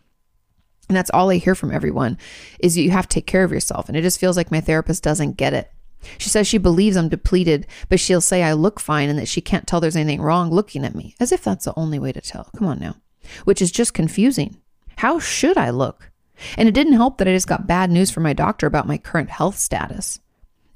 And 0.87 0.95
that's 0.95 1.09
all 1.11 1.29
I 1.29 1.37
hear 1.37 1.55
from 1.55 1.71
everyone 1.71 2.17
is 2.59 2.77
you 2.77 2.91
have 2.91 3.07
to 3.07 3.13
take 3.15 3.27
care 3.27 3.43
of 3.43 3.51
yourself. 3.51 3.87
And 3.87 3.97
it 3.97 4.01
just 4.01 4.19
feels 4.19 4.37
like 4.37 4.51
my 4.51 4.61
therapist 4.61 5.03
doesn't 5.03 5.37
get 5.37 5.53
it. 5.53 5.71
She 6.19 6.29
says 6.29 6.47
she 6.47 6.59
believes 6.59 6.97
I'm 6.97 7.09
depleted, 7.09 7.65
but 7.89 7.99
she'll 7.99 8.21
say 8.21 8.43
I 8.43 8.53
look 8.53 8.79
fine 8.79 9.09
and 9.09 9.17
that 9.17 9.27
she 9.27 9.41
can't 9.41 9.65
tell 9.65 9.81
there's 9.81 9.95
anything 9.95 10.21
wrong 10.21 10.51
looking 10.51 10.85
at 10.85 10.93
me, 10.93 11.15
as 11.19 11.31
if 11.31 11.43
that's 11.43 11.65
the 11.65 11.73
only 11.75 11.97
way 11.97 12.11
to 12.11 12.21
tell. 12.21 12.51
Come 12.55 12.67
on 12.67 12.79
now. 12.79 12.95
Which 13.43 13.61
is 13.61 13.71
just 13.71 13.93
confusing. 13.93 14.57
How 14.97 15.19
should 15.19 15.57
I 15.57 15.69
look? 15.69 16.11
And 16.57 16.67
it 16.67 16.73
didn't 16.73 16.93
help 16.93 17.17
that 17.17 17.27
I 17.27 17.33
just 17.33 17.47
got 17.47 17.67
bad 17.67 17.89
news 17.89 18.11
from 18.11 18.23
my 18.23 18.33
doctor 18.33 18.67
about 18.67 18.87
my 18.87 18.97
current 18.97 19.29
health 19.29 19.57
status. 19.57 20.19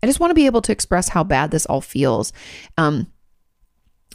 I 0.02 0.08
just 0.08 0.20
want 0.20 0.32
to 0.32 0.36
be 0.36 0.46
able 0.46 0.62
to 0.62 0.72
express 0.72 1.10
how 1.10 1.24
bad 1.24 1.52
this 1.52 1.66
all 1.66 1.82
feels. 1.82 2.32
Um, 2.78 3.08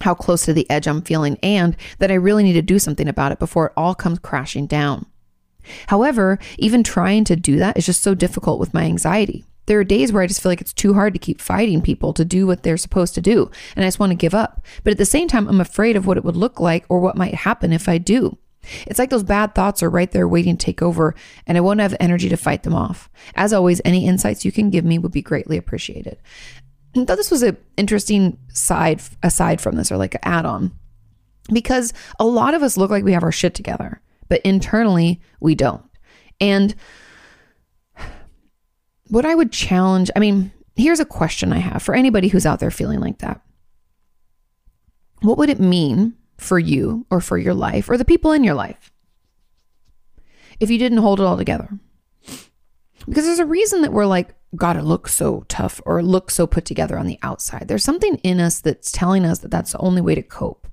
how 0.01 0.15
close 0.15 0.45
to 0.45 0.53
the 0.53 0.69
edge 0.71 0.87
I'm 0.87 1.03
feeling, 1.03 1.39
and 1.43 1.77
that 1.99 2.11
I 2.11 2.15
really 2.15 2.43
need 2.43 2.55
to 2.55 2.63
do 2.63 2.79
something 2.79 3.09
about 3.09 3.33
it 3.33 3.39
before 3.39 3.67
it 3.67 3.73
all 3.77 3.95
comes 3.95 4.19
crashing 4.19 4.67
down. 4.67 5.07
However, 5.87 6.39
even 6.59 6.83
trying 6.83 7.25
to 7.25 7.37
do 7.37 7.57
that 7.57 7.77
is 7.77 7.87
just 7.87 8.03
so 8.03 8.15
difficult 8.15 8.59
with 8.59 8.75
my 8.75 8.85
anxiety. 8.85 9.45
There 9.67 9.79
are 9.79 9.85
days 9.85 10.13
where 10.13 10.23
I 10.23 10.27
just 10.27 10.43
feel 10.43 10.51
like 10.51 10.61
it's 10.61 10.73
too 10.73 10.95
hard 10.95 11.15
to 11.15 11.19
keep 11.19 11.41
fighting 11.41 11.81
people 11.81 12.13
to 12.15 12.25
do 12.25 12.47
what 12.47 12.63
they're 12.63 12.77
supposed 12.77 13.15
to 13.15 13.21
do, 13.21 13.51
and 13.75 13.85
I 13.85 13.89
just 13.89 13.99
want 13.99 14.11
to 14.11 14.17
give 14.17 14.35
up. 14.35 14.65
But 14.83 14.93
at 14.93 14.99
the 14.99 15.07
same 15.07 15.29
time, 15.29 15.49
I'm 15.49 15.61
afraid 15.61 15.97
of 15.97 16.07
what 16.07 16.17
it 16.17 16.25
would 16.25 16.37
look 16.37 16.61
like 16.61 16.85
or 16.89 17.01
what 17.01 17.17
might 17.17 17.35
happen 17.35 17.73
if 17.73 17.89
I 17.89 17.99
do. 17.99 18.37
It's 18.87 18.99
like 18.99 19.11
those 19.11 19.23
bad 19.23 19.55
thoughts 19.55 19.83
are 19.83 19.91
right 19.91 20.11
there 20.11 20.27
waiting 20.27 20.57
to 20.57 20.65
take 20.65 20.83
over, 20.83 21.15
and 21.47 21.59
I 21.59 21.61
won't 21.61 21.81
have 21.81 21.95
energy 22.01 22.29
to 22.29 22.37
fight 22.37 22.63
them 22.63 22.75
off. 22.75 23.11
As 23.35 23.53
always, 23.53 23.81
any 23.85 24.07
insights 24.07 24.45
you 24.45 24.53
can 24.53 24.71
give 24.71 24.85
me 24.85 24.99
would 24.99 25.13
be 25.13 25.23
greatly 25.23 25.57
appreciated. 25.57 26.19
I 26.97 27.05
thought 27.05 27.17
this 27.17 27.31
was 27.31 27.43
an 27.43 27.57
interesting 27.77 28.39
side 28.49 29.03
aside 29.23 29.61
from 29.61 29.77
this, 29.77 29.93
or 29.93 29.97
like 29.97 30.15
an 30.15 30.21
add-on, 30.23 30.73
because 31.53 31.93
a 32.19 32.25
lot 32.25 32.55
of 32.55 32.63
us 32.63 32.77
look 32.77 32.91
like 32.91 33.05
we 33.05 33.13
have 33.13 33.25
our 33.25 33.33
shit 33.33 33.55
together, 33.55 34.01
but 34.29 34.41
internally 34.43 35.21
we 35.41 35.55
don't. 35.55 35.85
And 36.41 36.75
what 39.09 39.27
I 39.27 39.35
would 39.35 39.53
challenge, 39.53 40.11
I 40.15 40.19
mean, 40.19 40.53
here's 40.77 41.01
a 41.01 41.05
question 41.05 41.53
I 41.53 41.59
have 41.59 41.83
for 41.83 41.95
anybody 41.95 42.29
who's 42.29 42.47
out 42.47 42.61
there 42.61 42.71
feeling 42.71 43.01
like 43.01 43.19
that. 43.19 43.41
What 45.23 45.39
would 45.39 45.51
it 45.51 45.61
mean 45.61 46.15
for 46.37 46.59
you 46.59 47.07
or 47.11 47.21
for 47.21 47.39
your 47.39 47.55
life 47.55 47.89
or 47.89 47.97
the 47.97 48.05
people 48.05 48.33
in 48.33 48.45
your 48.45 48.55
life 48.55 48.93
if 50.61 50.71
you 50.71 50.79
didn't 50.79 50.99
hold 50.99 51.21
it 51.21 51.25
all 51.25 51.37
together? 51.37 51.69
Because 53.07 53.25
there's 53.25 53.39
a 53.39 53.47
reason 53.47 53.83
that 53.83 53.93
we're 53.93 54.07
like, 54.07 54.35
gotta 54.57 54.83
look 54.83 55.09
so 55.09 55.45
tough 55.49 55.81
or 55.85 56.03
look 56.03 56.31
so 56.31 56.47
put 56.47 56.65
together 56.65 56.99
on 56.99 57.07
the 57.07 57.19
outside. 57.23 57.69
There's 57.69 57.85
something 57.85 58.17
in 58.19 58.41
us 58.41 58.61
that's 58.61 58.93
telling 58.93 59.25
us 59.25 59.41
that 59.41 59.51
that's 59.51 59.73
the 59.73 59.79
only 59.79 60.01
way 60.01 60.15
to 60.15 60.23
cope. 60.23 60.67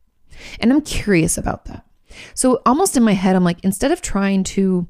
And 0.60 0.72
I'm 0.72 0.82
curious 0.82 1.38
about 1.38 1.66
that. 1.66 1.86
So, 2.34 2.62
almost 2.66 2.98
in 2.98 3.04
my 3.04 3.14
head, 3.14 3.36
I'm 3.36 3.44
like, 3.44 3.64
instead 3.64 3.92
of 3.92 4.02
trying 4.02 4.44
to 4.44 4.88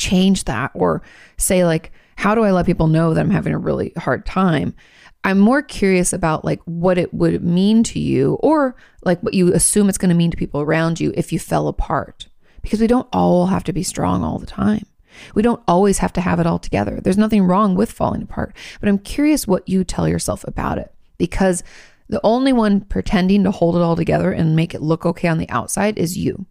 change 0.00 0.44
that 0.44 0.72
or 0.74 1.02
say, 1.36 1.64
like, 1.64 1.92
how 2.16 2.34
do 2.34 2.42
I 2.42 2.50
let 2.50 2.66
people 2.66 2.88
know 2.88 3.14
that 3.14 3.20
I'm 3.20 3.30
having 3.30 3.54
a 3.54 3.58
really 3.58 3.92
hard 3.96 4.26
time? 4.26 4.74
I'm 5.22 5.38
more 5.38 5.62
curious 5.62 6.12
about 6.12 6.44
like 6.44 6.60
what 6.64 6.98
it 6.98 7.12
would 7.12 7.44
mean 7.44 7.82
to 7.84 8.00
you 8.00 8.34
or 8.40 8.74
like 9.04 9.20
what 9.20 9.34
you 9.34 9.52
assume 9.52 9.88
it's 9.88 9.98
going 9.98 10.08
to 10.08 10.14
mean 10.14 10.30
to 10.30 10.36
people 10.36 10.62
around 10.62 10.98
you 10.98 11.12
if 11.14 11.32
you 11.32 11.38
fell 11.38 11.68
apart. 11.68 12.28
Because 12.62 12.80
we 12.80 12.86
don't 12.86 13.08
all 13.12 13.46
have 13.46 13.64
to 13.64 13.72
be 13.72 13.82
strong 13.82 14.24
all 14.24 14.38
the 14.38 14.46
time. 14.46 14.86
We 15.34 15.42
don't 15.42 15.62
always 15.68 15.98
have 15.98 16.12
to 16.14 16.20
have 16.20 16.40
it 16.40 16.46
all 16.46 16.58
together. 16.58 17.00
There's 17.00 17.18
nothing 17.18 17.42
wrong 17.42 17.74
with 17.74 17.92
falling 17.92 18.22
apart, 18.22 18.56
but 18.80 18.88
I'm 18.88 18.98
curious 18.98 19.46
what 19.46 19.68
you 19.68 19.84
tell 19.84 20.08
yourself 20.08 20.44
about 20.46 20.78
it 20.78 20.92
because 21.18 21.62
the 22.08 22.20
only 22.24 22.52
one 22.52 22.80
pretending 22.80 23.44
to 23.44 23.50
hold 23.50 23.76
it 23.76 23.82
all 23.82 23.96
together 23.96 24.32
and 24.32 24.56
make 24.56 24.74
it 24.74 24.82
look 24.82 25.04
okay 25.06 25.28
on 25.28 25.38
the 25.38 25.48
outside 25.48 25.98
is 25.98 26.18
you. 26.18 26.46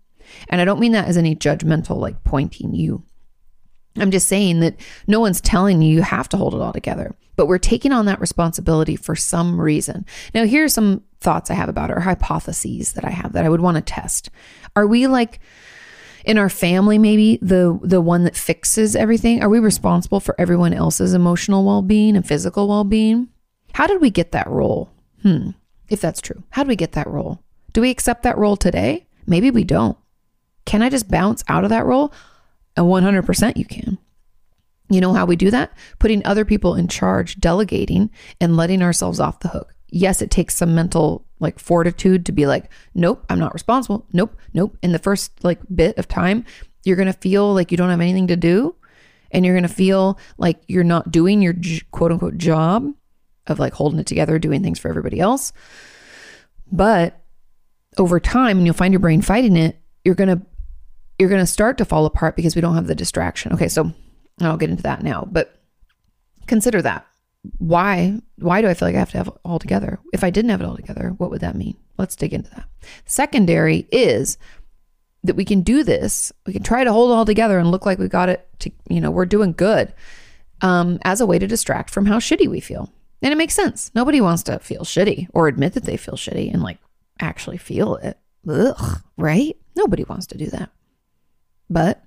And 0.47 0.62
I 0.62 0.66
don't 0.66 0.80
mean 0.80 0.91
that 0.93 1.08
as 1.08 1.18
any 1.18 1.36
judgmental, 1.36 1.97
like 1.97 2.24
pointing 2.24 2.74
you. 2.74 3.04
I'm 3.98 4.12
just 4.12 4.28
saying 4.28 4.60
that 4.62 4.76
no 5.08 5.20
one's 5.20 5.42
telling 5.42 5.82
you 5.82 5.94
you 5.94 6.02
have 6.02 6.30
to 6.30 6.38
hold 6.38 6.54
it 6.54 6.62
all 6.62 6.74
together, 6.74 7.16
but 7.36 7.48
we're 7.48 7.58
taking 7.58 7.92
on 7.92 8.06
that 8.06 8.22
responsibility 8.22 8.96
for 8.96 9.16
some 9.16 9.60
reason. 9.60 10.06
Now, 10.34 10.46
here 10.46 10.64
are 10.64 10.70
some 10.70 11.04
thoughts 11.20 11.50
I 11.50 11.56
have 11.56 11.70
about 11.70 11.90
it, 11.90 11.98
or 11.98 12.02
hypotheses 12.02 12.94
that 12.94 13.04
I 13.04 13.10
have 13.10 13.34
that 13.34 13.46
I 13.46 13.50
would 13.50 13.62
want 13.62 13.76
to 13.76 13.82
test. 13.82 14.30
Are 14.76 14.88
we 14.88 15.08
like, 15.08 15.40
in 16.26 16.38
our 16.38 16.50
family 16.50 16.98
maybe 16.98 17.40
the 17.42 17.80
the 17.82 18.02
one 18.02 18.26
that 18.26 18.36
fixes 18.36 18.96
everything? 18.96 19.42
Are 19.42 19.50
we 19.50 19.60
responsible 19.60 20.20
for 20.20 20.36
everyone 20.38 20.74
else's 20.74 21.14
emotional 21.14 21.64
well-being 21.64 22.16
and 22.16 22.28
physical 22.28 22.68
well-being? 22.68 23.30
How 23.74 23.88
did 23.88 24.02
we 24.02 24.10
get 24.10 24.32
that 24.34 24.48
role? 24.48 24.90
Hmm 25.22 25.52
if 25.90 26.00
that's 26.00 26.22
true 26.22 26.44
how 26.52 26.64
do 26.64 26.70
we 26.70 26.76
get 26.76 26.94
that 26.94 27.08
role? 27.08 27.44
Do 27.74 27.82
we 27.82 27.90
accept 27.90 28.24
that 28.24 28.38
role 28.38 28.58
today? 28.58 29.08
Maybe 29.28 29.52
we 29.52 29.64
don't. 29.64 29.98
Can 30.66 30.82
i 30.82 30.90
just 30.90 31.10
bounce 31.10 31.44
out 31.48 31.64
of 31.64 31.70
that 31.70 31.86
role 31.86 32.14
and 32.80 32.88
100% 32.88 33.58
you 33.58 33.66
can 33.66 33.98
you 34.90 35.02
know 35.02 35.14
how 35.14 35.26
we 35.26 35.36
do 35.36 35.52
that 35.52 35.72
putting 36.00 36.26
other 36.26 36.46
people 36.46 36.74
in 36.74 36.88
charge 36.88 37.40
delegating 37.40 38.10
and 38.42 38.58
letting 38.58 38.82
ourselves 38.82 39.20
off 39.20 39.42
the 39.42 39.50
hook 39.50 39.76
yes, 39.92 40.22
it 40.22 40.32
takes 40.32 40.56
some 40.56 40.76
mental 40.76 41.26
like 41.40 41.60
fortitude 41.60 42.26
to 42.26 42.32
be 42.32 42.46
like, 42.46 42.70
nope, 42.94 43.24
I'm 43.30 43.40
not 43.40 43.54
responsible. 43.54 44.06
Nope, 44.14 44.38
nope. 44.54 44.78
In 44.82 44.92
the 44.92 45.00
first 45.00 45.44
like 45.44 45.60
bit 45.74 45.98
of 45.98 46.08
time, 46.08 46.46
you're 46.84 46.96
going 46.96 47.12
to 47.12 47.14
feel 47.14 47.54
like 47.54 47.72
you 47.72 47.78
don't 47.78 47.90
have 47.90 48.02
anything 48.02 48.28
to 48.28 48.36
do. 48.36 48.76
And 49.32 49.46
you're 49.46 49.56
going 49.56 49.68
to 49.68 49.74
feel 49.74 50.18
like 50.38 50.60
you're 50.68 50.84
not 50.84 51.12
doing 51.12 51.42
your 51.42 51.54
quote 51.92 52.12
unquote 52.12 52.38
job 52.38 52.92
of 53.48 53.60
like 53.60 53.74
holding 53.74 54.00
it 54.00 54.08
together, 54.08 54.40
doing 54.40 54.64
things 54.64 54.80
for 54.80 54.90
everybody 54.90 55.20
else. 55.20 55.54
But 56.72 57.20
over 57.98 58.20
time, 58.20 58.58
and 58.58 58.66
you'll 58.66 58.74
find 58.74 58.94
your 58.94 59.00
brain 59.00 59.22
fighting 59.22 59.56
it, 59.56 59.80
you're 60.04 60.16
going 60.16 60.30
to 60.30 60.46
you're 61.20 61.30
going 61.30 61.41
to 61.41 61.45
start 61.45 61.78
to 61.78 61.86
fall 61.86 62.05
apart 62.05 62.36
because 62.36 62.55
we 62.55 62.61
don't 62.61 62.76
have 62.76 62.88
the 62.88 62.95
distraction. 62.95 63.53
Okay, 63.53 63.67
so 63.67 63.91
I'll 64.41 64.57
get 64.57 64.70
into 64.70 64.84
that 64.84 65.03
now, 65.03 65.28
but 65.30 65.61
consider 66.47 66.82
that 66.82 67.05
why 67.57 68.20
why 68.38 68.61
do 68.61 68.67
I 68.67 68.74
feel 68.74 68.88
like 68.88 68.95
I 68.95 68.99
have 68.99 69.11
to 69.11 69.17
have 69.17 69.28
it 69.28 69.34
all 69.45 69.59
together? 69.59 69.99
If 70.13 70.24
I 70.24 70.30
didn't 70.30 70.51
have 70.51 70.61
it 70.61 70.65
all 70.65 70.76
together, 70.76 71.13
what 71.17 71.30
would 71.30 71.41
that 71.41 71.55
mean? 71.55 71.78
Let's 71.97 72.15
dig 72.15 72.34
into 72.34 72.49
that. 72.51 72.65
Secondary 73.05 73.88
is 73.91 74.38
that 75.24 75.36
we 75.36 75.45
can 75.45 75.61
do 75.61 75.84
this. 75.84 76.32
We 76.45 76.53
can 76.53 76.63
try 76.63 76.84
to 76.84 76.93
hold 76.93 77.11
it 77.11 77.13
all 77.13 77.26
together 77.26 77.59
and 77.59 77.72
look 77.72 77.86
like 77.86 77.99
we 77.99 78.07
got 78.07 78.30
it 78.30 78.47
to, 78.59 78.72
you 78.89 79.01
know, 79.01 79.11
we're 79.11 79.26
doing 79.26 79.53
good 79.53 79.93
um, 80.61 80.99
as 81.03 81.20
a 81.22 81.26
way 81.26 81.39
to 81.39 81.47
distract 81.47 81.89
from 81.89 82.05
how 82.05 82.20
shitty 82.20 82.47
we 82.49 82.61
feel. 82.61 82.91
And 83.22 83.34
it 83.34 83.38
makes 83.38 83.53
sense. 83.53 83.91
Nobody 83.93 84.22
wants 84.22 84.43
to 84.43 84.59
feel 84.59 84.82
shitty 84.82 85.28
or 85.34 85.47
admit 85.47 85.74
that 85.74 85.84
they 85.84 85.97
feel 85.97 86.15
shitty 86.15 86.53
and 86.53 86.63
like 86.63 86.78
actually 87.20 87.57
feel 87.57 87.95
it. 87.97 88.17
Ugh, 88.49 89.01
right? 89.17 89.57
Nobody 89.76 90.05
wants 90.05 90.28
to 90.28 90.38
do 90.38 90.45
that. 90.47 90.70
But 91.70 92.03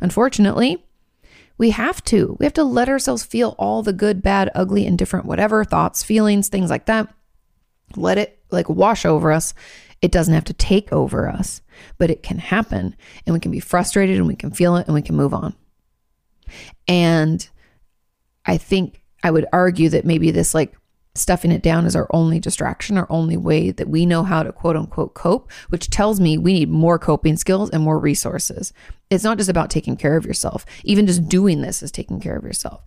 unfortunately, 0.00 0.84
we 1.56 1.70
have 1.70 2.02
to. 2.04 2.36
We 2.38 2.46
have 2.46 2.54
to 2.54 2.64
let 2.64 2.88
ourselves 2.88 3.24
feel 3.24 3.56
all 3.58 3.82
the 3.82 3.92
good, 3.92 4.22
bad, 4.22 4.50
ugly, 4.54 4.86
indifferent, 4.86 5.26
whatever 5.26 5.64
thoughts, 5.64 6.04
feelings, 6.04 6.48
things 6.48 6.70
like 6.70 6.86
that. 6.86 7.12
Let 7.96 8.18
it 8.18 8.38
like 8.50 8.68
wash 8.68 9.04
over 9.04 9.32
us. 9.32 9.54
It 10.00 10.12
doesn't 10.12 10.34
have 10.34 10.44
to 10.44 10.52
take 10.52 10.92
over 10.92 11.28
us, 11.28 11.60
but 11.98 12.10
it 12.10 12.22
can 12.22 12.38
happen. 12.38 12.94
And 13.26 13.34
we 13.34 13.40
can 13.40 13.50
be 13.50 13.60
frustrated 13.60 14.16
and 14.16 14.28
we 14.28 14.36
can 14.36 14.52
feel 14.52 14.76
it 14.76 14.86
and 14.86 14.94
we 14.94 15.02
can 15.02 15.16
move 15.16 15.34
on. 15.34 15.54
And 16.86 17.46
I 18.46 18.56
think 18.56 19.02
I 19.22 19.30
would 19.30 19.46
argue 19.52 19.88
that 19.90 20.04
maybe 20.04 20.30
this 20.30 20.54
like 20.54 20.76
stuffing 21.18 21.52
it 21.52 21.62
down 21.62 21.86
is 21.86 21.96
our 21.96 22.08
only 22.12 22.40
distraction, 22.40 22.96
our 22.96 23.06
only 23.10 23.36
way 23.36 23.70
that 23.70 23.88
we 23.88 24.06
know 24.06 24.22
how 24.22 24.42
to 24.42 24.52
quote 24.52 24.76
unquote 24.76 25.14
cope, 25.14 25.50
which 25.68 25.90
tells 25.90 26.20
me 26.20 26.38
we 26.38 26.52
need 26.52 26.70
more 26.70 26.98
coping 26.98 27.36
skills 27.36 27.70
and 27.70 27.82
more 27.82 27.98
resources. 27.98 28.72
It's 29.10 29.24
not 29.24 29.38
just 29.38 29.50
about 29.50 29.70
taking 29.70 29.96
care 29.96 30.16
of 30.16 30.26
yourself. 30.26 30.64
Even 30.84 31.06
just 31.06 31.28
doing 31.28 31.60
this 31.60 31.82
is 31.82 31.90
taking 31.90 32.20
care 32.20 32.36
of 32.36 32.44
yourself. 32.44 32.82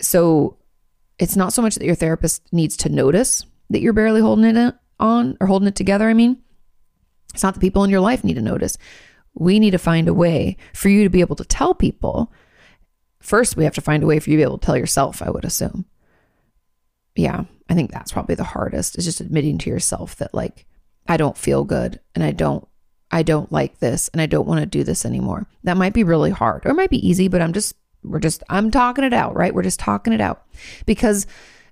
So 0.00 0.58
it's 1.18 1.36
not 1.36 1.52
so 1.52 1.62
much 1.62 1.76
that 1.76 1.86
your 1.86 1.94
therapist 1.94 2.52
needs 2.52 2.76
to 2.78 2.88
notice 2.88 3.44
that 3.70 3.80
you're 3.80 3.92
barely 3.92 4.20
holding 4.20 4.44
it 4.44 4.56
uh, 4.56 4.72
on 5.00 5.36
or 5.40 5.46
holding 5.46 5.68
it 5.68 5.76
together. 5.76 6.08
I 6.08 6.14
mean, 6.14 6.42
it's 7.32 7.42
not 7.42 7.54
the 7.54 7.60
people 7.60 7.84
in 7.84 7.90
your 7.90 8.00
life 8.00 8.24
need 8.24 8.34
to 8.34 8.42
notice. 8.42 8.76
we 9.34 9.58
need 9.58 9.72
to 9.72 9.78
find 9.78 10.08
a 10.08 10.14
way 10.14 10.56
for 10.72 10.88
you 10.88 11.02
to 11.04 11.10
be 11.10 11.20
able 11.20 11.36
to 11.36 11.44
tell 11.44 11.74
people. 11.74 12.32
First, 13.20 13.56
we 13.56 13.64
have 13.64 13.74
to 13.74 13.80
find 13.80 14.02
a 14.02 14.06
way 14.06 14.20
for 14.20 14.30
you 14.30 14.36
to 14.36 14.40
be 14.40 14.44
able 14.44 14.58
to 14.58 14.66
tell 14.66 14.76
yourself, 14.76 15.22
I 15.22 15.30
would 15.30 15.44
assume. 15.44 15.86
Yeah, 17.16 17.44
I 17.68 17.74
think 17.74 17.92
that's 17.92 18.12
probably 18.12 18.34
the 18.34 18.44
hardest 18.44 18.98
is 18.98 19.04
just 19.04 19.20
admitting 19.20 19.58
to 19.58 19.70
yourself 19.70 20.16
that 20.16 20.34
like 20.34 20.66
I 21.06 21.16
don't 21.16 21.36
feel 21.36 21.64
good 21.64 22.00
and 22.14 22.24
I 22.24 22.32
don't 22.32 22.66
I 23.10 23.22
don't 23.22 23.52
like 23.52 23.78
this 23.78 24.08
and 24.08 24.20
I 24.20 24.26
don't 24.26 24.46
want 24.46 24.60
to 24.60 24.66
do 24.66 24.82
this 24.82 25.04
anymore. 25.04 25.46
That 25.62 25.76
might 25.76 25.94
be 25.94 26.04
really 26.04 26.30
hard 26.30 26.66
or 26.66 26.70
it 26.70 26.74
might 26.74 26.90
be 26.90 27.06
easy, 27.06 27.28
but 27.28 27.40
I'm 27.40 27.52
just 27.52 27.74
we're 28.02 28.20
just 28.20 28.42
I'm 28.48 28.70
talking 28.70 29.04
it 29.04 29.12
out, 29.12 29.34
right? 29.34 29.54
We're 29.54 29.62
just 29.62 29.80
talking 29.80 30.12
it 30.12 30.20
out. 30.20 30.44
Because 30.86 31.26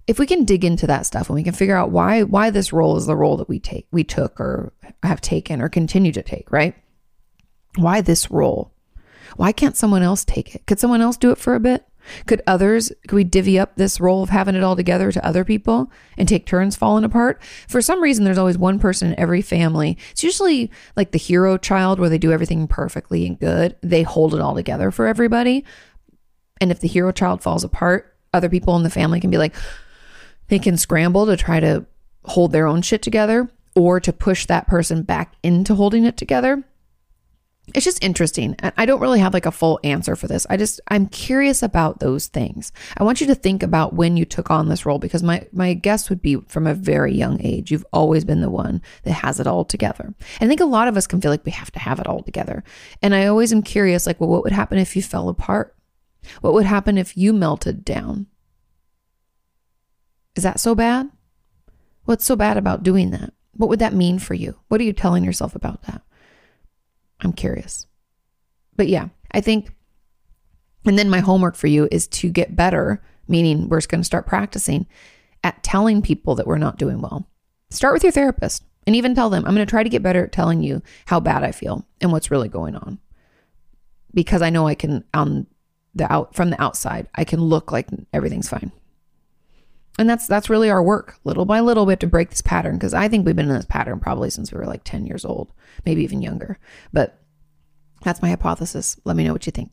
if 0.06 0.18
we 0.18 0.26
can 0.26 0.44
dig 0.44 0.64
into 0.64 0.86
that 0.86 1.06
stuff 1.06 1.28
and 1.28 1.34
we 1.34 1.42
can 1.42 1.52
figure 1.52 1.76
out 1.76 1.90
why 1.90 2.22
why 2.22 2.50
this 2.50 2.72
role 2.72 2.96
is 2.96 3.06
the 3.06 3.16
role 3.16 3.36
that 3.36 3.48
we 3.48 3.58
take 3.58 3.86
we 3.90 4.04
took 4.04 4.40
or 4.40 4.72
have 5.02 5.20
taken 5.20 5.60
or 5.60 5.68
continue 5.68 6.12
to 6.12 6.22
take, 6.22 6.50
right? 6.50 6.74
Why 7.76 8.00
this 8.00 8.30
role? 8.30 8.72
Why 9.36 9.52
can't 9.52 9.76
someone 9.76 10.02
else 10.02 10.24
take 10.24 10.54
it? 10.54 10.66
Could 10.66 10.78
someone 10.78 11.00
else 11.00 11.16
do 11.16 11.30
it 11.30 11.38
for 11.38 11.54
a 11.54 11.60
bit? 11.60 11.84
Could 12.26 12.42
others, 12.46 12.92
could 13.08 13.16
we 13.16 13.24
divvy 13.24 13.58
up 13.58 13.76
this 13.76 14.00
role 14.00 14.22
of 14.22 14.30
having 14.30 14.54
it 14.54 14.62
all 14.62 14.76
together 14.76 15.12
to 15.12 15.26
other 15.26 15.44
people 15.44 15.90
and 16.16 16.28
take 16.28 16.46
turns 16.46 16.76
falling 16.76 17.04
apart? 17.04 17.42
For 17.68 17.80
some 17.80 18.02
reason, 18.02 18.24
there's 18.24 18.38
always 18.38 18.58
one 18.58 18.78
person 18.78 19.08
in 19.08 19.18
every 19.18 19.42
family. 19.42 19.96
It's 20.10 20.24
usually 20.24 20.70
like 20.96 21.12
the 21.12 21.18
hero 21.18 21.56
child 21.56 21.98
where 21.98 22.08
they 22.08 22.18
do 22.18 22.32
everything 22.32 22.66
perfectly 22.66 23.26
and 23.26 23.38
good. 23.38 23.76
They 23.82 24.02
hold 24.02 24.34
it 24.34 24.40
all 24.40 24.54
together 24.54 24.90
for 24.90 25.06
everybody. 25.06 25.64
And 26.60 26.70
if 26.70 26.80
the 26.80 26.88
hero 26.88 27.12
child 27.12 27.42
falls 27.42 27.64
apart, 27.64 28.16
other 28.32 28.48
people 28.48 28.76
in 28.76 28.82
the 28.82 28.90
family 28.90 29.20
can 29.20 29.30
be 29.30 29.38
like, 29.38 29.54
they 30.48 30.58
can 30.58 30.76
scramble 30.76 31.26
to 31.26 31.36
try 31.36 31.60
to 31.60 31.86
hold 32.24 32.52
their 32.52 32.66
own 32.66 32.82
shit 32.82 33.02
together 33.02 33.50
or 33.74 34.00
to 34.00 34.12
push 34.12 34.46
that 34.46 34.66
person 34.66 35.02
back 35.02 35.34
into 35.42 35.74
holding 35.74 36.04
it 36.04 36.16
together 36.16 36.62
it's 37.74 37.84
just 37.84 38.02
interesting. 38.02 38.56
And 38.58 38.72
I 38.76 38.86
don't 38.86 39.00
really 39.00 39.20
have 39.20 39.34
like 39.34 39.46
a 39.46 39.52
full 39.52 39.80
answer 39.84 40.16
for 40.16 40.26
this. 40.26 40.46
I 40.50 40.56
just 40.56 40.80
I'm 40.88 41.06
curious 41.06 41.62
about 41.62 42.00
those 42.00 42.26
things. 42.26 42.72
I 42.96 43.04
want 43.04 43.20
you 43.20 43.26
to 43.28 43.34
think 43.34 43.62
about 43.62 43.94
when 43.94 44.16
you 44.16 44.24
took 44.24 44.50
on 44.50 44.68
this 44.68 44.86
role 44.86 44.98
because 44.98 45.22
my 45.22 45.46
my 45.52 45.74
guess 45.74 46.10
would 46.10 46.22
be 46.22 46.36
from 46.48 46.66
a 46.66 46.74
very 46.74 47.14
young 47.14 47.40
age. 47.42 47.70
You've 47.70 47.86
always 47.92 48.24
been 48.24 48.40
the 48.40 48.50
one 48.50 48.82
that 49.04 49.12
has 49.12 49.40
it 49.40 49.46
all 49.46 49.64
together. 49.64 50.14
I 50.40 50.46
think 50.46 50.60
a 50.60 50.64
lot 50.64 50.88
of 50.88 50.96
us 50.96 51.06
can 51.06 51.20
feel 51.20 51.30
like 51.30 51.44
we 51.44 51.52
have 51.52 51.70
to 51.72 51.78
have 51.78 52.00
it 52.00 52.06
all 52.06 52.22
together. 52.22 52.64
And 53.00 53.14
I 53.14 53.26
always 53.26 53.52
am 53.52 53.62
curious 53.62 54.06
like, 54.06 54.20
well, 54.20 54.30
what 54.30 54.44
would 54.44 54.52
happen 54.52 54.78
if 54.78 54.96
you 54.96 55.02
fell 55.02 55.28
apart? 55.28 55.76
What 56.40 56.54
would 56.54 56.66
happen 56.66 56.98
if 56.98 57.16
you 57.16 57.32
melted 57.32 57.84
down? 57.84 58.26
Is 60.36 60.44
that 60.44 60.60
so 60.60 60.74
bad? 60.74 61.10
What's 62.04 62.24
so 62.24 62.36
bad 62.36 62.56
about 62.56 62.82
doing 62.82 63.10
that? 63.10 63.32
What 63.54 63.68
would 63.68 63.80
that 63.80 63.94
mean 63.94 64.18
for 64.18 64.34
you? 64.34 64.56
What 64.68 64.80
are 64.80 64.84
you 64.84 64.92
telling 64.92 65.24
yourself 65.24 65.54
about 65.54 65.82
that? 65.82 66.02
I'm 67.22 67.32
curious. 67.32 67.86
But 68.76 68.88
yeah, 68.88 69.08
I 69.30 69.40
think, 69.40 69.74
and 70.84 70.98
then 70.98 71.10
my 71.10 71.20
homework 71.20 71.54
for 71.54 71.68
you 71.68 71.88
is 71.90 72.06
to 72.08 72.28
get 72.28 72.56
better, 72.56 73.02
meaning 73.28 73.68
we're 73.68 73.78
just 73.78 73.88
going 73.88 74.00
to 74.00 74.06
start 74.06 74.26
practicing 74.26 74.86
at 75.44 75.62
telling 75.62 76.02
people 76.02 76.34
that 76.34 76.46
we're 76.46 76.58
not 76.58 76.78
doing 76.78 77.00
well. 77.00 77.26
Start 77.70 77.94
with 77.94 78.02
your 78.02 78.12
therapist 78.12 78.64
and 78.86 78.96
even 78.96 79.14
tell 79.14 79.30
them, 79.30 79.44
I'm 79.44 79.54
going 79.54 79.66
to 79.66 79.70
try 79.70 79.82
to 79.82 79.88
get 79.88 80.02
better 80.02 80.24
at 80.24 80.32
telling 80.32 80.62
you 80.62 80.82
how 81.06 81.20
bad 81.20 81.44
I 81.44 81.52
feel 81.52 81.86
and 82.00 82.12
what's 82.12 82.30
really 82.30 82.48
going 82.48 82.76
on. 82.76 82.98
Because 84.14 84.42
I 84.42 84.50
know 84.50 84.66
I 84.66 84.74
can, 84.74 85.04
on 85.14 85.46
the 85.94 86.12
out, 86.12 86.34
from 86.34 86.50
the 86.50 86.60
outside, 86.60 87.08
I 87.14 87.24
can 87.24 87.40
look 87.40 87.72
like 87.72 87.88
everything's 88.12 88.48
fine. 88.48 88.72
And 89.98 90.08
that's 90.08 90.26
that's 90.26 90.48
really 90.48 90.70
our 90.70 90.82
work. 90.82 91.18
Little 91.24 91.44
by 91.44 91.60
little, 91.60 91.84
we 91.84 91.92
have 91.92 91.98
to 92.00 92.06
break 92.06 92.30
this 92.30 92.40
pattern 92.40 92.76
because 92.76 92.94
I 92.94 93.08
think 93.08 93.26
we've 93.26 93.36
been 93.36 93.48
in 93.48 93.54
this 93.54 93.66
pattern 93.66 94.00
probably 94.00 94.30
since 94.30 94.50
we 94.50 94.58
were 94.58 94.66
like 94.66 94.84
10 94.84 95.06
years 95.06 95.24
old, 95.24 95.52
maybe 95.84 96.02
even 96.02 96.22
younger. 96.22 96.58
But 96.92 97.18
that's 98.02 98.22
my 98.22 98.30
hypothesis. 98.30 98.98
Let 99.04 99.16
me 99.16 99.24
know 99.24 99.32
what 99.32 99.46
you 99.46 99.52
think. 99.52 99.70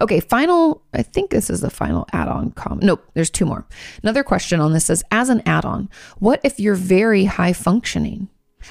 Okay, 0.00 0.20
final, 0.20 0.82
I 0.92 1.02
think 1.02 1.30
this 1.30 1.48
is 1.48 1.60
the 1.60 1.70
final 1.70 2.06
add 2.12 2.28
on 2.28 2.50
comment. 2.52 2.82
Nope, 2.82 3.08
there's 3.14 3.30
two 3.30 3.46
more. 3.46 3.66
Another 4.02 4.22
question 4.22 4.60
on 4.60 4.72
this 4.72 4.86
says 4.86 5.02
As 5.10 5.28
an 5.28 5.42
add 5.46 5.64
on, 5.64 5.88
what 6.18 6.40
if 6.44 6.60
you're 6.60 6.74
very 6.74 7.24
high 7.24 7.52
functioning? 7.52 8.28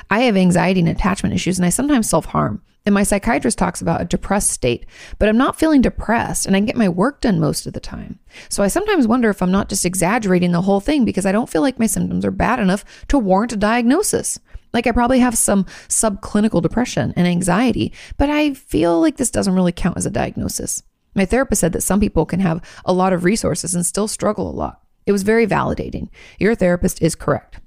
I 0.09 0.21
have 0.21 0.37
anxiety 0.37 0.81
and 0.81 0.89
attachment 0.89 1.33
issues, 1.33 1.57
and 1.57 1.65
I 1.65 1.69
sometimes 1.69 2.09
self 2.09 2.25
harm. 2.25 2.61
And 2.85 2.95
my 2.95 3.03
psychiatrist 3.03 3.57
talks 3.57 3.81
about 3.81 4.01
a 4.01 4.05
depressed 4.05 4.49
state, 4.49 4.85
but 5.19 5.29
I'm 5.29 5.37
not 5.37 5.59
feeling 5.59 5.81
depressed 5.81 6.45
and 6.45 6.55
I 6.55 6.59
get 6.61 6.75
my 6.75 6.89
work 6.89 7.21
done 7.21 7.39
most 7.39 7.67
of 7.67 7.73
the 7.73 7.79
time. 7.79 8.19
So 8.49 8.63
I 8.63 8.67
sometimes 8.67 9.07
wonder 9.07 9.29
if 9.29 9.41
I'm 9.41 9.51
not 9.51 9.69
just 9.69 9.85
exaggerating 9.85 10.53
the 10.53 10.61
whole 10.61 10.79
thing 10.79 11.05
because 11.05 11.25
I 11.25 11.31
don't 11.31 11.49
feel 11.49 11.61
like 11.61 11.77
my 11.77 11.85
symptoms 11.85 12.25
are 12.25 12.31
bad 12.31 12.59
enough 12.59 12.83
to 13.09 13.19
warrant 13.19 13.53
a 13.53 13.57
diagnosis. 13.57 14.39
Like 14.73 14.87
I 14.87 14.91
probably 14.91 15.19
have 15.19 15.37
some 15.37 15.65
subclinical 15.87 16.61
depression 16.61 17.13
and 17.15 17.27
anxiety, 17.27 17.93
but 18.17 18.29
I 18.29 18.53
feel 18.53 18.99
like 19.01 19.17
this 19.17 19.31
doesn't 19.31 19.55
really 19.55 19.71
count 19.71 19.97
as 19.97 20.05
a 20.05 20.11
diagnosis. 20.11 20.83
My 21.15 21.25
therapist 21.25 21.61
said 21.61 21.73
that 21.73 21.81
some 21.81 21.99
people 21.99 22.25
can 22.25 22.39
have 22.39 22.61
a 22.85 22.93
lot 22.93 23.13
of 23.13 23.23
resources 23.23 23.75
and 23.75 23.85
still 23.85 24.07
struggle 24.07 24.49
a 24.49 24.53
lot. 24.53 24.81
It 25.05 25.11
was 25.11 25.23
very 25.23 25.47
validating. 25.47 26.09
Your 26.39 26.55
therapist 26.55 27.01
is 27.01 27.15
correct. 27.15 27.59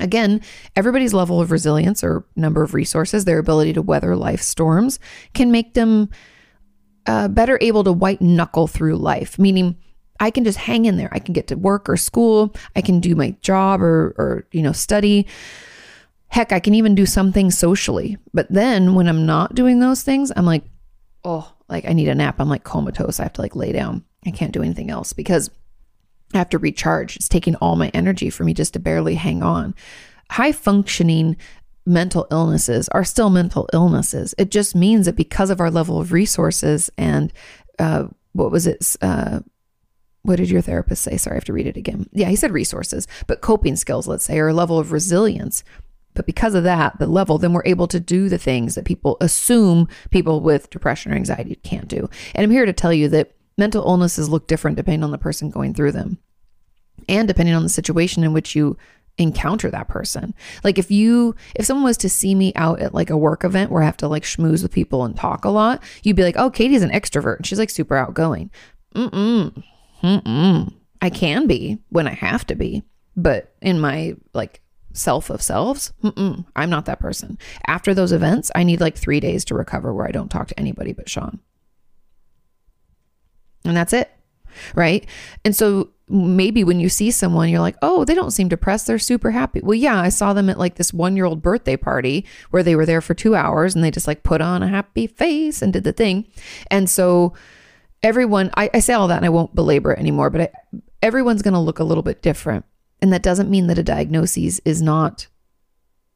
Again, 0.00 0.40
everybody's 0.74 1.14
level 1.14 1.40
of 1.40 1.52
resilience 1.52 2.02
or 2.02 2.24
number 2.34 2.62
of 2.62 2.74
resources, 2.74 3.24
their 3.24 3.38
ability 3.38 3.72
to 3.74 3.82
weather 3.82 4.16
life 4.16 4.42
storms, 4.42 4.98
can 5.34 5.52
make 5.52 5.74
them 5.74 6.10
uh, 7.06 7.28
better 7.28 7.58
able 7.60 7.84
to 7.84 7.92
white 7.92 8.20
knuckle 8.20 8.66
through 8.66 8.96
life, 8.96 9.38
meaning 9.38 9.76
I 10.20 10.30
can 10.30 10.44
just 10.44 10.58
hang 10.58 10.84
in 10.84 10.96
there. 10.96 11.10
I 11.12 11.18
can 11.18 11.32
get 11.32 11.48
to 11.48 11.56
work 11.56 11.88
or 11.88 11.96
school. 11.96 12.54
I 12.74 12.80
can 12.80 13.00
do 13.00 13.14
my 13.14 13.30
job 13.40 13.82
or, 13.82 14.14
or 14.16 14.46
you 14.52 14.62
know, 14.62 14.72
study. 14.72 15.26
Heck, 16.28 16.52
I 16.52 16.60
can 16.60 16.74
even 16.74 16.94
do 16.94 17.06
something 17.06 17.50
socially. 17.50 18.16
But 18.32 18.50
then 18.50 18.94
when 18.94 19.08
I'm 19.08 19.26
not 19.26 19.54
doing 19.54 19.80
those 19.80 20.02
things, 20.02 20.32
I'm 20.34 20.46
like, 20.46 20.64
oh, 21.24 21.52
like 21.68 21.84
I 21.84 21.92
need 21.92 22.08
a 22.08 22.14
nap. 22.14 22.36
I'm 22.38 22.48
like 22.48 22.64
comatose. 22.64 23.20
I 23.20 23.24
have 23.24 23.32
to 23.34 23.42
like 23.42 23.56
lay 23.56 23.72
down. 23.72 24.04
I 24.26 24.30
can't 24.30 24.52
do 24.52 24.62
anything 24.62 24.90
else 24.90 25.12
because 25.12 25.50
Have 26.34 26.50
to 26.50 26.58
recharge. 26.58 27.16
It's 27.16 27.28
taking 27.28 27.54
all 27.56 27.76
my 27.76 27.88
energy 27.94 28.28
for 28.28 28.44
me 28.44 28.54
just 28.54 28.72
to 28.74 28.80
barely 28.80 29.14
hang 29.14 29.42
on. 29.42 29.74
High 30.30 30.52
functioning 30.52 31.36
mental 31.86 32.26
illnesses 32.30 32.88
are 32.90 33.04
still 33.04 33.30
mental 33.30 33.68
illnesses. 33.72 34.34
It 34.38 34.50
just 34.50 34.74
means 34.74 35.06
that 35.06 35.16
because 35.16 35.50
of 35.50 35.60
our 35.60 35.70
level 35.70 36.00
of 36.00 36.12
resources 36.12 36.90
and 36.98 37.32
uh, 37.78 38.08
what 38.32 38.50
was 38.50 38.66
it? 38.66 38.96
Uh, 39.00 39.40
what 40.22 40.36
did 40.36 40.50
your 40.50 40.62
therapist 40.62 41.02
say? 41.02 41.16
Sorry, 41.18 41.34
I 41.34 41.36
have 41.36 41.44
to 41.44 41.52
read 41.52 41.66
it 41.66 41.76
again. 41.76 42.08
Yeah, 42.12 42.28
he 42.28 42.36
said 42.36 42.50
resources, 42.50 43.06
but 43.26 43.42
coping 43.42 43.76
skills, 43.76 44.08
let's 44.08 44.24
say, 44.24 44.38
or 44.38 44.48
a 44.48 44.54
level 44.54 44.78
of 44.78 44.90
resilience. 44.90 45.62
But 46.14 46.26
because 46.26 46.54
of 46.54 46.64
that, 46.64 46.98
the 46.98 47.06
level, 47.06 47.38
then 47.38 47.52
we're 47.52 47.62
able 47.66 47.88
to 47.88 48.00
do 48.00 48.28
the 48.28 48.38
things 48.38 48.74
that 48.74 48.84
people 48.84 49.18
assume 49.20 49.88
people 50.10 50.40
with 50.40 50.70
depression 50.70 51.12
or 51.12 51.16
anxiety 51.16 51.56
can't 51.56 51.88
do. 51.88 52.08
And 52.34 52.44
I'm 52.44 52.50
here 52.50 52.66
to 52.66 52.72
tell 52.72 52.92
you 52.92 53.08
that 53.10 53.32
mental 53.56 53.84
illnesses 53.84 54.28
look 54.28 54.46
different 54.46 54.76
depending 54.76 55.04
on 55.04 55.10
the 55.10 55.18
person 55.18 55.50
going 55.50 55.74
through 55.74 55.92
them 55.92 56.18
and 57.08 57.28
depending 57.28 57.54
on 57.54 57.62
the 57.62 57.68
situation 57.68 58.24
in 58.24 58.32
which 58.32 58.54
you 58.54 58.76
encounter 59.16 59.70
that 59.70 59.88
person. 59.88 60.34
Like 60.64 60.78
if 60.78 60.90
you 60.90 61.36
if 61.54 61.64
someone 61.64 61.84
was 61.84 61.96
to 61.98 62.08
see 62.08 62.34
me 62.34 62.52
out 62.56 62.80
at 62.80 62.94
like 62.94 63.10
a 63.10 63.16
work 63.16 63.44
event 63.44 63.70
where 63.70 63.82
I 63.82 63.86
have 63.86 63.96
to 63.98 64.08
like 64.08 64.24
schmooze 64.24 64.62
with 64.62 64.72
people 64.72 65.04
and 65.04 65.16
talk 65.16 65.44
a 65.44 65.50
lot, 65.50 65.82
you'd 66.02 66.16
be 66.16 66.24
like, 66.24 66.36
"Oh, 66.36 66.50
Kati's 66.50 66.82
an 66.82 66.90
extrovert 66.90 67.36
and 67.36 67.46
she's 67.46 67.58
like 67.58 67.70
super 67.70 67.96
outgoing." 67.96 68.50
Mm-mm. 68.94 69.62
Mm-mm. 70.02 70.74
I 71.00 71.10
can 71.10 71.46
be 71.46 71.78
when 71.90 72.08
I 72.08 72.12
have 72.12 72.46
to 72.46 72.54
be, 72.54 72.82
but 73.16 73.54
in 73.60 73.78
my 73.80 74.14
like 74.32 74.60
self 74.92 75.30
of 75.30 75.42
selves, 75.42 75.92
I'm 76.56 76.70
not 76.70 76.86
that 76.86 77.00
person. 77.00 77.38
After 77.66 77.94
those 77.94 78.12
events, 78.12 78.50
I 78.54 78.64
need 78.64 78.80
like 78.80 78.96
3 78.96 79.20
days 79.20 79.44
to 79.46 79.54
recover 79.54 79.92
where 79.92 80.06
I 80.06 80.12
don't 80.12 80.30
talk 80.30 80.48
to 80.48 80.58
anybody 80.58 80.92
but 80.92 81.08
Sean. 81.08 81.40
And 83.64 83.76
that's 83.76 83.92
it. 83.92 84.10
Right? 84.74 85.06
And 85.44 85.54
so 85.54 85.90
maybe 86.08 86.64
when 86.64 86.80
you 86.80 86.88
see 86.88 87.10
someone, 87.10 87.48
you're 87.48 87.60
like, 87.60 87.76
oh, 87.82 88.04
they 88.04 88.14
don't 88.14 88.30
seem 88.30 88.48
depressed. 88.48 88.86
They're 88.86 88.98
super 88.98 89.30
happy. 89.30 89.60
Well, 89.62 89.74
yeah, 89.74 90.00
I 90.00 90.10
saw 90.10 90.32
them 90.32 90.50
at 90.50 90.58
like 90.58 90.74
this 90.74 90.92
one 90.92 91.16
year 91.16 91.24
old 91.24 91.42
birthday 91.42 91.76
party 91.76 92.26
where 92.50 92.62
they 92.62 92.76
were 92.76 92.86
there 92.86 93.00
for 93.00 93.14
two 93.14 93.34
hours 93.34 93.74
and 93.74 93.82
they 93.82 93.90
just 93.90 94.06
like 94.06 94.22
put 94.22 94.40
on 94.40 94.62
a 94.62 94.68
happy 94.68 95.06
face 95.06 95.62
and 95.62 95.72
did 95.72 95.84
the 95.84 95.92
thing. 95.92 96.26
And 96.70 96.88
so 96.90 97.34
everyone, 98.02 98.50
I, 98.56 98.70
I 98.74 98.80
say 98.80 98.92
all 98.92 99.08
that 99.08 99.16
and 99.16 99.26
I 99.26 99.30
won't 99.30 99.54
belabor 99.54 99.92
it 99.92 99.98
anymore, 99.98 100.30
but 100.30 100.40
I, 100.42 100.80
everyone's 101.02 101.42
going 101.42 101.54
to 101.54 101.60
look 101.60 101.78
a 101.78 101.84
little 101.84 102.02
bit 102.02 102.22
different. 102.22 102.64
And 103.00 103.12
that 103.12 103.22
doesn't 103.22 103.50
mean 103.50 103.66
that 103.66 103.78
a 103.78 103.82
diagnosis 103.82 104.60
is 104.64 104.80
not 104.80 105.26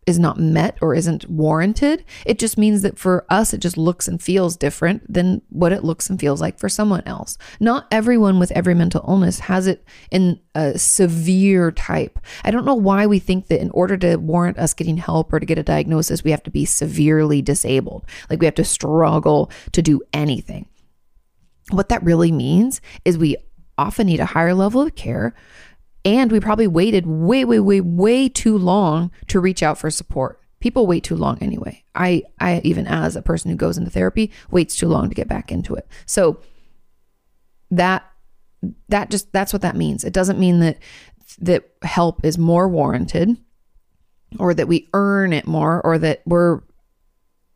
is 0.08 0.18
not 0.18 0.38
met 0.38 0.78
or 0.80 0.94
isn't 0.94 1.28
warranted. 1.28 2.04
It 2.24 2.38
just 2.38 2.58
means 2.58 2.82
that 2.82 2.98
for 2.98 3.26
us, 3.28 3.52
it 3.52 3.58
just 3.58 3.76
looks 3.76 4.08
and 4.08 4.20
feels 4.20 4.56
different 4.56 5.12
than 5.12 5.42
what 5.50 5.72
it 5.72 5.84
looks 5.84 6.08
and 6.08 6.18
feels 6.18 6.40
like 6.40 6.58
for 6.58 6.68
someone 6.68 7.02
else. 7.06 7.38
Not 7.60 7.86
everyone 7.90 8.38
with 8.38 8.50
every 8.52 8.74
mental 8.74 9.04
illness 9.06 9.40
has 9.40 9.66
it 9.66 9.84
in 10.10 10.40
a 10.54 10.78
severe 10.78 11.70
type. 11.70 12.18
I 12.44 12.50
don't 12.50 12.64
know 12.64 12.74
why 12.74 13.06
we 13.06 13.18
think 13.18 13.48
that 13.48 13.60
in 13.60 13.70
order 13.70 13.96
to 13.98 14.16
warrant 14.16 14.58
us 14.58 14.74
getting 14.74 14.96
help 14.96 15.32
or 15.32 15.40
to 15.40 15.46
get 15.46 15.58
a 15.58 15.62
diagnosis, 15.62 16.24
we 16.24 16.30
have 16.30 16.42
to 16.44 16.50
be 16.50 16.64
severely 16.64 17.42
disabled. 17.42 18.04
Like 18.30 18.40
we 18.40 18.46
have 18.46 18.54
to 18.56 18.64
struggle 18.64 19.50
to 19.72 19.82
do 19.82 20.00
anything. 20.12 20.66
What 21.70 21.90
that 21.90 22.02
really 22.02 22.32
means 22.32 22.80
is 23.04 23.18
we 23.18 23.36
often 23.76 24.06
need 24.06 24.20
a 24.20 24.26
higher 24.26 24.54
level 24.54 24.82
of 24.82 24.94
care 24.94 25.34
and 26.16 26.32
we 26.32 26.40
probably 26.40 26.66
waited 26.66 27.06
way, 27.06 27.44
way, 27.44 27.60
way, 27.60 27.80
way 27.80 28.28
too 28.28 28.56
long 28.56 29.10
to 29.26 29.40
reach 29.40 29.62
out 29.62 29.76
for 29.78 29.90
support. 29.90 30.40
People 30.60 30.86
wait 30.86 31.04
too 31.04 31.16
long 31.16 31.38
anyway. 31.40 31.84
I 31.94 32.22
I 32.40 32.60
even 32.64 32.86
as 32.86 33.14
a 33.14 33.22
person 33.22 33.50
who 33.50 33.56
goes 33.56 33.78
into 33.78 33.90
therapy 33.90 34.32
waits 34.50 34.74
too 34.74 34.88
long 34.88 35.08
to 35.08 35.14
get 35.14 35.28
back 35.28 35.52
into 35.52 35.74
it. 35.74 35.86
So 36.06 36.40
that 37.70 38.04
that 38.88 39.10
just 39.10 39.32
that's 39.32 39.52
what 39.52 39.62
that 39.62 39.76
means. 39.76 40.02
It 40.02 40.12
doesn't 40.12 40.40
mean 40.40 40.60
that 40.60 40.78
that 41.40 41.70
help 41.82 42.24
is 42.24 42.38
more 42.38 42.68
warranted 42.68 43.36
or 44.38 44.54
that 44.54 44.68
we 44.68 44.88
earn 44.94 45.32
it 45.32 45.46
more 45.46 45.80
or 45.82 45.98
that 45.98 46.22
we're 46.26 46.60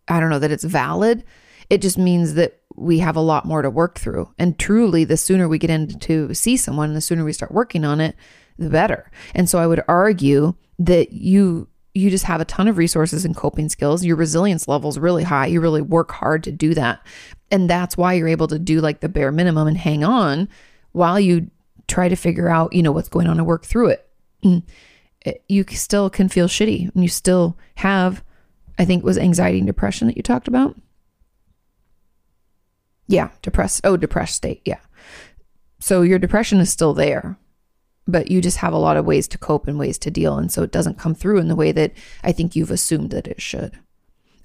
I 0.09 0.21
don't 0.21 0.31
know 0.31 0.39
that 0.39 0.53
it's 0.53 0.65
valid. 0.65 1.25
It 1.71 1.81
just 1.81 1.99
means 1.99 2.35
that 2.35 2.61
we 2.77 2.99
have 2.99 3.17
a 3.17 3.21
lot 3.21 3.45
more 3.45 3.63
to 3.63 3.71
work 3.71 3.99
through. 3.99 4.29
And 4.39 4.59
truly 4.59 5.05
the 5.05 5.17
sooner 5.17 5.49
we 5.49 5.59
get 5.59 5.71
in 5.71 5.89
to 6.01 6.35
see 6.35 6.57
someone, 6.57 6.95
the 6.95 7.01
sooner 7.01 7.25
we 7.25 7.33
start 7.33 7.53
working 7.53 7.85
on 7.85 8.01
it, 8.01 8.15
the 8.59 8.71
better. 8.71 9.11
And 9.35 9.49
so 9.49 9.59
I 9.59 9.67
would 9.67 9.83
argue 9.89 10.55
that 10.79 11.13
you 11.13 11.69
you 11.95 12.11
just 12.11 12.25
have 12.25 12.41
a 12.41 12.47
ton 12.47 12.69
of 12.69 12.79
resources 12.79 13.25
and 13.25 13.37
coping 13.37 13.69
skills. 13.69 14.05
Your 14.05 14.17
resilience 14.17 14.67
level 14.67 14.89
is 14.89 14.99
really 14.99 15.25
high. 15.25 15.47
You 15.47 15.61
really 15.61 15.83
work 15.83 16.11
hard 16.11 16.43
to 16.45 16.53
do 16.53 16.75
that. 16.75 17.07
And 17.51 17.69
that's 17.69 17.97
why 17.97 18.15
you're 18.15 18.29
able 18.29 18.49
to 18.49 18.59
do 18.59 18.81
like 18.81 19.01
the 19.01 19.11
bare 19.11 19.31
minimum 19.31 19.69
and 19.69 19.77
hang 19.77 20.03
on 20.03 20.49
while 20.93 21.21
you 21.21 21.51
try 21.89 22.09
to 22.09 22.17
figure 22.17 22.49
out, 22.49 22.73
you 22.73 22.83
know, 22.83 22.93
what's 22.93 23.11
going 23.11 23.27
on 23.27 23.39
and 23.39 23.47
work 23.47 23.67
through 23.67 23.89
it. 23.89 24.09
Mm. 24.43 24.63
You 25.49 25.65
still 25.69 26.09
can 26.09 26.29
feel 26.29 26.49
shitty 26.49 26.93
and 26.95 27.03
you 27.03 27.09
still 27.09 27.59
have, 27.77 28.25
I 28.79 28.87
think, 28.87 29.03
it 29.03 29.07
was 29.07 29.19
anxiety 29.19 29.59
and 29.59 29.67
depression 29.67 30.07
that 30.07 30.17
you 30.17 30.23
talked 30.23 30.49
about. 30.49 30.75
Yeah, 33.07 33.29
depressed. 33.43 33.83
Oh, 33.85 33.99
depressed 33.99 34.37
state. 34.37 34.63
Yeah. 34.65 34.81
So 35.79 36.01
your 36.01 36.19
depression 36.19 36.59
is 36.59 36.71
still 36.71 36.95
there 36.95 37.37
but 38.07 38.31
you 38.31 38.41
just 38.41 38.59
have 38.59 38.73
a 38.73 38.79
lot 38.79 38.97
of 38.97 39.05
ways 39.05 39.29
to 39.29 39.39
cope 39.39 39.69
and 39.69 39.79
ways 39.79 39.99
to 39.99 40.11
deal. 40.11 40.37
And 40.37 40.53
so 40.53 40.63
it 40.63 40.73
doesn't 40.73 40.99
come 40.99 41.15
through 41.15 41.39
in 41.39 41.49
the 41.49 41.57
way 41.57 41.73
that 41.73 41.93
I 42.25 42.33
think 42.33 42.57
you've 42.57 42.71
assumed 42.71 43.11
that 43.11 43.29
it 43.29 43.41
should. 43.41 43.79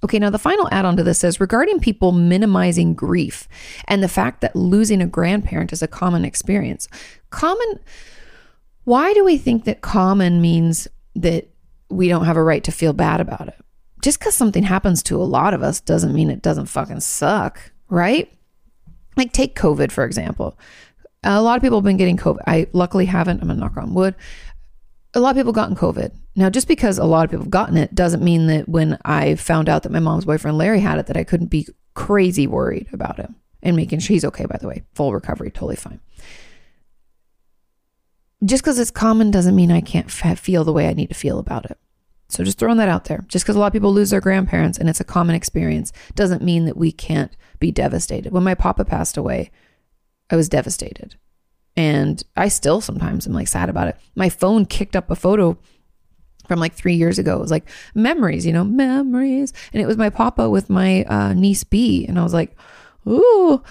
Okay, 0.03 0.19
now 0.19 0.29
the 0.29 0.37
final 0.37 0.69
add 0.71 0.85
on 0.85 0.95
to 0.97 1.03
this 1.03 1.19
says 1.19 1.39
regarding 1.39 1.79
people 1.79 2.11
minimizing 2.11 2.93
grief 2.93 3.47
and 3.85 4.03
the 4.03 4.07
fact 4.07 4.41
that 4.41 4.55
losing 4.55 5.01
a 5.01 5.07
grandparent 5.07 5.73
is 5.73 5.81
a 5.81 5.87
common 5.87 6.23
experience. 6.23 6.87
Common, 7.31 7.79
why 8.83 9.13
do 9.13 9.25
we 9.25 9.37
think 9.37 9.65
that 9.65 9.81
common 9.81 10.39
means 10.39 10.87
that 11.15 11.49
we 11.89 12.07
don't 12.07 12.25
have 12.25 12.37
a 12.37 12.43
right 12.43 12.63
to 12.63 12.71
feel 12.71 12.93
bad 12.93 13.19
about 13.19 13.47
it? 13.47 13.55
Just 14.03 14.19
because 14.19 14.35
something 14.35 14.63
happens 14.63 15.01
to 15.03 15.19
a 15.19 15.25
lot 15.25 15.55
of 15.55 15.63
us 15.63 15.81
doesn't 15.81 16.13
mean 16.13 16.29
it 16.29 16.43
doesn't 16.43 16.67
fucking 16.67 16.99
suck, 16.99 17.71
right? 17.89 18.31
Like, 19.15 19.33
take 19.33 19.55
COVID, 19.55 19.91
for 19.91 20.05
example. 20.05 20.59
A 21.27 21.41
lot 21.41 21.57
of 21.57 21.61
people 21.61 21.77
have 21.79 21.83
been 21.83 21.97
getting 21.97 22.17
COVID. 22.17 22.41
I 22.47 22.67
luckily 22.71 23.05
haven't. 23.05 23.41
I'm 23.41 23.49
gonna 23.49 23.59
knock 23.59 23.75
on 23.77 23.93
wood. 23.93 24.15
A 25.13 25.19
lot 25.19 25.31
of 25.31 25.35
people 25.35 25.51
gotten 25.51 25.75
COVID. 25.75 26.11
Now, 26.35 26.49
just 26.49 26.67
because 26.67 26.97
a 26.97 27.03
lot 27.03 27.25
of 27.25 27.31
people 27.31 27.43
have 27.43 27.51
gotten 27.51 27.75
it 27.75 27.93
doesn't 27.93 28.23
mean 28.23 28.47
that 28.47 28.69
when 28.69 28.97
I 29.03 29.35
found 29.35 29.67
out 29.67 29.83
that 29.83 29.91
my 29.91 29.99
mom's 29.99 30.25
boyfriend 30.25 30.57
Larry 30.57 30.79
had 30.79 30.99
it, 30.99 31.07
that 31.07 31.17
I 31.17 31.23
couldn't 31.23 31.47
be 31.47 31.67
crazy 31.95 32.47
worried 32.47 32.87
about 32.93 33.17
him 33.17 33.35
and 33.61 33.75
making 33.75 33.99
sure 33.99 34.13
he's 34.13 34.25
okay, 34.25 34.45
by 34.45 34.57
the 34.57 34.67
way. 34.67 34.83
Full 34.93 35.13
recovery, 35.13 35.51
totally 35.51 35.75
fine. 35.75 35.99
Just 38.45 38.63
because 38.63 38.79
it's 38.79 38.91
common 38.91 39.31
doesn't 39.31 39.55
mean 39.55 39.71
I 39.71 39.81
can't 39.81 40.07
f- 40.07 40.39
feel 40.39 40.63
the 40.63 40.73
way 40.73 40.87
I 40.87 40.93
need 40.93 41.07
to 41.07 41.15
feel 41.15 41.39
about 41.39 41.65
it. 41.65 41.77
So 42.29 42.43
just 42.43 42.59
throwing 42.59 42.77
that 42.77 42.89
out 42.89 43.05
there. 43.05 43.25
Just 43.27 43.45
because 43.45 43.55
a 43.55 43.59
lot 43.59 43.67
of 43.67 43.73
people 43.73 43.91
lose 43.91 44.11
their 44.11 44.21
grandparents 44.21 44.77
and 44.77 44.87
it's 44.89 44.99
a 44.99 45.05
common 45.05 45.35
experience 45.35 45.91
doesn't 46.13 46.43
mean 46.43 46.65
that 46.65 46.77
we 46.77 46.91
can't 46.91 47.35
be 47.59 47.71
devastated. 47.71 48.31
When 48.31 48.43
my 48.43 48.53
papa 48.53 48.85
passed 48.85 49.17
away, 49.17 49.49
I 50.29 50.35
was 50.35 50.49
devastated. 50.49 51.15
And 51.75 52.23
I 52.35 52.47
still 52.47 52.81
sometimes 52.81 53.27
am 53.27 53.33
like 53.33 53.47
sad 53.47 53.69
about 53.69 53.87
it. 53.87 53.97
My 54.15 54.29
phone 54.29 54.65
kicked 54.65 54.95
up 54.95 55.11
a 55.11 55.15
photo 55.15 55.57
from 56.47 56.59
like 56.59 56.73
three 56.73 56.95
years 56.95 57.19
ago. 57.19 57.35
It 57.35 57.41
was 57.41 57.51
like 57.51 57.69
memories, 57.93 58.45
you 58.45 58.53
know, 58.53 58.63
memories. 58.63 59.53
And 59.73 59.81
it 59.81 59.85
was 59.85 59.97
my 59.97 60.09
papa 60.09 60.49
with 60.49 60.69
my 60.69 61.03
uh, 61.03 61.33
niece 61.33 61.63
B. 61.63 62.05
And 62.07 62.17
I 62.17 62.23
was 62.23 62.33
like, 62.33 62.57
ooh, 63.07 63.61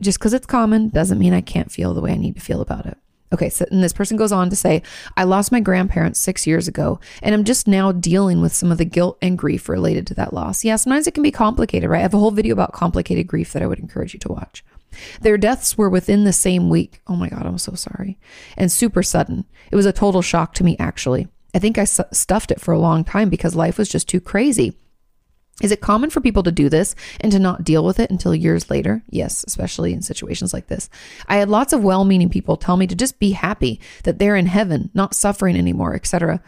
just 0.00 0.18
because 0.18 0.32
it's 0.32 0.46
common 0.46 0.90
doesn't 0.90 1.18
mean 1.18 1.32
I 1.32 1.40
can't 1.40 1.72
feel 1.72 1.94
the 1.94 2.00
way 2.00 2.12
I 2.12 2.16
need 2.16 2.36
to 2.36 2.40
feel 2.40 2.60
about 2.60 2.86
it. 2.86 2.98
Okay, 3.32 3.48
so 3.48 3.64
and 3.72 3.82
this 3.82 3.92
person 3.92 4.16
goes 4.16 4.30
on 4.30 4.48
to 4.50 4.54
say, 4.54 4.82
I 5.16 5.24
lost 5.24 5.50
my 5.50 5.58
grandparents 5.58 6.20
six 6.20 6.46
years 6.46 6.68
ago, 6.68 7.00
and 7.20 7.34
I'm 7.34 7.42
just 7.42 7.66
now 7.66 7.90
dealing 7.90 8.40
with 8.40 8.54
some 8.54 8.70
of 8.70 8.78
the 8.78 8.84
guilt 8.84 9.18
and 9.20 9.36
grief 9.36 9.68
related 9.68 10.06
to 10.08 10.14
that 10.14 10.32
loss. 10.32 10.62
Yeah, 10.62 10.76
sometimes 10.76 11.08
it 11.08 11.14
can 11.14 11.24
be 11.24 11.32
complicated, 11.32 11.90
right? 11.90 11.98
I 11.98 12.02
have 12.02 12.14
a 12.14 12.18
whole 12.18 12.30
video 12.30 12.52
about 12.52 12.72
complicated 12.72 13.26
grief 13.26 13.52
that 13.52 13.62
I 13.62 13.66
would 13.66 13.80
encourage 13.80 14.14
you 14.14 14.20
to 14.20 14.28
watch. 14.28 14.62
Their 15.20 15.38
deaths 15.38 15.76
were 15.76 15.88
within 15.88 16.24
the 16.24 16.32
same 16.32 16.68
week. 16.68 17.00
Oh 17.06 17.16
my 17.16 17.28
God, 17.28 17.46
I'm 17.46 17.58
so 17.58 17.74
sorry. 17.74 18.18
And 18.56 18.70
super 18.70 19.02
sudden. 19.02 19.44
It 19.70 19.76
was 19.76 19.86
a 19.86 19.92
total 19.92 20.22
shock 20.22 20.54
to 20.54 20.64
me, 20.64 20.76
actually. 20.78 21.28
I 21.54 21.58
think 21.58 21.78
I 21.78 21.84
stuffed 21.84 22.50
it 22.50 22.60
for 22.60 22.72
a 22.72 22.78
long 22.78 23.04
time 23.04 23.28
because 23.28 23.54
life 23.54 23.78
was 23.78 23.88
just 23.88 24.08
too 24.08 24.20
crazy. 24.20 24.76
Is 25.62 25.70
it 25.70 25.80
common 25.80 26.10
for 26.10 26.20
people 26.20 26.42
to 26.42 26.50
do 26.50 26.68
this 26.68 26.96
and 27.20 27.30
to 27.30 27.38
not 27.38 27.62
deal 27.62 27.84
with 27.84 28.00
it 28.00 28.10
until 28.10 28.34
years 28.34 28.70
later? 28.70 29.04
Yes, 29.08 29.44
especially 29.46 29.92
in 29.92 30.02
situations 30.02 30.52
like 30.52 30.66
this. 30.66 30.90
I 31.28 31.36
had 31.36 31.48
lots 31.48 31.72
of 31.72 31.84
well 31.84 32.04
meaning 32.04 32.28
people 32.28 32.56
tell 32.56 32.76
me 32.76 32.88
to 32.88 32.96
just 32.96 33.20
be 33.20 33.30
happy 33.30 33.80
that 34.02 34.18
they're 34.18 34.34
in 34.34 34.46
heaven, 34.46 34.90
not 34.94 35.14
suffering 35.14 35.56
anymore, 35.56 35.94
etc. 35.94 36.42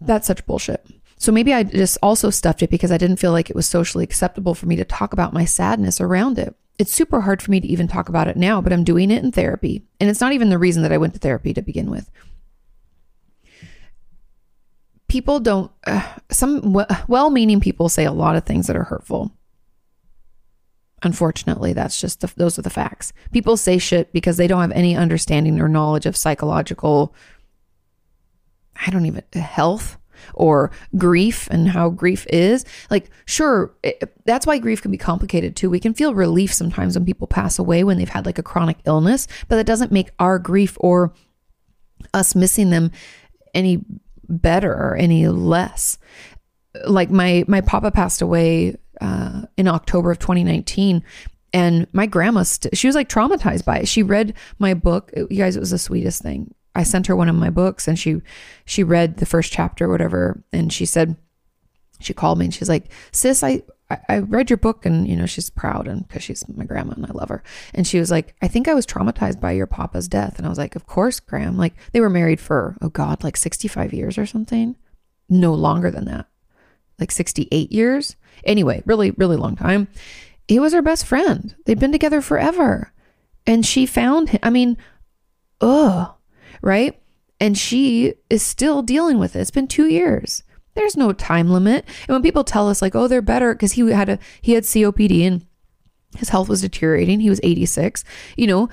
That's 0.00 0.26
such 0.26 0.44
bullshit. 0.46 0.84
So 1.18 1.30
maybe 1.30 1.54
I 1.54 1.62
just 1.62 1.96
also 2.02 2.28
stuffed 2.30 2.62
it 2.62 2.70
because 2.70 2.90
I 2.90 2.98
didn't 2.98 3.16
feel 3.16 3.32
like 3.32 3.48
it 3.48 3.56
was 3.56 3.66
socially 3.66 4.04
acceptable 4.04 4.54
for 4.54 4.66
me 4.66 4.76
to 4.76 4.84
talk 4.84 5.12
about 5.12 5.32
my 5.32 5.44
sadness 5.44 6.00
around 6.00 6.38
it 6.38 6.56
it's 6.78 6.92
super 6.92 7.22
hard 7.22 7.40
for 7.42 7.50
me 7.50 7.60
to 7.60 7.68
even 7.68 7.88
talk 7.88 8.08
about 8.08 8.28
it 8.28 8.36
now, 8.36 8.60
but 8.60 8.72
I'm 8.72 8.84
doing 8.84 9.10
it 9.10 9.24
in 9.24 9.32
therapy. 9.32 9.84
And 10.00 10.10
it's 10.10 10.20
not 10.20 10.32
even 10.32 10.50
the 10.50 10.58
reason 10.58 10.82
that 10.82 10.92
I 10.92 10.98
went 10.98 11.14
to 11.14 11.20
therapy 11.20 11.54
to 11.54 11.62
begin 11.62 11.90
with. 11.90 12.10
People 15.08 15.40
don't, 15.40 15.70
uh, 15.86 16.02
some 16.30 16.76
well 17.08 17.30
meaning 17.30 17.60
people 17.60 17.88
say 17.88 18.04
a 18.04 18.12
lot 18.12 18.36
of 18.36 18.44
things 18.44 18.66
that 18.66 18.76
are 18.76 18.84
hurtful. 18.84 19.32
Unfortunately, 21.02 21.72
that's 21.72 22.00
just 22.00 22.20
the, 22.20 22.32
those 22.36 22.58
are 22.58 22.62
the 22.62 22.70
facts. 22.70 23.12
People 23.30 23.56
say 23.56 23.78
shit 23.78 24.12
because 24.12 24.36
they 24.36 24.46
don't 24.46 24.60
have 24.60 24.72
any 24.72 24.96
understanding 24.96 25.60
or 25.60 25.68
knowledge 25.68 26.06
of 26.06 26.16
psychological, 26.16 27.14
I 28.84 28.90
don't 28.90 29.06
even, 29.06 29.22
health 29.32 29.98
or 30.34 30.70
grief 30.96 31.48
and 31.50 31.68
how 31.68 31.90
grief 31.90 32.26
is. 32.28 32.64
Like, 32.90 33.10
sure, 33.26 33.74
it, 33.82 34.02
that's 34.24 34.46
why 34.46 34.58
grief 34.58 34.82
can 34.82 34.90
be 34.90 34.98
complicated 34.98 35.56
too. 35.56 35.70
We 35.70 35.80
can 35.80 35.94
feel 35.94 36.14
relief 36.14 36.52
sometimes 36.52 36.96
when 36.96 37.06
people 37.06 37.26
pass 37.26 37.58
away 37.58 37.84
when 37.84 37.98
they've 37.98 38.08
had 38.08 38.26
like 38.26 38.38
a 38.38 38.42
chronic 38.42 38.78
illness, 38.84 39.26
but 39.48 39.56
that 39.56 39.66
doesn't 39.66 39.92
make 39.92 40.10
our 40.18 40.38
grief 40.38 40.76
or 40.80 41.12
us 42.14 42.34
missing 42.34 42.70
them 42.70 42.90
any 43.54 43.84
better 44.28 44.72
or 44.72 44.96
any 44.96 45.28
less. 45.28 45.98
Like 46.86 47.10
my 47.10 47.44
my 47.48 47.60
papa 47.62 47.90
passed 47.90 48.20
away 48.20 48.76
uh, 49.00 49.42
in 49.56 49.68
October 49.68 50.10
of 50.10 50.18
2019, 50.18 51.02
and 51.52 51.86
my 51.92 52.06
grandma 52.06 52.42
st- 52.42 52.76
she 52.76 52.86
was 52.86 52.94
like 52.94 53.08
traumatized 53.08 53.64
by 53.64 53.78
it. 53.78 53.88
She 53.88 54.02
read 54.02 54.34
my 54.58 54.74
book. 54.74 55.10
You 55.16 55.26
guys, 55.28 55.56
it 55.56 55.60
was 55.60 55.70
the 55.70 55.78
sweetest 55.78 56.22
thing. 56.22 56.54
I 56.76 56.82
sent 56.82 57.06
her 57.06 57.16
one 57.16 57.28
of 57.28 57.34
my 57.34 57.50
books 57.50 57.88
and 57.88 57.98
she 57.98 58.20
she 58.64 58.84
read 58.84 59.16
the 59.16 59.26
first 59.26 59.52
chapter 59.52 59.88
whatever. 59.88 60.42
And 60.52 60.72
she 60.72 60.84
said 60.86 61.16
she 61.98 62.12
called 62.12 62.38
me 62.38 62.44
and 62.44 62.54
she's 62.54 62.68
like, 62.68 62.92
"Sis, 63.12 63.42
I 63.42 63.62
I 64.08 64.18
read 64.18 64.50
your 64.50 64.56
book 64.56 64.84
and 64.84 65.06
you 65.06 65.14
know 65.14 65.26
she's 65.26 65.48
proud 65.48 65.86
and 65.86 66.06
because 66.06 66.24
she's 66.24 66.44
my 66.48 66.64
grandma 66.64 66.94
and 66.94 67.06
I 67.06 67.12
love 67.12 67.28
her 67.28 67.42
and 67.72 67.86
she 67.86 68.00
was 68.00 68.10
like 68.10 68.34
I 68.42 68.48
think 68.48 68.66
I 68.66 68.74
was 68.74 68.84
traumatized 68.84 69.40
by 69.40 69.52
your 69.52 69.68
papa's 69.68 70.08
death. 70.08 70.38
And 70.38 70.46
I 70.46 70.48
was 70.48 70.58
like 70.58 70.74
of 70.74 70.86
course 70.86 71.20
Graham. 71.20 71.56
Like 71.56 71.74
they 71.92 72.00
were 72.00 72.10
married 72.10 72.40
for 72.40 72.76
oh 72.82 72.88
god 72.88 73.22
like 73.22 73.36
65 73.36 73.92
years 73.92 74.18
or 74.18 74.26
something. 74.26 74.76
No 75.28 75.54
longer 75.54 75.90
than 75.90 76.06
that. 76.06 76.26
Like 76.98 77.12
68 77.12 77.70
years. 77.70 78.16
Anyway 78.44 78.82
really 78.86 79.12
really 79.12 79.36
long 79.36 79.54
time. 79.54 79.86
He 80.48 80.58
was 80.58 80.72
her 80.72 80.82
best 80.82 81.06
friend. 81.06 81.54
They'd 81.64 81.80
been 81.80 81.92
together 81.92 82.20
forever. 82.20 82.92
And 83.46 83.64
she 83.64 83.86
found 83.86 84.30
him 84.30 84.40
I 84.42 84.50
mean 84.50 84.76
ugh 85.60 86.15
right? 86.62 87.00
And 87.40 87.56
she 87.56 88.14
is 88.30 88.42
still 88.42 88.82
dealing 88.82 89.18
with 89.18 89.36
it. 89.36 89.40
It's 89.40 89.50
been 89.50 89.68
two 89.68 89.86
years. 89.86 90.42
There's 90.74 90.96
no 90.96 91.12
time 91.12 91.50
limit. 91.50 91.84
And 92.06 92.14
when 92.14 92.22
people 92.22 92.44
tell 92.44 92.68
us 92.68 92.82
like, 92.82 92.94
oh, 92.94 93.08
they're 93.08 93.22
better 93.22 93.54
because 93.54 93.72
he 93.72 93.90
had 93.90 94.08
a 94.08 94.18
he 94.42 94.52
had 94.52 94.64
COPD 94.64 95.26
and 95.26 95.46
his 96.16 96.28
health 96.28 96.48
was 96.48 96.60
deteriorating. 96.60 97.20
He 97.20 97.30
was 97.30 97.40
86. 97.42 98.04
You 98.36 98.46
know, 98.46 98.68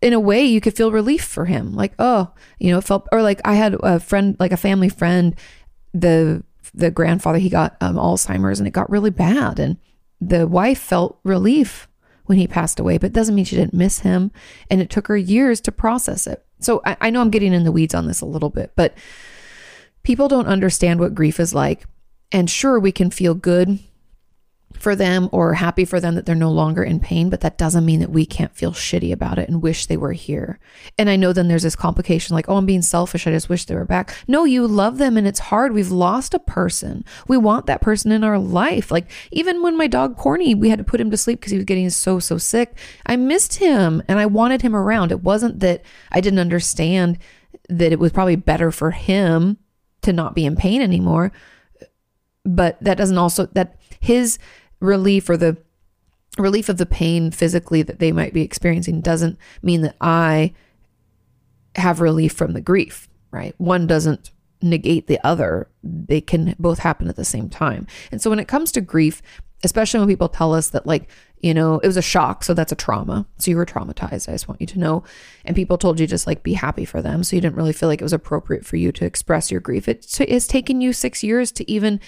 in 0.00 0.12
a 0.12 0.20
way 0.20 0.44
you 0.44 0.60
could 0.60 0.76
feel 0.76 0.92
relief 0.92 1.24
for 1.24 1.44
him. 1.44 1.74
Like, 1.74 1.92
oh, 1.98 2.32
you 2.58 2.70
know, 2.70 2.78
it 2.78 2.84
felt 2.84 3.06
or 3.12 3.22
like 3.22 3.40
I 3.44 3.54
had 3.54 3.76
a 3.82 4.00
friend, 4.00 4.36
like 4.38 4.52
a 4.52 4.56
family 4.56 4.88
friend, 4.88 5.34
the 5.94 6.42
the 6.74 6.90
grandfather, 6.90 7.38
he 7.38 7.48
got 7.48 7.76
um, 7.80 7.96
Alzheimer's 7.96 8.58
and 8.58 8.66
it 8.66 8.72
got 8.72 8.90
really 8.90 9.10
bad. 9.10 9.58
And 9.58 9.76
the 10.20 10.46
wife 10.46 10.78
felt 10.78 11.20
relief 11.22 11.88
when 12.26 12.38
he 12.38 12.46
passed 12.46 12.80
away, 12.80 12.98
but 12.98 13.08
it 13.08 13.12
doesn't 13.12 13.34
mean 13.34 13.44
she 13.44 13.56
didn't 13.56 13.74
miss 13.74 14.00
him. 14.00 14.30
And 14.70 14.80
it 14.80 14.90
took 14.90 15.08
her 15.08 15.16
years 15.16 15.60
to 15.62 15.72
process 15.72 16.26
it. 16.26 16.44
So 16.64 16.80
I, 16.84 16.96
I 17.00 17.10
know 17.10 17.20
I'm 17.20 17.30
getting 17.30 17.52
in 17.52 17.64
the 17.64 17.72
weeds 17.72 17.94
on 17.94 18.06
this 18.06 18.20
a 18.20 18.26
little 18.26 18.50
bit, 18.50 18.72
but 18.76 18.94
people 20.02 20.28
don't 20.28 20.46
understand 20.46 21.00
what 21.00 21.14
grief 21.14 21.38
is 21.40 21.54
like. 21.54 21.84
And 22.30 22.48
sure, 22.48 22.80
we 22.80 22.92
can 22.92 23.10
feel 23.10 23.34
good 23.34 23.78
for 24.78 24.96
them 24.96 25.28
or 25.32 25.54
happy 25.54 25.84
for 25.84 26.00
them 26.00 26.14
that 26.14 26.26
they're 26.26 26.34
no 26.34 26.50
longer 26.50 26.82
in 26.82 27.00
pain, 27.00 27.30
but 27.30 27.40
that 27.40 27.58
doesn't 27.58 27.84
mean 27.84 28.00
that 28.00 28.10
we 28.10 28.26
can't 28.26 28.54
feel 28.54 28.72
shitty 28.72 29.12
about 29.12 29.38
it 29.38 29.48
and 29.48 29.62
wish 29.62 29.86
they 29.86 29.96
were 29.96 30.12
here. 30.12 30.58
And 30.98 31.08
I 31.08 31.16
know 31.16 31.32
then 31.32 31.48
there's 31.48 31.62
this 31.62 31.76
complication 31.76 32.34
like, 32.34 32.48
oh, 32.48 32.56
I'm 32.56 32.66
being 32.66 32.82
selfish. 32.82 33.26
I 33.26 33.30
just 33.30 33.48
wish 33.48 33.64
they 33.64 33.74
were 33.74 33.84
back. 33.84 34.14
No, 34.26 34.44
you 34.44 34.66
love 34.66 34.98
them 34.98 35.16
and 35.16 35.26
it's 35.26 35.38
hard. 35.38 35.72
We've 35.72 35.90
lost 35.90 36.34
a 36.34 36.38
person. 36.38 37.04
We 37.28 37.36
want 37.36 37.66
that 37.66 37.80
person 37.80 38.12
in 38.12 38.24
our 38.24 38.38
life. 38.38 38.90
Like, 38.90 39.10
even 39.30 39.62
when 39.62 39.76
my 39.76 39.86
dog 39.86 40.16
Corny, 40.16 40.54
we 40.54 40.68
had 40.68 40.78
to 40.78 40.84
put 40.84 41.00
him 41.00 41.10
to 41.10 41.16
sleep 41.16 41.40
because 41.40 41.52
he 41.52 41.58
was 41.58 41.64
getting 41.64 41.90
so, 41.90 42.18
so 42.18 42.38
sick. 42.38 42.76
I 43.06 43.16
missed 43.16 43.54
him 43.56 44.02
and 44.08 44.18
I 44.18 44.26
wanted 44.26 44.62
him 44.62 44.74
around. 44.74 45.12
It 45.12 45.22
wasn't 45.22 45.60
that 45.60 45.82
I 46.10 46.20
didn't 46.20 46.38
understand 46.38 47.18
that 47.68 47.92
it 47.92 47.98
was 47.98 48.12
probably 48.12 48.36
better 48.36 48.70
for 48.70 48.90
him 48.90 49.58
to 50.02 50.12
not 50.12 50.34
be 50.34 50.44
in 50.44 50.56
pain 50.56 50.82
anymore. 50.82 51.32
But 52.44 52.76
that 52.82 52.98
doesn't 52.98 53.18
also, 53.18 53.46
that 53.46 53.76
his, 54.00 54.38
relief 54.82 55.30
or 55.30 55.36
the 55.36 55.56
relief 56.38 56.68
of 56.68 56.78
the 56.78 56.86
pain 56.86 57.30
physically 57.30 57.82
that 57.82 57.98
they 57.98 58.12
might 58.12 58.32
be 58.32 58.42
experiencing 58.42 59.00
doesn't 59.00 59.38
mean 59.62 59.82
that 59.82 59.96
I 60.00 60.52
have 61.76 62.00
relief 62.00 62.32
from 62.32 62.52
the 62.52 62.60
grief, 62.60 63.08
right? 63.30 63.54
One 63.58 63.86
doesn't 63.86 64.30
negate 64.60 65.06
the 65.06 65.18
other. 65.26 65.68
They 65.82 66.20
can 66.20 66.54
both 66.58 66.78
happen 66.78 67.08
at 67.08 67.16
the 67.16 67.24
same 67.24 67.48
time. 67.48 67.86
And 68.10 68.20
so 68.20 68.30
when 68.30 68.38
it 68.38 68.48
comes 68.48 68.72
to 68.72 68.80
grief, 68.80 69.22
especially 69.64 70.00
when 70.00 70.08
people 70.08 70.28
tell 70.28 70.54
us 70.54 70.70
that 70.70 70.86
like, 70.86 71.08
you 71.40 71.52
know, 71.52 71.78
it 71.80 71.86
was 71.86 71.96
a 71.96 72.02
shock, 72.02 72.44
so 72.44 72.54
that's 72.54 72.72
a 72.72 72.76
trauma. 72.76 73.26
So 73.38 73.50
you 73.50 73.56
were 73.56 73.66
traumatized. 73.66 74.28
I 74.28 74.32
just 74.32 74.48
want 74.48 74.60
you 74.60 74.66
to 74.68 74.78
know. 74.78 75.04
And 75.44 75.56
people 75.56 75.76
told 75.76 76.00
you 76.00 76.06
just 76.06 76.26
like 76.26 76.42
be 76.42 76.54
happy 76.54 76.84
for 76.84 77.02
them. 77.02 77.24
So 77.24 77.36
you 77.36 77.42
didn't 77.42 77.56
really 77.56 77.72
feel 77.72 77.88
like 77.88 78.00
it 78.00 78.04
was 78.04 78.12
appropriate 78.12 78.64
for 78.64 78.76
you 78.76 78.92
to 78.92 79.04
express 79.04 79.50
your 79.50 79.60
grief. 79.60 79.88
It 79.88 80.06
has 80.28 80.46
taken 80.46 80.80
you 80.80 80.92
6 80.92 81.22
years 81.22 81.52
to 81.52 81.70
even 81.70 82.00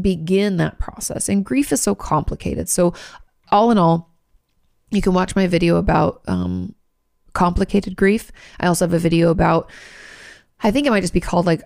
begin 0.00 0.56
that 0.56 0.78
process. 0.78 1.28
And 1.28 1.44
grief 1.44 1.72
is 1.72 1.82
so 1.82 1.94
complicated. 1.94 2.68
So, 2.68 2.94
all 3.50 3.70
in 3.70 3.78
all, 3.78 4.10
you 4.90 5.02
can 5.02 5.14
watch 5.14 5.36
my 5.36 5.46
video 5.46 5.76
about 5.76 6.22
um, 6.26 6.74
complicated 7.32 7.96
grief. 7.96 8.32
I 8.60 8.66
also 8.66 8.84
have 8.84 8.94
a 8.94 8.98
video 8.98 9.30
about, 9.30 9.70
I 10.62 10.70
think 10.70 10.86
it 10.86 10.90
might 10.90 11.00
just 11.00 11.12
be 11.12 11.20
called 11.20 11.46
like 11.46 11.62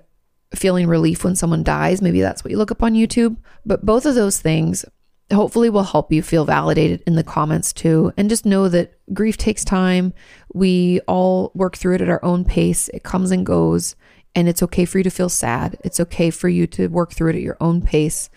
feeling 0.55 0.87
relief 0.87 1.25
when 1.25 1.37
someone 1.37 1.63
dies. 1.63 2.03
Maybe 2.03 2.21
that's 2.21 2.45
what 2.45 2.51
you 2.51 2.59
look 2.59 2.71
up 2.71 2.83
on 2.83 2.95
YouTube. 2.95 3.37
But 3.65 3.85
both 3.85 4.07
of 4.07 4.15
those 4.15 4.41
things 4.41 4.85
hopefully 5.33 5.69
will 5.69 5.83
help 5.83 6.13
you 6.13 6.23
feel 6.23 6.45
validated 6.45 7.03
in 7.07 7.17
the 7.17 7.25
comments 7.25 7.73
too. 7.73 8.13
And 8.17 8.29
just 8.29 8.47
know 8.47 8.69
that 8.69 8.95
grief 9.13 9.37
takes 9.37 9.65
time. 9.65 10.13
We 10.55 11.01
all 11.09 11.51
work 11.55 11.77
through 11.77 11.97
it 11.97 12.01
at 12.01 12.09
our 12.09 12.25
own 12.25 12.45
pace, 12.45 12.89
it 12.95 13.03
comes 13.03 13.31
and 13.31 13.45
goes. 13.45 13.97
And 14.37 14.49
it's 14.49 14.63
okay 14.63 14.85
for 14.85 14.99
you 14.99 15.05
to 15.05 15.11
feel 15.11 15.31
sad. 15.31 15.79
It's 15.83 15.99
okay 15.99 16.31
for 16.31 16.49
you 16.49 16.69
to 16.69 16.89
work 16.89 17.13
through 17.13 17.31
it 17.31 17.37
at 17.37 17.43
your 17.43 17.57
own 17.61 17.83
pace. 17.83 18.31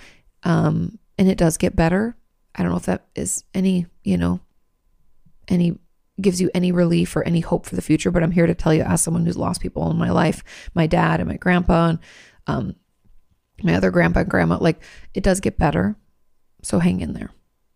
Um, 0.43 0.97
and 1.17 1.29
it 1.29 1.37
does 1.37 1.57
get 1.57 1.75
better. 1.75 2.15
I 2.55 2.63
don't 2.63 2.71
know 2.71 2.77
if 2.77 2.85
that 2.85 3.05
is 3.15 3.43
any, 3.53 3.85
you 4.03 4.17
know, 4.17 4.39
any 5.49 5.77
gives 6.21 6.41
you 6.41 6.49
any 6.53 6.71
relief 6.71 7.15
or 7.15 7.23
any 7.23 7.39
hope 7.39 7.65
for 7.65 7.75
the 7.75 7.81
future, 7.81 8.11
but 8.11 8.23
I'm 8.23 8.31
here 8.31 8.47
to 8.47 8.53
tell 8.53 8.73
you, 8.73 8.81
as 8.83 9.01
someone 9.01 9.25
who's 9.25 9.37
lost 9.37 9.61
people 9.61 9.89
in 9.91 9.97
my 9.97 10.09
life, 10.09 10.43
my 10.73 10.87
dad 10.87 11.19
and 11.19 11.29
my 11.29 11.37
grandpa 11.37 11.89
and 11.89 11.99
um, 12.47 12.75
my 13.63 13.75
other 13.75 13.91
grandpa 13.91 14.21
and 14.21 14.29
grandma, 14.29 14.57
like 14.59 14.81
it 15.13 15.23
does 15.23 15.39
get 15.39 15.57
better. 15.57 15.95
So 16.61 16.79
hang 16.79 17.01
in 17.01 17.13
there. 17.13 17.31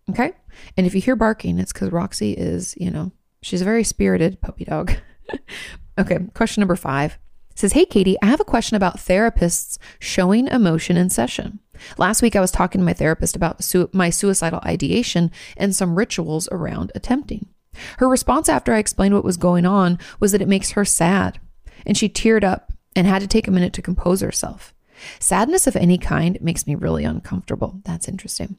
Okay. 0.10 0.34
And 0.76 0.86
if 0.86 0.94
you 0.94 1.02
hear 1.02 1.16
barking, 1.16 1.60
it's 1.60 1.72
because 1.72 1.92
Roxy 1.92 2.34
is, 2.34 2.74
you 2.78 2.92
know, 2.92 3.12
she's 3.42 3.62
a 3.62 3.66
very 3.66 3.84
spirited 3.84 4.42
puppy 4.42 4.66
dog. 4.66 4.94
okay. 5.98 6.20
Question 6.34 6.62
number 6.62 6.76
five 6.76 7.18
says, 7.56 7.74
Hey, 7.74 7.86
Kati, 7.86 8.16
I 8.22 8.28
have 8.28 8.40
a 8.40 8.46
question 8.46 8.76
about 8.76 8.98
therapists 8.98 9.78
showing 10.00 10.48
emotion 10.48 10.98
in 10.98 11.10
session. 11.10 11.60
Last 11.98 12.22
week, 12.22 12.36
I 12.36 12.42
was 12.42 12.52
talking 12.52 12.80
to 12.80 12.86
my 12.86 12.94
therapist 12.94 13.36
about 13.36 13.64
su- 13.64 13.90
my 13.94 14.10
suicidal 14.10 14.62
ideation 14.66 15.32
and 15.58 15.76
some 15.76 15.96
rituals 15.96 16.48
around 16.52 16.92
attempting. 16.96 17.48
Her 17.98 18.08
response 18.08 18.50
after 18.50 18.74
I 18.74 18.80
explained 18.80 19.16
what 19.16 19.24
was 19.24 19.38
going 19.38 19.66
on 19.66 19.98
was 20.20 20.32
that 20.32 20.42
it 20.42 20.48
makes 20.48 20.72
her 20.72 20.86
sad, 20.86 21.40
and 21.86 21.98
she 21.98 22.10
teared 22.10 22.44
up 22.44 22.72
and 22.96 23.08
had 23.08 23.22
to 23.22 23.28
take 23.28 23.48
a 23.48 23.52
minute 23.52 23.74
to 23.74 23.82
compose 23.82 24.22
herself. 24.22 24.74
Sadness 25.20 25.68
of 25.68 25.76
any 25.76 25.98
kind 25.98 26.40
makes 26.42 26.68
me 26.68 26.76
really 26.76 27.04
uncomfortable. 27.04 27.82
That's 27.84 28.08
interesting. 28.08 28.58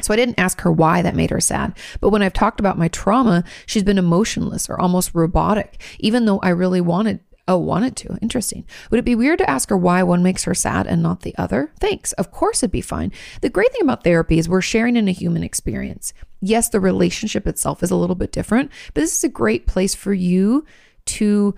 So 0.00 0.14
I 0.14 0.16
didn't 0.16 0.38
ask 0.38 0.60
her 0.60 0.70
why 0.70 1.02
that 1.02 1.16
made 1.16 1.30
her 1.30 1.40
sad. 1.40 1.76
But 2.00 2.10
when 2.10 2.22
I've 2.22 2.32
talked 2.32 2.60
about 2.60 2.78
my 2.78 2.86
trauma, 2.88 3.42
she's 3.66 3.82
been 3.82 3.98
emotionless 3.98 4.70
or 4.70 4.80
almost 4.80 5.14
robotic, 5.14 5.82
even 5.98 6.24
though 6.24 6.38
I 6.38 6.50
really 6.50 6.80
wanted 6.80 7.20
Oh, 7.48 7.56
wanted 7.56 7.96
to. 7.96 8.18
Interesting. 8.20 8.66
Would 8.90 9.00
it 9.00 9.06
be 9.06 9.14
weird 9.14 9.38
to 9.38 9.48
ask 9.48 9.70
her 9.70 9.76
why 9.76 10.02
one 10.02 10.22
makes 10.22 10.44
her 10.44 10.54
sad 10.54 10.86
and 10.86 11.02
not 11.02 11.22
the 11.22 11.34
other? 11.38 11.72
Thanks. 11.80 12.12
Of 12.12 12.30
course 12.30 12.62
it'd 12.62 12.70
be 12.70 12.82
fine. 12.82 13.10
The 13.40 13.48
great 13.48 13.72
thing 13.72 13.80
about 13.80 14.04
therapy 14.04 14.38
is 14.38 14.50
we're 14.50 14.60
sharing 14.60 14.96
in 14.96 15.08
a 15.08 15.12
human 15.12 15.42
experience. 15.42 16.12
Yes, 16.42 16.68
the 16.68 16.78
relationship 16.78 17.46
itself 17.46 17.82
is 17.82 17.90
a 17.90 17.96
little 17.96 18.14
bit 18.14 18.32
different, 18.32 18.70
but 18.92 19.00
this 19.00 19.16
is 19.16 19.24
a 19.24 19.30
great 19.30 19.66
place 19.66 19.94
for 19.94 20.12
you 20.12 20.66
to 21.06 21.54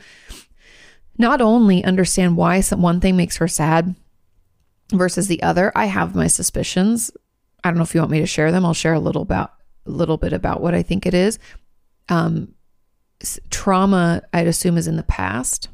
not 1.19 1.41
only 1.41 1.85
understand 1.85 2.37
why 2.37 2.61
some, 2.61 2.81
one 2.81 3.01
thing 3.01 3.17
makes 3.17 3.39
her 3.39 3.49
sad 3.49 3.97
versus 4.93 5.27
the 5.27 5.43
other. 5.43 5.73
I 5.75 5.87
have 5.87 6.15
my 6.15 6.29
suspicions. 6.29 7.11
I 7.65 7.69
don't 7.69 7.79
know 7.79 7.83
if 7.83 7.97
you 7.97 8.01
want 8.01 8.13
me 8.13 8.21
to 8.21 8.27
share 8.27 8.53
them. 8.53 8.65
I'll 8.65 8.75
share 8.75 8.95
a 8.95 9.01
little 9.01 9.23
about 9.23 9.55
a 9.87 9.91
little 9.91 10.19
bit 10.19 10.33
about 10.33 10.61
what 10.61 10.75
I 10.75 10.83
think 10.83 11.05
it 11.05 11.15
is. 11.15 11.41
Um, 12.09 12.55
trauma, 13.51 14.23
I'd 14.33 14.47
assume, 14.47 14.79
is 14.79 14.87
in 14.87 14.97
the 14.97 15.03
past 15.03 15.69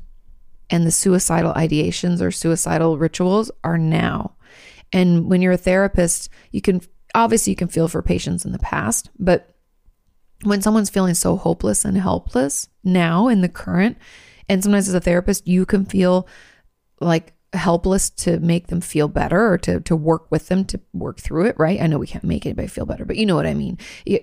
and 0.70 0.86
the 0.86 0.90
suicidal 0.90 1.52
ideations 1.54 2.20
or 2.20 2.30
suicidal 2.30 2.98
rituals 2.98 3.50
are 3.62 3.78
now. 3.78 4.36
And 4.92 5.28
when 5.28 5.42
you're 5.42 5.52
a 5.52 5.58
therapist, 5.58 6.28
you 6.50 6.60
can 6.60 6.80
obviously 7.14 7.50
you 7.52 7.56
can 7.56 7.68
feel 7.68 7.88
for 7.88 8.02
patients 8.02 8.44
in 8.44 8.52
the 8.52 8.58
past, 8.58 9.10
but 9.18 9.54
when 10.42 10.60
someone's 10.60 10.90
feeling 10.90 11.14
so 11.14 11.36
hopeless 11.36 11.84
and 11.84 11.96
helpless 11.96 12.68
now 12.84 13.28
in 13.28 13.40
the 13.40 13.48
current, 13.48 13.96
and 14.48 14.62
sometimes 14.62 14.88
as 14.88 14.94
a 14.94 15.00
therapist, 15.00 15.46
you 15.48 15.64
can 15.64 15.84
feel 15.86 16.28
like 17.00 17.32
helpless 17.52 18.10
to 18.10 18.38
make 18.40 18.66
them 18.66 18.80
feel 18.80 19.08
better 19.08 19.52
or 19.52 19.56
to 19.56 19.80
to 19.80 19.96
work 19.96 20.30
with 20.30 20.48
them 20.48 20.64
to 20.66 20.80
work 20.92 21.18
through 21.18 21.46
it, 21.46 21.56
right? 21.58 21.80
I 21.80 21.86
know 21.86 21.98
we 21.98 22.06
can't 22.06 22.24
make 22.24 22.44
anybody 22.44 22.68
feel 22.68 22.86
better, 22.86 23.04
but 23.04 23.16
you 23.16 23.24
know 23.24 23.34
what 23.34 23.46
I 23.46 23.54
mean. 23.54 23.78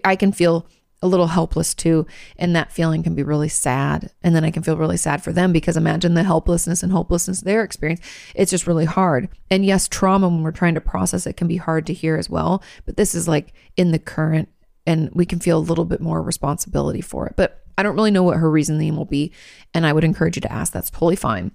I 0.05 0.15
can 0.15 0.31
feel 0.31 0.67
a 1.03 1.07
little 1.07 1.27
helpless 1.27 1.73
too. 1.75 2.07
And 2.37 2.55
that 2.55 2.71
feeling 2.71 3.03
can 3.03 3.13
be 3.13 3.21
really 3.21 3.49
sad. 3.49 4.09
And 4.23 4.35
then 4.35 4.45
I 4.45 4.51
can 4.51 4.63
feel 4.63 4.77
really 4.77 4.97
sad 4.97 5.21
for 5.21 5.33
them 5.33 5.51
because 5.51 5.77
imagine 5.77 6.13
the 6.13 6.23
helplessness 6.23 6.81
and 6.81 6.91
hopelessness 6.91 7.41
they're 7.41 7.63
experiencing. 7.63 8.05
It's 8.33 8.49
just 8.49 8.65
really 8.65 8.85
hard. 8.85 9.27
And 9.51 9.65
yes, 9.65 9.87
trauma, 9.87 10.29
when 10.29 10.41
we're 10.41 10.51
trying 10.51 10.75
to 10.75 10.81
process 10.81 11.27
it, 11.27 11.37
can 11.37 11.47
be 11.47 11.57
hard 11.57 11.85
to 11.87 11.93
hear 11.93 12.15
as 12.15 12.29
well. 12.29 12.63
But 12.85 12.97
this 12.97 13.13
is 13.13 13.27
like 13.27 13.53
in 13.75 13.91
the 13.91 13.99
current, 13.99 14.47
and 14.87 15.09
we 15.13 15.25
can 15.25 15.39
feel 15.39 15.57
a 15.57 15.59
little 15.59 15.85
bit 15.85 16.01
more 16.01 16.21
responsibility 16.21 17.01
for 17.01 17.27
it. 17.27 17.33
But 17.35 17.61
I 17.77 17.83
don't 17.83 17.95
really 17.95 18.11
know 18.11 18.23
what 18.23 18.37
her 18.37 18.49
reasoning 18.49 18.95
will 18.95 19.05
be. 19.05 19.33
And 19.73 19.85
I 19.85 19.91
would 19.93 20.03
encourage 20.05 20.37
you 20.37 20.41
to 20.41 20.51
ask. 20.51 20.71
That's 20.71 20.89
totally 20.89 21.17
fine. 21.17 21.51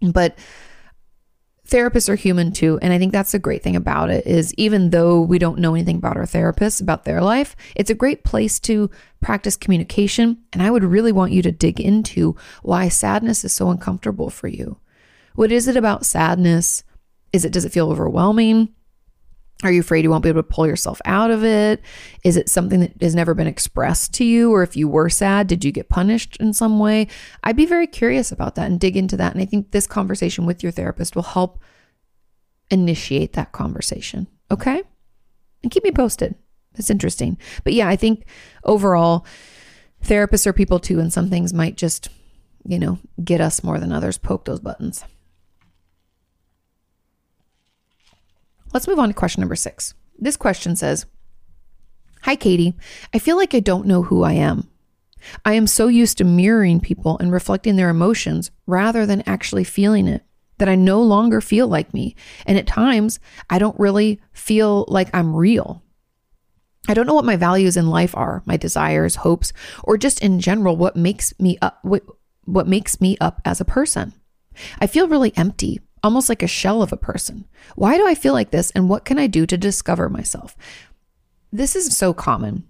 But 0.00 0.38
therapists 1.68 2.08
are 2.08 2.14
human 2.14 2.52
too 2.52 2.78
and 2.82 2.92
i 2.92 2.98
think 2.98 3.10
that's 3.10 3.32
the 3.32 3.38
great 3.38 3.62
thing 3.62 3.74
about 3.74 4.10
it 4.10 4.26
is 4.26 4.52
even 4.54 4.90
though 4.90 5.20
we 5.20 5.38
don't 5.38 5.58
know 5.58 5.74
anything 5.74 5.96
about 5.96 6.16
our 6.16 6.26
therapists 6.26 6.80
about 6.80 7.04
their 7.04 7.22
life 7.22 7.56
it's 7.74 7.90
a 7.90 7.94
great 7.94 8.22
place 8.22 8.60
to 8.60 8.90
practice 9.22 9.56
communication 9.56 10.38
and 10.52 10.62
i 10.62 10.70
would 10.70 10.84
really 10.84 11.12
want 11.12 11.32
you 11.32 11.40
to 11.40 11.50
dig 11.50 11.80
into 11.80 12.36
why 12.62 12.88
sadness 12.88 13.44
is 13.44 13.52
so 13.52 13.70
uncomfortable 13.70 14.30
for 14.30 14.48
you. 14.48 14.78
What 15.34 15.52
is 15.52 15.68
it 15.68 15.76
about 15.76 16.06
sadness? 16.06 16.84
Is 17.32 17.44
it 17.44 17.52
does 17.52 17.64
it 17.64 17.72
feel 17.72 17.90
overwhelming 17.90 18.68
are 19.64 19.72
you 19.72 19.80
afraid 19.80 20.04
you 20.04 20.10
won't 20.10 20.22
be 20.22 20.28
able 20.28 20.42
to 20.42 20.48
pull 20.48 20.66
yourself 20.66 21.00
out 21.04 21.30
of 21.30 21.44
it? 21.44 21.80
Is 22.22 22.36
it 22.36 22.48
something 22.48 22.80
that 22.80 23.02
has 23.02 23.14
never 23.14 23.34
been 23.34 23.46
expressed 23.46 24.12
to 24.14 24.24
you? 24.24 24.52
Or 24.52 24.62
if 24.62 24.76
you 24.76 24.88
were 24.88 25.08
sad, 25.08 25.46
did 25.46 25.64
you 25.64 25.72
get 25.72 25.88
punished 25.88 26.36
in 26.38 26.52
some 26.52 26.78
way? 26.78 27.08
I'd 27.42 27.56
be 27.56 27.66
very 27.66 27.86
curious 27.86 28.30
about 28.30 28.54
that 28.56 28.66
and 28.66 28.78
dig 28.78 28.96
into 28.96 29.16
that. 29.16 29.32
And 29.32 29.42
I 29.42 29.46
think 29.46 29.70
this 29.70 29.86
conversation 29.86 30.46
with 30.46 30.62
your 30.62 30.72
therapist 30.72 31.16
will 31.16 31.22
help 31.22 31.60
initiate 32.70 33.32
that 33.34 33.52
conversation. 33.52 34.26
Okay. 34.50 34.82
And 35.62 35.72
keep 35.72 35.84
me 35.84 35.90
posted. 35.90 36.34
It's 36.76 36.90
interesting. 36.90 37.38
But 37.62 37.72
yeah, 37.72 37.88
I 37.88 37.96
think 37.96 38.26
overall, 38.64 39.24
therapists 40.04 40.46
are 40.46 40.52
people 40.52 40.78
too. 40.78 41.00
And 41.00 41.12
some 41.12 41.30
things 41.30 41.54
might 41.54 41.76
just, 41.76 42.08
you 42.66 42.78
know, 42.78 42.98
get 43.22 43.40
us 43.40 43.64
more 43.64 43.78
than 43.78 43.92
others, 43.92 44.18
poke 44.18 44.44
those 44.44 44.60
buttons. 44.60 45.04
Let's 48.74 48.88
move 48.88 48.98
on 48.98 49.08
to 49.08 49.14
question 49.14 49.40
number 49.40 49.54
six. 49.54 49.94
This 50.18 50.36
question 50.36 50.74
says 50.74 51.06
Hi, 52.22 52.34
Kati. 52.34 52.74
I 53.14 53.20
feel 53.20 53.36
like 53.36 53.54
I 53.54 53.60
don't 53.60 53.86
know 53.86 54.02
who 54.02 54.24
I 54.24 54.32
am. 54.32 54.68
I 55.44 55.54
am 55.54 55.68
so 55.68 55.86
used 55.86 56.18
to 56.18 56.24
mirroring 56.24 56.80
people 56.80 57.16
and 57.18 57.32
reflecting 57.32 57.76
their 57.76 57.88
emotions 57.88 58.50
rather 58.66 59.06
than 59.06 59.22
actually 59.26 59.64
feeling 59.64 60.08
it 60.08 60.24
that 60.58 60.68
I 60.68 60.74
no 60.74 61.00
longer 61.02 61.40
feel 61.40 61.68
like 61.68 61.94
me. 61.94 62.16
And 62.46 62.58
at 62.58 62.66
times, 62.66 63.20
I 63.48 63.58
don't 63.58 63.78
really 63.78 64.20
feel 64.32 64.84
like 64.88 65.08
I'm 65.14 65.36
real. 65.36 65.82
I 66.88 66.94
don't 66.94 67.06
know 67.06 67.14
what 67.14 67.24
my 67.24 67.36
values 67.36 67.76
in 67.76 67.88
life 67.88 68.16
are, 68.16 68.42
my 68.44 68.56
desires, 68.56 69.16
hopes, 69.16 69.52
or 69.84 69.96
just 69.96 70.20
in 70.20 70.40
general 70.40 70.76
what 70.76 70.96
makes 70.96 71.32
me 71.38 71.58
up 71.62 71.78
what, 71.82 72.02
what 72.44 72.66
makes 72.66 73.00
me 73.00 73.16
up 73.20 73.40
as 73.44 73.60
a 73.60 73.64
person. 73.64 74.12
I 74.80 74.86
feel 74.88 75.08
really 75.08 75.32
empty 75.36 75.80
almost 76.04 76.28
like 76.28 76.42
a 76.42 76.46
shell 76.46 76.82
of 76.82 76.92
a 76.92 76.96
person. 76.96 77.46
Why 77.74 77.96
do 77.96 78.06
I 78.06 78.14
feel 78.14 78.34
like 78.34 78.50
this? 78.50 78.70
And 78.72 78.88
what 78.88 79.04
can 79.04 79.18
I 79.18 79.26
do 79.26 79.46
to 79.46 79.56
discover 79.56 80.08
myself? 80.08 80.54
This 81.50 81.74
is 81.74 81.96
so 81.96 82.12
common. 82.12 82.64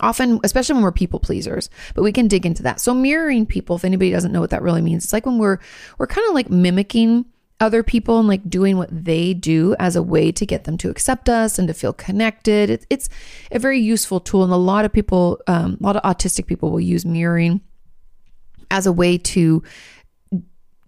Often, 0.00 0.38
especially 0.44 0.74
when 0.74 0.84
we're 0.84 0.92
people 0.92 1.18
pleasers, 1.18 1.70
but 1.94 2.04
we 2.04 2.12
can 2.12 2.28
dig 2.28 2.46
into 2.46 2.62
that. 2.62 2.80
So 2.80 2.94
mirroring 2.94 3.46
people, 3.46 3.74
if 3.74 3.84
anybody 3.84 4.12
doesn't 4.12 4.30
know 4.30 4.40
what 4.40 4.50
that 4.50 4.62
really 4.62 4.82
means, 4.82 5.02
it's 5.02 5.12
like 5.12 5.26
when 5.26 5.38
we're 5.38 5.58
we're 5.98 6.06
kind 6.06 6.28
of 6.28 6.34
like 6.34 6.50
mimicking 6.50 7.24
other 7.60 7.82
people 7.82 8.20
and 8.20 8.28
like 8.28 8.48
doing 8.48 8.76
what 8.76 8.90
they 8.92 9.34
do 9.34 9.74
as 9.80 9.96
a 9.96 10.02
way 10.02 10.30
to 10.30 10.46
get 10.46 10.62
them 10.62 10.78
to 10.78 10.90
accept 10.90 11.28
us 11.28 11.58
and 11.58 11.66
to 11.66 11.74
feel 11.74 11.92
connected. 11.92 12.70
It, 12.70 12.86
it's 12.90 13.08
a 13.50 13.58
very 13.58 13.80
useful 13.80 14.20
tool, 14.20 14.44
and 14.44 14.52
a 14.52 14.56
lot 14.56 14.84
of 14.84 14.92
people, 14.92 15.40
um, 15.48 15.78
a 15.80 15.82
lot 15.82 15.96
of 15.96 16.02
autistic 16.02 16.46
people 16.46 16.70
will 16.70 16.80
use 16.80 17.04
mirroring 17.04 17.60
as 18.70 18.86
a 18.86 18.92
way 18.92 19.18
to 19.18 19.62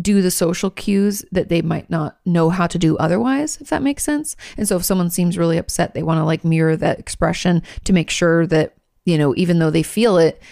do 0.01 0.23
the 0.23 0.31
social 0.31 0.71
cues 0.71 1.25
that 1.33 1.49
they 1.49 1.63
might 1.63 1.91
not 1.91 2.19
know 2.25 2.51
how 2.51 2.67
to 2.67 2.79
do 2.79 2.97
otherwise, 2.97 3.59
if 3.61 3.69
that 3.69 3.83
makes 3.83 4.03
sense. 4.03 4.37
And 4.57 4.67
so 4.67 4.77
if 4.77 4.85
someone 4.85 5.11
seems 5.11 5.39
really 5.39 5.59
upset, 5.59 5.95
they 5.95 6.03
want 6.03 6.19
to 6.19 6.25
like 6.25 6.45
mirror 6.45 6.77
that 6.77 6.99
expression 6.99 7.63
to 7.85 7.93
make 7.93 8.11
sure 8.11 8.47
that, 8.47 8.75
you 9.05 9.19
know, 9.19 9.35
even 9.37 9.59
though 9.59 9.71
they 9.71 9.83
feel 9.83 10.19
it, 10.19 10.43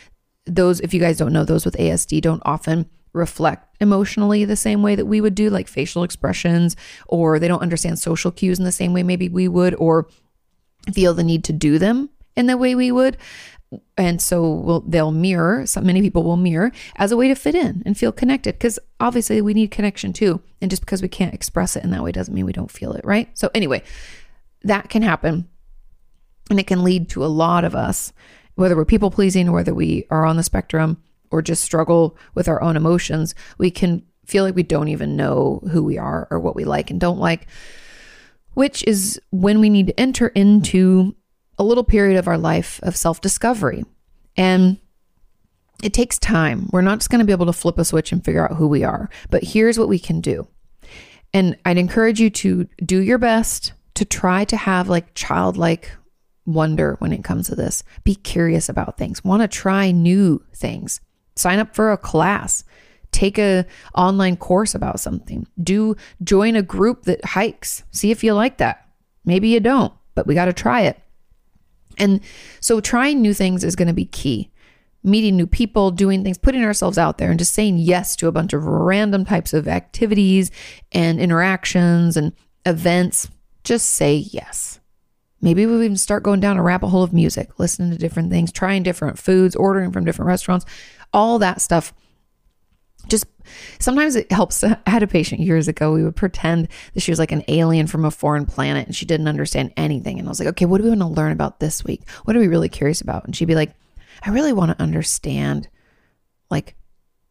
those, 0.47 0.81
if 0.81 0.93
you 0.93 1.01
guys 1.01 1.19
don't 1.19 1.33
know, 1.33 1.45
those 1.45 1.65
with 1.65 1.77
ASD 1.77 2.21
don't 2.21 2.43
often 2.45 2.89
reflect 3.13 3.77
emotionally 3.81 4.45
the 4.45 4.57
same 4.57 4.83
way 4.83 4.95
that 4.95 5.07
we 5.07 5.21
would 5.21 5.35
do, 5.35 5.51
like 5.51 5.69
facial 5.69 6.03
expressions, 6.03 6.77
or 7.07 7.39
they 7.39 7.49
don't 7.49 7.63
understand 7.63 7.99
social 7.99 8.31
cues 8.31 8.59
in 8.59 8.65
the 8.65 8.73
same 8.73 8.93
way 8.93 9.03
maybe 9.03 9.29
we 9.29 9.49
would, 9.49 9.75
or 9.77 10.09
feel 10.93 11.15
the 11.15 11.25
need 11.25 11.45
to 11.45 11.53
do 11.53 11.79
them 11.79 12.11
in 12.37 12.47
the 12.47 12.57
way 12.57 12.75
we 12.75 12.93
would 12.93 13.17
and 13.97 14.23
so 14.23 14.51
we'll, 14.51 14.81
they'll 14.81 15.11
mirror 15.11 15.67
so 15.67 15.81
many 15.81 16.01
people 16.01 16.23
will 16.23 16.37
mirror 16.37 16.73
as 16.97 17.13
a 17.13 17.17
way 17.17 17.29
to 17.29 17.35
fit 17.35 17.55
in 17.55 17.83
and 17.85 17.99
feel 17.99 18.13
connected 18.13 18.55
because 18.55 18.79
obviously 18.99 19.43
we 19.43 19.55
need 19.55 19.71
connection 19.71 20.13
too. 20.13 20.41
And 20.61 20.71
just 20.71 20.83
because 20.83 21.03
we 21.03 21.09
can't 21.09 21.35
express 21.35 21.77
it 21.77 21.85
in 21.85 21.91
that 21.91 22.03
way 22.03 22.13
doesn't 22.13 22.35
mean 22.35 22.47
we 22.47 22.53
don't 22.53 22.71
feel 22.71 22.93
it 22.93 23.05
right? 23.05 23.29
So 23.37 23.51
anyway 23.55 23.83
that 24.63 24.89
can 24.89 25.03
happen. 25.03 25.49
And 26.51 26.59
it 26.59 26.67
can 26.67 26.83
lead 26.83 27.11
to 27.11 27.25
a 27.25 27.27
lot 27.27 27.65
of 27.65 27.75
us 27.75 28.13
whether 28.55 28.75
we're 28.75 28.85
people 28.85 29.11
pleasing 29.11 29.53
whether 29.53 29.75
we 29.75 30.05
are 30.11 30.25
on 30.25 30.37
the 30.37 30.43
spectrum 30.43 31.01
or 31.31 31.43
just 31.43 31.63
struggle 31.63 32.17
with 32.35 32.49
our 32.49 32.61
own 32.61 32.77
emotions 32.77 33.35
we 33.59 33.71
can 33.71 34.03
feel 34.27 34.43
like 34.43 34.57
we 34.57 34.65
don't 34.65 34.89
even 34.89 35.15
know 35.15 35.63
who 35.71 35.83
we 35.85 35.97
are 35.97 36.27
or 36.31 36.41
what 36.41 36.57
we 36.57 36.65
like 36.65 36.91
and 36.91 37.01
don't 37.01 37.21
like 37.21 37.47
which 38.55 38.83
is 38.85 39.21
when 39.31 39.61
we 39.61 39.71
need 39.71 39.87
to 39.87 40.01
enter 40.01 40.29
into 40.29 41.15
a 41.59 41.65
little 41.65 41.85
period 41.85 42.19
of 42.19 42.29
our 42.29 42.39
life 42.39 42.81
of 42.83 42.97
self 42.97 43.21
discovery. 43.21 43.85
And 44.37 44.79
it 45.83 45.93
takes 45.93 46.19
time. 46.19 46.69
We're 46.73 46.81
not 46.81 46.99
just 46.99 47.11
going 47.11 47.21
to 47.21 47.25
be 47.25 47.33
able 47.33 47.47
to 47.47 47.53
flip 47.53 47.79
a 47.79 47.85
switch 47.85 48.13
and 48.13 48.25
figure 48.25 48.45
out 48.45 48.57
who 48.57 48.67
we 48.67 48.85
are, 48.85 49.09
but 49.31 49.45
here's 49.45 49.79
what 49.79 49.89
we 49.89 49.99
can 49.99 50.21
do. 50.21 50.47
And 51.33 51.57
I'd 51.65 51.79
encourage 51.79 52.21
you 52.21 52.31
to 52.31 52.69
do 52.85 53.01
your 53.01 53.19
best 53.19 53.73
to 53.95 54.05
try 54.05 54.45
to 54.45 54.57
have 54.57 54.89
like 54.89 55.15
childlike 55.15 55.91
wonder 56.47 56.97
when 56.99 57.13
it 57.13 57.23
comes 57.23 57.49
to 57.49 57.55
this. 57.55 57.85
Be 58.05 58.15
curious 58.15 58.69
about 58.69 58.97
things. 58.97 59.23
Want 59.23 59.43
to 59.43 59.49
try 59.49 59.91
new 59.91 60.43
things. 60.55 61.01
Sign 61.37 61.59
up 61.59 61.75
for 61.75 61.93
a 61.93 61.99
class. 61.99 62.65
Take 63.13 63.39
a 63.39 63.67
online 63.95 64.37
course 64.37 64.75
about 64.75 65.01
something. 65.01 65.47
Do 65.63 65.97
join 66.23 66.57
a 66.57 66.63
group 66.63 67.05
that 67.05 67.25
hikes. 67.25 67.85
See 67.91 68.11
if 68.11 68.25
you 68.25 68.35
like 68.35 68.59
that. 68.59 68.89
Maybe 69.25 69.49
you 69.49 69.61
don't, 69.61 69.93
but 70.15 70.27
we 70.27 70.35
got 70.35 70.47
to 70.47 70.53
try 70.53 70.83
it. 70.83 70.99
And 71.99 72.21
so 72.61 72.81
trying 72.81 73.21
new 73.21 73.35
things 73.35 73.65
is 73.65 73.77
going 73.77 73.89
to 73.89 73.95
be 73.95 74.07
key. 74.07 74.51
Meeting 75.05 75.37
new 75.37 75.47
people, 75.47 75.91
doing 75.91 76.25
things, 76.25 76.39
putting 76.39 76.65
ourselves 76.65 76.99
out 76.99 77.19
there 77.19 77.31
and 77.31 77.39
just 77.39 77.55
saying 77.55 77.79
yes 77.79 78.17
to 78.17 78.27
a 78.27 78.33
bunch 78.33 78.53
of 78.53 78.65
random 78.65 79.25
types 79.25 79.53
of 79.53 79.69
activities 79.69 80.51
and 80.93 81.21
interactions 81.21 82.17
and 82.17 82.33
events. 82.67 83.29
Just 83.65 83.91
say 83.91 84.17
yes. 84.17 84.81
Maybe 85.41 85.67
we'll 85.67 85.85
even 85.85 85.97
start 85.97 86.25
going 86.25 86.41
down 86.41 86.57
a 86.57 86.63
rabbit 86.63 86.89
hole 86.89 87.05
of 87.05 87.13
music, 87.13 87.59
listening 87.61 87.93
to 87.93 87.99
different 87.99 88.31
things, 88.31 88.51
trying 88.51 88.83
different 88.83 89.19
foods, 89.19 89.55
ordering 89.55 89.93
from 89.93 90.05
different 90.05 90.27
restaurants, 90.27 90.67
all 91.13 91.39
that 91.39 91.61
stuff 91.61 91.93
just 93.09 93.27
sometimes 93.79 94.17
it 94.17 94.31
helps. 94.31 94.63
I 94.65 94.79
had 94.87 95.03
a 95.03 95.07
patient 95.07 95.41
years 95.41 95.69
ago. 95.69 95.93
We 95.93 96.05
would 96.05 96.17
pretend 96.17 96.69
that 96.95 97.01
she 97.01 97.11
was 97.11 97.19
like 97.19 97.33
an 97.33 97.45
alien 97.49 97.87
from 97.87 98.05
a 98.05 98.11
foreign 98.11 98.47
planet 98.47 98.87
and 98.87 98.97
she 98.97 99.07
didn't 99.07 99.29
understand 99.29 99.73
anything. 99.77 100.19
And 100.19 100.29
I 100.29 100.31
was 100.31 100.39
like, 100.39 100.49
okay, 100.51 100.67
what 100.67 100.79
do 100.79 100.85
we 100.85 100.91
want 100.91 101.01
to 101.01 101.07
learn 101.07 101.33
about 101.33 101.61
this 101.61 101.85
week? 101.85 102.09
What 102.25 102.37
are 102.37 102.41
we 102.41 102.49
really 102.49 102.69
curious 102.69 103.01
about? 103.01 103.25
And 103.25 103.35
she'd 103.35 103.47
be 103.47 103.55
like, 103.55 103.75
I 104.23 104.31
really 104.31 104.53
want 104.53 104.77
to 104.77 104.83
understand 104.83 105.69
like 106.51 106.75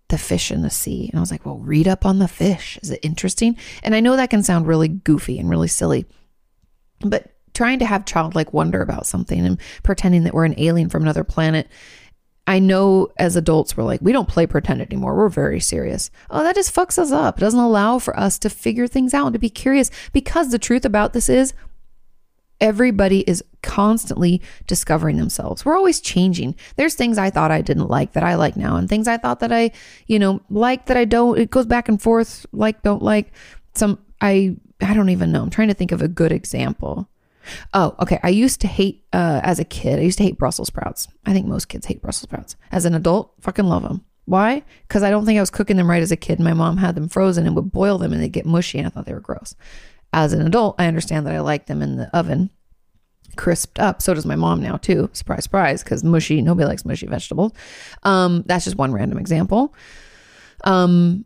the 0.10 0.18
fish 0.18 0.52
in 0.52 0.62
the 0.62 0.70
sea. 0.70 1.10
And 1.10 1.20
I 1.20 1.22
was 1.22 1.32
like, 1.32 1.46
well, 1.46 1.58
read 1.58 1.88
up 1.88 2.06
on 2.06 2.20
the 2.20 2.28
fish. 2.28 2.80
Is 2.82 2.92
it 2.92 3.00
interesting? 3.04 3.58
And 3.84 3.94
I 3.94 4.00
know 4.00 4.16
that 4.16 4.30
can 4.30 4.44
sound 4.44 4.68
really 4.68 4.88
goofy 4.88 5.38
and 5.40 5.50
really 5.50 5.68
silly, 5.68 6.06
but 7.02 7.34
trying 7.54 7.80
to 7.80 7.86
have 7.86 8.06
childlike 8.06 8.54
wonder 8.54 8.82
about 8.82 9.08
something 9.08 9.46
and 9.46 9.60
pretending 9.84 10.24
that 10.24 10.34
we're 10.34 10.46
an 10.46 10.60
alien 10.60 10.90
from 10.90 11.02
another 11.02 11.24
planet 11.24 11.68
I 12.48 12.60
know 12.60 13.10
as 13.18 13.36
adults, 13.36 13.76
we're 13.76 13.84
like, 13.84 14.02
we 14.02 14.14
don't 14.14 14.30
play 14.30 14.48
pretend 14.48 14.82
anymore. 14.82 15.16
We're 15.16 15.28
very 15.28 15.60
serious. 15.60 16.10
Oh, 16.30 16.44
that 16.44 16.56
just 16.56 16.74
fucks 16.74 16.98
us 16.98 17.12
up. 17.12 17.38
It 17.38 17.42
doesn't 17.42 17.60
allow 17.60 18.00
for 18.00 18.18
us 18.18 18.40
to 18.40 18.50
figure 18.50 18.88
things 18.88 19.14
out 19.14 19.28
and 19.28 19.34
to 19.34 19.40
be 19.40 19.50
curious 19.50 19.92
because 20.14 20.50
the 20.50 20.58
truth 20.58 20.86
about 20.86 21.12
this 21.12 21.28
is 21.28 21.54
everybody 22.62 23.20
is 23.22 23.44
constantly 23.62 24.42
discovering 24.66 25.18
themselves. 25.18 25.66
We're 25.66 25.78
always 25.78 26.00
changing. 26.00 26.56
There's 26.78 26.96
things 26.96 27.18
I 27.18 27.30
thought 27.30 27.52
I 27.52 27.62
didn't 27.62 27.90
like 27.90 28.14
that 28.14 28.24
I 28.24 28.36
like 28.36 28.56
now, 28.56 28.78
and 28.78 28.88
things 28.88 29.08
I 29.08 29.18
thought 29.18 29.42
that 29.42 29.52
I, 29.52 29.72
you 30.08 30.18
know, 30.18 30.42
like 30.50 30.86
that 30.88 30.98
I 30.98 31.06
don't. 31.06 31.38
It 31.38 31.52
goes 31.52 31.66
back 31.66 31.90
and 31.90 32.02
forth, 32.02 32.46
like, 32.54 32.82
don't 32.82 33.04
like. 33.04 33.34
Some, 33.76 34.00
I, 34.22 34.56
I 34.82 34.94
don't 34.94 35.10
even 35.10 35.32
know. 35.32 35.44
I'm 35.44 35.50
trying 35.50 35.68
to 35.68 35.74
think 35.74 35.92
of 35.92 36.02
a 36.02 36.08
good 36.08 36.32
example. 36.32 37.10
Oh, 37.74 37.96
okay. 38.00 38.20
I 38.24 38.30
used 38.30 38.62
to 38.62 38.68
hate, 38.68 39.06
uh, 39.14 39.42
as 39.44 39.60
a 39.60 39.66
kid, 39.66 40.00
I 40.00 40.04
used 40.04 40.18
to 40.18 40.24
hate 40.24 40.38
Brussels 40.38 40.68
sprouts. 40.68 41.08
I 41.26 41.34
think 41.34 41.46
most 41.48 41.66
kids 41.66 41.86
hate 41.86 42.02
Brussels 42.02 42.24
sprouts. 42.24 42.56
As 42.72 42.86
an 42.86 42.96
adult, 42.96 43.34
fucking 43.42 43.66
love 43.66 43.84
them. 43.84 44.04
Why? 44.26 44.64
Because 44.88 45.04
I 45.04 45.10
don't 45.10 45.26
think 45.26 45.38
I 45.38 45.42
was 45.42 45.50
cooking 45.50 45.78
them 45.78 45.90
right 45.90 46.02
as 46.02 46.12
a 46.12 46.18
kid. 46.18 46.40
My 46.40 46.54
mom 46.54 46.78
had 46.78 46.96
them 46.96 47.08
frozen 47.08 47.46
and 47.48 47.56
would 47.56 47.72
boil 47.72 47.98
them 47.98 48.12
and 48.12 48.22
they'd 48.22 48.28
get 48.28 48.46
mushy 48.46 48.78
and 48.78 48.86
I 48.86 48.90
thought 48.90 49.06
they 49.06 49.14
were 49.14 49.22
gross. 49.22 49.56
As 50.12 50.34
an 50.34 50.46
adult, 50.46 50.76
I 50.80 50.88
understand 50.88 51.26
that 51.26 51.34
I 51.34 51.40
like 51.40 51.68
them 51.68 51.82
in 51.82 51.96
the 51.96 52.16
oven, 52.16 52.50
crisped 53.38 53.80
up. 53.80 54.02
So 54.02 54.14
does 54.14 54.26
my 54.26 54.36
mom 54.36 54.62
now 54.62 54.76
too. 54.76 55.10
Surprise, 55.14 55.46
surprise, 55.46 55.84
because 55.84 56.04
mushy, 56.04 56.42
nobody 56.42 56.68
likes 56.68 56.84
mushy 56.84 57.08
vegetables. 57.08 57.54
Um, 58.04 58.44
that's 58.46 58.66
just 58.66 58.78
one 58.78 58.92
random 58.92 59.18
example. 59.18 59.74
Um, 60.66 61.24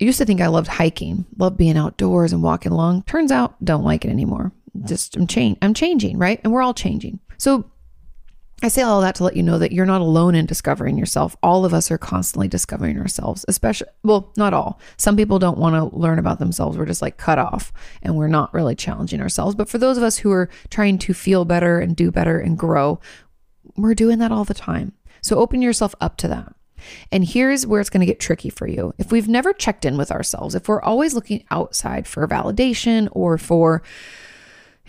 I 0.00 0.04
used 0.04 0.18
to 0.18 0.24
think 0.24 0.40
I 0.40 0.46
loved 0.48 0.68
hiking, 0.68 1.26
loved 1.36 1.56
being 1.56 1.76
outdoors 1.76 2.32
and 2.32 2.42
walking 2.42 2.72
along. 2.72 3.02
Turns 3.02 3.30
out, 3.30 3.62
don't 3.64 3.84
like 3.84 4.04
it 4.04 4.10
anymore 4.10 4.50
just 4.84 5.16
I'm 5.16 5.26
change 5.26 5.58
I'm 5.62 5.74
changing, 5.74 6.18
right? 6.18 6.40
And 6.44 6.52
we're 6.52 6.62
all 6.62 6.74
changing. 6.74 7.20
So 7.38 7.70
I 8.62 8.68
say 8.68 8.82
all 8.82 9.00
that 9.00 9.14
to 9.14 9.24
let 9.24 9.36
you 9.36 9.42
know 9.42 9.58
that 9.58 9.72
you're 9.72 9.86
not 9.86 10.02
alone 10.02 10.34
in 10.34 10.44
discovering 10.44 10.98
yourself. 10.98 11.34
All 11.42 11.64
of 11.64 11.72
us 11.72 11.90
are 11.90 11.96
constantly 11.96 12.46
discovering 12.46 12.98
ourselves, 12.98 13.44
especially, 13.48 13.88
well, 14.02 14.32
not 14.36 14.52
all. 14.52 14.78
Some 14.98 15.16
people 15.16 15.38
don't 15.38 15.56
want 15.56 15.76
to 15.76 15.96
learn 15.96 16.18
about 16.18 16.40
themselves. 16.40 16.76
We're 16.76 16.84
just 16.84 17.00
like 17.00 17.16
cut 17.16 17.38
off 17.38 17.72
and 18.02 18.16
we're 18.16 18.28
not 18.28 18.52
really 18.52 18.74
challenging 18.74 19.22
ourselves. 19.22 19.54
But 19.54 19.70
for 19.70 19.78
those 19.78 19.96
of 19.96 20.02
us 20.02 20.18
who 20.18 20.30
are 20.30 20.50
trying 20.68 20.98
to 20.98 21.14
feel 21.14 21.46
better 21.46 21.80
and 21.80 21.96
do 21.96 22.10
better 22.10 22.38
and 22.38 22.58
grow, 22.58 23.00
we're 23.76 23.94
doing 23.94 24.18
that 24.18 24.32
all 24.32 24.44
the 24.44 24.52
time. 24.52 24.92
So 25.22 25.38
open 25.38 25.62
yourself 25.62 25.94
up 26.00 26.18
to 26.18 26.28
that. 26.28 26.54
And 27.10 27.24
here's 27.24 27.66
where 27.66 27.80
it's 27.80 27.90
going 27.90 28.00
to 28.00 28.06
get 28.06 28.20
tricky 28.20 28.50
for 28.50 28.66
you. 28.66 28.94
If 28.98 29.10
we've 29.10 29.28
never 29.28 29.52
checked 29.54 29.86
in 29.86 29.96
with 29.96 30.10
ourselves, 30.10 30.54
if 30.54 30.68
we're 30.68 30.82
always 30.82 31.14
looking 31.14 31.44
outside 31.50 32.06
for 32.06 32.26
validation 32.26 33.08
or 33.12 33.38
for, 33.38 33.82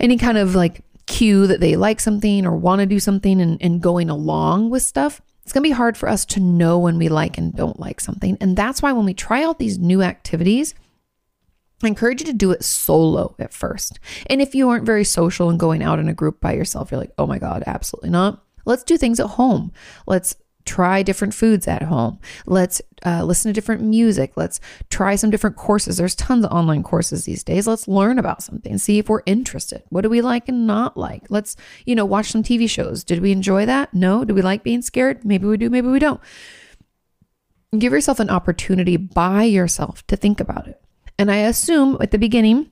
any 0.02 0.18
kind 0.18 0.38
of 0.38 0.56
like 0.56 0.84
cue 1.08 1.48
that 1.48 1.60
they 1.60 1.76
like 1.76 2.00
something 2.00 2.46
or 2.46 2.56
want 2.56 2.80
to 2.80 2.86
do 2.86 3.00
something 3.00 3.40
and, 3.40 3.62
and 3.62 3.82
going 3.82 4.10
along 4.10 4.70
with 4.70 4.84
stuff, 4.84 5.22
it's 5.44 5.54
going 5.54 5.64
to 5.64 5.70
be 5.70 5.74
hard 5.74 5.98
for 5.98 6.10
us 6.10 6.26
to 6.26 6.40
know 6.40 6.78
when 6.80 6.98
we 6.98 7.10
like 7.10 7.38
and 7.38 7.54
don't 7.56 7.80
like 7.80 8.00
something. 8.00 8.38
And 8.42 8.58
that's 8.58 8.82
why 8.82 8.92
when 8.92 9.06
we 9.06 9.14
try 9.14 9.44
out 9.44 9.60
these 9.60 9.78
new 9.78 10.02
activities, 10.02 10.76
I 11.84 11.88
encourage 11.88 12.22
you 12.22 12.28
to 12.28 12.34
do 12.34 12.52
it 12.52 12.64
solo 12.64 13.36
at 13.40 13.54
first. 13.54 14.00
And 14.28 14.42
if 14.42 14.54
you 14.54 14.70
aren't 14.70 14.86
very 14.86 15.04
social 15.04 15.50
and 15.50 15.60
going 15.60 15.82
out 15.82 16.00
in 16.00 16.08
a 16.08 16.14
group 16.14 16.40
by 16.40 16.54
yourself, 16.54 16.92
you're 16.92 17.00
like, 17.00 17.14
oh 17.18 17.26
my 17.26 17.40
God, 17.40 17.64
absolutely 17.66 18.12
not. 18.12 18.44
Let's 18.66 18.84
do 18.84 18.98
things 18.98 19.20
at 19.20 19.28
home. 19.28 19.72
Let's 20.06 20.36
try 20.66 21.04
different 21.04 21.34
foods 21.34 21.68
at 21.68 21.84
home. 21.84 22.20
Let's 22.46 22.82
uh, 23.06 23.24
listen 23.24 23.50
to 23.50 23.54
different 23.54 23.82
music. 23.82 24.34
Let's 24.36 24.60
try 24.90 25.16
some 25.16 25.30
different 25.30 25.56
courses. 25.56 25.98
There's 25.98 26.16
tons 26.16 26.46
of 26.46 26.52
online 26.52 26.84
courses 26.84 27.26
these 27.26 27.44
days. 27.44 27.68
Let's 27.68 27.88
learn 27.88 28.20
about 28.20 28.44
something, 28.44 28.78
see 28.78 29.00
if 29.00 29.10
we're 29.10 29.24
interested. 29.26 29.84
What 29.90 30.02
do 30.02 30.10
we 30.10 30.22
like 30.22 30.48
and 30.48 30.68
not 30.68 30.98
like? 30.98 31.24
Let's, 31.30 31.56
you 31.86 31.96
know, 31.96 32.06
watch 32.06 32.32
some 32.32 32.44
TV 32.44 32.70
shows. 32.70 33.04
Did 33.04 33.22
we 33.22 33.32
enjoy 33.32 33.66
that? 33.66 33.94
No. 33.94 34.24
Do 34.24 34.34
we 34.34 34.42
like 34.42 34.64
being 34.64 34.82
scared? 34.82 35.26
Maybe 35.26 35.48
we 35.48 35.58
do, 35.58 35.70
maybe 35.70 35.88
we 35.88 36.00
don't. 36.00 36.22
Give 37.78 37.94
yourself 37.94 38.20
an 38.20 38.30
opportunity 38.30 38.98
by 38.98 39.44
yourself 39.44 40.06
to 40.08 40.16
think 40.16 40.40
about 40.40 40.68
it. 40.68 40.82
And 41.18 41.32
I 41.32 41.38
assume 41.38 41.98
at 42.02 42.12
the 42.12 42.18
beginning, 42.18 42.70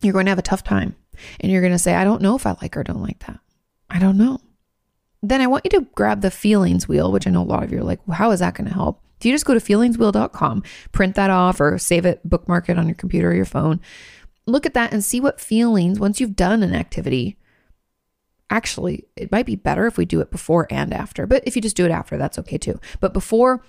you're 0.00 0.12
going 0.12 0.26
to 0.26 0.30
have 0.30 0.38
a 0.38 0.42
tough 0.42 0.62
time 0.62 0.94
and 1.40 1.50
you're 1.50 1.62
going 1.62 1.72
to 1.72 1.78
say, 1.78 1.94
I 1.94 2.04
don't 2.04 2.22
know 2.22 2.36
if 2.36 2.46
I 2.46 2.56
like 2.60 2.76
or 2.76 2.84
don't 2.84 3.02
like 3.02 3.20
that. 3.26 3.40
I 3.90 3.98
don't 3.98 4.18
know 4.18 4.40
then 5.22 5.40
I 5.40 5.46
want 5.46 5.64
you 5.64 5.70
to 5.78 5.86
grab 5.94 6.20
the 6.20 6.30
feelings 6.30 6.88
wheel, 6.88 7.10
which 7.10 7.26
I 7.26 7.30
know 7.30 7.42
a 7.42 7.44
lot 7.44 7.64
of 7.64 7.72
you 7.72 7.78
are 7.78 7.84
like, 7.84 8.06
well, 8.06 8.16
how 8.16 8.30
is 8.30 8.40
that 8.40 8.54
going 8.54 8.68
to 8.68 8.74
help? 8.74 9.02
If 9.18 9.26
you 9.26 9.32
just 9.32 9.46
go 9.46 9.54
to 9.54 9.60
feelingswheel.com, 9.60 10.62
print 10.92 11.16
that 11.16 11.30
off 11.30 11.60
or 11.60 11.76
save 11.78 12.06
it, 12.06 12.20
bookmark 12.28 12.68
it 12.68 12.78
on 12.78 12.86
your 12.86 12.94
computer 12.94 13.30
or 13.30 13.34
your 13.34 13.44
phone, 13.44 13.80
look 14.46 14.64
at 14.64 14.74
that 14.74 14.92
and 14.92 15.04
see 15.04 15.20
what 15.20 15.40
feelings, 15.40 15.98
once 15.98 16.20
you've 16.20 16.36
done 16.36 16.62
an 16.62 16.74
activity, 16.74 17.36
actually, 18.48 19.06
it 19.16 19.32
might 19.32 19.46
be 19.46 19.56
better 19.56 19.86
if 19.86 19.98
we 19.98 20.04
do 20.04 20.20
it 20.20 20.30
before 20.30 20.68
and 20.70 20.94
after. 20.94 21.26
But 21.26 21.42
if 21.46 21.56
you 21.56 21.62
just 21.62 21.76
do 21.76 21.84
it 21.84 21.90
after, 21.90 22.16
that's 22.16 22.38
okay 22.38 22.58
too. 22.58 22.80
But 23.00 23.12
before, 23.12 23.62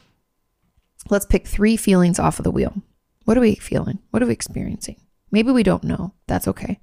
let's 1.09 1.25
pick 1.25 1.47
three 1.47 1.77
feelings 1.77 2.19
off 2.19 2.39
of 2.39 2.43
the 2.43 2.51
wheel. 2.51 2.83
What 3.25 3.37
are 3.37 3.41
we 3.41 3.55
feeling? 3.55 3.99
What 4.11 4.21
are 4.21 4.27
we 4.27 4.33
experiencing? 4.33 4.97
Maybe 5.31 5.51
we 5.51 5.63
don't 5.63 5.83
know. 5.83 6.13
That's 6.27 6.47
okay. 6.47 6.79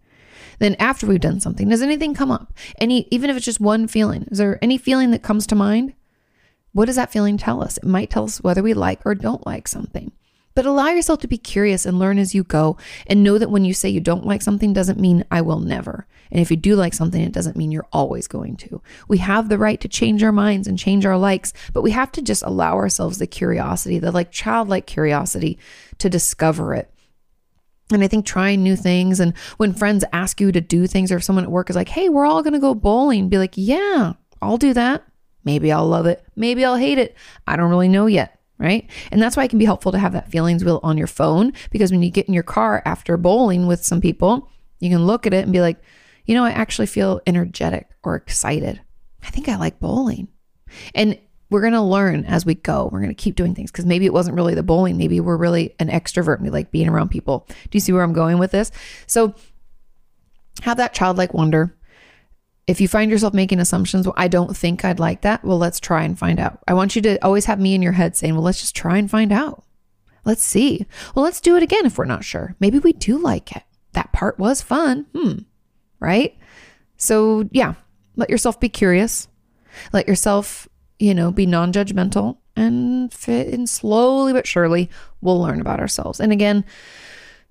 Then 0.58 0.76
after 0.78 1.06
we've 1.06 1.20
done 1.20 1.40
something, 1.40 1.68
does 1.68 1.82
anything 1.82 2.14
come 2.14 2.30
up? 2.30 2.52
Any 2.78 3.08
even 3.10 3.30
if 3.30 3.36
it's 3.36 3.44
just 3.44 3.60
one 3.60 3.86
feeling, 3.88 4.26
is 4.30 4.38
there 4.38 4.58
any 4.62 4.78
feeling 4.78 5.10
that 5.10 5.22
comes 5.22 5.46
to 5.48 5.54
mind? 5.54 5.94
What 6.72 6.86
does 6.86 6.96
that 6.96 7.12
feeling 7.12 7.38
tell 7.38 7.62
us? 7.62 7.78
It 7.78 7.84
might 7.84 8.10
tell 8.10 8.24
us 8.24 8.42
whether 8.42 8.62
we 8.62 8.74
like 8.74 9.00
or 9.04 9.14
don't 9.14 9.46
like 9.46 9.66
something. 9.66 10.12
But 10.54 10.64
allow 10.64 10.88
yourself 10.88 11.20
to 11.20 11.28
be 11.28 11.36
curious 11.36 11.84
and 11.84 11.98
learn 11.98 12.18
as 12.18 12.34
you 12.34 12.42
go 12.42 12.78
and 13.06 13.22
know 13.22 13.36
that 13.36 13.50
when 13.50 13.66
you 13.66 13.74
say 13.74 13.90
you 13.90 14.00
don't 14.00 14.24
like 14.24 14.40
something 14.40 14.72
doesn't 14.72 14.98
mean 14.98 15.24
I 15.30 15.42
will 15.42 15.60
never. 15.60 16.06
And 16.30 16.40
if 16.40 16.50
you 16.50 16.56
do 16.56 16.74
like 16.74 16.94
something, 16.94 17.20
it 17.20 17.32
doesn't 17.32 17.56
mean 17.56 17.70
you're 17.70 17.86
always 17.92 18.26
going 18.26 18.56
to. 18.56 18.80
We 19.06 19.18
have 19.18 19.48
the 19.48 19.58
right 19.58 19.80
to 19.82 19.88
change 19.88 20.22
our 20.22 20.32
minds 20.32 20.66
and 20.66 20.78
change 20.78 21.04
our 21.04 21.18
likes, 21.18 21.52
but 21.74 21.82
we 21.82 21.90
have 21.90 22.10
to 22.12 22.22
just 22.22 22.42
allow 22.42 22.74
ourselves 22.76 23.18
the 23.18 23.26
curiosity, 23.26 23.98
the 23.98 24.10
like 24.10 24.32
childlike 24.32 24.86
curiosity 24.86 25.58
to 25.98 26.08
discover 26.08 26.74
it. 26.74 26.90
And 27.92 28.02
I 28.02 28.08
think 28.08 28.26
trying 28.26 28.62
new 28.62 28.74
things 28.74 29.20
and 29.20 29.36
when 29.58 29.72
friends 29.72 30.04
ask 30.12 30.40
you 30.40 30.50
to 30.50 30.60
do 30.60 30.86
things 30.86 31.12
or 31.12 31.16
if 31.16 31.24
someone 31.24 31.44
at 31.44 31.50
work 31.50 31.70
is 31.70 31.76
like, 31.76 31.88
hey, 31.88 32.08
we're 32.08 32.26
all 32.26 32.42
going 32.42 32.54
to 32.54 32.58
go 32.58 32.74
bowling, 32.74 33.28
be 33.28 33.38
like, 33.38 33.54
yeah, 33.54 34.14
I'll 34.42 34.56
do 34.56 34.74
that. 34.74 35.04
Maybe 35.44 35.70
I'll 35.70 35.86
love 35.86 36.06
it. 36.06 36.24
Maybe 36.34 36.64
I'll 36.64 36.76
hate 36.76 36.98
it. 36.98 37.14
I 37.46 37.56
don't 37.56 37.70
really 37.70 37.88
know 37.88 38.06
yet 38.06 38.36
right? 38.58 38.88
And 39.10 39.20
that's 39.20 39.36
why 39.36 39.44
it 39.44 39.50
can 39.50 39.58
be 39.58 39.64
helpful 39.64 39.92
to 39.92 39.98
have 39.98 40.12
that 40.12 40.30
feelings 40.30 40.64
wheel 40.64 40.80
on 40.82 40.96
your 40.96 41.06
phone 41.06 41.52
because 41.70 41.90
when 41.90 42.02
you 42.02 42.10
get 42.10 42.26
in 42.26 42.34
your 42.34 42.42
car 42.42 42.82
after 42.84 43.16
bowling 43.16 43.66
with 43.66 43.84
some 43.84 44.00
people, 44.00 44.50
you 44.80 44.90
can 44.90 45.06
look 45.06 45.26
at 45.26 45.34
it 45.34 45.44
and 45.44 45.52
be 45.52 45.60
like, 45.60 45.78
you 46.24 46.34
know, 46.34 46.44
I 46.44 46.50
actually 46.50 46.86
feel 46.86 47.20
energetic 47.26 47.88
or 48.02 48.16
excited. 48.16 48.80
I 49.22 49.30
think 49.30 49.48
I 49.48 49.56
like 49.56 49.78
bowling. 49.78 50.28
And 50.94 51.18
we're 51.50 51.60
going 51.60 51.72
to 51.72 51.80
learn 51.80 52.24
as 52.24 52.44
we 52.44 52.54
go. 52.54 52.88
We're 52.90 53.00
going 53.00 53.14
to 53.14 53.14
keep 53.14 53.36
doing 53.36 53.54
things 53.54 53.70
because 53.70 53.86
maybe 53.86 54.06
it 54.06 54.12
wasn't 54.12 54.36
really 54.36 54.54
the 54.54 54.62
bowling. 54.62 54.96
Maybe 54.96 55.20
we're 55.20 55.36
really 55.36 55.74
an 55.78 55.88
extrovert 55.88 56.40
we 56.40 56.50
like 56.50 56.70
being 56.70 56.88
around 56.88 57.10
people. 57.10 57.46
Do 57.48 57.70
you 57.72 57.80
see 57.80 57.92
where 57.92 58.02
I'm 58.02 58.12
going 58.12 58.38
with 58.38 58.50
this? 58.50 58.72
So 59.06 59.34
have 60.62 60.78
that 60.78 60.94
childlike 60.94 61.34
wonder. 61.34 61.76
If 62.66 62.80
you 62.80 62.88
find 62.88 63.12
yourself 63.12 63.32
making 63.32 63.60
assumptions, 63.60 64.06
well, 64.06 64.14
I 64.16 64.26
don't 64.26 64.56
think 64.56 64.84
I'd 64.84 64.98
like 64.98 65.22
that. 65.22 65.44
Well, 65.44 65.58
let's 65.58 65.78
try 65.78 66.02
and 66.02 66.18
find 66.18 66.40
out. 66.40 66.58
I 66.66 66.74
want 66.74 66.96
you 66.96 67.02
to 67.02 67.24
always 67.24 67.44
have 67.44 67.60
me 67.60 67.74
in 67.76 67.82
your 67.82 67.92
head 67.92 68.16
saying, 68.16 68.34
well, 68.34 68.42
let's 68.42 68.60
just 68.60 68.74
try 68.74 68.98
and 68.98 69.08
find 69.08 69.30
out. 69.30 69.62
Let's 70.24 70.42
see. 70.42 70.84
Well, 71.14 71.24
let's 71.24 71.40
do 71.40 71.56
it 71.56 71.62
again 71.62 71.86
if 71.86 71.96
we're 71.96 72.06
not 72.06 72.24
sure. 72.24 72.56
Maybe 72.58 72.80
we 72.80 72.92
do 72.92 73.18
like 73.18 73.54
it. 73.54 73.62
That 73.92 74.12
part 74.12 74.40
was 74.40 74.60
fun. 74.62 75.06
Hmm. 75.14 75.38
Right? 76.00 76.36
So, 76.96 77.48
yeah, 77.52 77.74
let 78.16 78.30
yourself 78.30 78.58
be 78.58 78.68
curious. 78.68 79.28
Let 79.92 80.08
yourself, 80.08 80.68
you 80.98 81.14
know, 81.14 81.30
be 81.30 81.46
non 81.46 81.72
judgmental 81.72 82.38
and 82.56 83.12
fit 83.12 83.48
in 83.48 83.66
slowly 83.66 84.32
but 84.32 84.46
surely 84.46 84.88
we'll 85.20 85.40
learn 85.40 85.60
about 85.60 85.80
ourselves. 85.80 86.20
And 86.20 86.32
again, 86.32 86.64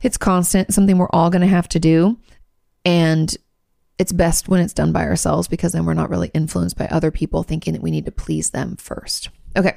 it's 0.01 0.17
constant, 0.17 0.73
something 0.73 0.97
we're 0.97 1.09
all 1.11 1.29
going 1.29 1.41
to 1.41 1.47
have 1.47 1.69
to 1.69 1.79
do. 1.79 2.17
And 2.83 3.35
it's 3.97 4.11
best 4.11 4.47
when 4.47 4.61
it's 4.61 4.73
done 4.73 4.91
by 4.91 5.05
ourselves 5.05 5.47
because 5.47 5.71
then 5.71 5.85
we're 5.85 5.93
not 5.93 6.09
really 6.09 6.29
influenced 6.33 6.77
by 6.77 6.87
other 6.87 7.11
people 7.11 7.43
thinking 7.43 7.73
that 7.73 7.81
we 7.81 7.91
need 7.91 8.05
to 8.05 8.11
please 8.11 8.49
them 8.49 8.75
first. 8.75 9.29
Okay. 9.55 9.75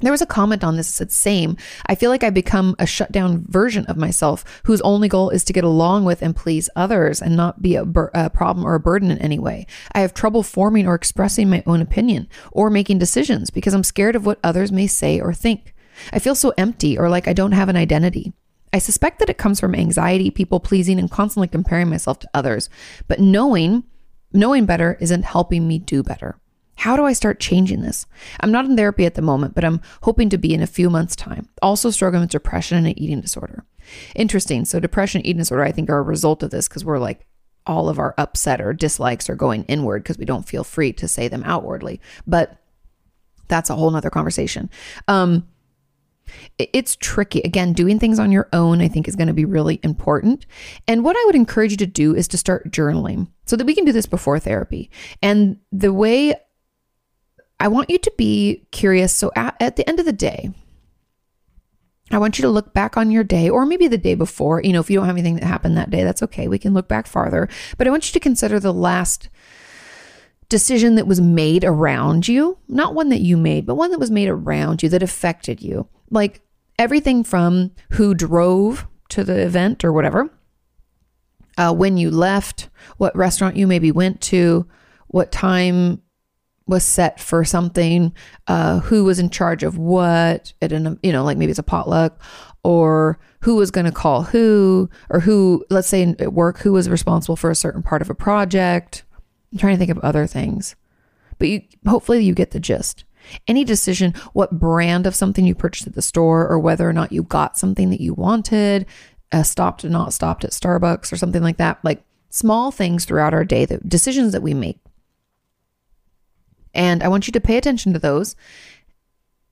There 0.00 0.12
was 0.12 0.20
a 0.20 0.26
comment 0.26 0.62
on 0.62 0.76
this 0.76 0.88
that 0.88 1.10
said, 1.10 1.12
Same. 1.12 1.56
I 1.86 1.94
feel 1.94 2.10
like 2.10 2.22
I've 2.22 2.34
become 2.34 2.76
a 2.78 2.86
shut 2.86 3.12
down 3.12 3.44
version 3.48 3.86
of 3.86 3.96
myself 3.96 4.44
whose 4.64 4.82
only 4.82 5.08
goal 5.08 5.30
is 5.30 5.42
to 5.44 5.54
get 5.54 5.64
along 5.64 6.04
with 6.04 6.20
and 6.20 6.36
please 6.36 6.68
others 6.76 7.22
and 7.22 7.34
not 7.34 7.62
be 7.62 7.76
a, 7.76 7.84
bur- 7.84 8.10
a, 8.12 8.28
problem 8.28 8.66
or 8.66 8.74
a 8.74 8.80
burden 8.80 9.10
in 9.10 9.18
any 9.18 9.38
way. 9.38 9.66
I 9.92 10.00
have 10.00 10.12
trouble 10.12 10.42
forming 10.42 10.86
or 10.86 10.94
expressing 10.94 11.48
my 11.48 11.62
own 11.66 11.80
opinion 11.80 12.28
or 12.52 12.68
making 12.68 12.98
decisions 12.98 13.48
because 13.48 13.72
I'm 13.72 13.84
scared 13.84 14.16
of 14.16 14.26
what 14.26 14.38
others 14.44 14.70
may 14.70 14.86
say 14.86 15.18
or 15.18 15.32
think. 15.32 15.74
I 16.12 16.18
feel 16.18 16.34
so 16.34 16.52
empty 16.58 16.98
or 16.98 17.08
like 17.08 17.26
I 17.26 17.32
don't 17.32 17.52
have 17.52 17.70
an 17.70 17.76
identity. 17.76 18.34
I 18.74 18.78
suspect 18.78 19.20
that 19.20 19.30
it 19.30 19.38
comes 19.38 19.58
from 19.58 19.74
anxiety, 19.74 20.30
people 20.30 20.60
pleasing, 20.60 20.98
and 20.98 21.10
constantly 21.10 21.48
comparing 21.48 21.88
myself 21.88 22.18
to 22.18 22.30
others. 22.34 22.68
But 23.08 23.20
knowing, 23.20 23.84
knowing 24.34 24.66
better 24.66 24.98
isn't 25.00 25.24
helping 25.24 25.66
me 25.66 25.78
do 25.78 26.02
better. 26.02 26.38
How 26.76 26.96
do 26.96 27.04
I 27.04 27.12
start 27.12 27.40
changing 27.40 27.82
this? 27.82 28.06
I'm 28.40 28.52
not 28.52 28.64
in 28.64 28.76
therapy 28.76 29.06
at 29.06 29.14
the 29.14 29.22
moment, 29.22 29.54
but 29.54 29.64
I'm 29.64 29.80
hoping 30.02 30.28
to 30.30 30.38
be 30.38 30.54
in 30.54 30.62
a 30.62 30.66
few 30.66 30.90
months' 30.90 31.16
time. 31.16 31.48
Also 31.62 31.90
struggling 31.90 32.22
with 32.22 32.30
depression 32.30 32.78
and 32.78 32.86
an 32.86 32.98
eating 32.98 33.20
disorder. 33.20 33.64
Interesting. 34.14 34.64
So 34.64 34.78
depression, 34.78 35.20
and 35.20 35.26
eating 35.26 35.38
disorder, 35.38 35.64
I 35.64 35.72
think 35.72 35.90
are 35.90 35.98
a 35.98 36.02
result 36.02 36.42
of 36.42 36.50
this 36.50 36.68
because 36.68 36.84
we're 36.84 36.98
like 36.98 37.26
all 37.66 37.88
of 37.88 37.98
our 37.98 38.14
upset 38.18 38.60
or 38.60 38.72
dislikes 38.72 39.28
are 39.28 39.34
going 39.34 39.64
inward 39.64 40.02
because 40.02 40.18
we 40.18 40.24
don't 40.24 40.48
feel 40.48 40.64
free 40.64 40.92
to 40.92 41.08
say 41.08 41.28
them 41.28 41.42
outwardly. 41.44 42.00
But 42.26 42.56
that's 43.48 43.70
a 43.70 43.74
whole 43.74 43.90
nother 43.90 44.10
conversation. 44.10 44.70
Um, 45.08 45.48
it's 46.58 46.96
tricky. 46.96 47.40
Again, 47.40 47.72
doing 47.72 47.98
things 47.98 48.18
on 48.18 48.32
your 48.32 48.48
own, 48.52 48.80
I 48.80 48.88
think, 48.88 49.06
is 49.06 49.16
going 49.16 49.28
to 49.28 49.34
be 49.34 49.44
really 49.44 49.78
important. 49.82 50.46
And 50.88 51.04
what 51.04 51.16
I 51.16 51.22
would 51.26 51.36
encourage 51.36 51.70
you 51.70 51.76
to 51.78 51.86
do 51.86 52.14
is 52.14 52.26
to 52.28 52.38
start 52.38 52.72
journaling 52.72 53.28
so 53.46 53.56
that 53.56 53.64
we 53.64 53.74
can 53.74 53.84
do 53.84 53.92
this 53.92 54.06
before 54.06 54.38
therapy. 54.38 54.90
And 55.22 55.58
the 55.70 55.92
way 55.92 56.34
I 57.58 57.68
want 57.68 57.90
you 57.90 57.98
to 57.98 58.12
be 58.16 58.66
curious. 58.70 59.12
So 59.12 59.32
at, 59.34 59.56
at 59.60 59.76
the 59.76 59.88
end 59.88 59.98
of 59.98 60.06
the 60.06 60.12
day, 60.12 60.50
I 62.10 62.18
want 62.18 62.38
you 62.38 62.42
to 62.42 62.48
look 62.48 62.72
back 62.72 62.96
on 62.96 63.10
your 63.10 63.24
day 63.24 63.48
or 63.48 63.66
maybe 63.66 63.88
the 63.88 63.98
day 63.98 64.14
before. 64.14 64.62
You 64.62 64.72
know, 64.72 64.80
if 64.80 64.90
you 64.90 64.96
don't 64.96 65.06
have 65.06 65.16
anything 65.16 65.36
that 65.36 65.44
happened 65.44 65.76
that 65.76 65.90
day, 65.90 66.04
that's 66.04 66.22
okay. 66.22 66.46
We 66.46 66.58
can 66.58 66.74
look 66.74 66.88
back 66.88 67.06
farther. 67.06 67.48
But 67.78 67.86
I 67.86 67.90
want 67.90 68.08
you 68.08 68.12
to 68.12 68.20
consider 68.20 68.60
the 68.60 68.72
last 68.72 69.28
decision 70.48 70.94
that 70.94 71.08
was 71.08 71.20
made 71.20 71.64
around 71.64 72.28
you, 72.28 72.58
not 72.68 72.94
one 72.94 73.08
that 73.08 73.20
you 73.20 73.36
made, 73.36 73.66
but 73.66 73.74
one 73.74 73.90
that 73.90 73.98
was 73.98 74.10
made 74.10 74.28
around 74.28 74.82
you 74.82 74.88
that 74.90 75.02
affected 75.02 75.60
you. 75.60 75.88
Like 76.10 76.42
everything 76.78 77.24
from 77.24 77.72
who 77.92 78.14
drove 78.14 78.86
to 79.08 79.24
the 79.24 79.40
event 79.40 79.84
or 79.84 79.92
whatever, 79.92 80.30
uh, 81.58 81.74
when 81.74 81.96
you 81.96 82.10
left, 82.10 82.68
what 82.98 83.16
restaurant 83.16 83.56
you 83.56 83.66
maybe 83.66 83.90
went 83.90 84.20
to, 84.20 84.68
what 85.08 85.32
time 85.32 86.02
was 86.66 86.84
set 86.84 87.20
for 87.20 87.44
something, 87.44 88.12
uh, 88.48 88.80
who 88.80 89.04
was 89.04 89.18
in 89.18 89.30
charge 89.30 89.62
of 89.62 89.78
what 89.78 90.52
at 90.60 90.72
an, 90.72 90.98
you 91.02 91.12
know, 91.12 91.24
like 91.24 91.38
maybe 91.38 91.50
it's 91.50 91.58
a 91.58 91.62
potluck 91.64 92.20
or 92.64 93.18
who 93.40 93.54
was 93.54 93.70
going 93.70 93.86
to 93.86 93.92
call 93.92 94.22
who, 94.22 94.90
or 95.08 95.20
who, 95.20 95.64
let's 95.70 95.86
say 95.86 96.02
at 96.18 96.32
work, 96.32 96.58
who 96.58 96.72
was 96.72 96.90
responsible 96.90 97.36
for 97.36 97.50
a 97.50 97.54
certain 97.54 97.82
part 97.82 98.02
of 98.02 98.10
a 98.10 98.14
project. 98.14 99.04
I'm 99.52 99.58
trying 99.58 99.74
to 99.74 99.78
think 99.78 99.90
of 99.90 99.98
other 99.98 100.26
things, 100.26 100.74
but 101.38 101.48
you, 101.48 101.62
hopefully 101.86 102.24
you 102.24 102.34
get 102.34 102.50
the 102.50 102.60
gist. 102.60 103.04
Any 103.46 103.64
decision, 103.64 104.14
what 104.32 104.58
brand 104.58 105.06
of 105.06 105.14
something 105.14 105.44
you 105.44 105.54
purchased 105.54 105.86
at 105.86 105.94
the 105.94 106.02
store, 106.02 106.46
or 106.48 106.58
whether 106.58 106.88
or 106.88 106.92
not 106.92 107.12
you 107.12 107.22
got 107.22 107.58
something 107.58 107.90
that 107.90 108.00
you 108.00 108.14
wanted, 108.14 108.86
uh, 109.32 109.42
stopped 109.42 109.84
or 109.84 109.88
not 109.88 110.12
stopped 110.12 110.44
at 110.44 110.52
Starbucks 110.52 111.12
or 111.12 111.16
something 111.16 111.42
like 111.42 111.56
that, 111.56 111.78
like 111.84 112.02
small 112.30 112.70
things 112.70 113.04
throughout 113.04 113.34
our 113.34 113.44
day, 113.44 113.64
the 113.64 113.78
decisions 113.78 114.32
that 114.32 114.42
we 114.42 114.54
make. 114.54 114.78
And 116.76 117.02
I 117.02 117.08
want 117.08 117.26
you 117.26 117.32
to 117.32 117.40
pay 117.40 117.56
attention 117.56 117.94
to 117.94 117.98
those, 117.98 118.36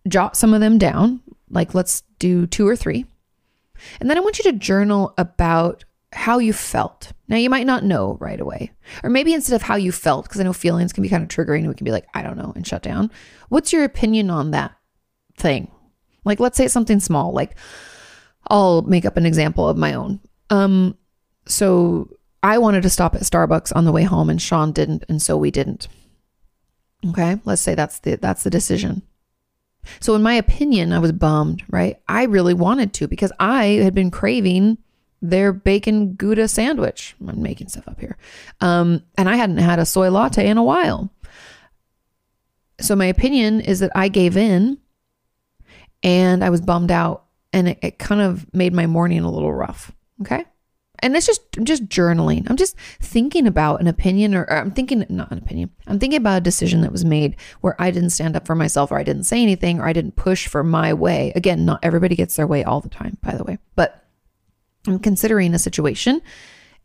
jot 0.07 0.37
some 0.37 0.55
of 0.55 0.61
them 0.61 0.79
down, 0.79 1.21
like 1.51 1.75
let's 1.75 2.03
do 2.19 2.47
two 2.47 2.69
or 2.69 2.77
three. 2.77 3.07
And 3.99 4.09
then 4.09 4.17
I 4.17 4.21
want 4.21 4.39
you 4.39 4.45
to 4.45 4.53
journal 4.53 5.15
about 5.19 5.85
how 6.13 6.39
you 6.39 6.53
felt. 6.53 7.13
Now, 7.27 7.37
you 7.37 7.51
might 7.51 7.67
not 7.67 7.83
know 7.83 8.19
right 8.21 8.41
away. 8.41 8.71
Or 9.03 9.11
maybe 9.11 9.33
instead 9.33 9.57
of 9.57 9.63
how 9.63 9.77
you 9.77 9.91
felt, 9.91 10.27
because 10.27 10.41
I 10.41 10.45
know 10.45 10.53
feelings 10.53 10.93
can 10.93 11.03
be 11.03 11.09
kind 11.09 11.23
of 11.23 11.29
triggering, 11.29 11.67
we 11.67 11.75
can 11.75 11.85
be 11.85 11.91
like, 11.91 12.07
I 12.15 12.23
don't 12.23 12.37
know, 12.37 12.53
and 12.55 12.67
shut 12.67 12.83
down. 12.83 13.11
What's 13.49 13.73
your 13.73 13.85
opinion 13.85 14.31
on 14.31 14.53
that 14.53 14.77
thing? 15.37 15.71
Like, 16.25 16.41
let's 16.41 16.57
say 16.57 16.69
something 16.69 17.01
small. 17.01 17.33
Like, 17.33 17.57
I'll 18.49 18.83
make 18.83 19.07
up 19.07 19.17
an 19.17 19.27
example 19.27 19.69
of 19.69 19.79
my 19.79 19.95
own. 19.95 20.21
Um, 20.51 20.97
so 21.47 22.11
I 22.43 22.59
wanted 22.59 22.83
to 22.83 22.91
stop 22.91 23.15
at 23.15 23.23
Starbucks 23.23 23.73
on 23.75 23.87
the 23.87 23.93
way 23.93 24.05
home, 24.05 24.29
and 24.31 24.41
Sean 24.41 24.73
didn't, 24.73 25.05
and 25.09 25.21
so 25.21 25.37
we 25.37 25.51
didn't. 25.51 25.89
Okay, 27.09 27.39
let's 27.45 27.63
say 27.63 27.75
that's 27.75 27.99
the 28.01 28.17
that's 28.17 28.45
the 28.45 28.51
decision. 28.51 29.03
So 30.01 30.15
in 30.15 30.23
my 30.23 30.35
opinion, 30.35 30.93
I 30.93 30.99
was 30.99 31.13
bummed, 31.13 31.63
right? 31.69 31.99
I 32.09 32.25
really 32.25 32.55
wanted 32.55 32.95
to 32.95 33.09
because 33.09 33.33
I 33.39 33.65
had 33.83 33.95
been 33.95 34.11
craving 34.11 34.79
their 35.21 35.53
bacon 35.53 36.15
Gouda 36.15 36.49
sandwich. 36.49 37.15
I'm 37.27 37.43
making 37.43 37.69
stuff 37.69 37.89
up 37.89 38.01
here. 38.01 38.17
Um, 38.61 39.03
and 39.17 39.29
I 39.29 39.37
hadn't 39.37 39.59
had 39.59 39.79
a 39.79 39.87
soy 39.87 40.11
latte 40.11 40.47
in 40.47 40.59
a 40.59 40.63
while. 40.63 41.11
So 42.81 42.97
my 42.97 43.07
opinion 43.07 43.61
is 43.61 43.81
that 43.81 43.93
I 43.95 44.09
gave 44.09 44.37
in 44.37 44.79
and 46.03 46.45
I 46.45 46.51
was 46.51 46.61
bummed 46.61 46.91
out 46.91 47.25
and 47.53 47.69
it, 47.69 47.79
it 47.83 47.99
kind 47.99 48.21
of 48.21 48.53
made 48.53 48.73
my 48.75 48.87
morning 48.87 49.21
a 49.21 49.31
little 49.31 49.53
rough. 49.53 49.93
Okay. 50.21 50.45
And 51.05 51.15
it's 51.15 51.27
just 51.27 51.43
I'm 51.59 51.67
just 51.67 51.87
journaling. 51.87 52.49
I'm 52.49 52.57
just 52.57 52.77
thinking 52.99 53.47
about 53.47 53.81
an 53.83 53.87
opinion, 53.87 54.35
or, 54.35 54.45
or 54.45 54.57
I'm 54.57 54.71
thinking 54.71 55.05
not 55.11 55.31
an 55.31 55.39
opinion. 55.39 55.71
I'm 55.87 55.99
thinking 55.99 56.17
about 56.17 56.39
a 56.39 56.41
decision 56.41 56.81
that 56.81 56.91
was 56.91 57.05
made 57.05 57.37
where 57.61 57.81
I 57.81 57.91
didn't 57.91 58.11
stand 58.11 58.37
up 58.37 58.47
for 58.47 58.55
myself, 58.55 58.91
or 58.91 58.99
I 58.99 59.03
didn't 59.03 59.25
say 59.25 59.43
anything, 59.43 59.81
or 59.81 59.87
I 59.87 59.93
didn't 59.93 60.17
push 60.17 60.49
for 60.49 60.65
my 60.65 60.95
way. 60.95 61.31
Again, 61.37 61.67
not 61.67 61.81
everybody 61.83 62.17
gets 62.17 62.37
their 62.37 62.47
way 62.47 62.65
all 62.65 62.81
the 62.81 62.89
time, 62.89 63.19
by 63.23 63.37
the 63.37 63.45
way, 63.45 63.59
but 63.77 64.07
I'm 64.87 64.99
considering 64.99 65.53
a 65.53 65.59
situation 65.59 66.23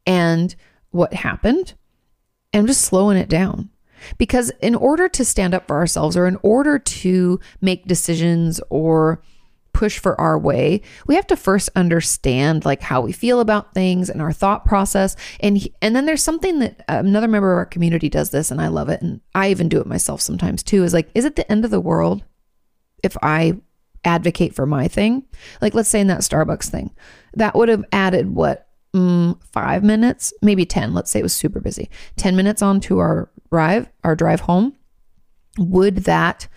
and 0.06 0.54
what 0.92 1.14
happened, 1.14 1.76
and 2.52 2.62
I'm 2.62 2.68
just 2.68 2.82
slowing 2.82 3.18
it 3.18 3.30
down. 3.30 3.70
Because 4.18 4.52
in 4.62 4.76
order 4.76 5.08
to 5.10 5.26
stand 5.26 5.54
up 5.54 5.68
for 5.68 5.78
ourselves, 5.78 6.18
or 6.18 6.28
in 6.28 6.38
order 6.44 6.78
to 6.78 7.40
make 7.62 7.88
decisions, 7.88 8.60
or 8.70 9.22
push 9.80 9.98
for 9.98 10.20
our 10.20 10.38
way, 10.38 10.82
we 11.08 11.16
have 11.16 11.26
to 11.26 11.38
first 11.38 11.70
understand 11.74 12.66
like 12.66 12.82
how 12.82 13.00
we 13.00 13.14
feel 13.14 13.40
about 13.40 13.74
things 13.74 14.10
and 14.10 14.22
our 14.22 14.34
thought 14.34 14.66
process. 14.66 15.16
And 15.40 15.66
and 15.82 15.96
then 15.96 16.06
there's 16.06 16.22
something 16.22 16.60
that 16.60 16.84
another 16.90 17.30
member 17.30 17.54
of 17.54 17.60
our 17.60 17.66
community 17.66 18.10
does 18.10 18.32
this, 18.32 18.52
and 18.52 18.60
I 18.60 18.68
love 18.68 18.90
it, 18.90 19.02
and 19.02 19.22
I 19.34 19.52
even 19.52 19.70
do 19.70 19.80
it 19.80 19.88
myself 19.88 20.20
sometimes 20.20 20.64
too. 20.64 20.84
Is 20.84 20.94
like, 20.94 21.10
is 21.16 21.24
it 21.24 21.38
the 21.38 21.50
end 21.50 21.64
of 21.64 21.72
the 21.72 21.80
world 21.80 22.26
if 23.04 23.16
I 23.24 23.54
advocate 24.04 24.54
for 24.54 24.66
my 24.66 24.90
thing? 24.90 25.24
Like, 25.62 25.74
let's 25.74 25.88
say 25.90 26.02
in 26.02 26.08
that 26.08 26.22
Starbucks 26.22 26.70
thing, 26.70 26.94
that 27.36 27.56
would 27.56 27.70
have 27.70 27.86
added 27.94 28.36
what 28.36 28.68
mm, 28.94 29.42
five 29.54 29.82
minutes, 29.82 30.34
maybe 30.42 30.66
ten. 30.66 30.94
Let's 30.94 31.10
say 31.10 31.22
it 31.22 31.24
was 31.24 31.34
super 31.34 31.62
busy, 31.62 31.90
ten 32.18 32.36
minutes 32.36 32.62
onto 32.62 32.98
our 32.98 33.32
drive, 33.50 33.88
our 34.04 34.18
drive 34.18 34.42
home. 34.42 34.76
Would 35.58 36.04
that 36.04 36.50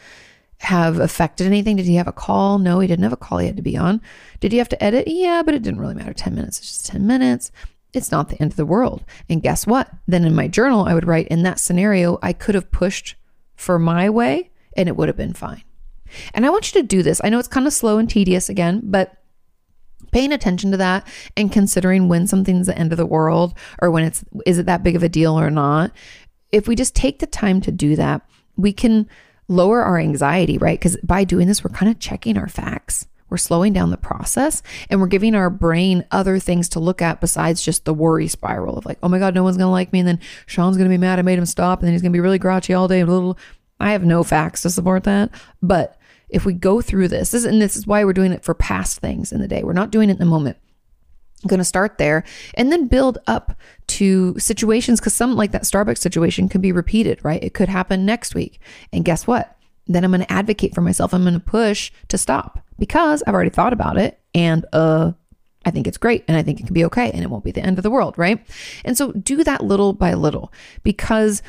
have 0.63 1.01
affected 1.01 1.47
anything? 1.47 1.77
Did 1.77 1.87
he 1.87 1.97
have 1.97 2.07
a 2.07 2.13
call? 2.13 2.59
No, 2.59 2.79
he 2.79 2.87
didn't 2.87 3.03
have 3.03 3.13
a 3.13 3.17
call 3.17 3.39
he 3.39 3.47
had 3.47 3.57
to 3.57 3.63
be 3.63 3.77
on. 3.77 4.01
Did 4.41 4.53
he 4.53 4.59
have 4.59 4.69
to 4.69 4.83
edit? 4.83 5.09
Yeah, 5.09 5.43
but 5.43 5.55
it 5.55 5.63
didn't 5.63 5.81
really 5.81 5.95
matter. 5.95 6.13
10 6.13 6.35
minutes, 6.35 6.59
it's 6.59 6.69
just 6.69 6.87
10 6.87 7.07
minutes. 7.07 7.51
It's 7.93 8.11
not 8.11 8.29
the 8.29 8.41
end 8.41 8.53
of 8.53 8.57
the 8.57 8.65
world. 8.65 9.05
And 9.29 9.43
guess 9.43 9.67
what? 9.67 9.91
Then 10.07 10.25
in 10.25 10.35
my 10.35 10.49
journal, 10.49 10.85
I 10.85 10.95
would 10.95 11.07
write 11.07 11.29
in 11.29 11.43
that 11.43 11.59
scenario, 11.59 12.19
I 12.23 12.33
could 12.33 12.55
have 12.55 12.71
pushed 12.71 13.17
for 13.55 13.79
my 13.79 14.09
way 14.09 14.51
and 14.77 14.89
it 14.89 14.97
would 14.97 15.09
have 15.09 15.17
been 15.17 15.35
fine. 15.35 15.65
And 16.33 16.47
I 16.47 16.51
want 16.51 16.73
you 16.73 16.81
to 16.81 16.87
do 16.87 17.03
this. 17.03 17.21
I 17.25 17.29
know 17.29 17.39
it's 17.39 17.49
kind 17.49 17.67
of 17.67 17.73
slow 17.73 17.99
and 17.99 18.09
tedious 18.09 18.49
again, 18.49 18.83
but 18.85 19.17
paying 20.13 20.33
attention 20.33 20.71
to 20.71 20.77
that 20.77 21.07
and 21.37 21.53
considering 21.53 22.09
when 22.09 22.27
something's 22.27 22.67
the 22.67 22.79
end 22.79 22.93
of 22.93 22.99
the 22.99 23.07
world 23.07 23.55
or 23.81 23.91
when 23.91 24.05
it's 24.05 24.25
is 24.47 24.59
it 24.59 24.67
that 24.67 24.83
big 24.83 24.95
of 24.95 25.03
a 25.03 25.09
deal 25.09 25.39
or 25.39 25.51
not. 25.51 25.91
If 26.53 26.69
we 26.69 26.77
just 26.77 26.95
take 26.95 27.19
the 27.19 27.27
time 27.27 27.61
to 27.63 27.73
do 27.73 27.97
that, 27.97 28.23
we 28.57 28.73
can 28.73 29.09
lower 29.49 29.83
our 29.83 29.99
anxiety, 29.99 30.59
right? 30.59 30.79
Because 30.79 30.97
by 30.99 31.25
doing 31.25 31.49
this, 31.49 31.63
we're 31.63 31.71
kind 31.71 31.91
of 31.91 31.99
checking 31.99 32.37
our 32.37 32.49
facts. 32.49 33.07
We're 33.29 33.39
slowing 33.39 33.73
down 33.73 33.91
the 33.91 33.97
process 33.97 34.63
and 34.91 35.01
we're 35.01 35.07
giving 35.07 35.35
our 35.35 35.49
brain 35.49 36.05
other 36.11 36.39
things 36.39 36.69
to 36.71 36.81
look 36.81 37.01
at 37.01 37.21
besides 37.21 37.63
just 37.63 37.87
the 37.87 37.95
worry 37.95 38.29
spiral 38.29 38.77
of 38.77 38.85
like, 38.85 38.99
oh 39.03 39.09
my 39.09 39.19
God, 39.19 39.35
no 39.35 39.43
one's 39.43 39.57
going 39.57 39.69
to 39.69 39.71
like 39.71 39.91
me. 39.91 40.01
And 40.01 40.09
then 40.09 40.21
Sean's 40.45 40.77
going 40.77 40.89
to 40.89 40.93
be 40.93 40.99
mad 40.99 41.19
I 41.19 41.23
made 41.23 41.39
him 41.39 41.47
stop. 41.47 41.79
And 41.79 41.87
then 41.87 41.95
he's 41.95 42.03
going 42.03 42.13
to 42.13 42.17
be 42.17 42.21
really 42.21 42.39
grouchy 42.39 42.75
all 42.75 42.89
day. 42.89 43.03
I 43.81 43.93
have 43.93 44.05
no 44.05 44.23
facts 44.23 44.61
to 44.63 44.71
support 44.71 45.05
that. 45.05 45.31
But 45.63 45.97
if 46.29 46.45
we 46.45 46.53
go 46.53 46.83
through 46.83 47.09
this, 47.09 47.31
this 47.31 47.47
and 47.47 47.61
this 47.61 47.75
is 47.75 47.87
why 47.87 48.05
we're 48.05 48.13
doing 48.13 48.33
it 48.33 48.45
for 48.45 48.53
past 48.53 48.99
things 48.99 49.33
in 49.33 49.41
the 49.41 49.49
day. 49.49 49.63
We're 49.63 49.73
not 49.73 49.91
doing 49.91 50.11
it 50.11 50.15
in 50.15 50.19
the 50.19 50.27
moment. 50.27 50.59
Going 51.47 51.59
to 51.59 51.65
start 51.65 51.99
there 51.99 52.25
and 52.55 52.71
then 52.71 52.87
build 52.87 53.19
up 53.27 53.59
to 53.89 54.39
situations 54.39 55.01
because 55.01 55.15
some 55.15 55.35
like 55.35 55.53
that 55.53 55.65
Starbucks 55.65 55.99
situation 55.99 56.49
can 56.49 56.61
be 56.61 56.73
repeated, 56.73 57.19
right? 57.25 57.43
It 57.43 57.55
could 57.55 57.69
happen 57.69 58.07
next 58.07 58.35
week. 58.35 58.61
And 58.93 59.05
guess 59.05 59.27
what? 59.27 59.57
Then 59.87 60.05
I'm 60.05 60.13
going 60.13 60.23
to 60.23 60.33
advocate 60.33 60.75
for 60.75 60.81
myself. 60.81 61.13
I'm 61.13 61.23
going 61.23 61.35
to 61.35 61.41
push 61.41 61.91
to 62.09 62.17
stop 62.17 62.65
because 62.79 63.23
I've 63.27 63.35
already 63.35 63.51
thought 63.51 63.73
about 63.73 63.99
it 63.99 64.21
and 64.35 64.65
uh 64.73 65.13
I 65.65 65.71
think 65.71 65.87
it's 65.87 65.99
great 65.99 66.25
and 66.27 66.37
I 66.37 66.43
think 66.43 66.61
it 66.61 66.67
can 66.67 66.75
be 66.75 66.85
okay 66.87 67.11
and 67.11 67.23
it 67.23 67.31
won't 67.31 67.45
be 67.45 67.53
the 67.53 67.61
end 67.63 67.79
of 67.79 67.83
the 67.83 67.91
world, 67.91 68.19
right? 68.19 68.45
And 68.85 68.97
so 68.97 69.13
do 69.13 69.45
that 69.45 69.63
little 69.63 69.93
by 69.93 70.15
little 70.15 70.53
because 70.83 71.43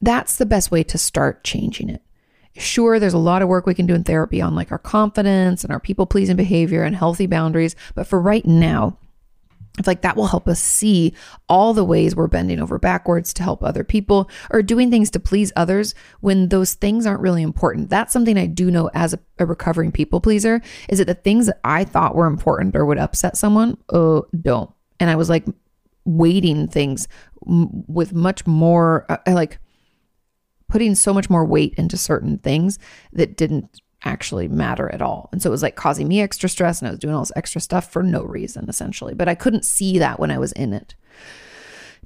that's 0.00 0.36
the 0.36 0.46
best 0.46 0.70
way 0.70 0.82
to 0.84 0.98
start 0.98 1.44
changing 1.44 1.90
it. 1.90 2.02
Sure, 2.56 2.98
there's 2.98 3.14
a 3.14 3.18
lot 3.18 3.42
of 3.42 3.48
work 3.48 3.66
we 3.66 3.74
can 3.74 3.86
do 3.86 3.94
in 3.94 4.04
therapy 4.04 4.42
on 4.42 4.54
like 4.54 4.72
our 4.72 4.78
confidence 4.78 5.62
and 5.62 5.72
our 5.72 5.80
people 5.80 6.06
pleasing 6.06 6.36
behavior 6.36 6.82
and 6.82 6.96
healthy 6.96 7.26
boundaries. 7.26 7.76
But 7.94 8.06
for 8.06 8.20
right 8.20 8.44
now, 8.44 8.98
I 9.78 9.82
feel 9.82 9.90
like 9.92 10.02
that 10.02 10.16
will 10.16 10.26
help 10.26 10.48
us 10.48 10.60
see 10.60 11.14
all 11.48 11.72
the 11.72 11.84
ways 11.84 12.16
we're 12.16 12.26
bending 12.26 12.60
over 12.60 12.78
backwards 12.78 13.32
to 13.34 13.44
help 13.44 13.62
other 13.62 13.84
people 13.84 14.28
or 14.50 14.62
doing 14.62 14.90
things 14.90 15.10
to 15.12 15.20
please 15.20 15.52
others 15.54 15.94
when 16.20 16.48
those 16.48 16.74
things 16.74 17.06
aren't 17.06 17.20
really 17.20 17.42
important. 17.42 17.88
That's 17.88 18.12
something 18.12 18.36
I 18.36 18.46
do 18.46 18.70
know 18.70 18.90
as 18.94 19.14
a, 19.14 19.20
a 19.38 19.46
recovering 19.46 19.92
people 19.92 20.20
pleaser 20.20 20.60
is 20.88 20.98
that 20.98 21.06
the 21.06 21.14
things 21.14 21.46
that 21.46 21.60
I 21.64 21.84
thought 21.84 22.16
were 22.16 22.26
important 22.26 22.74
or 22.74 22.84
would 22.84 22.98
upset 22.98 23.36
someone, 23.36 23.78
oh, 23.90 24.26
don't. 24.38 24.70
And 24.98 25.08
I 25.08 25.14
was 25.14 25.30
like 25.30 25.44
weighting 26.04 26.66
things 26.66 27.06
with 27.46 28.12
much 28.12 28.46
more, 28.46 29.06
uh, 29.08 29.18
like, 29.28 29.60
putting 30.70 30.94
so 30.94 31.12
much 31.12 31.28
more 31.28 31.44
weight 31.44 31.74
into 31.76 31.96
certain 31.96 32.38
things 32.38 32.78
that 33.12 33.36
didn't 33.36 33.80
actually 34.04 34.48
matter 34.48 34.90
at 34.94 35.02
all. 35.02 35.28
And 35.32 35.42
so 35.42 35.50
it 35.50 35.52
was 35.52 35.62
like 35.62 35.76
causing 35.76 36.08
me 36.08 36.20
extra 36.20 36.48
stress 36.48 36.80
and 36.80 36.88
I 36.88 36.90
was 36.90 37.00
doing 37.00 37.14
all 37.14 37.20
this 37.20 37.32
extra 37.36 37.60
stuff 37.60 37.92
for 37.92 38.02
no 38.02 38.22
reason, 38.22 38.68
essentially. 38.68 39.14
But 39.14 39.28
I 39.28 39.34
couldn't 39.34 39.64
see 39.64 39.98
that 39.98 40.18
when 40.18 40.30
I 40.30 40.38
was 40.38 40.52
in 40.52 40.72
it. 40.72 40.94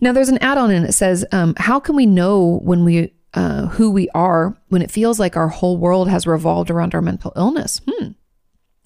Now, 0.01 0.12
there's 0.12 0.29
an 0.29 0.39
add 0.39 0.59
on 0.59 0.71
and 0.71 0.85
it 0.85 0.93
says, 0.93 1.25
um, 1.31 1.55
How 1.57 1.79
can 1.79 1.95
we 1.95 2.07
know 2.07 2.59
when 2.65 2.85
we, 2.85 3.12
uh, 3.35 3.67
who 3.69 3.91
we 3.91 4.09
are 4.11 4.57
when 4.69 4.83
it 4.83 4.91
feels 4.91 5.21
like 5.21 5.37
our 5.37 5.49
whole 5.49 5.77
world 5.77 6.09
has 6.09 6.27
revolved 6.27 6.71
around 6.71 6.95
our 6.95 7.03
mental 7.03 7.33
illness? 7.37 7.81
Hmm. 7.89 8.09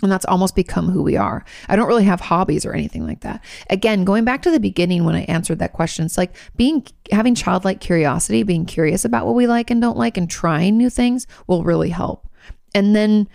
And 0.00 0.12
that's 0.12 0.24
almost 0.26 0.54
become 0.54 0.88
who 0.88 1.02
we 1.02 1.16
are. 1.16 1.44
I 1.68 1.74
don't 1.74 1.88
really 1.88 2.04
have 2.04 2.20
hobbies 2.20 2.64
or 2.64 2.72
anything 2.72 3.04
like 3.04 3.20
that. 3.22 3.42
Again, 3.68 4.04
going 4.04 4.24
back 4.24 4.42
to 4.42 4.50
the 4.50 4.60
beginning 4.60 5.04
when 5.04 5.16
I 5.16 5.22
answered 5.22 5.58
that 5.58 5.72
question, 5.72 6.04
it's 6.04 6.16
like 6.16 6.36
being 6.54 6.86
having 7.10 7.34
childlike 7.34 7.80
curiosity, 7.80 8.44
being 8.44 8.64
curious 8.64 9.04
about 9.04 9.26
what 9.26 9.34
we 9.34 9.48
like 9.48 9.70
and 9.70 9.80
don't 9.80 9.98
like, 9.98 10.16
and 10.16 10.30
trying 10.30 10.78
new 10.78 10.88
things 10.88 11.26
will 11.48 11.64
really 11.64 11.90
help. 11.90 12.28
And 12.74 12.94
then 12.94 13.28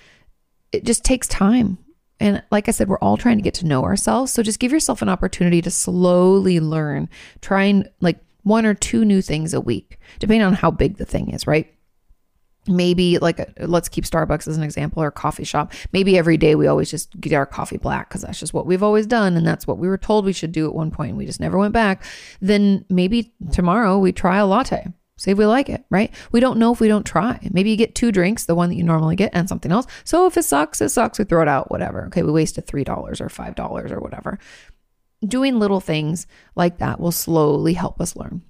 it 0.72 0.86
just 0.86 1.04
takes 1.04 1.28
time. 1.28 1.78
And 2.22 2.42
like 2.50 2.70
I 2.70 2.72
said, 2.72 2.88
we're 2.88 2.98
all 3.00 3.18
trying 3.18 3.38
to 3.38 3.44
get 3.44 3.56
to 3.56 3.66
know 3.66 3.84
ourselves. 3.84 4.32
So 4.32 4.42
just 4.42 4.60
give 4.60 4.72
yourself 4.72 5.02
an 5.02 5.10
opportunity 5.10 5.62
to 5.62 5.72
slowly 5.72 6.62
learn, 6.62 7.10
trying 7.42 7.86
like 8.00 8.20
one 8.44 8.66
or 8.66 8.74
two 8.74 9.04
new 9.04 9.22
things 9.22 9.54
a 9.54 9.60
week, 9.60 9.98
depending 10.20 10.44
on 10.44 10.54
how 10.54 10.72
big 10.72 10.96
the 10.96 11.06
thing 11.06 11.32
is, 11.32 11.46
right? 11.46 11.73
Maybe 12.68 13.18
like 13.18 13.54
let's 13.60 13.90
keep 13.90 14.06
starbucks 14.06 14.48
as 14.48 14.58
an 14.58 14.64
example 14.64 15.04
or 15.04 15.12
coffee 15.12 15.44
shop. 15.44 15.74
Maybe 15.92 16.18
every 16.18 16.38
day 16.38 16.56
we 16.56 16.68
always 16.68 16.90
just 16.90 17.20
get 17.20 17.34
our 17.34 17.46
coffee 17.46 17.78
black 17.78 18.10
because 18.10 18.22
that's 18.22 18.40
just 18.40 18.54
what 18.54 18.66
we've 18.66 18.84
always 18.84 19.06
done 19.06 19.36
and 19.36 19.46
that's 19.46 19.68
what 19.68 19.78
we 19.78 19.88
were 19.88 19.98
told 19.98 20.26
we 20.26 20.34
should 20.34 20.52
do 20.52 20.68
at 20.68 20.74
one 20.74 20.92
point 20.92 21.10
and 21.10 21.18
we 21.18 21.26
just 21.26 21.40
never 21.40 21.58
went 21.58 21.74
back. 21.74 22.04
Then 22.42 22.86
maybe 22.90 23.34
tomorrow 23.52 23.98
we 23.98 24.12
try 24.12 24.38
a 24.38 24.46
latte. 24.46 24.88
See 25.18 25.32
if 25.32 25.38
we 25.38 25.46
like 25.46 25.70
it 25.70 25.86
right? 25.90 26.14
We 26.32 26.40
don't 26.40 26.58
know 26.58 26.74
if 26.74 26.80
we 26.80 26.88
don't 26.88 27.06
try. 27.06 27.40
Maybe 27.52 27.70
you 27.70 27.78
get 27.78 27.96
two 27.96 28.12
drinks 28.12 28.46
the 28.46 28.56
one 28.56 28.70
that 28.70 28.76
you 28.76 28.84
normally 28.84 29.16
get 29.16 29.32
and 29.34 29.48
something 29.48 29.72
else. 29.72 29.86
So 30.04 30.26
if 30.26 30.38
it 30.38 30.44
sucks 30.44 30.82
it 30.82 30.90
sucks. 30.90 31.20
We 31.20 31.26
throw 31.26 31.42
it 31.42 31.48
out 31.48 31.72
whatever. 31.72 32.06
Okay 32.08 32.24
we 32.24 32.32
wasted 32.32 32.66
three 32.66 32.84
dollars 32.84 33.22
or 33.22 33.30
five 33.30 33.56
dollars 33.56 33.92
or 33.92 34.00
whatever. 34.00 34.40
Doing 35.26 35.60
little 35.60 35.80
things 35.80 36.28
like 36.56 36.80
that 36.80 37.00
will 37.00 37.12
slowly 37.12 37.74
help 37.74 38.02
us 38.02 38.16
learn 38.16 38.42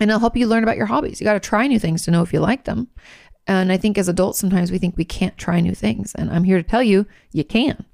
and 0.00 0.10
it'll 0.10 0.20
help 0.20 0.36
you 0.36 0.46
learn 0.46 0.62
about 0.62 0.76
your 0.76 0.86
hobbies. 0.86 1.20
You 1.20 1.24
got 1.24 1.34
to 1.34 1.40
try 1.40 1.66
new 1.66 1.78
things 1.78 2.04
to 2.04 2.10
know 2.10 2.22
if 2.22 2.32
you 2.32 2.40
like 2.40 2.64
them. 2.64 2.88
And 3.46 3.70
I 3.70 3.76
think 3.76 3.96
as 3.96 4.08
adults, 4.08 4.38
sometimes 4.38 4.72
we 4.72 4.78
think 4.78 4.96
we 4.96 5.04
can't 5.04 5.36
try 5.38 5.60
new 5.60 5.74
things. 5.74 6.14
And 6.14 6.30
I'm 6.30 6.44
here 6.44 6.56
to 6.56 6.68
tell 6.68 6.82
you, 6.82 7.06
you 7.32 7.44
can. 7.44 7.84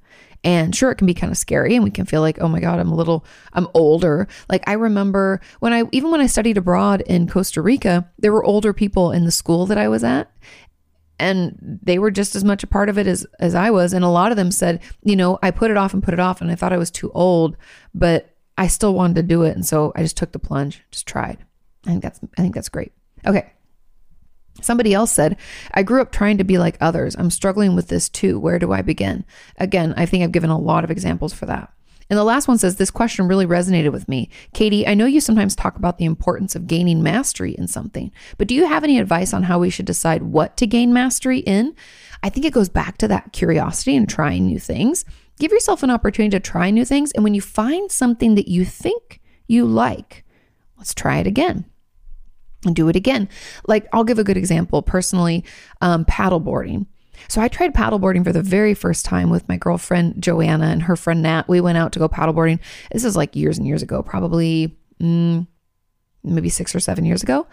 And 0.44 0.74
sure, 0.74 0.90
it 0.90 0.96
can 0.96 1.06
be 1.06 1.14
kind 1.14 1.30
of 1.30 1.38
scary 1.38 1.76
and 1.76 1.84
we 1.84 1.90
can 1.90 2.04
feel 2.04 2.20
like, 2.20 2.40
oh 2.40 2.48
my 2.48 2.58
God, 2.58 2.80
I'm 2.80 2.90
a 2.90 2.96
little, 2.96 3.24
I'm 3.52 3.68
older. 3.74 4.26
Like 4.48 4.64
I 4.66 4.72
remember 4.72 5.40
when 5.60 5.72
I, 5.72 5.84
even 5.92 6.10
when 6.10 6.20
I 6.20 6.26
studied 6.26 6.58
abroad 6.58 7.00
in 7.02 7.28
Costa 7.28 7.62
Rica, 7.62 8.10
there 8.18 8.32
were 8.32 8.42
older 8.42 8.72
people 8.72 9.12
in 9.12 9.24
the 9.24 9.30
school 9.30 9.66
that 9.66 9.78
I 9.78 9.88
was 9.88 10.02
at. 10.02 10.32
And 11.18 11.78
they 11.82 12.00
were 12.00 12.10
just 12.10 12.34
as 12.34 12.42
much 12.42 12.64
a 12.64 12.66
part 12.66 12.88
of 12.88 12.98
it 12.98 13.06
as, 13.06 13.24
as 13.38 13.54
I 13.54 13.70
was. 13.70 13.92
And 13.92 14.04
a 14.04 14.08
lot 14.08 14.32
of 14.32 14.36
them 14.36 14.50
said, 14.50 14.82
you 15.04 15.14
know, 15.14 15.38
I 15.42 15.52
put 15.52 15.70
it 15.70 15.76
off 15.76 15.94
and 15.94 16.02
put 16.02 16.14
it 16.14 16.20
off 16.20 16.40
and 16.40 16.50
I 16.50 16.56
thought 16.56 16.72
I 16.72 16.78
was 16.78 16.90
too 16.90 17.12
old, 17.12 17.56
but 17.94 18.34
I 18.58 18.66
still 18.66 18.94
wanted 18.94 19.14
to 19.16 19.22
do 19.22 19.42
it. 19.44 19.54
And 19.54 19.64
so 19.64 19.92
I 19.94 20.02
just 20.02 20.16
took 20.16 20.32
the 20.32 20.40
plunge, 20.40 20.82
just 20.90 21.06
tried. 21.06 21.38
I 21.86 21.90
think 21.90 22.02
that's 22.02 22.20
I 22.38 22.42
think 22.42 22.54
that's 22.54 22.68
great. 22.68 22.92
Okay. 23.26 23.52
Somebody 24.60 24.92
else 24.92 25.10
said, 25.10 25.38
I 25.72 25.82
grew 25.82 26.02
up 26.02 26.12
trying 26.12 26.38
to 26.38 26.44
be 26.44 26.58
like 26.58 26.76
others. 26.80 27.16
I'm 27.16 27.30
struggling 27.30 27.74
with 27.74 27.88
this 27.88 28.08
too. 28.08 28.38
Where 28.38 28.58
do 28.58 28.72
I 28.72 28.82
begin? 28.82 29.24
Again, 29.56 29.94
I 29.96 30.06
think 30.06 30.22
I've 30.22 30.32
given 30.32 30.50
a 30.50 30.58
lot 30.58 30.84
of 30.84 30.90
examples 30.90 31.32
for 31.32 31.46
that. 31.46 31.72
And 32.10 32.18
the 32.18 32.24
last 32.24 32.46
one 32.46 32.58
says, 32.58 32.76
This 32.76 32.90
question 32.90 33.26
really 33.26 33.46
resonated 33.46 33.90
with 33.90 34.08
me. 34.08 34.28
Kati, 34.54 34.86
I 34.86 34.94
know 34.94 35.06
you 35.06 35.20
sometimes 35.20 35.56
talk 35.56 35.76
about 35.76 35.96
the 35.96 36.04
importance 36.04 36.54
of 36.54 36.66
gaining 36.66 37.02
mastery 37.02 37.52
in 37.52 37.66
something, 37.66 38.12
but 38.36 38.48
do 38.48 38.54
you 38.54 38.66
have 38.66 38.84
any 38.84 38.98
advice 38.98 39.32
on 39.32 39.44
how 39.44 39.58
we 39.58 39.70
should 39.70 39.86
decide 39.86 40.22
what 40.22 40.56
to 40.58 40.66
gain 40.66 40.92
mastery 40.92 41.38
in? 41.38 41.74
I 42.22 42.28
think 42.28 42.44
it 42.44 42.52
goes 42.52 42.68
back 42.68 42.98
to 42.98 43.08
that 43.08 43.32
curiosity 43.32 43.96
and 43.96 44.08
trying 44.08 44.44
new 44.44 44.60
things. 44.60 45.06
Give 45.38 45.50
yourself 45.50 45.82
an 45.82 45.90
opportunity 45.90 46.36
to 46.36 46.40
try 46.40 46.70
new 46.70 46.84
things. 46.84 47.12
And 47.12 47.24
when 47.24 47.34
you 47.34 47.40
find 47.40 47.90
something 47.90 48.34
that 48.34 48.48
you 48.48 48.64
think 48.66 49.20
you 49.48 49.64
like, 49.64 50.24
let's 50.76 50.94
try 50.94 51.18
it 51.18 51.26
again 51.26 51.64
and 52.64 52.74
do 52.74 52.88
it 52.88 52.96
again. 52.96 53.28
Like 53.66 53.86
I'll 53.92 54.04
give 54.04 54.18
a 54.18 54.24
good 54.24 54.36
example 54.36 54.82
personally, 54.82 55.44
um, 55.80 56.04
paddle 56.04 56.40
boarding. 56.40 56.86
So 57.28 57.40
I 57.40 57.48
tried 57.48 57.74
paddleboarding 57.74 58.24
for 58.24 58.32
the 58.32 58.42
very 58.42 58.74
first 58.74 59.04
time 59.04 59.30
with 59.30 59.48
my 59.48 59.56
girlfriend 59.56 60.22
Joanna 60.22 60.66
and 60.66 60.82
her 60.82 60.96
friend 60.96 61.22
Nat. 61.22 61.48
We 61.48 61.60
went 61.60 61.78
out 61.78 61.92
to 61.92 61.98
go 61.98 62.08
paddleboarding. 62.08 62.58
This 62.90 63.04
is 63.04 63.16
like 63.16 63.36
years 63.36 63.58
and 63.58 63.66
years 63.66 63.82
ago, 63.82 64.02
probably 64.02 64.76
mm, 65.00 65.46
maybe 66.24 66.48
six 66.48 66.74
or 66.74 66.80
seven 66.80 67.04
years 67.04 67.22
ago. 67.22 67.46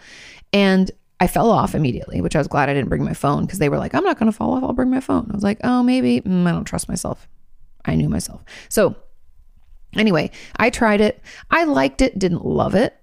And 0.52 0.90
I 1.20 1.26
fell 1.26 1.50
off 1.50 1.74
immediately, 1.74 2.20
which 2.20 2.34
I 2.34 2.38
was 2.38 2.48
glad 2.48 2.68
I 2.68 2.74
didn't 2.74 2.88
bring 2.88 3.04
my 3.04 3.12
phone 3.14 3.44
because 3.44 3.58
they 3.58 3.68
were 3.68 3.78
like, 3.78 3.94
I'm 3.94 4.04
not 4.04 4.18
going 4.18 4.30
to 4.30 4.36
fall 4.36 4.54
off. 4.54 4.62
I'll 4.62 4.72
bring 4.72 4.90
my 4.90 5.00
phone. 5.00 5.28
I 5.30 5.34
was 5.34 5.44
like, 5.44 5.60
oh, 5.62 5.82
maybe. 5.82 6.22
Mm, 6.22 6.46
I 6.46 6.52
don't 6.52 6.64
trust 6.64 6.88
myself. 6.88 7.28
I 7.84 7.94
knew 7.94 8.08
myself. 8.08 8.42
So, 8.68 8.96
anyway, 9.96 10.30
I 10.56 10.70
tried 10.70 11.00
it. 11.00 11.22
I 11.50 11.64
liked 11.64 12.00
it, 12.00 12.18
didn't 12.18 12.44
love 12.44 12.74
it. 12.74 12.99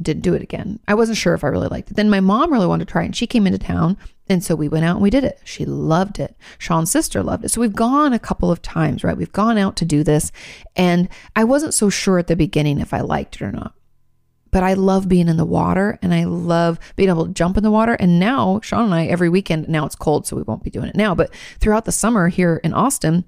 Didn't 0.00 0.22
do 0.22 0.34
it 0.34 0.42
again. 0.42 0.80
I 0.86 0.94
wasn't 0.94 1.18
sure 1.18 1.34
if 1.34 1.42
I 1.42 1.48
really 1.48 1.68
liked 1.68 1.90
it. 1.90 1.94
Then 1.94 2.10
my 2.10 2.20
mom 2.20 2.52
really 2.52 2.66
wanted 2.66 2.86
to 2.86 2.92
try 2.92 3.02
it 3.02 3.06
and 3.06 3.16
she 3.16 3.26
came 3.26 3.46
into 3.46 3.58
town. 3.58 3.96
And 4.28 4.44
so 4.44 4.54
we 4.54 4.68
went 4.68 4.84
out 4.84 4.96
and 4.96 5.02
we 5.02 5.10
did 5.10 5.24
it. 5.24 5.40
She 5.44 5.64
loved 5.64 6.18
it. 6.20 6.36
Sean's 6.58 6.90
sister 6.90 7.22
loved 7.22 7.44
it. 7.44 7.48
So 7.48 7.60
we've 7.60 7.74
gone 7.74 8.12
a 8.12 8.18
couple 8.18 8.50
of 8.50 8.62
times, 8.62 9.02
right? 9.02 9.16
We've 9.16 9.32
gone 9.32 9.58
out 9.58 9.76
to 9.76 9.84
do 9.84 10.04
this. 10.04 10.30
And 10.76 11.08
I 11.34 11.44
wasn't 11.44 11.74
so 11.74 11.88
sure 11.88 12.18
at 12.18 12.26
the 12.26 12.36
beginning 12.36 12.80
if 12.80 12.92
I 12.92 13.00
liked 13.00 13.36
it 13.36 13.42
or 13.42 13.52
not 13.52 13.74
but 14.50 14.62
I 14.62 14.74
love 14.74 15.08
being 15.08 15.28
in 15.28 15.36
the 15.36 15.44
water 15.44 15.98
and 16.02 16.14
I 16.14 16.24
love 16.24 16.78
being 16.96 17.08
able 17.08 17.26
to 17.26 17.32
jump 17.32 17.56
in 17.56 17.62
the 17.62 17.70
water. 17.70 17.94
And 17.94 18.18
now, 18.18 18.60
Sean 18.62 18.84
and 18.84 18.94
I, 18.94 19.06
every 19.06 19.28
weekend, 19.28 19.68
now 19.68 19.84
it's 19.84 19.94
cold, 19.94 20.26
so 20.26 20.36
we 20.36 20.42
won't 20.42 20.64
be 20.64 20.70
doing 20.70 20.88
it 20.88 20.96
now, 20.96 21.14
but 21.14 21.30
throughout 21.60 21.84
the 21.84 21.92
summer 21.92 22.28
here 22.28 22.60
in 22.64 22.72
Austin, 22.72 23.24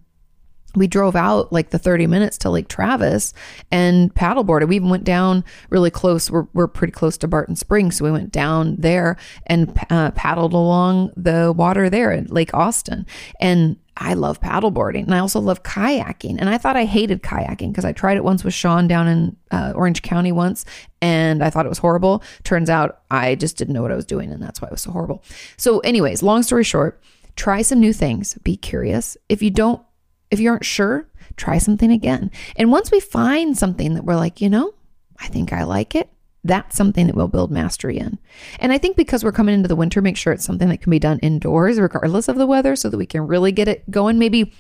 we 0.75 0.87
drove 0.87 1.17
out 1.17 1.53
like 1.53 1.71
the 1.71 1.79
30 1.79 2.07
minutes 2.07 2.39
to 2.39 2.51
Lake 2.51 2.69
Travis 2.69 3.33
and 3.71 4.15
paddleboarded. 4.15 4.69
We 4.69 4.77
even 4.77 4.89
went 4.89 5.05
down 5.05 5.45
really 5.69 5.91
close. 5.91 6.31
We're, 6.31 6.47
we're 6.53 6.69
pretty 6.69 6.93
close 6.93 7.17
to 7.19 7.29
Barton 7.29 7.57
Springs. 7.57 7.97
So 7.97 8.05
we 8.05 8.13
went 8.13 8.33
down 8.33 8.77
there 8.77 9.17
and 9.47 9.77
uh, 9.91 10.13
paddled 10.13 10.53
along 10.53 11.13
the 11.17 11.53
water 11.53 11.91
there 11.91 12.13
at 12.13 12.31
Lake 12.31 12.55
Austin. 12.55 13.07
And 13.41 13.77
I 13.97 14.15
love 14.15 14.41
paddleboarding 14.41 15.05
and 15.05 15.15
I 15.15 15.19
also 15.19 15.41
love 15.41 15.63
kayaking. 15.63 16.37
And 16.39 16.49
I 16.49 16.57
thought 16.57 16.77
I 16.77 16.87
hated 16.87 17.23
kayaking 17.23 17.71
because 17.71 17.85
I 17.85 17.93
tried 17.93 18.17
it 18.17 18.25
once 18.25 18.43
with 18.43 18.55
Sean 18.55 18.89
down 18.89 19.07
in 19.09 19.37
uh, 19.51 19.73
Orange 19.77 20.01
County 20.01 20.33
once 20.33 20.65
and 21.03 21.45
I 21.45 21.51
thought 21.51 21.67
it 21.67 21.71
was 21.71 21.79
horrible. 21.79 22.23
Turns 22.43 22.71
out 22.71 23.03
I 23.11 23.35
just 23.35 23.59
didn't 23.59 23.75
know 23.75 23.83
what 23.83 23.93
I 23.93 23.97
was 23.97 24.07
doing 24.07 24.33
and 24.33 24.43
that's 24.43 24.63
why 24.63 24.69
it 24.69 24.73
was 24.73 24.81
so 24.81 24.91
horrible. 24.91 25.23
So, 25.59 25.81
anyways, 25.81 26.23
long 26.23 26.43
story 26.43 26.65
short, 26.65 27.03
try 27.37 27.61
some 27.61 27.79
new 27.79 27.93
things, 27.93 28.39
be 28.43 28.57
curious. 28.57 29.19
If 29.29 29.43
you 29.43 29.51
don't, 29.51 29.83
if 30.31 30.41
you 30.41 30.51
aren't 30.51 30.65
sure, 30.65 31.09
try 31.37 31.59
something 31.59 31.91
again. 31.91 32.31
And 32.57 32.71
once 32.71 32.91
we 32.91 33.01
find 33.01 33.57
something 33.57 33.95
that 33.95 34.05
we're 34.05 34.17
like, 34.17 34.41
you 34.41 34.49
know, 34.49 34.75
I 35.19 35.27
think 35.29 35.53
I 35.53 35.65
like 35.65 35.95
it, 35.95 36.09
that's 36.45 36.77
something 36.77 37.07
that 37.07 37.17
we'll 37.17 37.29
build 37.29 37.51
mastery 37.51 37.99
in. 37.99 38.19
And 38.59 38.73
I 38.73 38.79
think 38.79 38.97
because 38.97 39.23
we're 39.23 39.33
coming 39.33 39.55
into 39.55 39.69
the 39.69 39.77
winter, 39.77 40.01
make 40.01 40.17
sure 40.17 40.33
it's 40.33 40.45
something 40.45 40.69
that 40.69 40.81
can 40.81 40.91
be 40.91 40.99
done 40.99 41.19
indoors, 41.19 41.79
regardless 41.79 42.29
of 42.29 42.37
the 42.37 42.47
weather, 42.47 42.77
so 42.77 42.89
that 42.89 42.97
we 42.97 43.07
can 43.07 43.27
really 43.27 43.53
get 43.53 43.69
it 43.69 43.91
going. 43.91 44.19
Maybe 44.19 44.53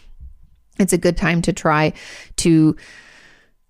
it's 0.78 0.92
a 0.92 0.98
good 0.98 1.16
time 1.16 1.42
to 1.42 1.52
try 1.52 1.92
to 2.36 2.76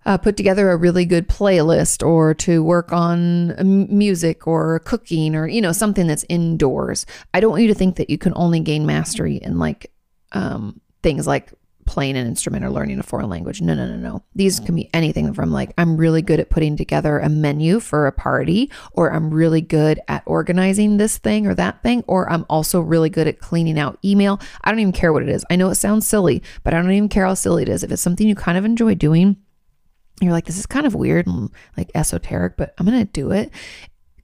uh, 0.07 0.19
put 0.19 0.37
together 0.37 0.71
a 0.71 0.77
really 0.77 1.05
good 1.05 1.29
playlist 1.29 2.05
or 2.05 2.35
to 2.35 2.65
work 2.65 2.93
on 2.93 3.55
music 3.97 4.47
or 4.47 4.79
cooking 4.81 5.37
or, 5.37 5.47
you 5.47 5.61
know, 5.61 5.73
something 5.73 6.07
that's 6.07 6.25
indoors. 6.29 7.07
I 7.35 7.41
don't 7.41 7.51
want 7.51 7.63
you 7.63 7.69
to 7.69 7.75
think 7.75 7.97
that 7.97 8.11
you 8.11 8.19
can 8.19 8.33
only 8.35 8.61
gain 8.61 8.87
mastery 8.87 9.37
in 9.37 9.59
like 9.59 9.93
um, 10.33 10.81
things 11.03 11.27
like 11.27 11.53
playing 11.91 12.17
an 12.17 12.25
instrument 12.25 12.65
or 12.65 12.71
learning 12.71 13.01
a 13.01 13.03
foreign 13.03 13.29
language. 13.29 13.61
No, 13.61 13.75
no, 13.75 13.85
no, 13.85 13.97
no. 13.97 14.23
These 14.37 14.61
can 14.61 14.77
be 14.77 14.89
anything 14.95 15.35
from 15.35 15.51
like, 15.51 15.73
I'm 15.77 15.97
really 15.97 16.23
good 16.23 16.39
at 16.39 16.49
putting 16.49 16.77
together 16.77 17.19
a 17.19 17.29
menu 17.29 17.81
for 17.81 18.07
a 18.07 18.13
party, 18.13 18.71
or 18.93 19.13
I'm 19.13 19.35
really 19.35 19.61
good 19.61 19.99
at 20.07 20.23
organizing 20.25 20.99
this 20.99 21.19
thing 21.19 21.49
or 21.49 21.55
that 21.57 21.83
thing, 21.83 22.05
or 22.07 22.31
I'm 22.31 22.47
also 22.49 22.81
really 22.81 23.11
good 23.11 23.27
at 23.27 23.41
cleaning 23.41 23.77
out 23.77 23.99
email. 24.05 24.41
I 24.63 24.71
don't 24.71 24.79
even 24.79 24.93
care 24.93 25.13
what 25.13 25.25
it 25.25 25.29
is. 25.29 25.45
I 25.51 25.57
know 25.57 25.69
it 25.69 25.75
sounds 25.75 26.07
silly, 26.07 26.45
but 26.63 26.75
I 26.75 26.81
don't 26.81 26.93
even 26.93 27.09
care 27.09 27.27
how 27.27 27.35
silly 27.35 27.65
it 27.65 27.69
is. 27.69 27.83
If 27.83 27.91
it's 27.91 28.01
something 28.01 28.29
you 28.29 28.37
kind 28.37 28.57
of 28.57 28.65
enjoy 28.65 28.95
doing, 28.95 29.37
you're 30.21 30.31
like, 30.31 30.45
this 30.45 30.61
is 30.61 30.67
kind 30.67 30.87
of 30.87 30.95
weird 30.95 31.27
and 31.27 31.51
like 31.77 31.91
esoteric, 31.97 32.57
but 32.57 32.73
I'm 32.79 32.87
going 32.87 33.01
to 33.01 33.05
do 33.05 33.33
it. 33.33 33.51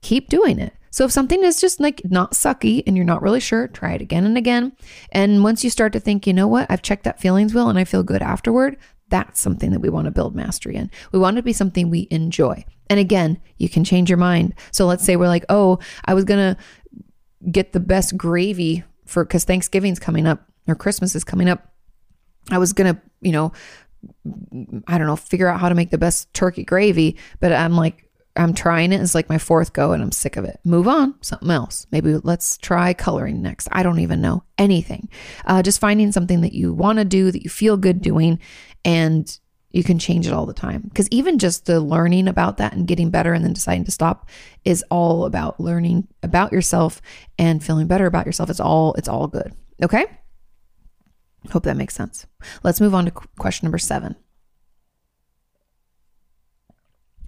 Keep 0.01 0.29
doing 0.29 0.57
it. 0.59 0.73
So 0.91 1.05
if 1.05 1.11
something 1.11 1.43
is 1.43 1.59
just 1.59 1.79
like 1.79 2.01
not 2.05 2.31
sucky 2.31 2.83
and 2.85 2.95
you're 2.95 3.05
not 3.05 3.21
really 3.21 3.39
sure, 3.39 3.67
try 3.67 3.93
it 3.93 4.01
again 4.01 4.25
and 4.25 4.37
again. 4.37 4.73
And 5.11 5.43
once 5.43 5.63
you 5.63 5.69
start 5.69 5.93
to 5.93 5.99
think, 5.99 6.27
you 6.27 6.33
know 6.33 6.47
what, 6.47 6.67
I've 6.69 6.81
checked 6.81 7.03
that 7.03 7.19
feelings 7.19 7.53
wheel 7.53 7.69
and 7.69 7.79
I 7.79 7.83
feel 7.83 8.03
good 8.03 8.21
afterward, 8.21 8.77
that's 9.09 9.39
something 9.39 9.71
that 9.71 9.79
we 9.79 9.89
want 9.89 10.05
to 10.05 10.11
build 10.11 10.35
mastery 10.35 10.75
in. 10.75 10.91
We 11.11 11.19
want 11.19 11.37
it 11.37 11.41
to 11.41 11.43
be 11.43 11.53
something 11.53 11.89
we 11.89 12.07
enjoy. 12.11 12.65
And 12.89 12.99
again, 12.99 13.39
you 13.57 13.69
can 13.69 13.83
change 13.83 14.09
your 14.09 14.17
mind. 14.17 14.53
So 14.71 14.85
let's 14.85 15.03
say 15.03 15.15
we're 15.15 15.27
like, 15.27 15.45
oh, 15.49 15.79
I 16.05 16.13
was 16.13 16.23
going 16.23 16.55
to 16.55 17.51
get 17.51 17.73
the 17.73 17.79
best 17.79 18.17
gravy 18.17 18.83
for 19.05 19.23
because 19.23 19.43
Thanksgiving's 19.43 19.99
coming 19.99 20.27
up 20.27 20.45
or 20.67 20.75
Christmas 20.75 21.15
is 21.15 21.23
coming 21.23 21.49
up. 21.49 21.73
I 22.49 22.57
was 22.57 22.73
going 22.73 22.93
to, 22.95 23.01
you 23.21 23.31
know, 23.31 23.51
I 24.87 24.97
don't 24.97 25.07
know, 25.07 25.15
figure 25.15 25.47
out 25.47 25.59
how 25.59 25.69
to 25.69 25.75
make 25.75 25.89
the 25.89 25.97
best 25.97 26.33
turkey 26.33 26.63
gravy, 26.63 27.17
but 27.39 27.51
I'm 27.51 27.75
like, 27.75 28.06
I'm 28.37 28.53
trying 28.53 28.93
it. 28.93 29.01
It's 29.01 29.15
like 29.15 29.29
my 29.29 29.37
fourth 29.37 29.73
go 29.73 29.91
and 29.91 30.01
I'm 30.01 30.11
sick 30.11 30.37
of 30.37 30.45
it. 30.45 30.59
Move 30.63 30.87
on, 30.87 31.15
something 31.21 31.49
else. 31.49 31.87
Maybe 31.91 32.15
let's 32.23 32.57
try 32.57 32.93
coloring 32.93 33.41
next. 33.41 33.67
I 33.71 33.83
don't 33.83 33.99
even 33.99 34.21
know 34.21 34.43
anything. 34.57 35.09
Uh, 35.45 35.61
just 35.61 35.79
finding 35.79 36.11
something 36.11 36.41
that 36.41 36.53
you 36.53 36.73
want 36.73 36.99
to 36.99 37.05
do, 37.05 37.31
that 37.31 37.43
you 37.43 37.49
feel 37.49 37.77
good 37.77 38.01
doing, 38.01 38.39
and 38.85 39.39
you 39.71 39.83
can 39.83 39.99
change 39.99 40.27
it 40.27 40.33
all 40.33 40.45
the 40.45 40.53
time. 40.53 40.81
Because 40.83 41.07
even 41.11 41.39
just 41.39 41.65
the 41.65 41.79
learning 41.79 42.27
about 42.27 42.57
that 42.57 42.73
and 42.73 42.87
getting 42.87 43.09
better 43.09 43.33
and 43.33 43.43
then 43.43 43.53
deciding 43.53 43.85
to 43.85 43.91
stop 43.91 44.29
is 44.63 44.83
all 44.89 45.25
about 45.25 45.59
learning 45.59 46.07
about 46.23 46.51
yourself 46.51 47.01
and 47.37 47.63
feeling 47.63 47.87
better 47.87 48.05
about 48.05 48.25
yourself. 48.25 48.49
It's 48.49 48.59
all 48.59 48.93
it's 48.93 49.09
all 49.09 49.27
good. 49.27 49.53
Okay. 49.83 50.05
Hope 51.51 51.63
that 51.63 51.77
makes 51.77 51.95
sense. 51.95 52.25
Let's 52.63 52.81
move 52.81 52.93
on 52.93 53.05
to 53.05 53.11
question 53.11 53.65
number 53.65 53.77
seven. 53.77 54.15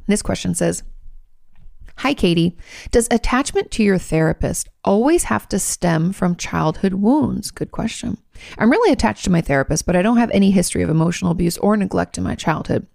This 0.07 0.23
question 0.23 0.55
says, 0.55 0.81
Hi, 1.99 2.13
Kati. 2.13 2.55
Does 2.91 3.09
attachment 3.11 3.71
to 3.71 3.83
your 3.83 3.97
therapist 3.97 4.69
always 4.85 5.25
have 5.25 5.49
to 5.49 5.59
stem 5.59 6.13
from 6.13 6.37
childhood 6.37 6.93
wounds? 6.93 7.51
Good 7.51 7.71
question. 7.71 8.17
I'm 8.57 8.71
really 8.71 8.93
attached 8.93 9.25
to 9.25 9.29
my 9.29 9.41
therapist, 9.41 9.85
but 9.85 9.97
I 9.97 10.01
don't 10.01 10.15
have 10.15 10.31
any 10.31 10.49
history 10.49 10.81
of 10.81 10.89
emotional 10.89 11.29
abuse 11.29 11.57
or 11.57 11.75
neglect 11.75 12.17
in 12.17 12.23
my 12.23 12.35
childhood. 12.35 12.87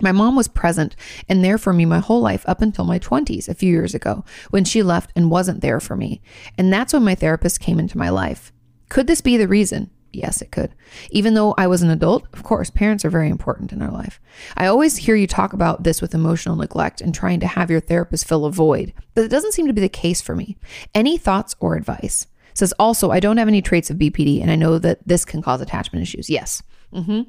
My 0.00 0.12
mom 0.12 0.36
was 0.36 0.46
present 0.46 0.94
and 1.28 1.44
there 1.44 1.58
for 1.58 1.72
me 1.72 1.84
my 1.84 1.98
whole 1.98 2.20
life 2.20 2.44
up 2.46 2.62
until 2.62 2.84
my 2.84 3.00
20s 3.00 3.48
a 3.48 3.54
few 3.54 3.72
years 3.72 3.92
ago 3.92 4.24
when 4.50 4.64
she 4.64 4.84
left 4.84 5.10
and 5.16 5.28
wasn't 5.28 5.60
there 5.60 5.80
for 5.80 5.96
me. 5.96 6.22
And 6.56 6.72
that's 6.72 6.92
when 6.92 7.02
my 7.02 7.16
therapist 7.16 7.58
came 7.58 7.80
into 7.80 7.98
my 7.98 8.08
life. 8.08 8.52
Could 8.88 9.08
this 9.08 9.20
be 9.20 9.36
the 9.36 9.48
reason? 9.48 9.90
Yes, 10.12 10.42
it 10.42 10.52
could. 10.52 10.74
Even 11.10 11.34
though 11.34 11.54
I 11.56 11.66
was 11.66 11.82
an 11.82 11.90
adult, 11.90 12.26
of 12.32 12.42
course, 12.42 12.68
parents 12.68 13.04
are 13.04 13.10
very 13.10 13.30
important 13.30 13.72
in 13.72 13.80
our 13.80 13.90
life. 13.90 14.20
I 14.56 14.66
always 14.66 14.96
hear 14.96 15.16
you 15.16 15.26
talk 15.26 15.52
about 15.52 15.84
this 15.84 16.02
with 16.02 16.14
emotional 16.14 16.56
neglect 16.56 17.00
and 17.00 17.14
trying 17.14 17.40
to 17.40 17.46
have 17.46 17.70
your 17.70 17.80
therapist 17.80 18.28
fill 18.28 18.44
a 18.44 18.50
void, 18.50 18.92
but 19.14 19.24
it 19.24 19.28
doesn't 19.28 19.52
seem 19.52 19.66
to 19.66 19.72
be 19.72 19.80
the 19.80 19.88
case 19.88 20.20
for 20.20 20.36
me. 20.36 20.56
Any 20.94 21.16
thoughts 21.16 21.54
or 21.60 21.76
advice? 21.76 22.26
says 22.54 22.72
also, 22.78 23.10
I 23.10 23.20
don't 23.20 23.38
have 23.38 23.48
any 23.48 23.62
traits 23.62 23.90
of 23.90 23.96
BPD 23.96 24.42
and 24.42 24.50
I 24.50 24.56
know 24.56 24.78
that 24.78 25.00
this 25.06 25.24
can 25.24 25.40
cause 25.40 25.60
attachment 25.60 26.02
issues. 26.02 26.28
Yes. 26.28 26.62
Mm-hmm. 26.92 27.22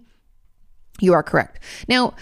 You 1.00 1.14
are 1.14 1.24
correct. 1.24 1.60
Now, 1.88 2.14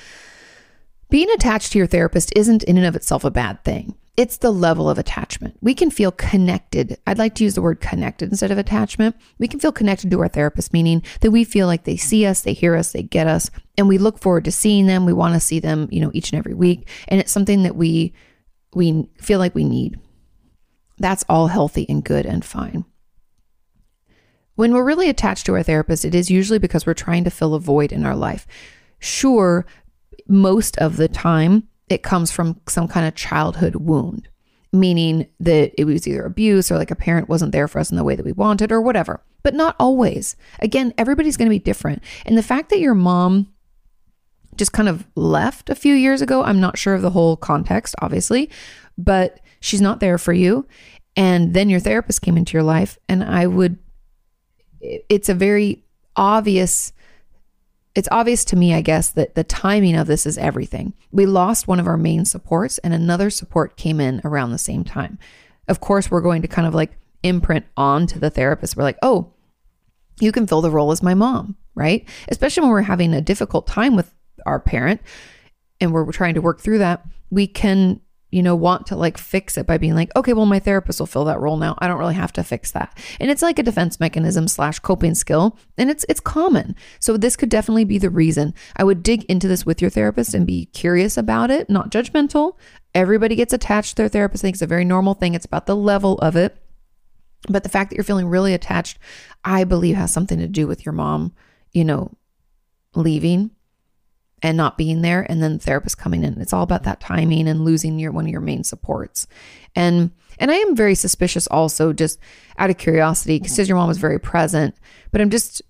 being 1.10 1.30
attached 1.32 1.72
to 1.72 1.78
your 1.78 1.88
therapist 1.88 2.32
isn't 2.36 2.64
in 2.64 2.78
and 2.78 2.86
of 2.86 2.96
itself 2.96 3.24
a 3.24 3.32
bad 3.32 3.64
thing. 3.64 3.96
It's 4.18 4.38
the 4.38 4.52
level 4.52 4.90
of 4.90 4.98
attachment. 4.98 5.58
We 5.62 5.74
can 5.74 5.90
feel 5.90 6.12
connected. 6.12 6.98
I'd 7.08 7.18
like 7.18 7.34
to 7.36 7.46
use 7.46 7.56
the 7.56 7.62
word 7.62 7.80
connected 7.80 8.30
instead 8.30 8.52
of 8.52 8.58
attachment. 8.58 9.16
We 9.40 9.48
can 9.48 9.60
feel 9.60 9.72
connected 9.72 10.12
to 10.12 10.20
our 10.20 10.28
therapist, 10.28 10.74
meaning 10.74 11.02
that 11.22 11.32
we 11.32 11.46
feel 11.46 11.66
like 11.66 11.86
they 11.86 11.96
see 11.96 12.26
us, 12.26 12.42
they 12.42 12.54
hear 12.54 12.76
us, 12.76 12.92
they 12.92 13.04
get 13.04 13.28
us, 13.28 13.50
and 13.78 13.88
we 13.88 13.98
look 13.98 14.20
forward 14.20 14.44
to 14.46 14.52
seeing 14.52 14.86
them. 14.86 15.06
We 15.06 15.14
want 15.14 15.36
to 15.36 15.40
see 15.40 15.60
them, 15.60 15.88
you 15.92 16.02
know, 16.02 16.12
each 16.14 16.32
and 16.32 16.40
every 16.40 16.54
week. 16.54 16.90
And 17.08 17.22
it's 17.22 17.32
something 17.32 17.64
that 17.64 17.76
we 17.76 18.14
we 18.74 19.10
feel 19.18 19.40
like 19.40 19.56
we 19.56 19.64
need. 19.64 20.00
That's 20.98 21.26
all 21.28 21.48
healthy 21.48 21.86
and 21.90 22.04
good 22.04 22.26
and 22.26 22.44
fine. 22.44 22.86
When 24.56 24.74
we're 24.74 24.84
really 24.84 25.10
attached 25.10 25.46
to 25.46 25.56
our 25.56 25.64
therapist, 25.64 26.06
it 26.06 26.14
is 26.14 26.30
usually 26.30 26.60
because 26.60 26.86
we're 26.86 26.94
trying 26.94 27.24
to 27.24 27.32
fill 27.32 27.56
a 27.56 27.60
void 27.60 27.92
in 27.92 28.06
our 28.06 28.16
life. 28.16 28.46
Sure, 29.00 29.66
most 30.28 30.78
of 30.78 30.98
the 30.98 31.08
time, 31.08 31.68
it 31.92 32.04
comes 32.04 32.32
from 32.32 32.60
some 32.68 32.88
kind 32.88 33.08
of 33.08 33.16
childhood 33.16 33.76
wound, 33.76 34.28
meaning 34.72 35.28
that 35.40 35.74
it 35.78 35.86
was 35.86 36.08
either 36.08 36.26
abuse 36.26 36.72
or 36.72 36.78
like 36.78 36.92
a 36.92 36.96
parent 36.96 37.30
wasn't 37.30 37.52
there 37.52 37.68
for 37.68 37.80
us 37.80 37.92
in 37.92 37.98
the 37.98 38.04
way 38.04 38.16
that 38.16 38.26
we 38.26 38.32
wanted 38.32 38.72
or 38.72 38.82
whatever, 38.82 39.22
but 39.44 39.54
not 39.54 39.76
always. 39.80 40.36
Again, 40.60 40.94
everybody's 40.98 41.38
going 41.38 41.48
to 41.48 41.56
be 41.56 41.60
different. 41.60 42.04
And 42.26 42.38
the 42.38 42.44
fact 42.44 42.70
that 42.70 42.80
your 42.80 42.96
mom 42.96 43.52
just 44.56 44.74
kind 44.74 44.90
of 44.90 45.08
left 45.16 45.70
a 45.70 45.76
few 45.76 45.94
years 45.94 46.22
ago, 46.22 46.44
I'm 46.44 46.60
not 46.60 46.78
sure 46.78 46.94
of 46.94 47.02
the 47.02 47.12
whole 47.12 47.38
context, 47.38 47.96
obviously, 48.02 48.50
but 48.98 49.40
she's 49.60 49.82
not 49.82 50.00
there 50.00 50.18
for 50.18 50.34
you. 50.34 50.68
And 51.16 51.54
then 51.54 51.70
your 51.70 51.80
therapist 51.80 52.22
came 52.22 52.38
into 52.38 52.54
your 52.54 52.64
life, 52.64 52.98
and 53.10 53.24
I 53.24 53.48
would, 53.48 53.78
it's 54.80 55.30
a 55.30 55.34
very 55.34 55.84
obvious 56.16 56.94
it's 57.94 58.08
obvious 58.12 58.46
to 58.46 58.56
me, 58.56 58.74
I 58.74 58.82
guess, 58.82 59.10
that 59.10 59.36
the 59.36 59.44
timing 59.44 59.96
of 59.96 60.08
this 60.08 60.26
is 60.26 60.38
everything. 60.38 60.94
We 61.12 61.26
lost 61.26 61.68
one 61.68 61.80
of 61.80 61.88
our 61.88 61.98
main 61.98 62.26
supports, 62.26 62.78
and 62.80 62.94
another 62.94 63.30
support 63.30 63.76
came 63.76 64.00
in 64.00 64.22
around 64.24 64.52
the 64.52 64.58
same 64.58 64.84
time. 64.84 65.20
Of 65.68 65.82
course, 65.82 66.10
we're 66.10 66.22
going 66.22 66.42
to 66.42 66.48
kind 66.48 66.68
of 66.68 66.74
like 66.74 66.98
imprint 67.24 67.66
onto 67.76 68.20
the 68.20 68.30
therapist. 68.30 68.76
We're 68.76 68.84
like, 68.84 68.98
oh, 69.02 69.34
you 70.20 70.32
can 70.32 70.48
fill 70.48 70.62
the 70.62 70.72
role 70.72 70.92
as 70.92 71.04
my 71.04 71.14
mom, 71.14 71.58
right? 71.76 72.08
Especially 72.30 72.62
when 72.62 72.72
we're 72.72 72.82
having 72.82 73.14
a 73.14 73.22
difficult 73.22 73.68
time 73.68 73.96
with 73.96 74.14
our 74.46 74.60
parent 74.60 75.02
and 75.80 75.92
we're 75.92 76.12
trying 76.12 76.36
to 76.36 76.42
work 76.42 76.62
through 76.62 76.78
that, 76.78 77.06
we 77.30 77.48
can, 77.48 78.00
you 78.32 78.42
know, 78.42 78.56
want 78.56 78.88
to 78.88 78.96
like 78.96 79.18
fix 79.18 79.58
it 79.58 79.68
by 79.68 79.78
being 79.78 79.94
like, 79.94 80.10
okay, 80.16 80.32
well, 80.34 80.46
my 80.46 80.60
therapist 80.60 81.00
will 81.00 81.08
fill 81.08 81.26
that 81.26 81.40
role 81.40 81.58
now. 81.58 81.76
I 81.80 81.88
don't 81.88 82.00
really 82.00 82.16
have 82.16 82.32
to 82.34 82.44
fix 82.44 82.72
that. 82.72 82.98
And 83.20 83.30
it's 83.30 83.42
like 83.42 83.60
a 83.60 83.64
defense 83.64 84.00
mechanism 84.00 84.48
slash 84.48 84.80
coping 84.80 85.16
skill. 85.16 85.58
And 85.78 85.90
it's 85.90 86.06
it's 86.08 86.22
common. 86.22 86.76
So 87.00 87.18
this 87.18 87.36
could 87.36 87.50
definitely 87.50 87.84
be 87.84 87.98
the 87.98 88.10
reason. 88.10 88.54
I 88.78 88.86
would 88.86 89.04
dig 89.04 89.26
into 89.26 89.50
this 89.50 89.66
with 89.66 89.82
your 89.82 89.92
therapist 89.92 90.34
and 90.34 90.48
be 90.48 90.66
curious 90.68 91.18
about 91.18 91.52
it, 91.52 91.70
not 91.70 91.92
judgmental. 91.92 92.56
Everybody 92.96 93.36
gets 93.36 93.54
attached 93.54 93.98
to 93.98 94.04
their 94.04 94.10
therapist. 94.10 94.44
I 94.44 94.48
think 94.48 94.56
it's 94.56 94.62
a 94.62 94.68
very 94.68 94.86
normal 94.86 95.14
thing. 95.14 95.34
It's 95.34 95.46
about 95.46 95.66
the 95.66 95.76
level 95.76 96.18
of 96.20 96.36
it. 96.38 96.58
But 97.50 97.64
the 97.64 97.70
fact 97.70 97.90
that 97.90 97.96
you're 97.96 98.04
feeling 98.04 98.28
really 98.28 98.54
attached, 98.54 98.98
I 99.44 99.66
believe 99.66 99.96
has 99.96 100.12
something 100.12 100.40
to 100.40 100.48
do 100.48 100.68
with 100.68 100.86
your 100.86 100.94
mom, 100.94 101.34
you 101.74 101.84
know, 101.84 102.12
leaving 102.96 103.52
and 104.42 104.58
not 104.58 104.78
being 104.78 105.02
there 105.02 105.26
and 105.30 105.42
then 105.42 105.54
the 105.54 105.60
therapist 105.60 105.98
coming 105.98 106.24
in. 106.24 106.40
It's 106.42 106.54
all 106.54 106.64
about 106.64 106.84
that 106.84 107.00
timing 107.00 107.48
and 107.48 107.64
losing 107.64 108.00
your 108.00 108.12
one 108.12 108.26
of 108.26 108.32
your 108.32 108.42
main 108.42 108.64
supports. 108.64 109.28
And 109.76 110.12
and 110.40 110.50
I 110.50 110.56
am 110.56 110.76
very 110.76 110.96
suspicious 110.96 111.48
also 111.48 111.94
just 111.94 112.20
out 112.58 112.70
of 112.70 112.78
curiosity 112.78 113.40
because 113.40 113.68
your 113.68 113.78
mom 113.78 113.88
was 113.88 114.00
very 114.00 114.20
present, 114.20 114.76
but 115.12 115.22
I'm 115.22 115.30
just 115.30 115.62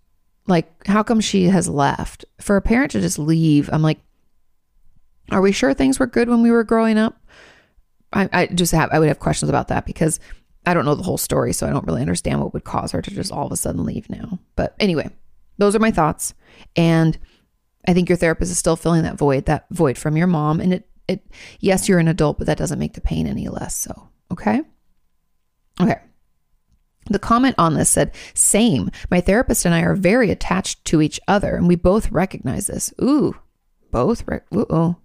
like 0.48 0.88
how 0.88 1.03
come 1.03 1.19
she 1.19 1.45
has 1.45 1.68
left? 1.68 2.26
For 2.39 2.56
a 2.56 2.61
parent 2.61 2.91
to 2.91 3.02
just 3.02 3.19
leave, 3.19 3.69
I'm 3.72 3.81
like 3.81 3.99
are 5.31 5.41
we 5.41 5.52
sure 5.52 5.73
things 5.73 5.99
were 5.99 6.07
good 6.07 6.30
when 6.30 6.41
we 6.41 6.52
were 6.52 6.64
growing 6.64 6.98
up? 6.98 7.18
I, 8.14 8.30
I 8.34 8.45
just 8.48 8.73
have 8.73 8.89
I 8.91 8.99
would 8.99 9.07
have 9.07 9.19
questions 9.19 9.49
about 9.49 9.69
that 9.69 9.85
because 9.85 10.19
I 10.65 10.73
don't 10.73 10.85
know 10.85 10.95
the 10.95 11.03
whole 11.03 11.18
story, 11.18 11.53
so 11.53 11.65
I 11.65 11.72
don't 11.72 11.88
really 11.88 12.02
understand 12.02 12.39
what 12.39 12.53
would 12.53 12.64
cause 12.64 12.91
her 12.91 13.02
to 13.02 13.11
just 13.11 13.31
all 13.31 13.45
of 13.45 13.52
a 13.52 13.57
sudden 13.57 13.84
leave 13.84 14.10
now. 14.10 14.39
But 14.56 14.76
anyway, 14.80 15.10
those 15.57 15.76
are 15.76 15.80
my 15.80 15.91
thoughts. 15.91 16.34
And 16.76 17.18
I 17.88 17.94
think 17.94 18.10
your 18.10 18.18
therapist 18.18 18.52
is 18.52 18.58
still 18.58 18.76
filling 18.76 19.03
that 19.03 19.18
void, 19.18 19.45
that 19.45 19.66
void 19.72 19.98
from 19.98 20.18
your 20.18 20.28
mom. 20.28 20.60
And 20.60 20.74
it, 20.74 20.90
it, 21.08 21.26
yes, 21.60 21.90
you're 21.90 21.99
an 21.99 22.08
adult, 22.08 22.38
but 22.38 22.48
that 22.48 22.58
doesn't 22.58 22.80
make 22.80 22.94
the 22.94 23.02
pain 23.02 23.28
any 23.28 23.48
less 23.48 23.76
so. 23.76 24.10
Okay. 24.32 24.62
Okay. 25.80 25.99
The 27.10 27.20
comment 27.20 27.56
on 27.58 27.74
this 27.74 27.90
said, 27.90 28.14
same. 28.34 28.91
My 29.10 29.22
therapist 29.22 29.66
and 29.66 29.74
I 29.74 29.82
are 29.82 29.95
very 29.95 30.30
attached 30.30 30.86
to 30.86 31.02
each 31.02 31.20
other, 31.28 31.56
and 31.56 31.68
we 31.68 31.76
both 31.76 32.12
recognize 32.12 32.68
this. 32.68 32.94
Ooh, 33.02 33.36
both. 33.90 34.24
Re- 34.28 34.41
ooh, 34.53 34.68
oh. 34.70 34.98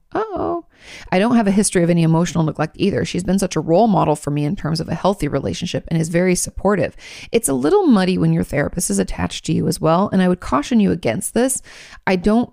I 1.12 1.18
don't 1.18 1.36
have 1.36 1.46
a 1.46 1.52
history 1.52 1.82
of 1.82 1.90
any 1.90 2.02
emotional 2.02 2.44
neglect 2.44 2.76
either. 2.78 3.04
She's 3.04 3.24
been 3.24 3.38
such 3.38 3.56
a 3.56 3.60
role 3.60 3.86
model 3.86 4.16
for 4.16 4.30
me 4.30 4.44
in 4.44 4.56
terms 4.56 4.80
of 4.80 4.88
a 4.88 4.94
healthy 4.94 5.28
relationship 5.28 5.84
and 5.88 6.00
is 6.00 6.08
very 6.08 6.34
supportive. 6.34 6.96
It's 7.32 7.48
a 7.48 7.54
little 7.54 7.86
muddy 7.86 8.16
when 8.16 8.32
your 8.32 8.44
therapist 8.44 8.88
is 8.88 8.98
attached 8.98 9.44
to 9.46 9.52
you 9.52 9.68
as 9.68 9.80
well, 9.80 10.08
and 10.12 10.22
I 10.22 10.28
would 10.28 10.40
caution 10.40 10.80
you 10.80 10.90
against 10.92 11.34
this. 11.34 11.60
I 12.06 12.16
don't 12.16 12.52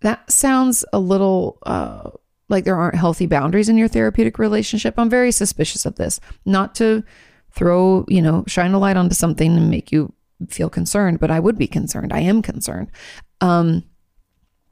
that 0.00 0.30
sounds 0.30 0.84
a 0.92 0.98
little 0.98 1.58
uh, 1.64 2.10
like 2.48 2.64
there 2.64 2.76
aren't 2.76 2.96
healthy 2.96 3.26
boundaries 3.26 3.68
in 3.68 3.76
your 3.76 3.88
therapeutic 3.88 4.38
relationship. 4.38 4.94
I'm 4.98 5.10
very 5.10 5.32
suspicious 5.32 5.86
of 5.86 5.96
this. 5.96 6.20
Not 6.44 6.74
to 6.76 7.02
throw, 7.52 8.04
you 8.08 8.22
know, 8.22 8.44
shine 8.46 8.72
a 8.72 8.78
light 8.78 8.96
onto 8.96 9.14
something 9.14 9.56
and 9.56 9.70
make 9.70 9.90
you 9.90 10.12
feel 10.48 10.68
concerned, 10.68 11.18
but 11.18 11.30
I 11.30 11.40
would 11.40 11.58
be 11.58 11.66
concerned. 11.66 12.12
I 12.12 12.20
am 12.20 12.42
concerned. 12.42 12.90
Um, 13.40 13.84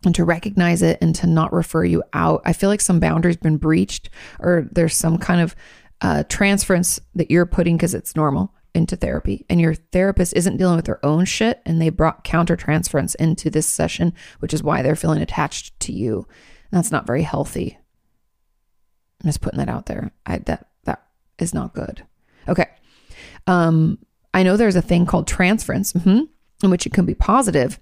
and 0.05 0.15
to 0.15 0.25
recognize 0.25 0.83
it 0.83 0.99
and 1.01 1.15
to 1.15 1.27
not 1.27 1.53
refer 1.53 1.83
you 1.85 2.03
out. 2.13 2.43
I 2.45 2.53
feel 2.53 2.69
like 2.69 2.83
some 2.83 3.01
boundaries 3.01 3.39
been 3.39 3.57
breached 3.57 4.11
or 4.39 4.69
there's 4.71 4.95
some 4.95 5.17
kind 5.17 5.41
of 5.41 5.57
uh, 6.03 6.25
transference 6.25 7.01
that 7.15 7.31
you're 7.31 7.47
putting 7.47 7.77
because 7.77 7.95
it's 7.95 8.15
normal 8.15 8.53
into 8.75 8.97
therapy 8.97 9.47
and 9.49 9.61
your 9.61 9.75
therapist 9.75 10.35
isn't 10.35 10.57
dealing 10.57 10.77
with 10.77 10.85
their 10.85 11.05
own 11.05 11.25
shit 11.25 11.63
and 11.65 11.81
they 11.81 11.91
brought 11.91 12.25
counter 12.25 12.57
transference 12.57 13.15
into 13.15 13.51
this 13.51 13.67
session, 13.67 14.13
which 14.41 14.53
is 14.53 14.63
why 14.63 14.83
they're 14.83 14.97
feeling 14.97 15.23
attached 15.23 15.79
to 15.81 15.93
you. 15.93 16.27
And 16.71 16.79
that's 16.79 16.91
not 16.91 17.07
very 17.07 17.23
healthy. 17.23 17.79
I'm 19.23 19.29
just 19.29 19.41
putting 19.41 19.59
that 19.59 19.69
out 19.69 19.87
there. 19.87 20.11
I 20.27 20.39
that 20.39 20.69
that 20.85 21.07
is 21.39 21.55
not 21.55 21.75
good. 21.75 22.03
Okay. 22.49 22.67
Um, 23.47 23.99
I 24.33 24.43
know 24.43 24.57
there's 24.57 24.77
a 24.77 24.83
thing 24.83 25.07
called 25.07 25.27
transference, 25.27 25.93
mm-hmm, 25.93 26.23
in 26.63 26.71
which 26.71 26.87
it 26.87 26.93
can 26.93 27.07
be 27.07 27.15
positive 27.15 27.79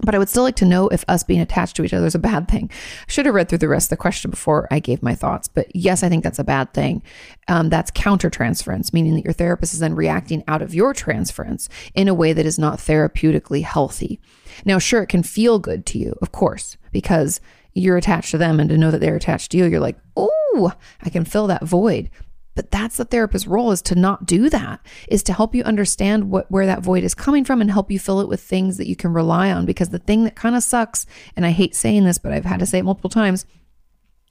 but 0.00 0.14
I 0.14 0.18
would 0.18 0.28
still 0.28 0.42
like 0.42 0.56
to 0.56 0.64
know 0.64 0.88
if 0.88 1.04
us 1.06 1.22
being 1.22 1.40
attached 1.40 1.76
to 1.76 1.84
each 1.84 1.92
other 1.92 2.06
is 2.06 2.14
a 2.14 2.18
bad 2.18 2.48
thing. 2.48 2.70
I 2.72 3.12
should 3.12 3.26
have 3.26 3.34
read 3.34 3.48
through 3.48 3.58
the 3.58 3.68
rest 3.68 3.86
of 3.86 3.90
the 3.90 4.00
question 4.00 4.30
before 4.30 4.66
I 4.70 4.78
gave 4.78 5.02
my 5.02 5.14
thoughts. 5.14 5.48
But 5.48 5.74
yes, 5.74 6.02
I 6.02 6.08
think 6.08 6.24
that's 6.24 6.38
a 6.38 6.44
bad 6.44 6.72
thing. 6.72 7.02
Um, 7.48 7.68
that's 7.68 7.90
countertransference, 7.90 8.92
meaning 8.92 9.14
that 9.14 9.24
your 9.24 9.34
therapist 9.34 9.74
is 9.74 9.80
then 9.80 9.94
reacting 9.94 10.42
out 10.48 10.62
of 10.62 10.74
your 10.74 10.94
transference 10.94 11.68
in 11.94 12.08
a 12.08 12.14
way 12.14 12.32
that 12.32 12.46
is 12.46 12.58
not 12.58 12.78
therapeutically 12.78 13.62
healthy. 13.62 14.18
Now, 14.64 14.78
sure, 14.78 15.02
it 15.02 15.08
can 15.08 15.22
feel 15.22 15.58
good 15.58 15.84
to 15.86 15.98
you, 15.98 16.16
of 16.22 16.32
course, 16.32 16.76
because 16.90 17.40
you're 17.74 17.96
attached 17.96 18.30
to 18.32 18.38
them 18.38 18.60
and 18.60 18.70
to 18.70 18.78
know 18.78 18.90
that 18.90 19.00
they're 19.00 19.16
attached 19.16 19.50
to 19.52 19.58
you, 19.58 19.66
you're 19.66 19.80
like, 19.80 19.98
oh, 20.16 20.72
I 21.02 21.10
can 21.10 21.24
fill 21.24 21.46
that 21.46 21.64
void. 21.64 22.10
But 22.54 22.70
that's 22.70 22.98
the 22.98 23.04
therapist's 23.04 23.48
role 23.48 23.70
is 23.70 23.80
to 23.82 23.94
not 23.94 24.26
do 24.26 24.50
that, 24.50 24.80
is 25.08 25.22
to 25.24 25.32
help 25.32 25.54
you 25.54 25.62
understand 25.64 26.30
what 26.30 26.50
where 26.50 26.66
that 26.66 26.82
void 26.82 27.02
is 27.02 27.14
coming 27.14 27.44
from 27.44 27.60
and 27.60 27.70
help 27.70 27.90
you 27.90 27.98
fill 27.98 28.20
it 28.20 28.28
with 28.28 28.40
things 28.40 28.76
that 28.76 28.88
you 28.88 28.96
can 28.96 29.12
rely 29.12 29.50
on. 29.50 29.64
Because 29.64 29.88
the 29.88 29.98
thing 29.98 30.24
that 30.24 30.36
kind 30.36 30.54
of 30.54 30.62
sucks, 30.62 31.06
and 31.34 31.46
I 31.46 31.50
hate 31.50 31.74
saying 31.74 32.04
this, 32.04 32.18
but 32.18 32.32
I've 32.32 32.44
had 32.44 32.60
to 32.60 32.66
say 32.66 32.78
it 32.78 32.84
multiple 32.84 33.10
times, 33.10 33.46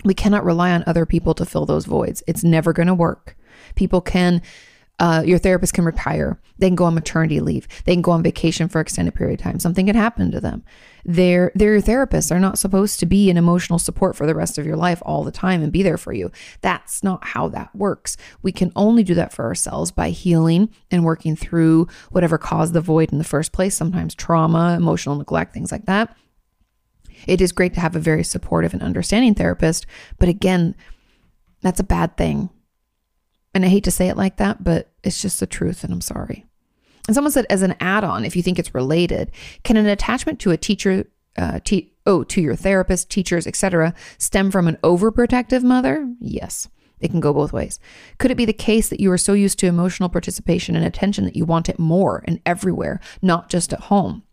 we 0.04 0.14
cannot 0.14 0.46
rely 0.46 0.72
on 0.72 0.84
other 0.86 1.06
people 1.06 1.34
to 1.36 1.46
fill 1.46 1.66
those 1.66 1.86
voids. 1.86 2.24
It's 2.28 2.44
never 2.44 2.74
going 2.74 2.88
to 2.88 2.94
work. 2.94 3.36
People 3.76 4.02
can 4.02 4.42
uh, 5.02 5.24
your 5.26 5.40
therapist 5.40 5.74
can 5.74 5.84
retire. 5.84 6.40
They 6.60 6.68
can 6.68 6.76
go 6.76 6.84
on 6.84 6.94
maternity 6.94 7.40
leave. 7.40 7.68
They 7.86 7.94
can 7.96 8.04
go 8.04 8.12
on 8.12 8.22
vacation 8.22 8.70
for 8.70 8.78
an 8.78 8.84
extended 8.84 9.16
period 9.16 9.40
of 9.40 9.44
time. 9.44 9.60
Something 9.60 9.88
can 9.88 9.96
happen 9.96 10.30
to 10.30 10.40
them. 10.40 10.64
They're, 11.04 11.52
they're 11.56 11.74
your 11.74 11.82
therapists. 11.82 12.30
They're 12.30 12.40
not 12.40 12.60
supposed 12.60 13.00
to 13.00 13.08
be 13.08 13.32
an 13.32 13.36
emotional 13.36 13.80
support 13.80 14.16
for 14.16 14.28
the 14.28 14.36
rest 14.36 14.60
of 14.60 14.68
your 14.68 14.76
life 14.76 15.02
all 15.04 15.24
the 15.24 15.32
time 15.32 15.64
and 15.64 15.72
be 15.72 15.82
there 15.82 15.98
for 15.98 16.14
you. 16.14 16.32
That's 16.62 17.04
not 17.04 17.26
how 17.26 17.48
that 17.48 17.76
works. 17.76 18.16
We 18.44 18.52
can 18.52 18.72
only 18.76 19.02
do 19.02 19.16
that 19.16 19.34
for 19.34 19.44
ourselves 19.44 19.90
by 19.90 20.12
healing 20.12 20.70
and 20.92 21.04
working 21.04 21.36
through 21.36 21.88
whatever 22.12 22.38
caused 22.38 22.74
the 22.74 22.80
void 22.80 23.12
in 23.12 23.18
the 23.18 23.24
first 23.24 23.54
place, 23.54 23.74
sometimes 23.74 24.14
trauma, 24.14 24.76
emotional 24.78 25.16
neglect, 25.16 25.52
things 25.52 25.72
like 25.72 25.88
that. 25.88 26.16
It 27.26 27.42
is 27.42 27.52
great 27.52 27.74
to 27.74 27.80
have 27.80 27.96
a 27.96 28.00
very 28.00 28.24
supportive 28.24 28.74
and 28.74 28.84
understanding 28.84 29.34
therapist, 29.34 29.88
but 30.20 30.30
again, 30.30 30.76
that's 31.64 31.80
a 31.80 31.84
bad 31.84 32.18
thing 32.18 32.52
and 33.54 33.66
I 33.66 33.70
hate 33.70 33.84
to 33.86 33.92
say 33.92 34.08
it 34.08 34.18
like 34.18 34.38
that, 34.38 34.64
but 34.64 34.92
it's 35.04 35.22
just 35.22 35.40
the 35.40 35.48
truth, 35.48 35.84
and 35.84 35.94
I'm 35.94 36.02
sorry. 36.02 36.46
And 37.08 37.16
someone 37.16 37.32
said, 37.32 37.46
as 37.50 37.62
an 37.62 37.76
add 37.80 38.04
on, 38.04 38.26
if 38.26 38.36
you 38.36 38.44
think 38.44 38.60
it's 38.60 38.76
related, 38.76 39.32
can 39.64 39.78
an 39.78 39.88
attachment 39.88 40.40
to 40.42 40.52
a 40.52 40.58
teacher, 40.58 41.06
uh, 41.38 41.60
te- 41.64 41.94
oh, 42.06 42.24
to 42.26 42.42
your 42.42 42.56
therapist, 42.56 43.10
teachers, 43.10 43.48
etc., 43.48 43.94
stem 44.18 44.52
from 44.52 44.68
an 44.68 44.78
overprotective 44.84 45.64
mother? 45.64 46.14
Yes. 46.20 46.70
It 47.00 47.10
can 47.10 47.20
go 47.20 47.34
both 47.34 47.52
ways. 47.52 47.80
Could 48.20 48.30
it 48.30 48.38
be 48.38 48.46
the 48.46 48.54
case 48.54 48.90
that 48.90 49.00
you 49.00 49.12
are 49.12 49.18
so 49.18 49.34
used 49.34 49.58
to 49.60 49.68
emotional 49.68 50.08
participation 50.08 50.76
and 50.76 50.86
attention 50.86 51.26
that 51.26 51.36
you 51.36 51.46
want 51.46 51.68
it 51.68 51.80
more 51.80 52.24
and 52.28 52.40
everywhere, 52.46 53.00
not 53.22 53.50
just 53.50 53.74
at 53.74 53.80
home? 53.82 54.24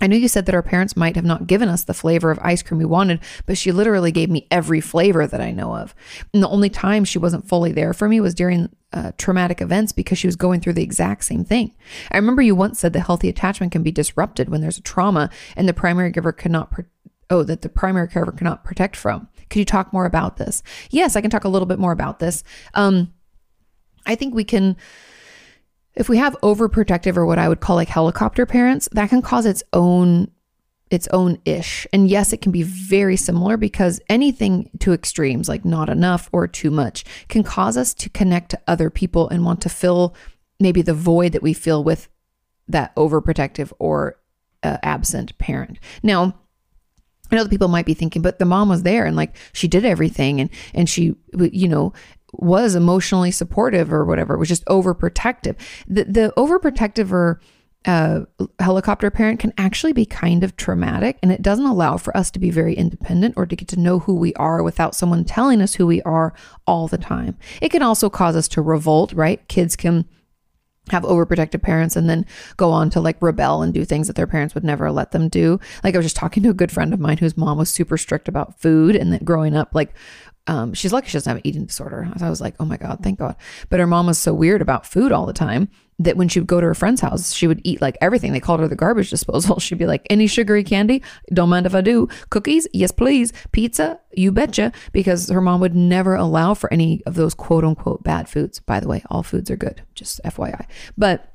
I 0.00 0.06
know 0.06 0.16
you 0.16 0.26
said 0.26 0.46
that 0.46 0.54
our 0.54 0.62
parents 0.62 0.96
might 0.96 1.16
have 1.16 1.24
not 1.24 1.46
given 1.46 1.68
us 1.68 1.84
the 1.84 1.94
flavor 1.94 2.30
of 2.30 2.38
ice 2.40 2.62
cream 2.62 2.78
we 2.78 2.84
wanted, 2.84 3.20
but 3.46 3.58
she 3.58 3.70
literally 3.70 4.10
gave 4.10 4.30
me 4.30 4.48
every 4.50 4.80
flavor 4.80 5.26
that 5.26 5.40
I 5.40 5.52
know 5.52 5.76
of. 5.76 5.94
And 6.32 6.42
the 6.42 6.48
only 6.48 6.70
time 6.70 7.04
she 7.04 7.18
wasn't 7.18 7.46
fully 7.46 7.72
there 7.72 7.92
for 7.92 8.08
me 8.08 8.20
was 8.20 8.34
during 8.34 8.70
uh, 8.92 9.12
traumatic 9.16 9.60
events 9.60 9.92
because 9.92 10.18
she 10.18 10.26
was 10.26 10.34
going 10.34 10.60
through 10.60 10.72
the 10.72 10.82
exact 10.82 11.24
same 11.24 11.44
thing. 11.44 11.74
I 12.10 12.16
remember 12.16 12.42
you 12.42 12.54
once 12.54 12.80
said 12.80 12.92
the 12.94 13.00
healthy 13.00 13.28
attachment 13.28 13.70
can 13.70 13.82
be 13.82 13.92
disrupted 13.92 14.48
when 14.48 14.60
there's 14.60 14.78
a 14.78 14.82
trauma 14.82 15.30
and 15.56 15.68
the 15.68 15.74
primary 15.74 16.10
giver 16.10 16.32
cannot, 16.32 16.70
pro- 16.70 16.84
oh, 17.30 17.42
that 17.44 17.62
the 17.62 17.68
primary 17.68 18.08
caregiver 18.08 18.36
cannot 18.36 18.64
protect 18.64 18.96
from. 18.96 19.28
Could 19.50 19.60
you 19.60 19.64
talk 19.64 19.92
more 19.92 20.06
about 20.06 20.36
this? 20.38 20.62
Yes, 20.90 21.14
I 21.14 21.20
can 21.20 21.30
talk 21.30 21.44
a 21.44 21.48
little 21.48 21.66
bit 21.66 21.78
more 21.78 21.92
about 21.92 22.18
this. 22.18 22.42
Um, 22.74 23.12
I 24.06 24.14
think 24.14 24.34
we 24.34 24.44
can 24.44 24.76
if 25.94 26.08
we 26.08 26.16
have 26.18 26.36
overprotective 26.42 27.16
or 27.16 27.26
what 27.26 27.38
I 27.38 27.48
would 27.48 27.60
call 27.60 27.76
like 27.76 27.88
helicopter 27.88 28.46
parents, 28.46 28.88
that 28.92 29.10
can 29.10 29.22
cause 29.22 29.46
its 29.46 29.62
own 29.72 30.30
its 30.90 31.08
own 31.08 31.38
ish. 31.46 31.86
And 31.90 32.08
yes, 32.10 32.34
it 32.34 32.42
can 32.42 32.52
be 32.52 32.62
very 32.62 33.16
similar 33.16 33.56
because 33.56 33.98
anything 34.10 34.68
to 34.80 34.92
extremes, 34.92 35.48
like 35.48 35.64
not 35.64 35.88
enough 35.88 36.28
or 36.32 36.46
too 36.46 36.70
much, 36.70 37.04
can 37.28 37.42
cause 37.42 37.78
us 37.78 37.94
to 37.94 38.10
connect 38.10 38.50
to 38.50 38.60
other 38.66 38.90
people 38.90 39.26
and 39.30 39.42
want 39.42 39.62
to 39.62 39.70
fill 39.70 40.14
maybe 40.60 40.82
the 40.82 40.92
void 40.92 41.32
that 41.32 41.42
we 41.42 41.54
feel 41.54 41.82
with 41.82 42.08
that 42.68 42.94
overprotective 42.94 43.72
or 43.78 44.18
uh, 44.62 44.76
absent 44.82 45.36
parent. 45.38 45.78
Now, 46.02 46.34
I 47.30 47.36
know 47.36 47.44
that 47.44 47.50
people 47.50 47.68
might 47.68 47.86
be 47.86 47.94
thinking, 47.94 48.20
but 48.20 48.38
the 48.38 48.44
mom 48.44 48.68
was 48.68 48.82
there 48.82 49.06
and 49.06 49.16
like 49.16 49.34
she 49.54 49.66
did 49.66 49.86
everything 49.86 50.40
and 50.40 50.50
and 50.74 50.88
she 50.88 51.16
you 51.38 51.68
know 51.68 51.94
was 52.32 52.74
emotionally 52.74 53.30
supportive 53.30 53.92
or 53.92 54.04
whatever, 54.04 54.36
was 54.36 54.48
just 54.48 54.64
overprotective. 54.66 55.56
The 55.86 56.04
the 56.04 56.32
overprotective 56.36 57.12
or 57.12 57.40
a 57.84 58.26
helicopter 58.60 59.10
parent 59.10 59.40
can 59.40 59.52
actually 59.58 59.92
be 59.92 60.06
kind 60.06 60.44
of 60.44 60.56
traumatic 60.56 61.18
and 61.20 61.32
it 61.32 61.42
doesn't 61.42 61.66
allow 61.66 61.96
for 61.96 62.16
us 62.16 62.30
to 62.30 62.38
be 62.38 62.50
very 62.50 62.74
independent 62.74 63.34
or 63.36 63.44
to 63.44 63.56
get 63.56 63.66
to 63.68 63.80
know 63.80 63.98
who 63.98 64.14
we 64.14 64.32
are 64.34 64.62
without 64.62 64.94
someone 64.94 65.24
telling 65.24 65.60
us 65.60 65.74
who 65.74 65.86
we 65.86 66.00
are 66.02 66.32
all 66.64 66.86
the 66.86 66.98
time. 66.98 67.36
It 67.60 67.70
can 67.70 67.82
also 67.82 68.08
cause 68.08 68.36
us 68.36 68.46
to 68.48 68.62
revolt, 68.62 69.12
right? 69.12 69.46
Kids 69.48 69.74
can 69.74 70.04
have 70.90 71.04
overprotective 71.04 71.62
parents 71.62 71.94
and 71.94 72.08
then 72.08 72.26
go 72.56 72.70
on 72.70 72.90
to 72.90 73.00
like 73.00 73.20
rebel 73.20 73.62
and 73.62 73.72
do 73.72 73.84
things 73.84 74.08
that 74.08 74.16
their 74.16 74.26
parents 74.26 74.54
would 74.54 74.64
never 74.64 74.90
let 74.90 75.12
them 75.12 75.28
do. 75.28 75.60
Like 75.84 75.94
I 75.94 75.98
was 75.98 76.06
just 76.06 76.16
talking 76.16 76.42
to 76.42 76.50
a 76.50 76.54
good 76.54 76.72
friend 76.72 76.92
of 76.92 77.00
mine 77.00 77.18
whose 77.18 77.36
mom 77.36 77.58
was 77.58 77.70
super 77.70 77.96
strict 77.96 78.28
about 78.28 78.60
food 78.60 78.96
and 78.96 79.12
that 79.12 79.24
growing 79.24 79.56
up 79.56 79.70
like 79.74 79.94
um, 80.46 80.74
she's 80.74 80.92
lucky 80.92 81.08
she 81.08 81.12
doesn't 81.14 81.30
have 81.30 81.36
an 81.38 81.46
eating 81.46 81.66
disorder. 81.66 82.10
I 82.20 82.28
was 82.28 82.40
like, 82.40 82.56
oh 82.58 82.64
my 82.64 82.76
God, 82.76 82.98
thank 83.02 83.18
God. 83.18 83.36
But 83.68 83.78
her 83.78 83.86
mom 83.86 84.06
was 84.06 84.18
so 84.18 84.34
weird 84.34 84.60
about 84.60 84.86
food 84.86 85.12
all 85.12 85.24
the 85.24 85.32
time 85.32 85.68
that 86.00 86.16
when 86.16 86.28
she 86.28 86.40
would 86.40 86.48
go 86.48 86.60
to 86.60 86.66
her 86.66 86.74
friend's 86.74 87.00
house, 87.00 87.32
she 87.32 87.46
would 87.46 87.60
eat 87.62 87.80
like 87.80 87.96
everything. 88.00 88.32
They 88.32 88.40
called 88.40 88.58
her 88.58 88.66
the 88.66 88.74
garbage 88.74 89.10
disposal. 89.10 89.60
She'd 89.60 89.78
be 89.78 89.86
like, 89.86 90.04
any 90.10 90.26
sugary 90.26 90.64
candy? 90.64 91.02
Don't 91.32 91.48
mind 91.48 91.66
if 91.66 91.74
I 91.74 91.80
do. 91.80 92.08
Cookies? 92.30 92.66
Yes, 92.72 92.90
please. 92.90 93.32
Pizza? 93.52 94.00
You 94.12 94.32
betcha. 94.32 94.72
Because 94.92 95.28
her 95.28 95.40
mom 95.40 95.60
would 95.60 95.76
never 95.76 96.16
allow 96.16 96.54
for 96.54 96.72
any 96.72 97.02
of 97.06 97.14
those 97.14 97.34
quote 97.34 97.64
unquote 97.64 98.02
bad 98.02 98.28
foods. 98.28 98.58
By 98.58 98.80
the 98.80 98.88
way, 98.88 99.04
all 99.10 99.22
foods 99.22 99.50
are 99.50 99.56
good, 99.56 99.82
just 99.94 100.20
FYI. 100.24 100.66
But 100.98 101.28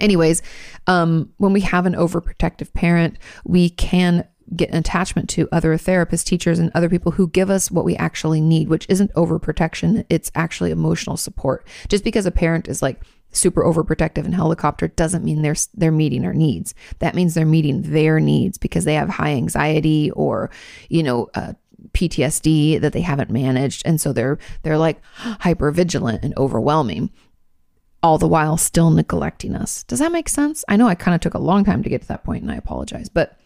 anyways 0.00 0.42
um, 0.86 1.32
when 1.36 1.52
we 1.52 1.60
have 1.60 1.86
an 1.86 1.94
overprotective 1.94 2.72
parent 2.72 3.16
we 3.44 3.70
can 3.70 4.26
get 4.54 4.70
an 4.70 4.76
attachment 4.76 5.28
to 5.30 5.48
other 5.52 5.76
therapists, 5.76 6.24
teachers, 6.24 6.58
and 6.58 6.70
other 6.74 6.88
people 6.88 7.12
who 7.12 7.28
give 7.28 7.50
us 7.50 7.70
what 7.70 7.84
we 7.84 7.96
actually 7.96 8.40
need, 8.40 8.68
which 8.68 8.86
isn't 8.88 9.12
overprotection. 9.14 10.04
It's 10.08 10.30
actually 10.34 10.70
emotional 10.70 11.16
support. 11.16 11.66
Just 11.88 12.04
because 12.04 12.26
a 12.26 12.30
parent 12.30 12.68
is 12.68 12.82
like 12.82 13.02
super 13.30 13.62
overprotective 13.62 14.24
and 14.24 14.34
helicopter 14.34 14.88
doesn't 14.88 15.24
mean 15.24 15.42
they're 15.42 15.56
they're 15.74 15.92
meeting 15.92 16.24
our 16.24 16.34
needs. 16.34 16.74
That 16.98 17.14
means 17.14 17.34
they're 17.34 17.46
meeting 17.46 17.82
their 17.82 18.20
needs 18.20 18.58
because 18.58 18.84
they 18.84 18.94
have 18.94 19.08
high 19.08 19.32
anxiety 19.32 20.10
or, 20.12 20.50
you 20.88 21.02
know, 21.02 21.30
uh, 21.34 21.54
PTSD 21.92 22.80
that 22.80 22.92
they 22.92 23.02
haven't 23.02 23.30
managed, 23.30 23.82
and 23.84 24.00
so 24.00 24.12
they're 24.12 24.38
they're 24.62 24.78
like 24.78 25.00
hyper 25.14 25.70
vigilant 25.70 26.24
and 26.24 26.36
overwhelming 26.36 27.10
all 28.02 28.18
the 28.18 28.28
while 28.28 28.58
still 28.58 28.90
neglecting 28.90 29.54
us. 29.54 29.82
Does 29.84 29.98
that 29.98 30.12
make 30.12 30.28
sense? 30.28 30.62
I 30.68 30.76
know 30.76 30.86
I 30.86 30.94
kind 30.94 31.14
of 31.14 31.22
took 31.22 31.32
a 31.32 31.38
long 31.38 31.64
time 31.64 31.82
to 31.82 31.88
get 31.88 32.02
to 32.02 32.08
that 32.08 32.22
point 32.22 32.42
and 32.42 32.52
I 32.52 32.56
apologize, 32.56 33.08
but 33.08 33.38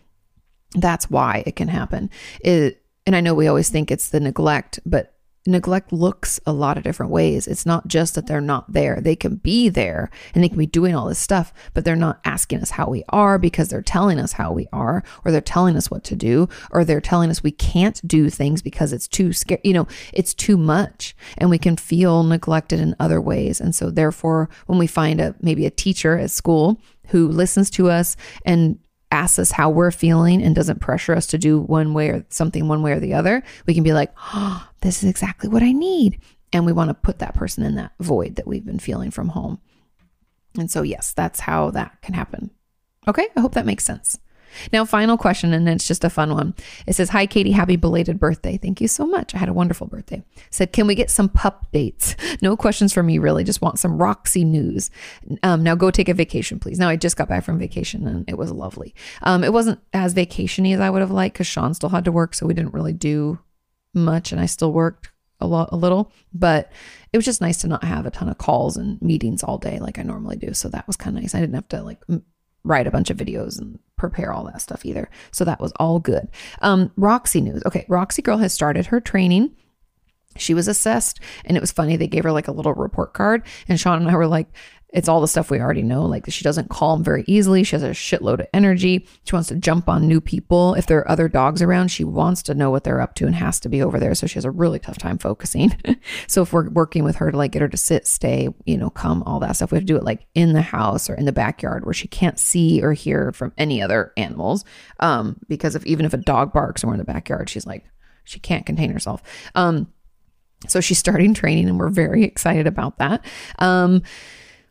that's 0.75 1.11
why 1.11 1.43
it 1.47 1.57
can 1.57 1.69
happen. 1.69 2.11
It, 2.41 2.83
and 3.07 3.17
I 3.17 3.21
know 3.21 3.35
we 3.35 3.49
always 3.49 3.69
think 3.69 3.91
it's 3.91 4.11
the 4.11 4.21
neglect, 4.21 4.81
but 4.85 5.15
neglect 5.49 5.93
looks 5.93 6.39
a 6.47 6.53
lot 6.53 6.77
of 6.77 6.85
different 6.85 7.11
ways. 7.11 7.47
It's 7.47 7.65
not 7.65 7.89
just 7.89 8.15
that 8.15 8.27
they're 8.27 8.41
not 8.41 8.73
there. 8.73 9.01
They 9.01 9.17
can 9.17 9.37
be 9.37 9.69
there 9.69 10.11
and 10.35 10.45
they 10.45 10.49
can 10.49 10.59
be 10.59 10.67
doing 10.67 10.95
all 10.95 11.09
this 11.09 11.19
stuff, 11.19 11.53
but 11.75 11.85
they're 11.85 11.97
not 11.97 12.21
asking 12.25 12.61
us 12.61 12.71
how 12.71 12.89
we 12.89 13.03
are 13.09 13.39
because 13.39 13.69
they're 13.69 13.83
telling 13.83 14.19
us 14.19 14.33
how 14.33 14.53
we 14.53 14.69
are, 14.73 15.03
or 15.25 15.33
they're 15.33 15.41
telling 15.41 15.77
us 15.77 15.91
what 15.91 16.05
to 16.05 16.17
do, 16.17 16.49
or 16.71 16.85
they're 16.85 17.01
telling 17.01 17.31
us 17.31 17.43
we 17.43 17.51
can't 17.51 18.07
do 18.07 18.29
things 18.29 18.63
because 18.63 18.93
it's 18.93 19.09
too 19.09 19.33
scary. 19.33 19.61
You 19.65 19.73
know, 19.73 19.89
it's 20.13 20.35
too 20.35 20.59
much 20.59 21.17
and 21.39 21.51
we 21.51 21.59
can 21.59 21.77
feel 21.77 22.23
neglected 22.23 22.79
in 22.79 22.95
other 23.01 23.21
ways. 23.21 23.61
And 23.61 23.75
so 23.75 23.91
therefore, 23.91 24.51
when 24.67 24.79
we 24.79 24.87
find 24.87 25.21
a 25.21 25.35
maybe 25.41 25.65
a 25.67 25.71
teacher 25.71 26.19
at 26.19 26.31
school 26.31 26.81
who 27.09 27.27
listens 27.27 27.71
to 27.71 27.91
us 27.91 28.17
and 28.45 28.79
asks 29.11 29.39
us 29.39 29.51
how 29.51 29.71
we're 29.71 29.91
feeling 29.91 30.43
and 30.43 30.55
doesn't 30.55 30.81
pressure 30.81 31.15
us 31.15 31.27
to 31.29 31.39
do 31.39 31.61
one 31.61 31.95
way 31.95 32.09
or 32.09 32.25
something 32.29 32.69
one 32.69 32.83
way 32.83 32.93
or 32.93 33.01
the 33.01 33.15
other, 33.15 33.43
we 33.67 33.75
can 33.75 33.83
be 33.83 33.93
like, 33.93 34.13
oh, 34.35 34.69
this 34.81 35.03
is 35.03 35.09
exactly 35.09 35.49
what 35.49 35.63
I 35.63 35.73
need. 35.73 36.21
And 36.53 36.65
we 36.65 36.73
want 36.73 36.89
to 36.89 36.95
put 36.95 37.19
that 37.19 37.35
person 37.35 37.65
in 37.65 37.75
that 37.77 37.93
void 38.01 38.37
that 38.37 38.47
we've 38.47 38.65
been 38.65 38.79
feeling 38.79 39.11
from 39.11 39.29
home. 39.29 39.61
And 40.59 40.71
so, 40.71 40.83
yes, 40.83 41.13
that's 41.13 41.41
how 41.41 41.71
that 41.71 42.01
can 42.03 42.15
happen. 42.15 42.51
Okay, 43.07 43.27
I 43.37 43.41
hope 43.41 43.55
that 43.55 43.67
makes 43.67 43.85
sense. 43.85 44.19
Now, 44.73 44.85
final 44.85 45.17
question, 45.17 45.53
and 45.53 45.69
it's 45.69 45.87
just 45.87 46.05
a 46.05 46.11
fun 46.11 46.33
one. 46.33 46.55
It 46.87 46.95
says, 46.95 47.11
Hi, 47.11 47.27
Kati, 47.27 47.53
happy 47.53 47.77
belated 47.77 48.19
birthday. 48.19 48.57
Thank 48.57 48.81
you 48.81 48.89
so 48.89 49.07
much. 49.07 49.35
I 49.35 49.39
had 49.39 49.49
a 49.49 49.53
wonderful 49.53 49.87
birthday. 49.87 50.23
said, 50.51 50.73
Can 50.73 50.87
we 50.87 50.95
get 50.95 51.11
some 51.11 51.29
pup 51.29 51.67
dates? 51.73 52.17
No 52.41 52.57
questions 52.57 52.93
for 52.93 53.03
me, 53.03 53.19
really. 53.19 53.43
Just 53.43 53.63
want 53.63 53.81
some 53.81 53.99
Roxy 53.99 54.45
news. 54.45 54.93
Um, 55.43 55.65
now 55.65 55.75
go 55.75 55.91
take 55.91 56.09
a 56.09 56.15
vacation, 56.15 56.61
please. 56.61 56.79
Now, 56.79 56.89
I 56.89 56.95
just 56.95 57.17
got 57.17 57.29
back 57.29 57.43
from 57.43 57.59
vacation 57.59 58.07
and 58.07 58.29
it 58.29 58.39
was 58.39 58.53
lovely. 58.53 58.95
Um, 59.23 59.43
it 59.43 59.53
wasn't 59.53 59.81
as 59.93 60.15
vacationy 60.15 60.73
as 60.73 60.81
I 60.81 60.89
would 60.89 61.01
have 61.01 61.11
liked 61.11 61.35
because 61.35 61.49
Sean 61.49 61.75
still 61.75 61.89
had 61.89 62.05
to 62.05 62.13
work, 62.13 62.35
so 62.35 62.47
we 62.47 62.55
didn't 62.55 62.75
really 62.75 62.93
do 62.93 63.41
much, 63.93 64.31
and 64.31 64.41
I 64.41 64.47
still 64.47 64.73
worked 64.73 65.11
a 65.41 65.47
lot, 65.47 65.71
a 65.73 65.77
little, 65.77 66.13
but 66.33 66.71
it 67.13 67.19
was 67.19 67.25
just 67.25 67.41
nice 67.41 67.59
to 67.59 67.69
not 67.69 67.85
have 67.85 68.07
a 68.07 68.11
ton 68.11 68.29
of 68.29 68.39
calls 68.39 68.77
and 68.77 69.01
meetings 69.01 69.43
all 69.43 69.59
day 69.59 69.79
like 69.79 69.99
I 69.99 70.03
normally 70.03 70.37
do. 70.37 70.53
So 70.53 70.69
that 70.69 70.87
was 70.87 70.97
kind 70.97 71.17
of 71.17 71.23
nice. 71.23 71.35
I 71.35 71.41
didn't 71.41 71.55
have 71.55 71.69
to 71.69 71.83
like 71.83 72.01
write 72.65 72.87
a 72.87 72.91
bunch 72.91 73.11
of 73.11 73.17
videos 73.17 73.59
and 73.59 73.79
prepare 73.99 74.33
all 74.33 74.45
that 74.45 74.63
stuff 74.63 74.87
either. 74.87 75.11
So 75.31 75.45
that 75.45 75.61
was 75.61 75.73
all 75.77 75.99
good. 75.99 76.29
Um, 76.63 76.91
Roxy 76.97 77.41
news. 77.41 77.63
Okay, 77.67 77.85
Roxy 77.89 78.23
Girl 78.23 78.39
has 78.39 78.53
started 78.53 78.87
her 78.87 79.01
training. 79.01 79.55
She 80.37 80.55
was 80.55 80.69
assessed, 80.69 81.21
and 81.45 81.57
it 81.57 81.61
was 81.61 81.73
funny. 81.73 81.97
They 81.97 82.07
gave 82.07 82.25
her 82.25 82.33
like 82.33 82.49
a 82.49 82.53
little 82.53 82.75
report 82.75 83.13
card, 83.13 83.43
and 83.67 83.79
Sean 83.79 84.01
and 84.01 84.11
I 84.11 84.17
were 84.17 84.27
like, 84.27 84.49
it's 84.91 85.09
all 85.09 85.21
the 85.21 85.29
stuff 85.29 85.51
we 85.51 85.61
already 85.61 85.83
know. 85.83 86.05
Like 86.07 86.25
she 86.31 86.43
doesn't 86.43 86.71
calm 86.71 87.05
very 87.05 87.23
easily. 87.27 87.63
She 87.63 87.77
has 87.77 87.83
a 87.83 87.91
shitload 87.91 88.41
of 88.41 88.47
energy. 88.55 89.07
She 89.25 89.35
wants 89.35 89.49
to 89.49 89.57
jump 89.57 89.89
on 89.89 90.09
new 90.09 90.21
people. 90.21 90.75
If 90.75 90.87
there 90.87 90.99
are 91.01 91.11
other 91.11 91.29
dogs 91.29 91.61
around, 91.61 91.89
she 91.89 92.05
wants 92.05 92.43
to 92.45 92.55
know 92.55 92.71
what 92.71 92.85
they're 92.85 93.01
up 93.01 93.15
to 93.17 93.27
and 93.27 93.35
has 93.35 93.61
to 93.61 93.69
be 93.69 93.83
over 93.83 94.01
there. 94.01 94.15
So 94.15 94.27
she 94.27 94.37
has 94.37 94.47
a 94.47 94.51
really 94.51 94.79
tough 94.79 94.97
time 94.97 95.19
focusing. 95.19 95.77
so 96.27 96.41
if 96.43 96.53
we're 96.53 96.71
working 96.71 97.05
with 97.05 97.17
her 97.17 97.31
to 97.31 97.37
like 97.37 97.53
get 97.53 97.63
her 97.63 97.69
to 97.69 97.77
sit, 97.77 98.07
stay, 98.07 98.49
you 98.65 98.79
know, 98.79 98.89
come, 98.89 99.23
all 99.25 99.41
that 99.41 99.57
stuff, 99.57 99.73
we 99.73 99.77
have 99.77 99.83
to 99.83 99.93
do 99.93 99.97
it 99.97 100.05
like 100.05 100.27
in 100.35 100.55
the 100.55 100.63
house 100.63 101.11
or 101.11 101.15
in 101.15 101.27
the 101.27 101.33
backyard 101.33 101.85
where 101.85 101.95
she 101.95 102.09
can't 102.09 102.39
see 102.39 102.83
or 102.83 102.95
hear 102.95 103.33
from 103.33 103.53
any 103.59 103.83
other 103.83 104.13
animals. 104.17 104.65
Um, 105.01 105.37
because 105.49 105.75
if 105.75 105.85
even 105.85 106.07
if 106.07 106.15
a 106.15 106.19
dog 106.19 106.53
barks 106.55 106.83
and 106.83 106.89
we're 106.89 106.95
in 106.95 106.99
the 106.99 107.05
backyard, 107.05 107.51
she's 107.51 107.67
like, 107.67 107.85
she 108.25 108.41
can't 108.41 108.65
contain 108.65 108.91
herself. 108.91 109.23
Um, 109.55 109.93
so 110.67 110.81
she's 110.81 110.99
starting 110.99 111.35
training 111.35 111.69
and 111.69 111.79
we're 111.79 111.89
very 111.89 112.25
excited 112.25 112.67
about 112.67 112.99
that. 112.99 113.25
Um, 113.59 114.03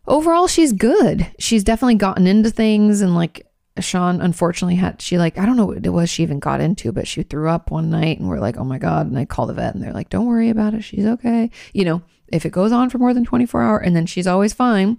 overall 0.08 0.48
she's 0.48 0.74
good. 0.74 1.28
She's 1.38 1.64
definitely 1.64 1.96
gotten 1.96 2.28
into 2.28 2.50
things 2.50 3.02
and 3.02 3.16
like 3.16 3.46
Sean 3.80 4.22
unfortunately 4.22 4.76
had 4.76 5.02
she 5.02 5.18
like 5.18 5.38
I 5.38 5.46
don't 5.46 5.58
know 5.58 5.66
what 5.66 5.86
it 5.86 5.90
was 5.90 6.10
she 6.10 6.24
even 6.24 6.40
got 6.40 6.62
into, 6.62 6.92
but 6.92 7.08
she 7.08 7.24
threw 7.24 7.50
up 7.50 7.70
one 7.70 7.90
night 7.90 8.20
and 8.20 8.28
we're 8.28 8.40
like, 8.40 8.58
oh 8.58 8.64
my 8.64 8.80
god! 8.80 9.08
And 9.08 9.18
I 9.18 9.26
call 9.26 9.46
the 9.46 9.54
vet 9.54 9.76
and 9.76 9.84
they're 9.84 9.94
like, 9.94 10.10
don't 10.10 10.26
worry 10.26 10.50
about 10.50 10.74
it, 10.74 10.84
she's 10.84 11.06
okay. 11.06 11.52
You 11.74 11.86
know, 11.86 12.02
if 12.28 12.46
it 12.46 12.52
goes 12.52 12.72
on 12.72 12.90
for 12.90 12.98
more 12.98 13.14
than 13.14 13.26
twenty 13.26 13.46
four 13.46 13.62
hours 13.62 13.84
and 13.86 13.96
then 13.96 14.06
she's 14.06 14.28
always 14.28 14.54
fine. 14.54 14.98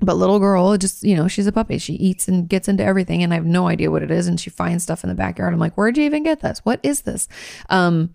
But 0.00 0.16
little 0.16 0.38
girl, 0.38 0.76
just 0.78 1.02
you 1.02 1.14
know, 1.14 1.28
she's 1.28 1.46
a 1.46 1.52
puppy. 1.52 1.78
She 1.78 1.94
eats 1.94 2.28
and 2.28 2.48
gets 2.48 2.66
into 2.66 2.82
everything, 2.82 3.22
and 3.22 3.32
I 3.32 3.36
have 3.36 3.44
no 3.44 3.68
idea 3.68 3.90
what 3.90 4.02
it 4.02 4.10
is. 4.10 4.26
And 4.26 4.40
she 4.40 4.48
finds 4.48 4.82
stuff 4.82 5.04
in 5.04 5.10
the 5.10 5.14
backyard. 5.14 5.52
I'm 5.52 5.60
like, 5.60 5.74
where'd 5.74 5.98
you 5.98 6.04
even 6.04 6.22
get 6.22 6.40
this? 6.40 6.60
What 6.60 6.80
is 6.82 7.02
this? 7.02 7.28
Um, 7.68 8.14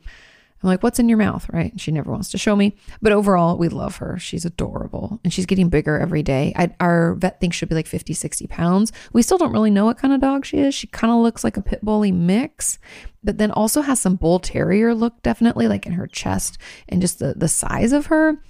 I'm 0.62 0.68
like, 0.70 0.82
what's 0.82 1.00
in 1.00 1.08
your 1.08 1.20
mouth? 1.20 1.48
Right. 1.54 1.80
she 1.80 1.92
never 1.92 2.12
wants 2.12 2.32
to 2.32 2.38
show 2.38 2.56
me. 2.56 2.76
But 3.02 3.12
overall, 3.12 3.58
we 3.58 3.70
love 3.70 3.98
her. 3.98 4.18
She's 4.18 4.44
adorable 4.44 5.20
and 5.24 5.32
she's 5.32 5.46
getting 5.46 5.70
bigger 5.70 6.00
every 6.00 6.24
day. 6.24 6.52
I, 6.56 6.74
our 6.80 7.14
vet 7.16 7.40
thinks 7.40 7.58
she'll 7.58 7.70
be 7.70 7.76
like 7.76 7.86
50, 7.88 8.14
60 8.14 8.48
pounds. 8.48 8.92
We 9.14 9.22
still 9.22 9.38
don't 9.38 9.52
really 9.52 9.70
know 9.70 9.86
what 9.86 10.00
kind 10.00 10.14
of 10.14 10.22
dog 10.22 10.46
she 10.46 10.58
is. 10.58 10.74
She 10.74 10.88
kind 10.88 11.14
of 11.14 11.20
looks 11.20 11.44
like 11.44 11.58
a 11.58 11.62
pit 11.62 11.84
bully 11.84 12.12
mix, 12.12 12.80
but 13.24 13.38
then 13.38 13.52
also 13.52 13.82
has 13.82 14.00
some 14.00 14.16
bull 14.16 14.40
terrier 14.40 14.96
look, 14.96 15.22
definitely 15.22 15.68
like 15.68 15.86
in 15.86 15.94
her 15.94 16.08
chest 16.08 16.58
and 16.90 17.02
just 17.02 17.20
the, 17.20 17.36
the 17.36 17.48
size 17.48 17.92
of 17.92 18.08
her. 18.08 18.42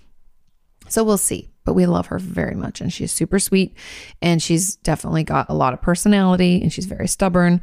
So 0.87 1.03
we'll 1.03 1.17
see. 1.17 1.49
But 1.65 1.73
we 1.73 1.85
love 1.85 2.07
her 2.07 2.19
very 2.19 2.55
much 2.55 2.79
and 2.79 2.93
she's 2.93 3.11
super 3.11 3.39
sweet 3.39 3.75
and 4.21 4.41
she's 4.41 4.77
definitely 4.77 5.25
got 5.25 5.49
a 5.49 5.53
lot 5.53 5.73
of 5.73 5.81
personality 5.81 6.61
and 6.61 6.71
she's 6.71 6.85
very 6.85 7.09
stubborn. 7.09 7.59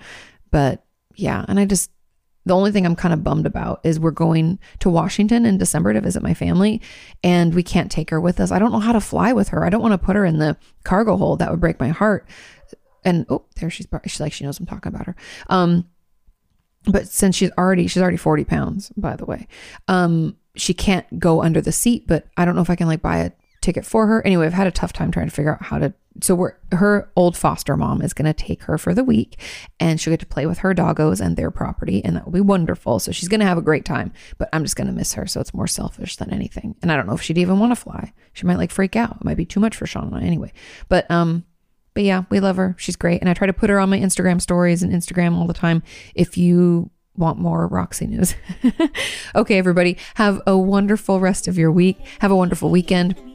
But 0.51 0.85
yeah, 1.17 1.43
and 1.49 1.59
I 1.59 1.65
just 1.65 1.91
the 2.47 2.55
only 2.55 2.71
thing 2.73 2.85
I'm 2.85 2.97
kind 2.97 3.15
of 3.15 3.25
bummed 3.25 3.47
about 3.47 3.81
is 3.85 3.99
we're 3.99 4.11
going 4.11 4.59
to 4.81 4.91
Washington 4.91 5.47
in 5.47 5.59
December 5.59 5.93
to 5.93 6.01
visit 6.01 6.23
my 6.23 6.35
family 6.35 6.81
and 7.23 7.55
we 7.55 7.63
can't 7.63 7.91
take 7.91 8.11
her 8.11 8.21
with 8.21 8.39
us. 8.41 8.51
I 8.51 8.59
don't 8.59 8.73
know 8.73 8.81
how 8.81 8.93
to 8.93 9.01
fly 9.01 9.33
with 9.33 9.49
her. 9.49 9.65
I 9.65 9.71
don't 9.71 9.83
want 9.83 9.93
to 9.93 9.99
put 9.99 10.17
her 10.17 10.25
in 10.25 10.39
the 10.39 10.57
cargo 10.85 11.17
hold. 11.17 11.39
That 11.39 11.51
would 11.51 11.61
break 11.61 11.81
my 11.81 11.89
heart. 11.89 12.27
And 13.05 13.27
oh, 13.29 13.45
there 13.57 13.71
she's 13.71 13.87
she's 14.07 14.21
like 14.21 14.33
she 14.33 14.45
knows 14.45 14.59
I'm 14.61 14.67
talking 14.67 14.95
about 14.95 15.07
her. 15.07 15.17
Um 15.49 15.89
but 16.87 17.09
since 17.09 17.35
she's 17.37 17.51
already 17.57 17.87
she's 17.87 18.03
already 18.03 18.17
40 18.17 18.45
pounds 18.45 18.93
by 18.97 19.17
the 19.17 19.25
way 19.25 19.47
um 19.89 20.37
she 20.55 20.75
can't 20.75 21.19
go 21.19 21.43
under 21.43 21.61
the 21.61 21.73
seat 21.73 22.07
but 22.07 22.27
i 22.37 22.45
don't 22.45 22.55
know 22.55 22.63
if 22.63 22.71
i 22.71 22.77
can 22.77 22.87
like 22.87 23.03
buy 23.03 23.19
a 23.19 23.31
ticket 23.65 23.87
for 23.87 24.07
her. 24.07 24.25
Anyway, 24.27 24.47
I've 24.47 24.53
had 24.53 24.67
a 24.67 24.73
tough 24.73 24.93
time 24.93 25.11
trying 25.11 25.29
to 25.29 25.35
figure 25.35 25.53
out 25.53 25.63
how 25.63 25.79
to. 25.79 25.95
So 26.23 26.37
we're 26.37 26.53
her 26.71 27.11
old 27.17 27.37
foster 27.37 27.77
mom 27.77 28.01
is 28.01 28.13
going 28.13 28.27
to 28.27 28.33
take 28.33 28.63
her 28.65 28.79
for 28.79 28.95
the 28.95 29.03
week, 29.03 29.41
and 29.81 30.01
she'll 30.01 30.13
get 30.13 30.21
to 30.21 30.27
play 30.27 30.47
with 30.47 30.59
her 30.59 30.75
doggos 30.75 31.21
and 31.21 31.37
their 31.37 31.51
property, 31.51 32.05
and 32.05 32.15
that 32.15 32.25
will 32.25 32.33
be 32.33 32.41
wonderful. 32.41 33.01
So 33.01 33.11
she's 33.11 33.29
going 33.29 33.41
to 33.41 33.47
have 33.47 33.59
a 33.59 33.63
great 33.63 33.85
time. 33.85 34.13
But 34.39 34.49
I'm 34.53 34.63
just 34.63 34.77
going 34.77 34.87
to 34.87 34.93
miss 34.93 35.15
her. 35.15 35.27
So 35.27 35.41
it's 35.41 35.55
more 35.55 35.67
selfish 35.67 36.17
than 36.17 36.33
anything. 36.33 36.77
And 36.83 36.93
I 36.93 36.97
don't 36.97 37.07
know 37.07 37.15
if 37.15 37.23
she'd 37.23 37.39
even 37.39 37.59
want 37.59 37.73
to 37.73 37.77
fly. 37.77 38.13
She 38.33 38.47
might 38.47 38.59
like 38.59 38.71
freak 38.71 38.95
out. 38.95 39.17
It 39.17 39.25
might 39.25 39.37
be 39.37 39.47
too 39.47 39.61
much 39.61 39.77
for 39.77 39.87
I 39.87 40.21
anyway. 40.23 40.53
But 40.89 41.11
um, 41.11 41.45
but 41.95 42.05
yeah, 42.05 42.25
we 42.31 42.41
love 42.41 42.57
her. 42.57 42.77
She's 42.79 42.97
great, 42.97 43.21
and 43.21 43.29
I 43.29 43.35
try 43.35 43.47
to 43.47 43.53
put 43.53 43.71
her 43.71 43.81
on 43.81 43.91
my 43.91 43.99
Instagram 43.99 44.41
stories 44.41 44.83
and 44.83 44.93
Instagram 44.93 45.37
all 45.37 45.47
the 45.47 45.55
time. 45.55 45.83
If 46.15 46.37
you 46.37 46.91
want 47.17 47.39
more 47.39 47.69
Roxy 47.69 48.09
news. 48.09 48.35
okay, 49.37 49.57
everybody, 49.57 49.97
have 50.15 50.43
a 50.49 50.59
wonderful 50.59 51.21
rest 51.21 51.47
of 51.47 51.57
your 51.57 51.71
week. 51.71 51.99
Have 52.19 52.33
a 52.33 52.37
wonderful 52.37 52.71
weekend 52.71 53.34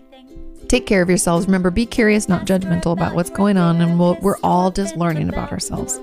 Take 0.70 0.86
care 0.86 1.02
of 1.02 1.10
yourselves. 1.10 1.48
Remember, 1.48 1.72
be 1.72 1.88
curious, 1.88 2.30
not 2.30 2.46
judgmental 2.46 2.94
about 2.94 3.16
what's 3.16 3.32
going 3.32 3.58
on, 3.58 3.82
and 3.82 4.00
we'll, 4.00 4.20
we're 4.22 4.38
all 4.44 4.70
just 4.70 4.96
learning 4.96 5.28
about 5.28 5.52
ourselves. 5.52 6.00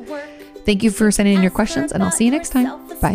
Thank 0.64 0.82
you 0.82 0.90
for 0.90 1.12
sending 1.12 1.36
in 1.36 1.42
your 1.42 1.52
questions, 1.52 1.92
and 1.92 2.02
I'll 2.02 2.10
see 2.10 2.24
you 2.24 2.32
next 2.32 2.50
time. 2.50 2.66
Bye. 3.00 3.12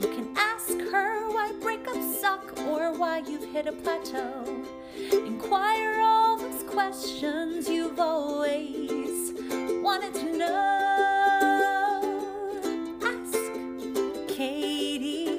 You 0.00 0.08
can 0.08 0.36
ask 0.36 0.68
her 0.92 1.28
why 1.30 1.52
breakups 1.60 2.20
suck 2.20 2.56
or 2.60 2.92
why 2.96 3.18
you've 3.18 3.52
hit 3.52 3.66
a 3.66 3.72
plateau. 3.72 4.64
Inquire 5.10 6.00
all 6.00 6.38
those 6.38 6.62
questions 6.62 7.68
you've 7.68 7.98
always 7.98 9.32
wanted 9.82 10.14
to 10.14 10.36
know. 10.36 10.48
Ask 13.02 13.34
Kati. 14.36 15.31